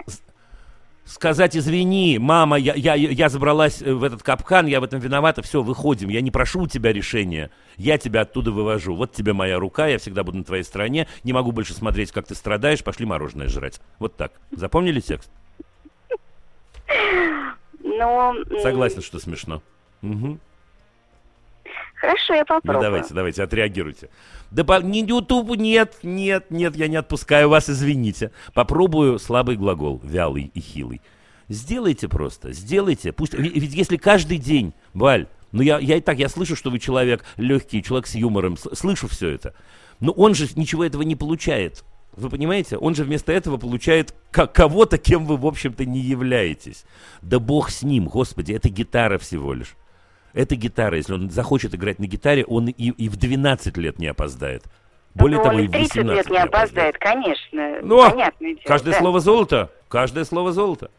Сказать, 1.06 1.56
извини, 1.56 2.18
мама, 2.20 2.58
я, 2.58 2.74
я, 2.74 2.96
я 2.96 3.30
забралась 3.30 3.82
э, 3.82 3.94
в 3.94 4.04
этот 4.04 4.24
капкан, 4.24 4.66
я 4.66 4.82
в 4.82 4.84
этом 4.84 5.00
виновата, 5.00 5.42
все, 5.42 5.62
выходим, 5.62 6.10
я 6.10 6.22
не 6.22 6.32
прошу 6.32 6.64
у 6.64 6.68
тебя 6.68 6.92
решения, 6.92 7.52
я 7.78 7.98
тебя 7.98 8.22
оттуда 8.22 8.52
вывожу, 8.52 8.96
вот 8.96 9.14
тебе 9.14 9.34
моя 9.34 9.60
рука, 9.60 9.88
я 9.88 10.00
всегда 10.00 10.24
буду 10.24 10.40
на 10.40 10.44
твоей 10.44 10.64
стороне, 10.64 11.08
не 11.24 11.32
могу 11.32 11.52
больше 11.52 11.74
смотреть, 11.74 12.12
как 12.12 12.28
ты 12.28 12.36
страдаешь, 12.36 12.84
пошли 12.84 13.06
мороженое 13.06 13.48
жрать. 13.48 13.80
Вот 14.00 14.18
так. 14.18 14.34
Запомнили 14.52 15.00
текст? 15.00 15.30
Но... 17.84 18.34
Согласен, 18.62 19.02
что 19.02 19.20
смешно. 19.20 19.62
Угу. 20.02 20.40
Хорошо, 22.06 22.34
я 22.36 22.46
попробую. 22.46 22.78
Ну, 22.78 22.82
давайте, 22.84 23.14
давайте, 23.14 23.44
отреагируйте. 23.44 24.10
Да 24.52 24.64
по... 24.64 24.80
не 24.82 25.04
YouTube, 25.04 25.58
нет, 25.58 25.96
нет, 26.04 26.52
нет, 26.52 26.76
я 26.76 26.88
не 26.88 26.98
отпускаю 26.98 27.50
вас, 27.50 27.70
извините. 27.70 28.32
Попробую 28.54 29.18
слабый 29.18 29.56
глагол, 29.56 30.00
вялый 30.04 30.52
и 30.54 30.60
хилый. 30.60 31.02
Сделайте 31.50 32.08
просто, 32.08 32.54
сделайте. 32.54 33.12
Пусть, 33.12 33.34
ведь 33.34 33.74
если 33.74 33.98
каждый 33.98 34.38
день, 34.38 34.74
Валь, 34.94 35.28
ну 35.52 35.64
я, 35.64 35.80
я 35.80 35.98
и 35.98 36.02
так, 36.02 36.20
я 36.20 36.30
слышу, 36.30 36.56
что 36.56 36.70
вы 36.70 36.80
человек 36.80 37.24
легкий, 37.38 37.82
человек 37.82 38.06
с 38.06 38.14
юмором, 38.14 38.56
слышу 38.58 39.08
все 39.08 39.30
это. 39.30 39.56
Но 40.00 40.12
он 40.12 40.36
же 40.36 40.48
ничего 40.56 40.84
этого 40.84 41.02
не 41.02 41.16
получает. 41.16 41.84
Вы 42.16 42.30
понимаете? 42.30 42.78
Он 42.78 42.94
же 42.94 43.04
вместо 43.04 43.32
этого 43.32 43.58
получает 43.58 44.14
кого-то, 44.32 44.98
кем 45.00 45.26
вы, 45.26 45.38
в 45.38 45.46
общем-то, 45.46 45.86
не 45.86 46.00
являетесь. 46.00 46.86
Да 47.24 47.40
бог 47.40 47.72
с 47.72 47.82
ним, 47.82 48.06
господи, 48.06 48.54
это 48.54 48.70
гитара 48.70 49.18
всего 49.18 49.54
лишь. 49.54 49.76
Это 50.36 50.56
гитара. 50.58 50.98
Если 50.98 51.14
он 51.14 51.30
захочет 51.30 51.74
играть 51.74 51.98
на 51.98 52.08
гитаре, 52.08 52.44
он 52.46 52.68
и, 52.68 52.90
и 52.90 53.10
в 53.10 53.16
12 53.16 53.78
лет 53.78 53.98
не 54.00 54.08
опоздает. 54.08 54.64
Более 55.14 55.38
ну, 55.38 55.44
того, 55.46 55.60
и 55.60 55.68
в 55.68 55.72
18 55.72 56.06
лет 56.06 56.30
не 56.30 56.38
опоздает, 56.38 56.98
конечно. 56.98 57.80
Ну, 57.82 58.10
понятное 58.12 58.54
дело, 58.54 58.64
каждое 58.66 58.92
да. 58.92 59.00
слово 59.00 59.20
золото. 59.22 59.72
Каждое 59.88 60.26
слово 60.26 60.52
золото. 60.52 60.92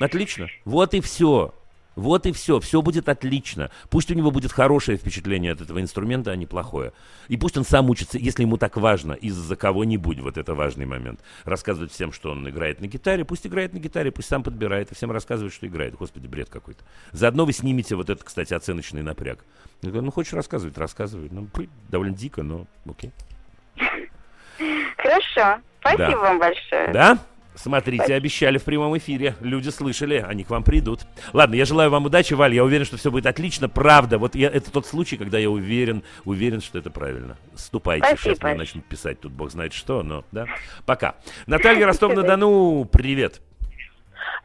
Отлично. 0.00 0.48
Вот 0.64 0.92
и 0.94 1.00
все. 1.00 1.54
Вот 1.96 2.26
и 2.26 2.32
все, 2.32 2.60
все 2.60 2.82
будет 2.82 3.08
отлично. 3.08 3.70
Пусть 3.88 4.10
у 4.10 4.14
него 4.14 4.30
будет 4.30 4.52
хорошее 4.52 4.96
впечатление 4.96 5.52
от 5.52 5.60
этого 5.60 5.80
инструмента, 5.80 6.30
а 6.30 6.36
не 6.36 6.46
плохое. 6.46 6.92
И 7.28 7.36
пусть 7.36 7.56
он 7.56 7.64
сам 7.64 7.90
учится, 7.90 8.18
если 8.18 8.42
ему 8.42 8.56
так 8.56 8.76
важно, 8.76 9.12
из-за 9.12 9.56
кого-нибудь, 9.56 10.20
вот 10.20 10.38
это 10.38 10.54
важный 10.54 10.86
момент, 10.86 11.20
рассказывать 11.44 11.92
всем, 11.92 12.12
что 12.12 12.30
он 12.30 12.48
играет 12.48 12.80
на 12.80 12.86
гитаре, 12.86 13.24
пусть 13.24 13.46
играет 13.46 13.72
на 13.72 13.78
гитаре, 13.78 14.10
пусть 14.10 14.28
сам 14.28 14.42
подбирает, 14.42 14.92
и 14.92 14.94
всем 14.94 15.10
рассказывает, 15.10 15.52
что 15.52 15.66
играет. 15.66 15.94
Господи, 15.94 16.26
бред 16.26 16.48
какой-то. 16.48 16.84
Заодно 17.12 17.44
вы 17.44 17.52
снимете 17.52 17.96
вот 17.96 18.08
этот, 18.08 18.24
кстати, 18.24 18.54
оценочный 18.54 19.02
напряг. 19.02 19.44
Я 19.82 19.90
говорю, 19.90 20.06
ну, 20.06 20.12
хочешь 20.12 20.32
рассказывать, 20.32 20.78
рассказывай. 20.78 21.28
Ну, 21.30 21.48
довольно 21.88 22.14
дико, 22.14 22.42
но 22.42 22.66
окей. 22.88 23.12
Хорошо. 24.96 25.60
Спасибо 25.80 26.10
да. 26.10 26.18
вам 26.18 26.38
большое. 26.38 26.92
Да? 26.92 27.18
Смотрите, 27.54 28.14
обещали 28.14 28.58
в 28.58 28.64
прямом 28.64 28.96
эфире. 28.98 29.36
Люди 29.40 29.68
слышали, 29.68 30.24
они 30.26 30.44
к 30.44 30.50
вам 30.50 30.62
придут. 30.62 31.00
Ладно, 31.32 31.54
я 31.54 31.64
желаю 31.64 31.90
вам 31.90 32.06
удачи, 32.06 32.34
Валь. 32.34 32.54
Я 32.54 32.64
уверен, 32.64 32.84
что 32.84 32.96
все 32.96 33.10
будет 33.10 33.26
отлично. 33.26 33.68
Правда. 33.68 34.18
Вот 34.18 34.34
я, 34.34 34.48
это 34.48 34.70
тот 34.70 34.86
случай, 34.86 35.16
когда 35.16 35.38
я 35.38 35.50
уверен, 35.50 36.02
уверен, 36.24 36.60
что 36.60 36.78
это 36.78 36.90
правильно. 36.90 37.36
Ступайте. 37.54 38.06
Спасибо. 38.06 38.34
Сейчас 38.34 38.42
мне 38.42 38.54
начнут 38.54 38.84
писать 38.84 39.20
тут 39.20 39.32
бог 39.32 39.50
знает 39.50 39.72
что, 39.72 40.02
но 40.02 40.24
да. 40.32 40.46
Пока. 40.86 41.16
Наталья 41.46 41.86
Ростов-на-Дону, 41.86 42.84
привет. 42.86 43.40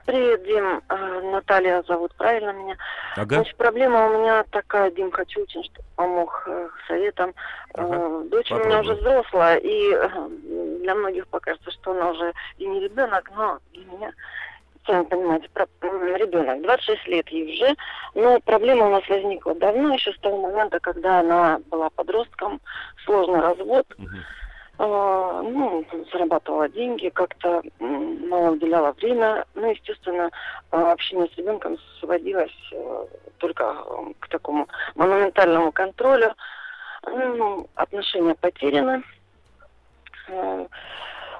Привет, 0.06 0.44
Дим. 0.44 0.82
Э, 0.88 1.22
Наталья 1.32 1.84
зовут, 1.88 2.14
правильно 2.16 2.52
меня? 2.52 2.78
Ага. 3.16 3.38
Значит, 3.38 3.58
проблема 3.58 4.06
у 4.06 4.20
меня 4.20 4.44
такая, 4.52 4.92
Дим, 4.92 5.10
хочу 5.12 5.42
очень, 5.42 5.64
чтобы 5.64 5.88
помог 5.96 6.44
э, 6.46 6.70
советом. 6.88 7.34
Ага. 7.74 7.96
Э, 7.96 8.24
дочь 8.30 8.50
Попробуй. 8.50 8.66
у 8.66 8.68
меня 8.68 8.80
уже 8.82 8.94
взрослая, 8.94 9.58
и 9.58 10.80
для 10.82 10.94
многих 10.94 11.28
покажется, 11.28 11.72
что 11.72 11.92
она 11.92 12.12
уже 12.12 12.34
и 12.60 12.68
не 12.68 12.82
ребенок, 12.82 13.32
но 13.36 13.58
для 13.74 13.86
меня, 13.86 14.14
сами 14.86 15.06
понимаете, 15.06 15.50
ребенок. 15.82 16.62
26 16.62 17.08
лет 17.08 17.28
ей 17.30 17.54
уже, 17.56 17.76
но 18.14 18.40
проблема 18.42 18.86
у 18.86 18.92
нас 18.92 19.10
возникла 19.10 19.56
давно, 19.56 19.96
еще 19.96 20.14
с 20.14 20.20
того 20.20 20.40
момента, 20.40 20.80
когда 20.80 21.22
она 21.22 21.60
была 21.72 21.90
подростком, 21.90 22.62
сложный 23.06 23.40
развод. 23.40 23.88
Угу 23.98 24.08
а, 24.08 24.45
ну, 24.78 25.86
зарабатывала 26.12 26.68
деньги, 26.70 27.10
как-то 27.10 27.62
мало 27.80 28.52
уделяла 28.52 28.92
время. 28.94 29.46
Ну, 29.56 29.72
естественно, 29.72 30.30
а, 30.72 30.92
общение 30.92 31.28
с 31.34 31.38
ребенком 31.38 31.78
сводилось 32.00 32.52
э, 32.74 33.06
только 33.38 33.76
к 34.20 34.28
такому 34.28 34.68
монументальному 34.96 35.72
контролю. 35.72 36.34
Ну, 37.06 37.68
отношения 37.76 38.36
потеряны. 38.36 39.04
А, 40.30 40.68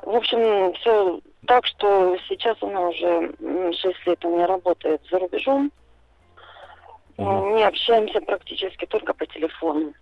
в 0.04 0.16
общем, 0.16 0.74
все 0.76 1.20
так, 1.46 1.66
что 1.66 2.18
сейчас 2.30 2.58
она 2.62 2.82
уже 2.82 3.34
6 3.40 4.08
лет 4.08 4.24
у 4.24 4.36
меня 4.36 4.48
работает 4.48 5.02
за 5.10 5.20
рубежом. 5.20 5.72
Угу. 7.18 7.56
Не 7.56 7.64
общаемся 7.64 8.22
практически 8.22 8.86
только 8.86 9.14
по 9.14 9.26
телефону. 9.26 9.94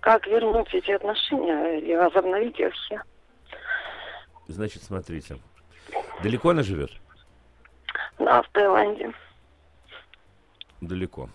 Как 0.00 0.26
вернуть 0.26 0.72
эти 0.72 0.90
отношения 0.92 1.78
или 1.78 1.94
возобновить 1.94 2.58
их 2.58 2.72
все? 2.72 3.00
Значит, 4.48 4.82
смотрите. 4.82 5.38
Далеко 6.22 6.50
она 6.50 6.62
живет? 6.62 6.90
Да, 8.18 8.42
в 8.42 8.48
Таиланде. 8.50 9.12
Далеко. 10.80 11.28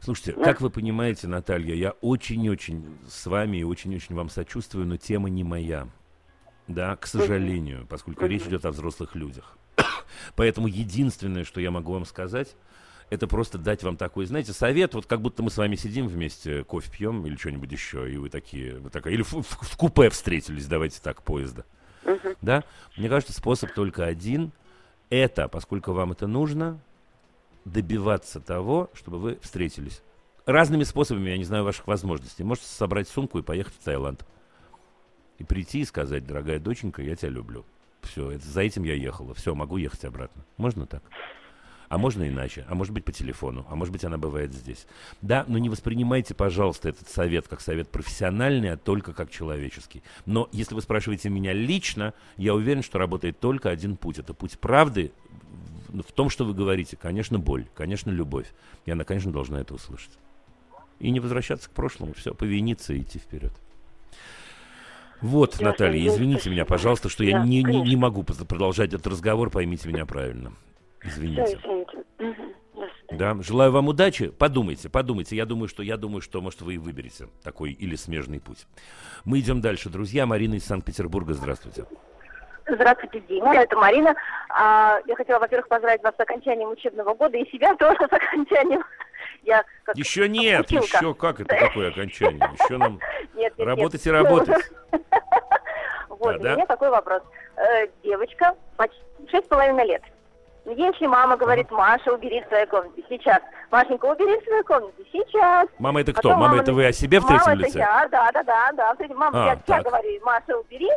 Слушайте, 0.00 0.32
да. 0.32 0.44
как 0.44 0.60
вы 0.60 0.70
понимаете, 0.70 1.28
Наталья, 1.28 1.74
я 1.74 1.90
очень-очень 2.00 2.98
с 3.08 3.26
вами 3.26 3.58
и 3.58 3.62
очень-очень 3.62 4.16
вам 4.16 4.28
сочувствую, 4.28 4.86
но 4.86 4.96
тема 4.96 5.30
не 5.30 5.44
моя. 5.44 5.88
Да, 6.66 6.96
к 6.96 7.06
сожалению, 7.06 7.86
поскольку 7.88 8.26
речь 8.26 8.42
идет 8.42 8.64
о 8.64 8.70
взрослых 8.70 9.14
людях. 9.14 9.56
Поэтому 10.36 10.66
единственное, 10.66 11.44
что 11.44 11.60
я 11.60 11.70
могу 11.70 11.92
вам 11.92 12.04
сказать, 12.04 12.56
это 13.12 13.26
просто 13.26 13.58
дать 13.58 13.82
вам 13.82 13.98
такой, 13.98 14.24
знаете, 14.24 14.54
совет, 14.54 14.94
вот 14.94 15.04
как 15.04 15.20
будто 15.20 15.42
мы 15.42 15.50
с 15.50 15.58
вами 15.58 15.76
сидим 15.76 16.08
вместе, 16.08 16.64
кофе 16.64 16.90
пьем 16.90 17.26
или 17.26 17.36
что-нибудь 17.36 17.70
еще, 17.70 18.10
и 18.10 18.16
вы 18.16 18.30
такие, 18.30 18.78
вы 18.78 18.88
такая, 18.88 19.12
или 19.12 19.20
в, 19.20 19.34
в, 19.34 19.42
в 19.42 19.76
купе 19.76 20.08
встретились, 20.08 20.64
давайте 20.64 20.98
так, 21.02 21.22
поезда. 21.22 21.66
Uh-huh. 22.04 22.38
Да? 22.40 22.64
Мне 22.96 23.10
кажется, 23.10 23.34
способ 23.34 23.74
только 23.74 24.06
один. 24.06 24.50
Это, 25.10 25.46
поскольку 25.48 25.92
вам 25.92 26.12
это 26.12 26.26
нужно, 26.26 26.80
добиваться 27.66 28.40
того, 28.40 28.88
чтобы 28.94 29.18
вы 29.18 29.38
встретились. 29.42 30.02
Разными 30.46 30.84
способами, 30.84 31.28
я 31.28 31.36
не 31.36 31.44
знаю 31.44 31.64
ваших 31.64 31.86
возможностей. 31.86 32.44
Можете 32.44 32.68
собрать 32.68 33.08
сумку 33.08 33.38
и 33.38 33.42
поехать 33.42 33.74
в 33.74 33.84
Таиланд. 33.84 34.24
И 35.36 35.44
прийти 35.44 35.80
и 35.80 35.84
сказать, 35.84 36.26
дорогая 36.26 36.58
доченька, 36.58 37.02
я 37.02 37.14
тебя 37.14 37.28
люблю. 37.28 37.66
Все, 38.00 38.30
это, 38.30 38.46
за 38.46 38.62
этим 38.62 38.84
я 38.84 38.94
ехала. 38.94 39.34
Все, 39.34 39.54
могу 39.54 39.76
ехать 39.76 40.06
обратно. 40.06 40.46
Можно 40.56 40.86
так? 40.86 41.02
А 41.92 41.98
можно 41.98 42.26
иначе, 42.26 42.64
а 42.70 42.74
может 42.74 42.94
быть 42.94 43.04
по 43.04 43.12
телефону, 43.12 43.66
а 43.68 43.76
может 43.76 43.92
быть 43.92 44.02
она 44.02 44.16
бывает 44.16 44.54
здесь. 44.54 44.86
Да, 45.20 45.44
но 45.46 45.58
не 45.58 45.68
воспринимайте, 45.68 46.34
пожалуйста, 46.34 46.88
этот 46.88 47.10
совет 47.10 47.48
как 47.48 47.60
совет 47.60 47.90
профессиональный, 47.90 48.72
а 48.72 48.78
только 48.78 49.12
как 49.12 49.30
человеческий. 49.30 50.02
Но 50.24 50.48
если 50.52 50.74
вы 50.74 50.80
спрашиваете 50.80 51.28
меня 51.28 51.52
лично, 51.52 52.14
я 52.38 52.54
уверен, 52.54 52.82
что 52.82 52.98
работает 52.98 53.40
только 53.40 53.68
один 53.68 53.98
путь. 53.98 54.18
Это 54.18 54.32
путь 54.32 54.58
правды, 54.58 55.12
в 55.90 56.12
том, 56.12 56.30
что 56.30 56.46
вы 56.46 56.54
говорите, 56.54 56.96
конечно, 56.96 57.38
боль, 57.38 57.66
конечно, 57.74 58.10
любовь. 58.10 58.46
И 58.86 58.90
она, 58.90 59.04
конечно, 59.04 59.30
должна 59.30 59.60
это 59.60 59.74
услышать. 59.74 60.12
И 60.98 61.10
не 61.10 61.20
возвращаться 61.20 61.68
к 61.68 61.74
прошлому, 61.74 62.14
все, 62.14 62.32
повиниться 62.32 62.94
и 62.94 63.02
идти 63.02 63.18
вперед. 63.18 63.52
Вот, 65.20 65.60
я 65.60 65.66
Наталья, 65.66 66.08
извините 66.08 66.48
меня, 66.48 66.64
пожалуйста, 66.64 67.10
что 67.10 67.22
я 67.22 67.44
не, 67.44 67.62
не, 67.62 67.82
не 67.82 67.96
могу 67.96 68.22
продолжать 68.22 68.94
этот 68.94 69.08
разговор, 69.08 69.50
поймите 69.50 69.88
меня 69.90 70.06
правильно. 70.06 70.54
Извините. 71.04 71.58
Да, 73.18 73.36
желаю 73.40 73.72
вам 73.72 73.88
удачи. 73.88 74.28
Подумайте, 74.28 74.88
подумайте. 74.88 75.36
Я 75.36 75.44
думаю, 75.44 75.68
что 75.68 75.82
я 75.82 75.96
думаю, 75.96 76.20
что 76.20 76.40
может 76.40 76.62
вы 76.62 76.74
и 76.74 76.78
выберете 76.78 77.28
такой 77.42 77.72
или 77.72 77.96
смежный 77.96 78.40
путь. 78.40 78.66
Мы 79.24 79.40
идем 79.40 79.60
дальше, 79.60 79.88
друзья. 79.90 80.26
Марина 80.26 80.54
из 80.54 80.64
Санкт-Петербурга, 80.64 81.34
здравствуйте. 81.34 81.84
Здравствуйте, 82.66 83.20
Дима. 83.28 83.54
Это 83.54 83.76
Марина. 83.76 84.14
А, 84.48 84.98
я 85.06 85.16
хотела, 85.16 85.38
во-первых, 85.40 85.68
поздравить 85.68 86.02
вас 86.02 86.14
с 86.16 86.20
окончанием 86.20 86.70
учебного 86.70 87.14
года 87.14 87.36
и 87.36 87.50
себя 87.50 87.74
тоже 87.76 87.98
с 87.98 88.12
окончанием. 88.12 88.82
Я 89.42 89.64
как 89.84 89.96
еще 89.96 90.28
нет, 90.28 90.66
училка. 90.66 90.98
еще 90.98 91.14
как 91.14 91.40
это 91.40 91.56
такое 91.58 91.90
окончание? 91.90 92.48
Еще 92.62 92.76
нам 92.76 93.00
нет, 93.34 93.52
нет, 93.56 93.66
работать 93.66 94.04
нет. 94.04 94.06
и 94.06 94.10
работать. 94.10 94.70
Вот, 96.08 96.36
у 96.36 96.38
меня 96.44 96.66
такой 96.66 96.88
вопрос. 96.88 97.20
Э, 97.56 97.88
девочка, 98.04 98.54
шесть 99.28 99.46
с 99.46 99.48
половиной 99.48 99.86
лет. 99.88 100.02
Если 100.64 101.06
мама 101.06 101.36
говорит, 101.36 101.70
Маша, 101.70 102.12
убери 102.12 102.40
в 102.40 102.46
своей 102.46 102.66
комнате, 102.66 103.02
сейчас. 103.08 103.40
Машенька, 103.70 104.06
убери 104.06 104.38
в 104.40 104.44
своей 104.44 104.62
комнате, 104.62 105.02
сейчас. 105.10 105.68
Мама 105.78 106.00
это 106.02 106.12
кто? 106.12 106.28
Потом 106.28 106.40
мама, 106.40 106.60
это 106.60 106.72
вы 106.72 106.86
о 106.86 106.92
себе 106.92 107.18
в 107.18 107.26
третьем 107.26 107.46
мама 107.46 107.60
лице? 107.62 107.78
Мама 107.80 108.04
это 108.04 108.04
я, 108.04 108.08
да, 108.08 108.32
да, 108.32 108.72
да, 108.72 108.94
да. 108.94 109.14
Мама, 109.14 109.42
а, 109.42 109.46
я, 109.46 109.76
я 109.76 109.82
говорю, 109.82 110.08
Маша, 110.24 110.56
убери. 110.56 110.90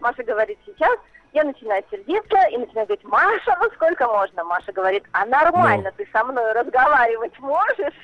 Маша 0.00 0.22
говорит, 0.22 0.58
сейчас. 0.66 0.98
Я 1.32 1.44
начинаю 1.44 1.82
сердиться 1.90 2.38
и 2.50 2.56
начинаю 2.56 2.86
говорить, 2.86 3.04
Маша, 3.04 3.56
ну 3.60 3.68
сколько 3.74 4.06
можно? 4.06 4.44
Маша 4.44 4.72
говорит, 4.72 5.04
а 5.12 5.26
нормально, 5.26 5.92
ну. 5.96 6.04
ты 6.04 6.10
со 6.10 6.24
мной 6.24 6.52
разговаривать 6.52 7.38
можешь? 7.40 7.94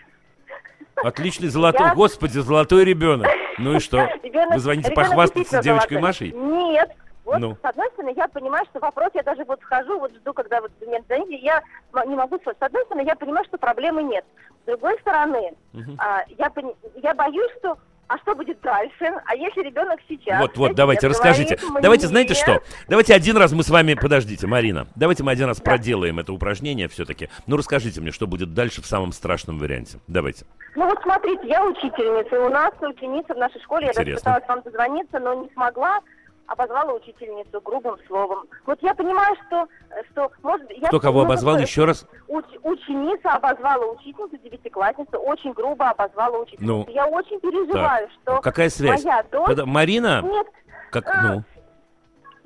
Отличный 0.96 1.48
золотой, 1.48 1.86
я... 1.86 1.94
господи, 1.94 2.38
золотой 2.38 2.84
ребенок. 2.84 3.26
Ну 3.58 3.76
и 3.76 3.80
что? 3.80 3.98
Ребенок, 4.22 4.54
Вы 4.54 4.60
звоните 4.60 4.92
похвастаться 4.92 5.62
девочкой 5.62 5.98
золотой. 5.98 6.00
Машей? 6.00 6.32
Нет, 6.32 6.90
вот, 7.24 7.38
ну. 7.38 7.56
с 7.62 7.64
одной 7.64 7.88
стороны, 7.92 8.12
я 8.16 8.26
понимаю, 8.28 8.64
что 8.66 8.80
вопрос, 8.80 9.10
я 9.14 9.22
даже 9.22 9.44
вот 9.44 9.60
вхожу, 9.60 9.98
вот 9.98 10.12
жду, 10.14 10.32
когда 10.32 10.60
вот 10.60 10.72
меня 10.80 11.00
звоните, 11.06 11.36
я 11.36 11.62
не 12.06 12.16
могу 12.16 12.36
сказать. 12.38 12.58
С 12.58 12.62
одной 12.62 12.84
стороны, 12.86 13.06
я 13.06 13.14
понимаю, 13.14 13.44
что 13.46 13.58
проблемы 13.58 14.02
нет. 14.02 14.24
С 14.62 14.66
другой 14.66 14.98
стороны, 15.00 15.54
угу. 15.72 15.92
а, 15.98 16.24
я, 16.38 16.52
я 16.96 17.14
боюсь, 17.14 17.50
что 17.58 17.78
а 18.08 18.18
что 18.18 18.34
будет 18.34 18.60
дальше? 18.60 19.14
А 19.24 19.34
если 19.34 19.62
ребенок 19.62 19.98
сейчас... 20.06 20.38
Вот, 20.38 20.58
вот, 20.58 20.74
давайте, 20.74 21.06
расскажите. 21.06 21.56
Говорит, 21.56 21.82
давайте, 21.82 22.06
знаете 22.08 22.34
что? 22.34 22.60
Давайте 22.86 23.14
один 23.14 23.38
раз 23.38 23.52
мы 23.52 23.62
с 23.62 23.70
вами... 23.70 23.94
Подождите, 23.94 24.46
Марина. 24.46 24.86
Давайте 24.96 25.22
мы 25.22 25.32
один 25.32 25.46
раз 25.46 25.58
да. 25.58 25.64
проделаем 25.64 26.18
это 26.18 26.30
упражнение 26.32 26.88
все-таки. 26.88 27.30
Ну, 27.46 27.56
расскажите 27.56 28.02
мне, 28.02 28.10
что 28.10 28.26
будет 28.26 28.52
дальше 28.52 28.82
в 28.82 28.86
самом 28.86 29.12
страшном 29.12 29.58
варианте. 29.58 29.98
Давайте. 30.08 30.44
Ну, 30.74 30.84
вот 30.84 30.98
смотрите, 31.02 31.48
я 31.48 31.64
учительница. 31.64 32.36
И 32.36 32.38
у 32.38 32.50
нас 32.50 32.74
ученица 32.82 33.32
в 33.32 33.38
нашей 33.38 33.62
школе. 33.62 33.86
Интересно. 33.86 34.00
Я 34.02 34.04
даже 34.04 34.18
пыталась 34.18 34.48
вам 34.48 34.60
дозвониться, 34.62 35.18
но 35.18 35.34
не 35.34 35.50
смогла 35.54 36.00
обозвала 36.46 36.92
учительницу 36.94 37.60
грубым 37.60 37.96
словом. 38.06 38.46
Вот 38.66 38.78
я 38.82 38.94
понимаю, 38.94 39.34
что... 39.46 39.66
что 40.10 40.30
может, 40.42 40.70
я 40.70 40.88
Кто 40.88 41.00
кого 41.00 41.22
обозвал 41.22 41.58
еще 41.58 41.84
раз? 41.84 42.06
Уч, 42.28 42.44
ученица 42.62 43.30
обозвала 43.30 43.86
учительницу, 43.86 44.36
девятиклассницу, 44.38 45.18
очень 45.18 45.52
грубо 45.52 45.90
обозвала 45.90 46.38
учительницу. 46.38 46.84
Ну, 46.86 46.92
я 46.92 47.06
очень 47.06 47.40
переживаю, 47.40 48.08
так. 48.08 48.16
что... 48.22 48.40
Какая 48.40 48.68
связь? 48.70 49.04
Моя 49.04 49.22
дочь... 49.30 49.46
Под... 49.46 49.66
Марина? 49.66 50.22
Нет. 50.22 50.46
Как, 50.90 51.08
а... 51.08 51.22
ну? 51.22 51.42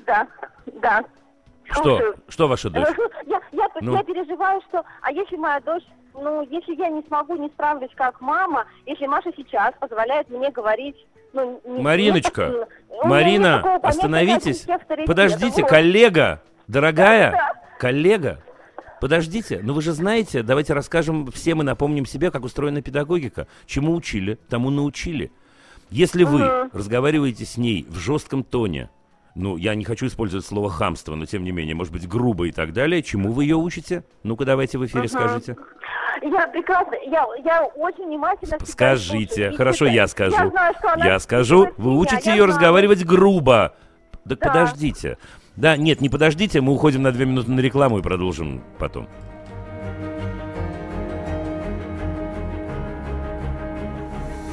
Да, 0.06 0.26
да. 0.66 1.04
Что? 1.64 1.82
Слушаю. 1.82 2.16
Что 2.28 2.48
ваша 2.48 2.70
дочь? 2.70 2.86
Я, 3.26 3.40
я, 3.50 3.68
ну? 3.80 3.96
я 3.96 4.04
переживаю, 4.04 4.60
что... 4.68 4.84
А 5.02 5.10
если 5.10 5.36
моя 5.36 5.60
дочь 5.60 5.84
ну, 6.18 6.42
если 6.42 6.74
я 6.76 6.88
не 6.88 7.02
смогу, 7.02 7.36
не 7.36 7.48
справлюсь 7.48 7.90
как 7.94 8.20
мама, 8.20 8.66
если 8.86 9.06
Маша 9.06 9.32
сейчас 9.36 9.74
позволяет 9.78 10.28
мне 10.30 10.50
говорить 10.50 10.96
ну, 11.36 11.82
Мариночка, 11.82 12.66
Марина, 13.04 13.76
остановитесь. 13.82 14.66
Подождите, 15.06 15.64
коллега, 15.64 16.42
дорогая, 16.66 17.32
да, 17.32 17.36
да. 17.36 17.78
коллега, 17.78 18.42
подождите. 19.00 19.60
Ну 19.62 19.74
вы 19.74 19.82
же 19.82 19.92
знаете, 19.92 20.42
давайте 20.42 20.72
расскажем 20.72 21.30
всем 21.30 21.60
и 21.60 21.64
напомним 21.64 22.06
себе, 22.06 22.30
как 22.30 22.44
устроена 22.44 22.82
педагогика. 22.82 23.46
Чему 23.66 23.94
учили, 23.94 24.38
тому 24.48 24.70
научили. 24.70 25.30
Если 25.90 26.24
вы 26.24 26.68
разговариваете 26.72 27.44
с 27.44 27.56
ней 27.56 27.86
в 27.88 27.96
жестком 27.98 28.42
тоне, 28.42 28.90
ну, 29.36 29.58
я 29.58 29.74
не 29.74 29.84
хочу 29.84 30.06
использовать 30.06 30.46
слово 30.46 30.70
хамство, 30.70 31.14
но 31.14 31.26
тем 31.26 31.44
не 31.44 31.52
менее, 31.52 31.74
может 31.74 31.92
быть, 31.92 32.08
грубо 32.08 32.48
и 32.48 32.52
так 32.52 32.72
далее, 32.72 33.02
чему 33.02 33.32
вы 33.32 33.44
ее 33.44 33.56
учите? 33.56 34.02
Ну-ка, 34.22 34.46
давайте 34.46 34.78
в 34.78 34.86
эфире 34.86 35.04
угу. 35.04 35.08
скажите. 35.10 35.56
Я 36.22 36.46
прекрасно, 36.48 36.94
я, 37.04 37.26
я 37.44 37.64
очень 37.64 38.06
внимательно... 38.06 38.58
Скажите, 38.64 39.52
хорошо, 39.52 39.86
я 39.86 40.06
скажу. 40.08 40.36
Я, 40.36 40.48
знаю, 40.48 40.74
что 40.78 40.92
она 40.92 41.06
я 41.06 41.18
скажу, 41.18 41.68
вы 41.76 41.98
учите 41.98 42.30
ее 42.30 42.44
разговаривать 42.46 43.04
грубо. 43.04 43.74
Так 44.28 44.38
да. 44.38 44.48
подождите. 44.48 45.18
Да, 45.56 45.76
нет, 45.76 46.00
не 46.00 46.08
подождите, 46.08 46.60
мы 46.60 46.72
уходим 46.72 47.02
на 47.02 47.12
две 47.12 47.26
минуты 47.26 47.50
на 47.50 47.60
рекламу 47.60 47.98
и 47.98 48.02
продолжим 48.02 48.62
потом. 48.78 49.08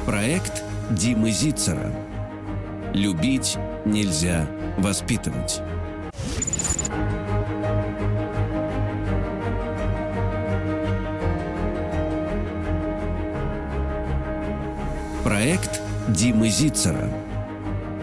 Проект 0.06 0.62
Димы 0.90 1.30
Зицера. 1.30 1.90
Любить 2.92 3.58
нельзя 3.84 4.46
воспитывать. 4.78 5.62
Проект 15.24 15.80
Димы 16.08 16.48
Зицера. 16.48 17.08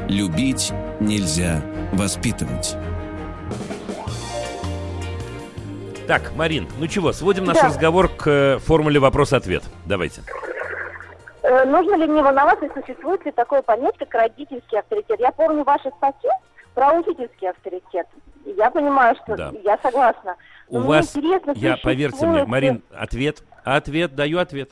Любить 0.07 0.73
нельзя 0.99 1.61
воспитывать. 1.93 2.75
Так, 6.07 6.33
Марин, 6.35 6.67
ну 6.79 6.87
чего, 6.87 7.11
сводим 7.13 7.45
наш 7.45 7.57
да. 7.57 7.67
разговор 7.67 8.09
к 8.09 8.27
э, 8.27 8.57
формуле 8.57 8.99
вопрос-ответ. 8.99 9.61
Давайте. 9.85 10.23
Э, 11.43 11.63
нужно 11.65 11.93
ли 11.93 12.07
мне 12.07 12.23
волноваться, 12.23 12.67
существует 12.73 13.23
ли 13.23 13.31
такое 13.31 13.61
понятие, 13.61 14.07
как 14.07 14.15
родительский 14.15 14.79
авторитет? 14.79 15.19
Я 15.19 15.31
помню 15.31 15.63
вашу 15.63 15.91
статью 15.97 16.31
про 16.73 16.91
учительский 16.93 17.49
авторитет. 17.51 18.07
Я 18.45 18.71
понимаю, 18.71 19.15
что 19.23 19.37
да. 19.37 19.53
я 19.63 19.77
согласна. 19.83 20.37
У 20.69 20.79
вас, 20.79 21.15
я, 21.53 21.77
поверьте 21.77 22.25
мне, 22.25 22.45
Марин, 22.45 22.81
ответ, 22.91 23.43
ответ, 23.63 24.15
даю 24.15 24.39
ответ. 24.39 24.71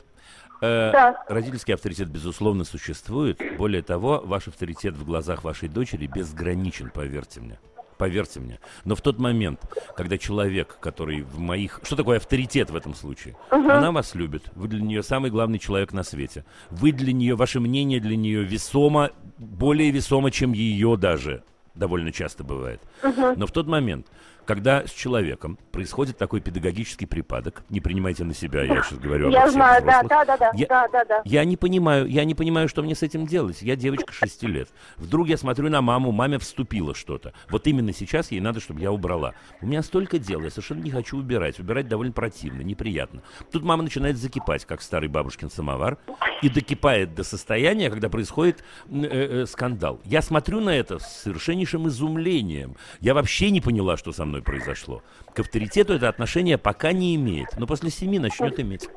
Э, 0.60 0.92
да. 0.92 1.24
Родительский 1.28 1.74
авторитет, 1.74 2.08
безусловно, 2.08 2.64
существует. 2.64 3.40
Более 3.56 3.82
того, 3.82 4.22
ваш 4.24 4.48
авторитет 4.48 4.94
в 4.94 5.04
глазах 5.04 5.44
вашей 5.44 5.68
дочери 5.68 6.06
безграничен, 6.06 6.90
поверьте 6.90 7.40
мне. 7.40 7.58
Поверьте 8.00 8.40
мне. 8.40 8.58
Но 8.86 8.94
в 8.94 9.02
тот 9.02 9.18
момент, 9.18 9.60
когда 9.94 10.16
человек, 10.16 10.78
который 10.80 11.20
в 11.20 11.38
моих... 11.38 11.80
Что 11.82 11.96
такое 11.96 12.16
авторитет 12.16 12.70
в 12.70 12.76
этом 12.76 12.94
случае? 12.94 13.36
Угу. 13.50 13.70
Она 13.70 13.92
вас 13.92 14.14
любит. 14.14 14.50
Вы 14.54 14.68
для 14.68 14.80
нее 14.80 15.02
самый 15.02 15.30
главный 15.30 15.58
человек 15.58 15.92
на 15.92 16.02
свете. 16.02 16.46
Вы 16.70 16.92
для 16.92 17.12
нее, 17.12 17.34
ваше 17.36 17.60
мнение 17.60 18.00
для 18.00 18.16
нее 18.16 18.42
весомо, 18.42 19.10
более 19.36 19.90
весомо, 19.90 20.30
чем 20.30 20.52
ее 20.52 20.96
даже. 20.96 21.42
Довольно 21.74 22.10
часто 22.10 22.42
бывает. 22.42 22.80
Угу. 23.02 23.34
Но 23.36 23.46
в 23.46 23.52
тот 23.52 23.66
момент, 23.66 24.06
когда 24.44 24.86
с 24.86 24.90
человеком 24.90 25.58
происходит 25.72 26.18
такой 26.18 26.40
педагогический 26.40 27.06
припадок, 27.06 27.62
не 27.68 27.80
принимайте 27.80 28.24
на 28.24 28.34
себя, 28.34 28.62
я 28.62 28.82
сейчас 28.82 28.98
говорю 28.98 29.30
Я 29.30 29.50
знаю, 29.50 29.84
да, 29.84 30.02
да, 30.02 30.24
да, 30.24 30.36
да, 30.36 30.50
я, 30.54 30.66
да, 30.66 30.88
да, 30.88 31.04
да. 31.04 31.22
Я 31.24 31.44
не 31.44 31.56
понимаю, 31.56 32.06
я 32.06 32.24
не 32.24 32.34
понимаю, 32.34 32.68
что 32.68 32.82
мне 32.82 32.94
с 32.94 33.02
этим 33.02 33.26
делать. 33.26 33.62
Я 33.62 33.76
девочка 33.76 34.12
6 34.12 34.42
лет. 34.44 34.68
Вдруг 34.96 35.28
я 35.28 35.36
смотрю 35.36 35.68
на 35.68 35.80
маму, 35.82 36.12
маме 36.12 36.38
вступило 36.38 36.94
что-то. 36.94 37.32
Вот 37.48 37.66
именно 37.66 37.92
сейчас 37.92 38.30
ей 38.30 38.40
надо, 38.40 38.60
чтобы 38.60 38.80
я 38.80 38.92
убрала. 38.92 39.34
У 39.60 39.66
меня 39.66 39.82
столько 39.82 40.18
дел, 40.18 40.42
я 40.42 40.50
совершенно 40.50 40.82
не 40.82 40.90
хочу 40.90 41.18
убирать. 41.18 41.58
Убирать 41.58 41.88
довольно 41.88 42.12
противно, 42.12 42.62
неприятно. 42.62 43.22
Тут 43.52 43.62
мама 43.64 43.82
начинает 43.82 44.16
закипать, 44.16 44.64
как 44.64 44.82
старый 44.82 45.08
бабушкин 45.08 45.50
самовар, 45.50 45.98
и 46.42 46.48
докипает 46.48 47.14
до 47.14 47.24
состояния, 47.24 47.90
когда 47.90 48.08
происходит 48.08 48.64
э, 48.88 49.02
э, 49.02 49.46
скандал. 49.46 50.00
Я 50.04 50.22
смотрю 50.22 50.60
на 50.60 50.70
это 50.70 50.98
с 50.98 51.22
совершеннейшим 51.22 51.88
изумлением. 51.88 52.76
Я 53.00 53.14
вообще 53.14 53.50
не 53.50 53.60
поняла, 53.60 53.96
что 53.96 54.12
со 54.12 54.24
мной 54.24 54.29
произошло. 54.38 55.02
К 55.34 55.40
авторитету 55.40 55.94
это 55.94 56.08
отношение 56.08 56.58
пока 56.58 56.92
не 56.92 57.16
имеет, 57.16 57.48
но 57.56 57.66
после 57.66 57.90
семи 57.90 58.18
начнет 58.18 58.58
иметь. 58.60 58.88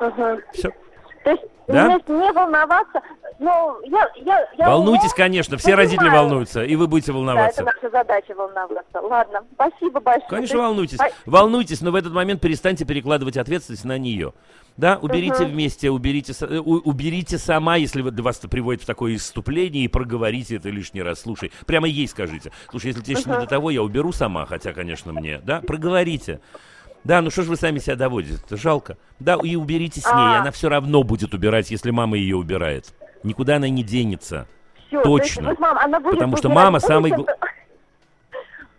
Угу. 0.00 0.40
Все. 0.52 0.70
То 1.24 1.30
есть 1.30 1.42
да? 1.66 1.98
не 2.06 2.32
волноваться, 2.32 3.02
ну, 3.38 3.80
я, 3.84 4.08
я, 4.16 4.48
я 4.56 4.68
Волнуйтесь, 4.68 5.14
конечно, 5.14 5.56
все 5.58 5.68
понимаю. 5.68 5.86
родители 5.86 6.08
волнуются, 6.08 6.64
и 6.64 6.74
вы 6.74 6.88
будете 6.88 7.12
волноваться. 7.12 7.62
Да, 7.62 7.70
это 7.70 7.80
наша 7.80 7.90
задача 7.90 8.34
волноваться. 8.34 9.00
Ладно, 9.00 9.44
спасибо 9.54 10.00
большое. 10.00 10.28
Конечно, 10.28 10.58
волнуйтесь. 10.58 10.98
Волнуйтесь, 11.24 11.80
но 11.80 11.92
в 11.92 11.94
этот 11.94 12.12
момент 12.12 12.40
перестаньте 12.40 12.84
перекладывать 12.84 13.36
ответственность 13.36 13.84
на 13.84 13.96
нее. 13.96 14.32
Да, 14.78 14.96
уберите 15.02 15.42
угу. 15.42 15.50
вместе, 15.50 15.90
уберите, 15.90 16.32
э, 16.40 16.58
уберите 16.60 17.36
сама, 17.36 17.74
если 17.74 18.00
вас 18.00 18.38
это 18.38 18.48
приводит 18.48 18.82
в 18.82 18.86
такое 18.86 19.16
исступление, 19.16 19.84
и 19.84 19.88
проговорите 19.88 20.54
это 20.54 20.70
лишний 20.70 21.02
раз. 21.02 21.22
Слушай, 21.22 21.50
прямо 21.66 21.88
ей 21.88 22.06
скажите. 22.06 22.52
Слушай, 22.70 22.86
если 22.86 23.02
тебе 23.02 23.16
угу. 23.16 23.30
не 23.30 23.40
до 23.40 23.46
того, 23.46 23.70
я 23.70 23.82
уберу 23.82 24.12
сама, 24.12 24.46
хотя, 24.46 24.72
конечно, 24.72 25.12
мне. 25.12 25.40
Да, 25.42 25.60
проговорите. 25.60 26.40
Да, 27.02 27.20
ну 27.22 27.30
что 27.30 27.42
ж 27.42 27.46
вы 27.46 27.56
сами 27.56 27.80
себя 27.80 27.96
доводите? 27.96 28.38
Это 28.44 28.56
жалко. 28.56 28.96
Да, 29.18 29.36
и 29.42 29.56
уберите 29.56 30.00
с 30.00 30.04
ней, 30.04 30.12
а. 30.12 30.40
она 30.42 30.52
все 30.52 30.68
равно 30.68 31.02
будет 31.02 31.34
убирать, 31.34 31.72
если 31.72 31.90
мама 31.90 32.16
ее 32.16 32.36
убирает. 32.36 32.94
Никуда 33.24 33.56
она 33.56 33.68
не 33.68 33.82
денется. 33.82 34.46
Все, 34.88 35.02
Точно. 35.02 35.48
Есть, 35.48 35.60
мама, 35.60 35.82
она 35.82 36.00
будет 36.00 36.14
Потому 36.14 36.36
что 36.36 36.48
мама 36.48 36.80
самый... 36.80 37.12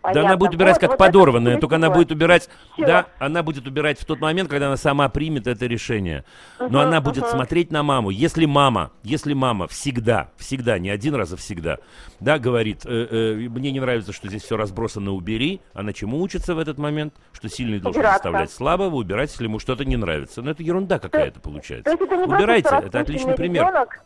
Понятно. 0.02 0.22
Да 0.22 0.28
она 0.28 0.36
будет 0.38 0.54
убирать 0.54 0.74
вот, 0.76 0.80
как 0.80 0.90
вот 0.90 0.98
подорванная, 0.98 1.58
только 1.58 1.76
она 1.76 1.90
будет 1.90 2.10
убирать, 2.10 2.48
Все. 2.72 2.86
да, 2.86 3.06
она 3.18 3.42
будет 3.42 3.66
убирать 3.66 4.00
в 4.00 4.04
тот 4.06 4.20
момент, 4.20 4.48
когда 4.48 4.68
она 4.68 4.78
сама 4.78 5.08
примет 5.10 5.46
это 5.46 5.66
решение. 5.66 6.24
Но 6.58 6.66
uh-huh, 6.66 6.84
она 6.84 7.00
будет 7.02 7.24
uh-huh. 7.24 7.30
смотреть 7.32 7.70
на 7.70 7.82
маму. 7.82 8.08
Если 8.08 8.46
мама, 8.46 8.92
если 9.02 9.34
мама 9.34 9.68
всегда, 9.68 10.30
всегда, 10.38 10.78
не 10.78 10.88
один 10.88 11.14
раз, 11.14 11.34
а 11.34 11.36
всегда, 11.36 11.78
да, 12.18 12.38
говорит, 12.38 12.86
э, 12.86 13.08
э, 13.10 13.48
мне 13.50 13.72
не 13.72 13.80
нравится, 13.80 14.12
что 14.14 14.28
здесь 14.28 14.42
все 14.42 14.56
разбросано, 14.56 15.12
убери. 15.12 15.60
Она 15.74 15.92
чему 15.92 16.22
учится 16.22 16.54
в 16.54 16.58
этот 16.58 16.78
момент? 16.78 17.14
Что 17.32 17.50
сильный 17.50 17.78
должен 17.78 18.00
Убираться. 18.00 18.22
заставлять 18.22 18.50
слабого, 18.50 18.96
убирать, 18.96 19.30
если 19.30 19.44
ему 19.44 19.58
что-то 19.58 19.84
не 19.84 19.96
нравится. 19.96 20.40
Но 20.40 20.52
это 20.52 20.62
ерунда 20.62 20.98
какая-то 20.98 21.40
получается. 21.40 21.92
это 21.92 22.04
Убирайте, 22.04 22.70
это 22.70 23.00
отличный 23.00 23.34
пример. 23.34 23.66
Ребенок, 23.66 24.02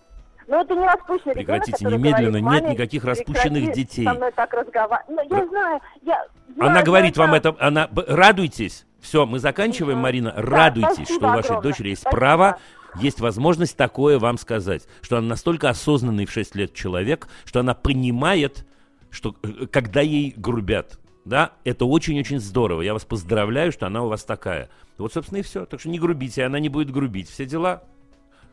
но 0.46 0.60
это 0.60 0.74
не 0.74 0.86
распущенный 0.86 1.34
Прекратите 1.34 1.84
ребенок, 1.84 1.98
немедленно, 1.98 2.40
говорит, 2.40 2.62
нет 2.62 2.72
никаких 2.72 3.04
распущенных 3.04 3.72
детей. 3.72 4.04
Со 4.04 4.14
мной 4.14 4.32
так 4.32 4.52
разговаривать. 4.52 5.08
Ну, 5.08 5.36
я 5.38 5.46
знаю, 5.46 5.80
я, 6.02 6.26
я 6.56 6.66
Она 6.66 6.82
говорит 6.82 7.16
вам 7.16 7.34
это, 7.34 7.56
она, 7.58 7.88
радуйтесь. 8.06 8.86
Все, 9.00 9.26
мы 9.26 9.38
заканчиваем, 9.38 9.98
Марина. 9.98 10.32
Радуйтесь, 10.36 11.08
что 11.08 11.18
у 11.18 11.30
вашей 11.30 11.46
огромное. 11.46 11.62
дочери 11.62 11.88
есть 11.90 12.02
спасибо. 12.02 12.18
право 12.18 12.58
есть 12.96 13.20
возможность 13.20 13.76
такое 13.76 14.18
вам 14.18 14.38
сказать, 14.38 14.86
что 15.02 15.18
она 15.18 15.28
настолько 15.28 15.68
осознанный 15.68 16.26
в 16.26 16.30
6 16.30 16.54
лет 16.54 16.74
человек, 16.74 17.28
что 17.44 17.60
она 17.60 17.74
понимает, 17.74 18.66
что 19.10 19.34
э, 19.42 19.66
когда 19.66 20.00
ей 20.00 20.32
грубят, 20.36 20.98
да, 21.24 21.52
это 21.64 21.86
очень-очень 21.86 22.38
здорово. 22.38 22.82
Я 22.82 22.92
вас 22.92 23.04
поздравляю, 23.04 23.72
что 23.72 23.86
она 23.86 24.02
у 24.02 24.08
вас 24.08 24.24
такая. 24.24 24.70
Вот, 24.98 25.12
собственно, 25.12 25.38
и 25.38 25.42
все. 25.42 25.66
Так 25.66 25.80
что 25.80 25.88
не 25.88 25.98
грубите, 25.98 26.44
она 26.44 26.60
не 26.60 26.68
будет 26.68 26.90
грубить. 26.90 27.28
Все 27.28 27.46
дела 27.46 27.82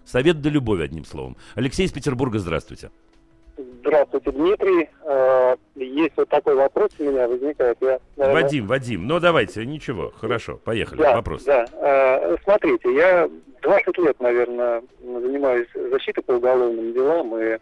Совет 0.05 0.41
до 0.41 0.49
любови, 0.49 0.83
одним 0.83 1.05
словом. 1.05 1.37
Алексей 1.55 1.85
из 1.85 1.91
Петербурга, 1.91 2.39
здравствуйте. 2.39 2.91
Здравствуйте, 3.57 4.31
Дмитрий. 4.31 4.89
Э, 5.03 5.55
есть 5.75 6.13
вот 6.15 6.29
такой 6.29 6.55
вопрос 6.55 6.91
у 6.99 7.03
меня 7.03 7.27
возникает. 7.27 7.77
Я, 7.81 7.99
наверное... 8.15 8.43
Вадим, 8.43 8.67
Вадим, 8.67 9.07
ну 9.07 9.19
давайте, 9.19 9.65
ничего, 9.65 10.11
хорошо, 10.19 10.59
поехали, 10.63 11.01
да, 11.01 11.15
вопрос. 11.15 11.43
Да, 11.43 11.65
э, 11.71 12.37
смотрите, 12.43 12.93
я 12.93 13.29
20 13.61 13.97
лет, 13.99 14.19
наверное, 14.19 14.83
занимаюсь 15.01 15.67
защитой 15.91 16.21
по 16.21 16.33
уголовным 16.33 16.93
делам, 16.93 17.35
и 17.37 17.57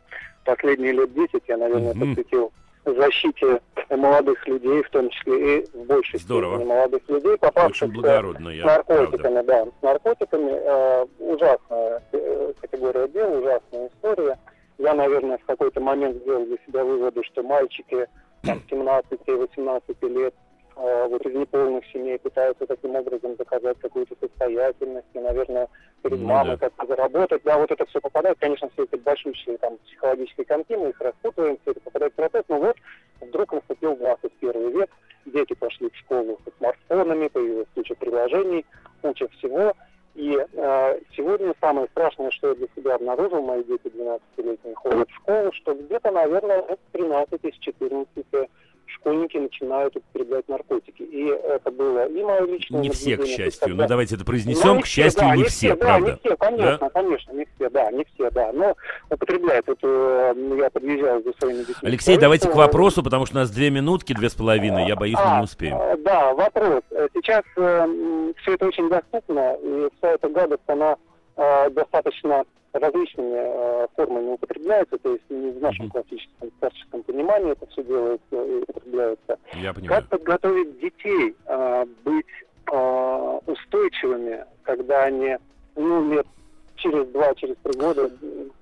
последние 0.46 0.94
лет 0.94 1.14
10 1.14 1.42
я, 1.48 1.58
наверное, 1.58 1.94
mm-hmm. 1.94 2.10
посвятил 2.10 2.52
защите 2.86 3.62
молодых 3.90 4.48
людей, 4.48 4.84
в 4.84 4.90
том 4.90 5.10
числе 5.10 5.60
и 5.60 5.66
в 5.74 5.86
большей 5.86 6.20
Здорово. 6.20 6.56
степени 6.56 6.70
молодых 6.70 7.10
людей, 7.10 7.38
попавших 7.38 7.92
с 7.92 8.66
наркотиками, 8.66 9.42
да, 9.42 9.66
с 9.66 9.82
наркотиками. 9.82 10.52
Э, 10.52 11.06
ужасная 11.20 12.02
э, 12.12 12.54
категория 12.62 13.08
дел, 13.10 13.40
ужасная 13.40 13.90
история. 13.90 14.40
Я, 14.78 14.94
наверное, 14.94 15.38
в 15.38 15.46
какой-то 15.46 15.82
момент 15.82 16.22
сделал 16.22 16.46
для 16.46 16.58
себя 16.66 16.84
выводы, 16.84 17.22
что 17.24 17.44
мальчики 17.44 18.08
там, 18.44 18.62
17-18 18.70 20.10
лет 20.10 20.34
вот 20.80 21.26
из 21.26 21.36
неполных 21.36 21.86
семей 21.92 22.18
пытаются 22.20 22.66
таким 22.66 22.96
образом 22.96 23.36
доказать 23.36 23.78
какую-то 23.80 24.16
состоятельность 24.20 25.08
и, 25.14 25.20
наверное, 25.20 25.68
перед 26.02 26.20
ну, 26.20 26.28
мамой 26.28 26.58
да. 26.58 26.70
как-то 26.70 26.88
заработать. 26.88 27.42
Да, 27.44 27.58
вот 27.58 27.72
это 27.72 27.86
все 27.88 28.00
попадает, 28.00 28.38
конечно, 28.40 28.70
все 28.70 28.84
эти 28.84 28.96
большущие 28.96 29.58
там 29.58 29.78
психологические 29.86 30.46
комки, 30.46 30.76
мы 30.76 30.90
их 30.90 31.02
распутываем, 31.02 31.58
все 31.62 31.72
это 31.72 31.82
попадает 31.82 32.14
в 32.14 32.16
процесс, 32.16 32.46
но 32.48 32.60
вот 32.60 32.78
вдруг 33.20 33.52
наступил 33.52 33.96
21 33.98 34.72
век, 34.72 34.90
дети 35.26 35.54
пошли 35.54 35.90
в 35.90 35.98
школу 35.98 36.40
со 36.46 36.52
смартфонами, 36.58 37.28
появилась 37.28 37.68
куча 37.76 37.96
приложений, 37.96 38.66
куча 39.02 39.28
всего, 39.28 39.74
и 40.16 40.38
э, 40.38 41.00
сегодня 41.16 41.54
самое 41.62 41.88
страшное, 41.90 42.32
что 42.32 42.50
я 42.50 42.56
для 42.56 42.68
себя 42.76 42.96
обнаружил, 42.96 43.42
мои 43.42 43.64
дети 43.64 43.88
12-летние 43.88 44.76
ходят 44.76 45.10
в 45.10 45.16
школу, 45.16 45.52
что 45.54 45.74
где-то, 45.74 46.12
наверное, 46.12 46.60
от 46.60 46.80
13 46.94 47.44
из 47.44 47.56
14 47.60 48.50
школьники 48.92 49.38
начинают 49.38 49.96
употреблять 49.96 50.48
наркотики. 50.48 51.02
И 51.02 51.26
это 51.26 51.72
было 51.72 52.08
и 52.08 52.24
мое 52.24 52.46
личное 52.46 52.82
Не 52.82 52.90
все, 52.90 53.18
к 53.18 53.26
счастью. 53.26 53.70
Когда... 53.70 53.84
Ну, 53.84 53.90
давайте 53.90 54.16
это 54.16 54.26
произнесем. 54.26 54.76
Ну, 54.76 54.82
к 54.82 54.86
счастью, 54.86 55.22
да, 55.22 55.36
не, 55.36 55.44
все, 55.44 55.52
все, 55.52 55.76
правда. 55.76 56.06
Да, 56.06 56.12
не 56.12 56.18
все, 56.20 56.38
конечно, 56.38 56.78
да? 56.80 56.90
конечно, 56.90 57.32
не 57.32 57.48
все, 57.56 57.70
да, 57.70 57.92
не 57.92 58.06
все, 58.14 58.32
да. 58.32 58.52
Но 58.54 58.76
употребляют. 59.10 59.68
Вот 59.68 59.80
э, 59.82 60.34
я 60.58 60.70
подъезжал 60.70 61.24
за 61.24 61.34
своими 61.40 61.60
детьми. 61.60 61.76
Алексей, 61.82 62.18
давайте 62.18 62.50
к 62.50 62.56
вопросу, 62.56 63.04
потому 63.04 63.26
что 63.26 63.38
у 63.38 63.40
нас 63.40 63.50
две 63.52 63.70
минутки, 63.70 64.14
две 64.14 64.30
с 64.30 64.36
половиной. 64.36 64.88
Я 64.88 64.96
боюсь, 64.96 65.18
а, 65.20 65.32
мы 65.32 65.38
не 65.38 65.44
успеем. 65.44 65.78
А, 65.78 65.98
да, 65.98 66.34
вопрос. 66.34 66.84
Сейчас 67.14 67.44
э, 67.58 68.34
все 68.42 68.54
это 68.54 68.66
очень 68.68 68.90
доступно, 68.90 69.56
и 69.62 69.90
вся 69.98 70.12
эта 70.12 70.30
гадость, 70.30 70.64
она 70.68 70.98
э, 71.40 71.70
достаточно 71.72 72.44
различными 72.74 73.34
э, 73.34 73.88
формами 73.96 74.32
употребляется, 74.32 74.98
то 74.98 75.14
есть 75.14 75.24
не 75.30 75.52
в 75.52 75.62
нашем 75.62 75.90
классическом, 75.90 76.52
классическом 76.60 77.04
понимании 77.04 77.52
это 77.52 77.66
все 77.68 77.84
делается 77.84 78.22
и 78.32 78.64
употребляется. 78.68 79.40
Я 79.54 79.74
понимаю. 79.74 80.02
Как 80.02 80.10
подготовить 80.10 80.80
детей 80.80 81.36
э, 81.46 81.86
быть 82.04 82.26
э, 82.72 83.40
устойчивыми, 83.48 84.46
когда 84.64 85.04
они, 85.06 85.38
ну, 85.76 86.14
лет 86.14 86.28
через 86.76 87.08
два, 87.08 87.34
через 87.36 87.56
три 87.64 87.74
года, 87.74 88.12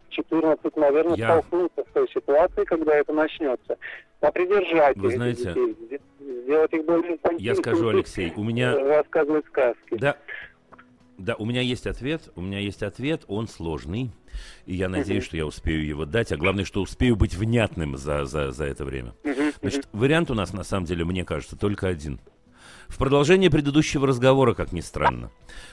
14, 0.10 0.78
наверное, 0.78 1.16
Я... 1.16 1.26
столкнутся 1.26 1.84
с 1.84 1.94
той 1.94 2.10
ситуацией, 2.10 2.66
когда 2.66 2.96
это 2.96 3.14
начнется. 3.14 3.78
Попридержать 4.20 4.98
Вы 4.98 5.12
знаете, 5.12 5.54
детей, 5.54 6.00
сделать 6.20 6.74
их 6.74 6.86
более 6.86 7.20
Я 7.38 7.56
скажу, 7.56 7.90
Алексей, 7.90 8.34
у 8.36 8.44
меня... 8.44 8.76
Рассказывать 8.80 9.46
сказки. 9.46 9.96
Да, 9.98 10.18
да, 11.18 11.36
у 11.36 11.46
меня 11.46 11.62
есть 11.62 11.88
ответ. 11.88 12.30
У 12.36 12.42
меня 12.42 12.60
есть 12.60 12.84
ответ. 12.84 13.24
Он 13.28 13.48
сложный. 13.48 14.12
И 14.66 14.76
я 14.76 14.88
надеюсь, 14.88 15.24
что 15.24 15.36
я 15.36 15.46
успею 15.46 15.86
его 15.86 16.06
дать. 16.06 16.32
А 16.32 16.38
главное, 16.38 16.64
что 16.64 16.82
успею 16.82 17.16
быть 17.16 17.34
внятным 17.36 17.98
за, 17.98 18.26
за, 18.26 18.52
за 18.52 18.66
это 18.66 18.86
время. 18.86 19.14
Значит, 19.62 19.88
вариант 19.92 20.30
у 20.30 20.36
нас, 20.36 20.54
на 20.54 20.64
самом 20.64 20.86
деле, 20.86 21.06
мне 21.06 21.26
кажется, 21.26 21.56
только 21.56 21.88
один. 21.88 22.20
В 22.88 22.98
продолжение 22.98 23.50
предыдущего 23.50 24.08
разговора, 24.08 24.54
как 24.54 24.72
ни 24.72 24.82
странно, 24.82 25.32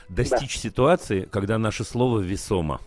достичь 0.08 0.54
да. 0.54 0.60
ситуации, 0.60 1.28
когда 1.30 1.58
наше 1.58 1.84
слово 1.84 2.20
весомо. 2.20 2.80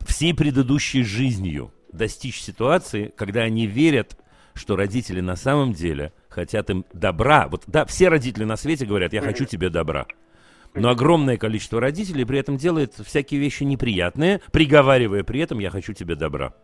Всей 0.00 0.34
предыдущей 0.34 1.04
жизнью 1.04 1.72
достичь 1.92 2.42
ситуации, 2.42 3.12
когда 3.16 3.42
они 3.42 3.66
верят, 3.66 4.18
что 4.52 4.76
родители 4.76 5.20
на 5.20 5.36
самом 5.36 5.72
деле 5.72 6.12
хотят 6.28 6.68
им 6.70 6.84
добра. 6.92 7.48
Вот 7.48 7.62
да, 7.66 7.84
все 7.86 8.08
родители 8.08 8.44
на 8.44 8.56
свете 8.56 8.84
говорят, 8.84 9.12
я 9.12 9.22
хочу 9.22 9.44
тебе 9.44 9.70
добра. 9.70 10.06
Но 10.74 10.88
огромное 10.88 11.36
количество 11.36 11.80
родителей 11.80 12.24
при 12.24 12.38
этом 12.38 12.56
делает 12.56 12.94
всякие 12.94 13.40
вещи 13.40 13.62
неприятные, 13.62 14.40
приговаривая 14.52 15.22
при 15.22 15.40
этом 15.40 15.60
«я 15.60 15.70
хочу 15.70 15.92
тебе 15.92 16.16
добра». 16.16 16.54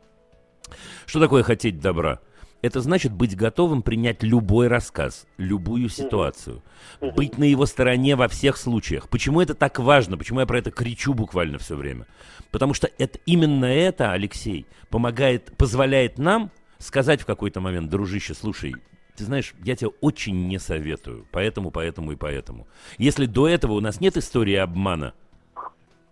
Что 1.07 1.21
такое 1.21 1.43
хотеть 1.43 1.81
добра? 1.81 2.21
Это 2.63 2.81
значит 2.83 3.13
быть 3.13 3.35
готовым 3.37 3.83
принять 3.83 4.23
любой 4.23 4.69
рассказ, 4.69 5.27
любую 5.39 5.89
ситуацию, 5.89 6.63
быть 7.01 7.39
на 7.39 7.45
его 7.45 7.65
стороне 7.65 8.17
во 8.17 8.29
всех 8.29 8.59
случаях. 8.59 9.09
Почему 9.09 9.41
это 9.41 9.55
так 9.55 9.79
важно? 9.79 10.19
Почему 10.19 10.41
я 10.41 10.47
про 10.47 10.59
это 10.59 10.71
кричу 10.71 11.15
буквально 11.15 11.59
все 11.59 11.75
время? 11.75 12.07
Потому 12.51 12.75
что 12.75 12.91
это, 12.99 13.19
именно 13.25 13.65
это, 13.65 14.13
Алексей, 14.13 14.67
помогает, 14.91 15.57
позволяет 15.57 16.19
нам 16.19 16.51
сказать 16.79 17.23
в 17.23 17.27
какой-то 17.27 17.61
момент, 17.61 17.89
дружище, 17.89 18.35
слушай, 18.35 18.75
ты 19.21 19.27
знаешь, 19.27 19.55
я 19.63 19.77
тебе 19.77 19.91
очень 20.01 20.49
не 20.49 20.59
советую. 20.59 21.27
Поэтому, 21.31 21.71
поэтому 21.71 22.13
и 22.13 22.17
поэтому. 22.17 22.67
Если 22.97 23.27
до 23.27 23.49
этого 23.49 23.75
у 23.75 23.81
нас 23.81 24.01
нет 24.01 24.17
истории 24.17 24.55
обмана, 24.55 25.13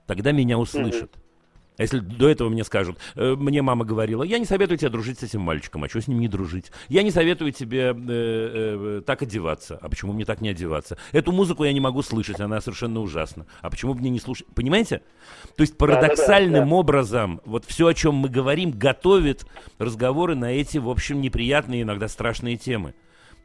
тогда 0.06 0.30
меня 0.30 0.58
услышат. 0.58 1.10
А 1.78 1.82
если 1.82 2.00
до 2.00 2.28
этого 2.28 2.48
мне 2.48 2.64
скажут, 2.64 2.98
э, 3.14 3.36
мне 3.36 3.62
мама 3.62 3.84
говорила, 3.84 4.24
я 4.24 4.38
не 4.38 4.44
советую 4.44 4.78
тебе 4.78 4.90
дружить 4.90 5.20
с 5.20 5.22
этим 5.22 5.40
мальчиком, 5.40 5.84
а 5.84 5.88
что 5.88 6.00
с 6.00 6.08
ним 6.08 6.18
не 6.18 6.26
дружить? 6.26 6.72
Я 6.88 7.04
не 7.04 7.12
советую 7.12 7.52
тебе 7.52 7.94
э, 7.94 7.94
э, 7.96 9.02
так 9.06 9.22
одеваться, 9.22 9.78
а 9.80 9.88
почему 9.88 10.12
мне 10.12 10.24
так 10.24 10.40
не 10.40 10.48
одеваться? 10.48 10.98
Эту 11.12 11.30
музыку 11.30 11.62
я 11.62 11.72
не 11.72 11.80
могу 11.80 12.02
слышать, 12.02 12.40
она 12.40 12.60
совершенно 12.60 13.00
ужасна. 13.00 13.46
А 13.62 13.70
почему 13.70 13.94
мне 13.94 14.10
не 14.10 14.18
слушать? 14.18 14.48
Понимаете? 14.54 15.02
То 15.56 15.60
есть 15.60 15.78
парадоксальным 15.78 16.52
да, 16.52 16.60
да, 16.60 16.66
да, 16.66 16.74
образом 16.74 17.40
вот 17.44 17.64
все, 17.64 17.86
о 17.86 17.94
чем 17.94 18.16
мы 18.16 18.28
говорим, 18.28 18.72
готовит 18.72 19.46
разговоры 19.78 20.34
на 20.34 20.52
эти, 20.52 20.78
в 20.78 20.90
общем, 20.90 21.20
неприятные, 21.20 21.82
иногда 21.82 22.08
страшные 22.08 22.56
темы. 22.56 22.94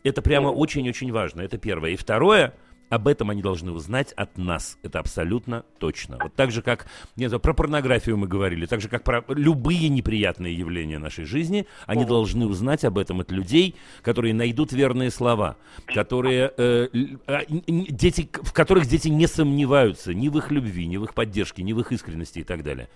Это 0.04 0.24
прямо 0.24 0.48
очень-очень 0.48 1.12
важно. 1.12 1.42
Это 1.42 1.60
первое. 1.60 1.92
И 1.92 1.96
второе, 1.96 2.56
об 2.94 3.08
этом 3.08 3.32
они 3.32 3.42
должны 3.42 3.72
узнать 3.72 4.14
от 4.14 4.38
нас. 4.38 4.78
Это 4.84 5.00
абсолютно 5.00 5.66
точно. 5.80 6.20
Вот 6.22 6.34
так 6.36 6.52
же, 6.52 6.62
как 6.62 6.86
не 7.16 7.28
знаю, 7.28 7.40
про 7.40 7.54
порнографию 7.54 8.18
мы 8.18 8.28
говорили, 8.28 8.66
так 8.68 8.82
же, 8.82 8.90
как 8.90 9.04
про 9.04 9.24
любые 9.30 9.90
неприятные 9.90 10.56
явления 10.56 11.00
нашей 11.00 11.26
жизни, 11.26 11.66
они 11.88 12.06
должны 12.06 12.46
узнать 12.46 12.86
об 12.86 12.98
этом 12.98 13.20
от 13.22 13.32
людей, 13.32 13.76
которые 14.02 14.34
найдут 14.34 14.74
верные 14.74 15.10
слова, 15.10 15.58
которые, 15.88 16.54
э, 16.56 16.88
а, 17.26 17.42
дети, 17.48 18.30
в 18.32 18.54
которых 18.54 18.86
дети 18.86 19.08
не 19.08 19.28
сомневаются 19.28 20.14
ни 20.14 20.30
в 20.30 20.38
их 20.38 20.52
любви, 20.52 20.86
ни 20.86 20.98
в 20.98 21.04
их 21.04 21.16
поддержке, 21.16 21.64
ни 21.64 21.74
в 21.74 21.80
их 21.80 21.92
искренности 21.92 22.40
и 22.40 22.44
так 22.44 22.64
далее. 22.64 22.90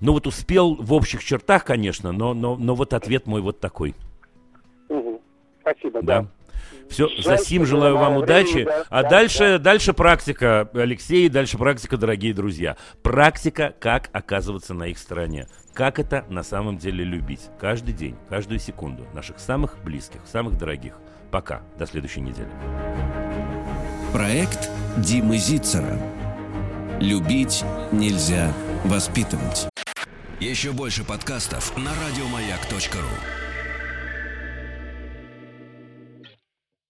Ну 0.00 0.12
вот 0.12 0.26
успел 0.26 0.74
в 0.74 0.92
общих 0.92 1.22
чертах, 1.22 1.64
конечно, 1.64 2.12
но, 2.12 2.34
но, 2.34 2.56
но 2.56 2.74
вот 2.74 2.92
ответ 2.92 3.26
мой 3.26 3.40
вот 3.40 3.60
такой. 3.60 3.94
Угу. 4.88 5.22
Спасибо, 5.60 6.02
да. 6.02 6.22
да. 6.22 6.28
Все, 6.90 7.08
за 7.18 7.38
сим 7.38 7.66
желаю 7.66 7.96
вам 7.96 8.16
удачи. 8.16 8.64
Да, 8.64 8.84
а 8.88 9.02
да, 9.02 9.10
дальше, 9.10 9.58
да. 9.58 9.58
дальше 9.58 9.92
практика, 9.92 10.68
Алексей, 10.72 11.28
дальше 11.28 11.58
практика, 11.58 11.96
дорогие 11.96 12.32
друзья. 12.32 12.76
Практика, 13.02 13.74
как 13.78 14.08
оказываться 14.12 14.74
на 14.74 14.84
их 14.84 14.98
стороне. 14.98 15.48
Как 15.74 15.98
это 15.98 16.24
на 16.28 16.42
самом 16.42 16.78
деле 16.78 17.04
любить. 17.04 17.50
Каждый 17.60 17.92
день, 17.92 18.16
каждую 18.28 18.58
секунду. 18.58 19.06
Наших 19.12 19.38
самых 19.38 19.76
близких, 19.84 20.20
самых 20.26 20.56
дорогих. 20.56 20.94
Пока. 21.30 21.62
До 21.78 21.86
следующей 21.86 22.20
недели. 22.20 22.48
Проект 24.12 24.70
Димы 24.96 25.36
Зицера. 25.36 25.98
Любить 27.00 27.62
нельзя 27.92 28.52
воспитывать. 28.84 29.68
Еще 30.40 30.72
больше 30.72 31.04
подкастов 31.04 31.76
на 31.76 31.90
радиомаяк.ру 31.90 33.45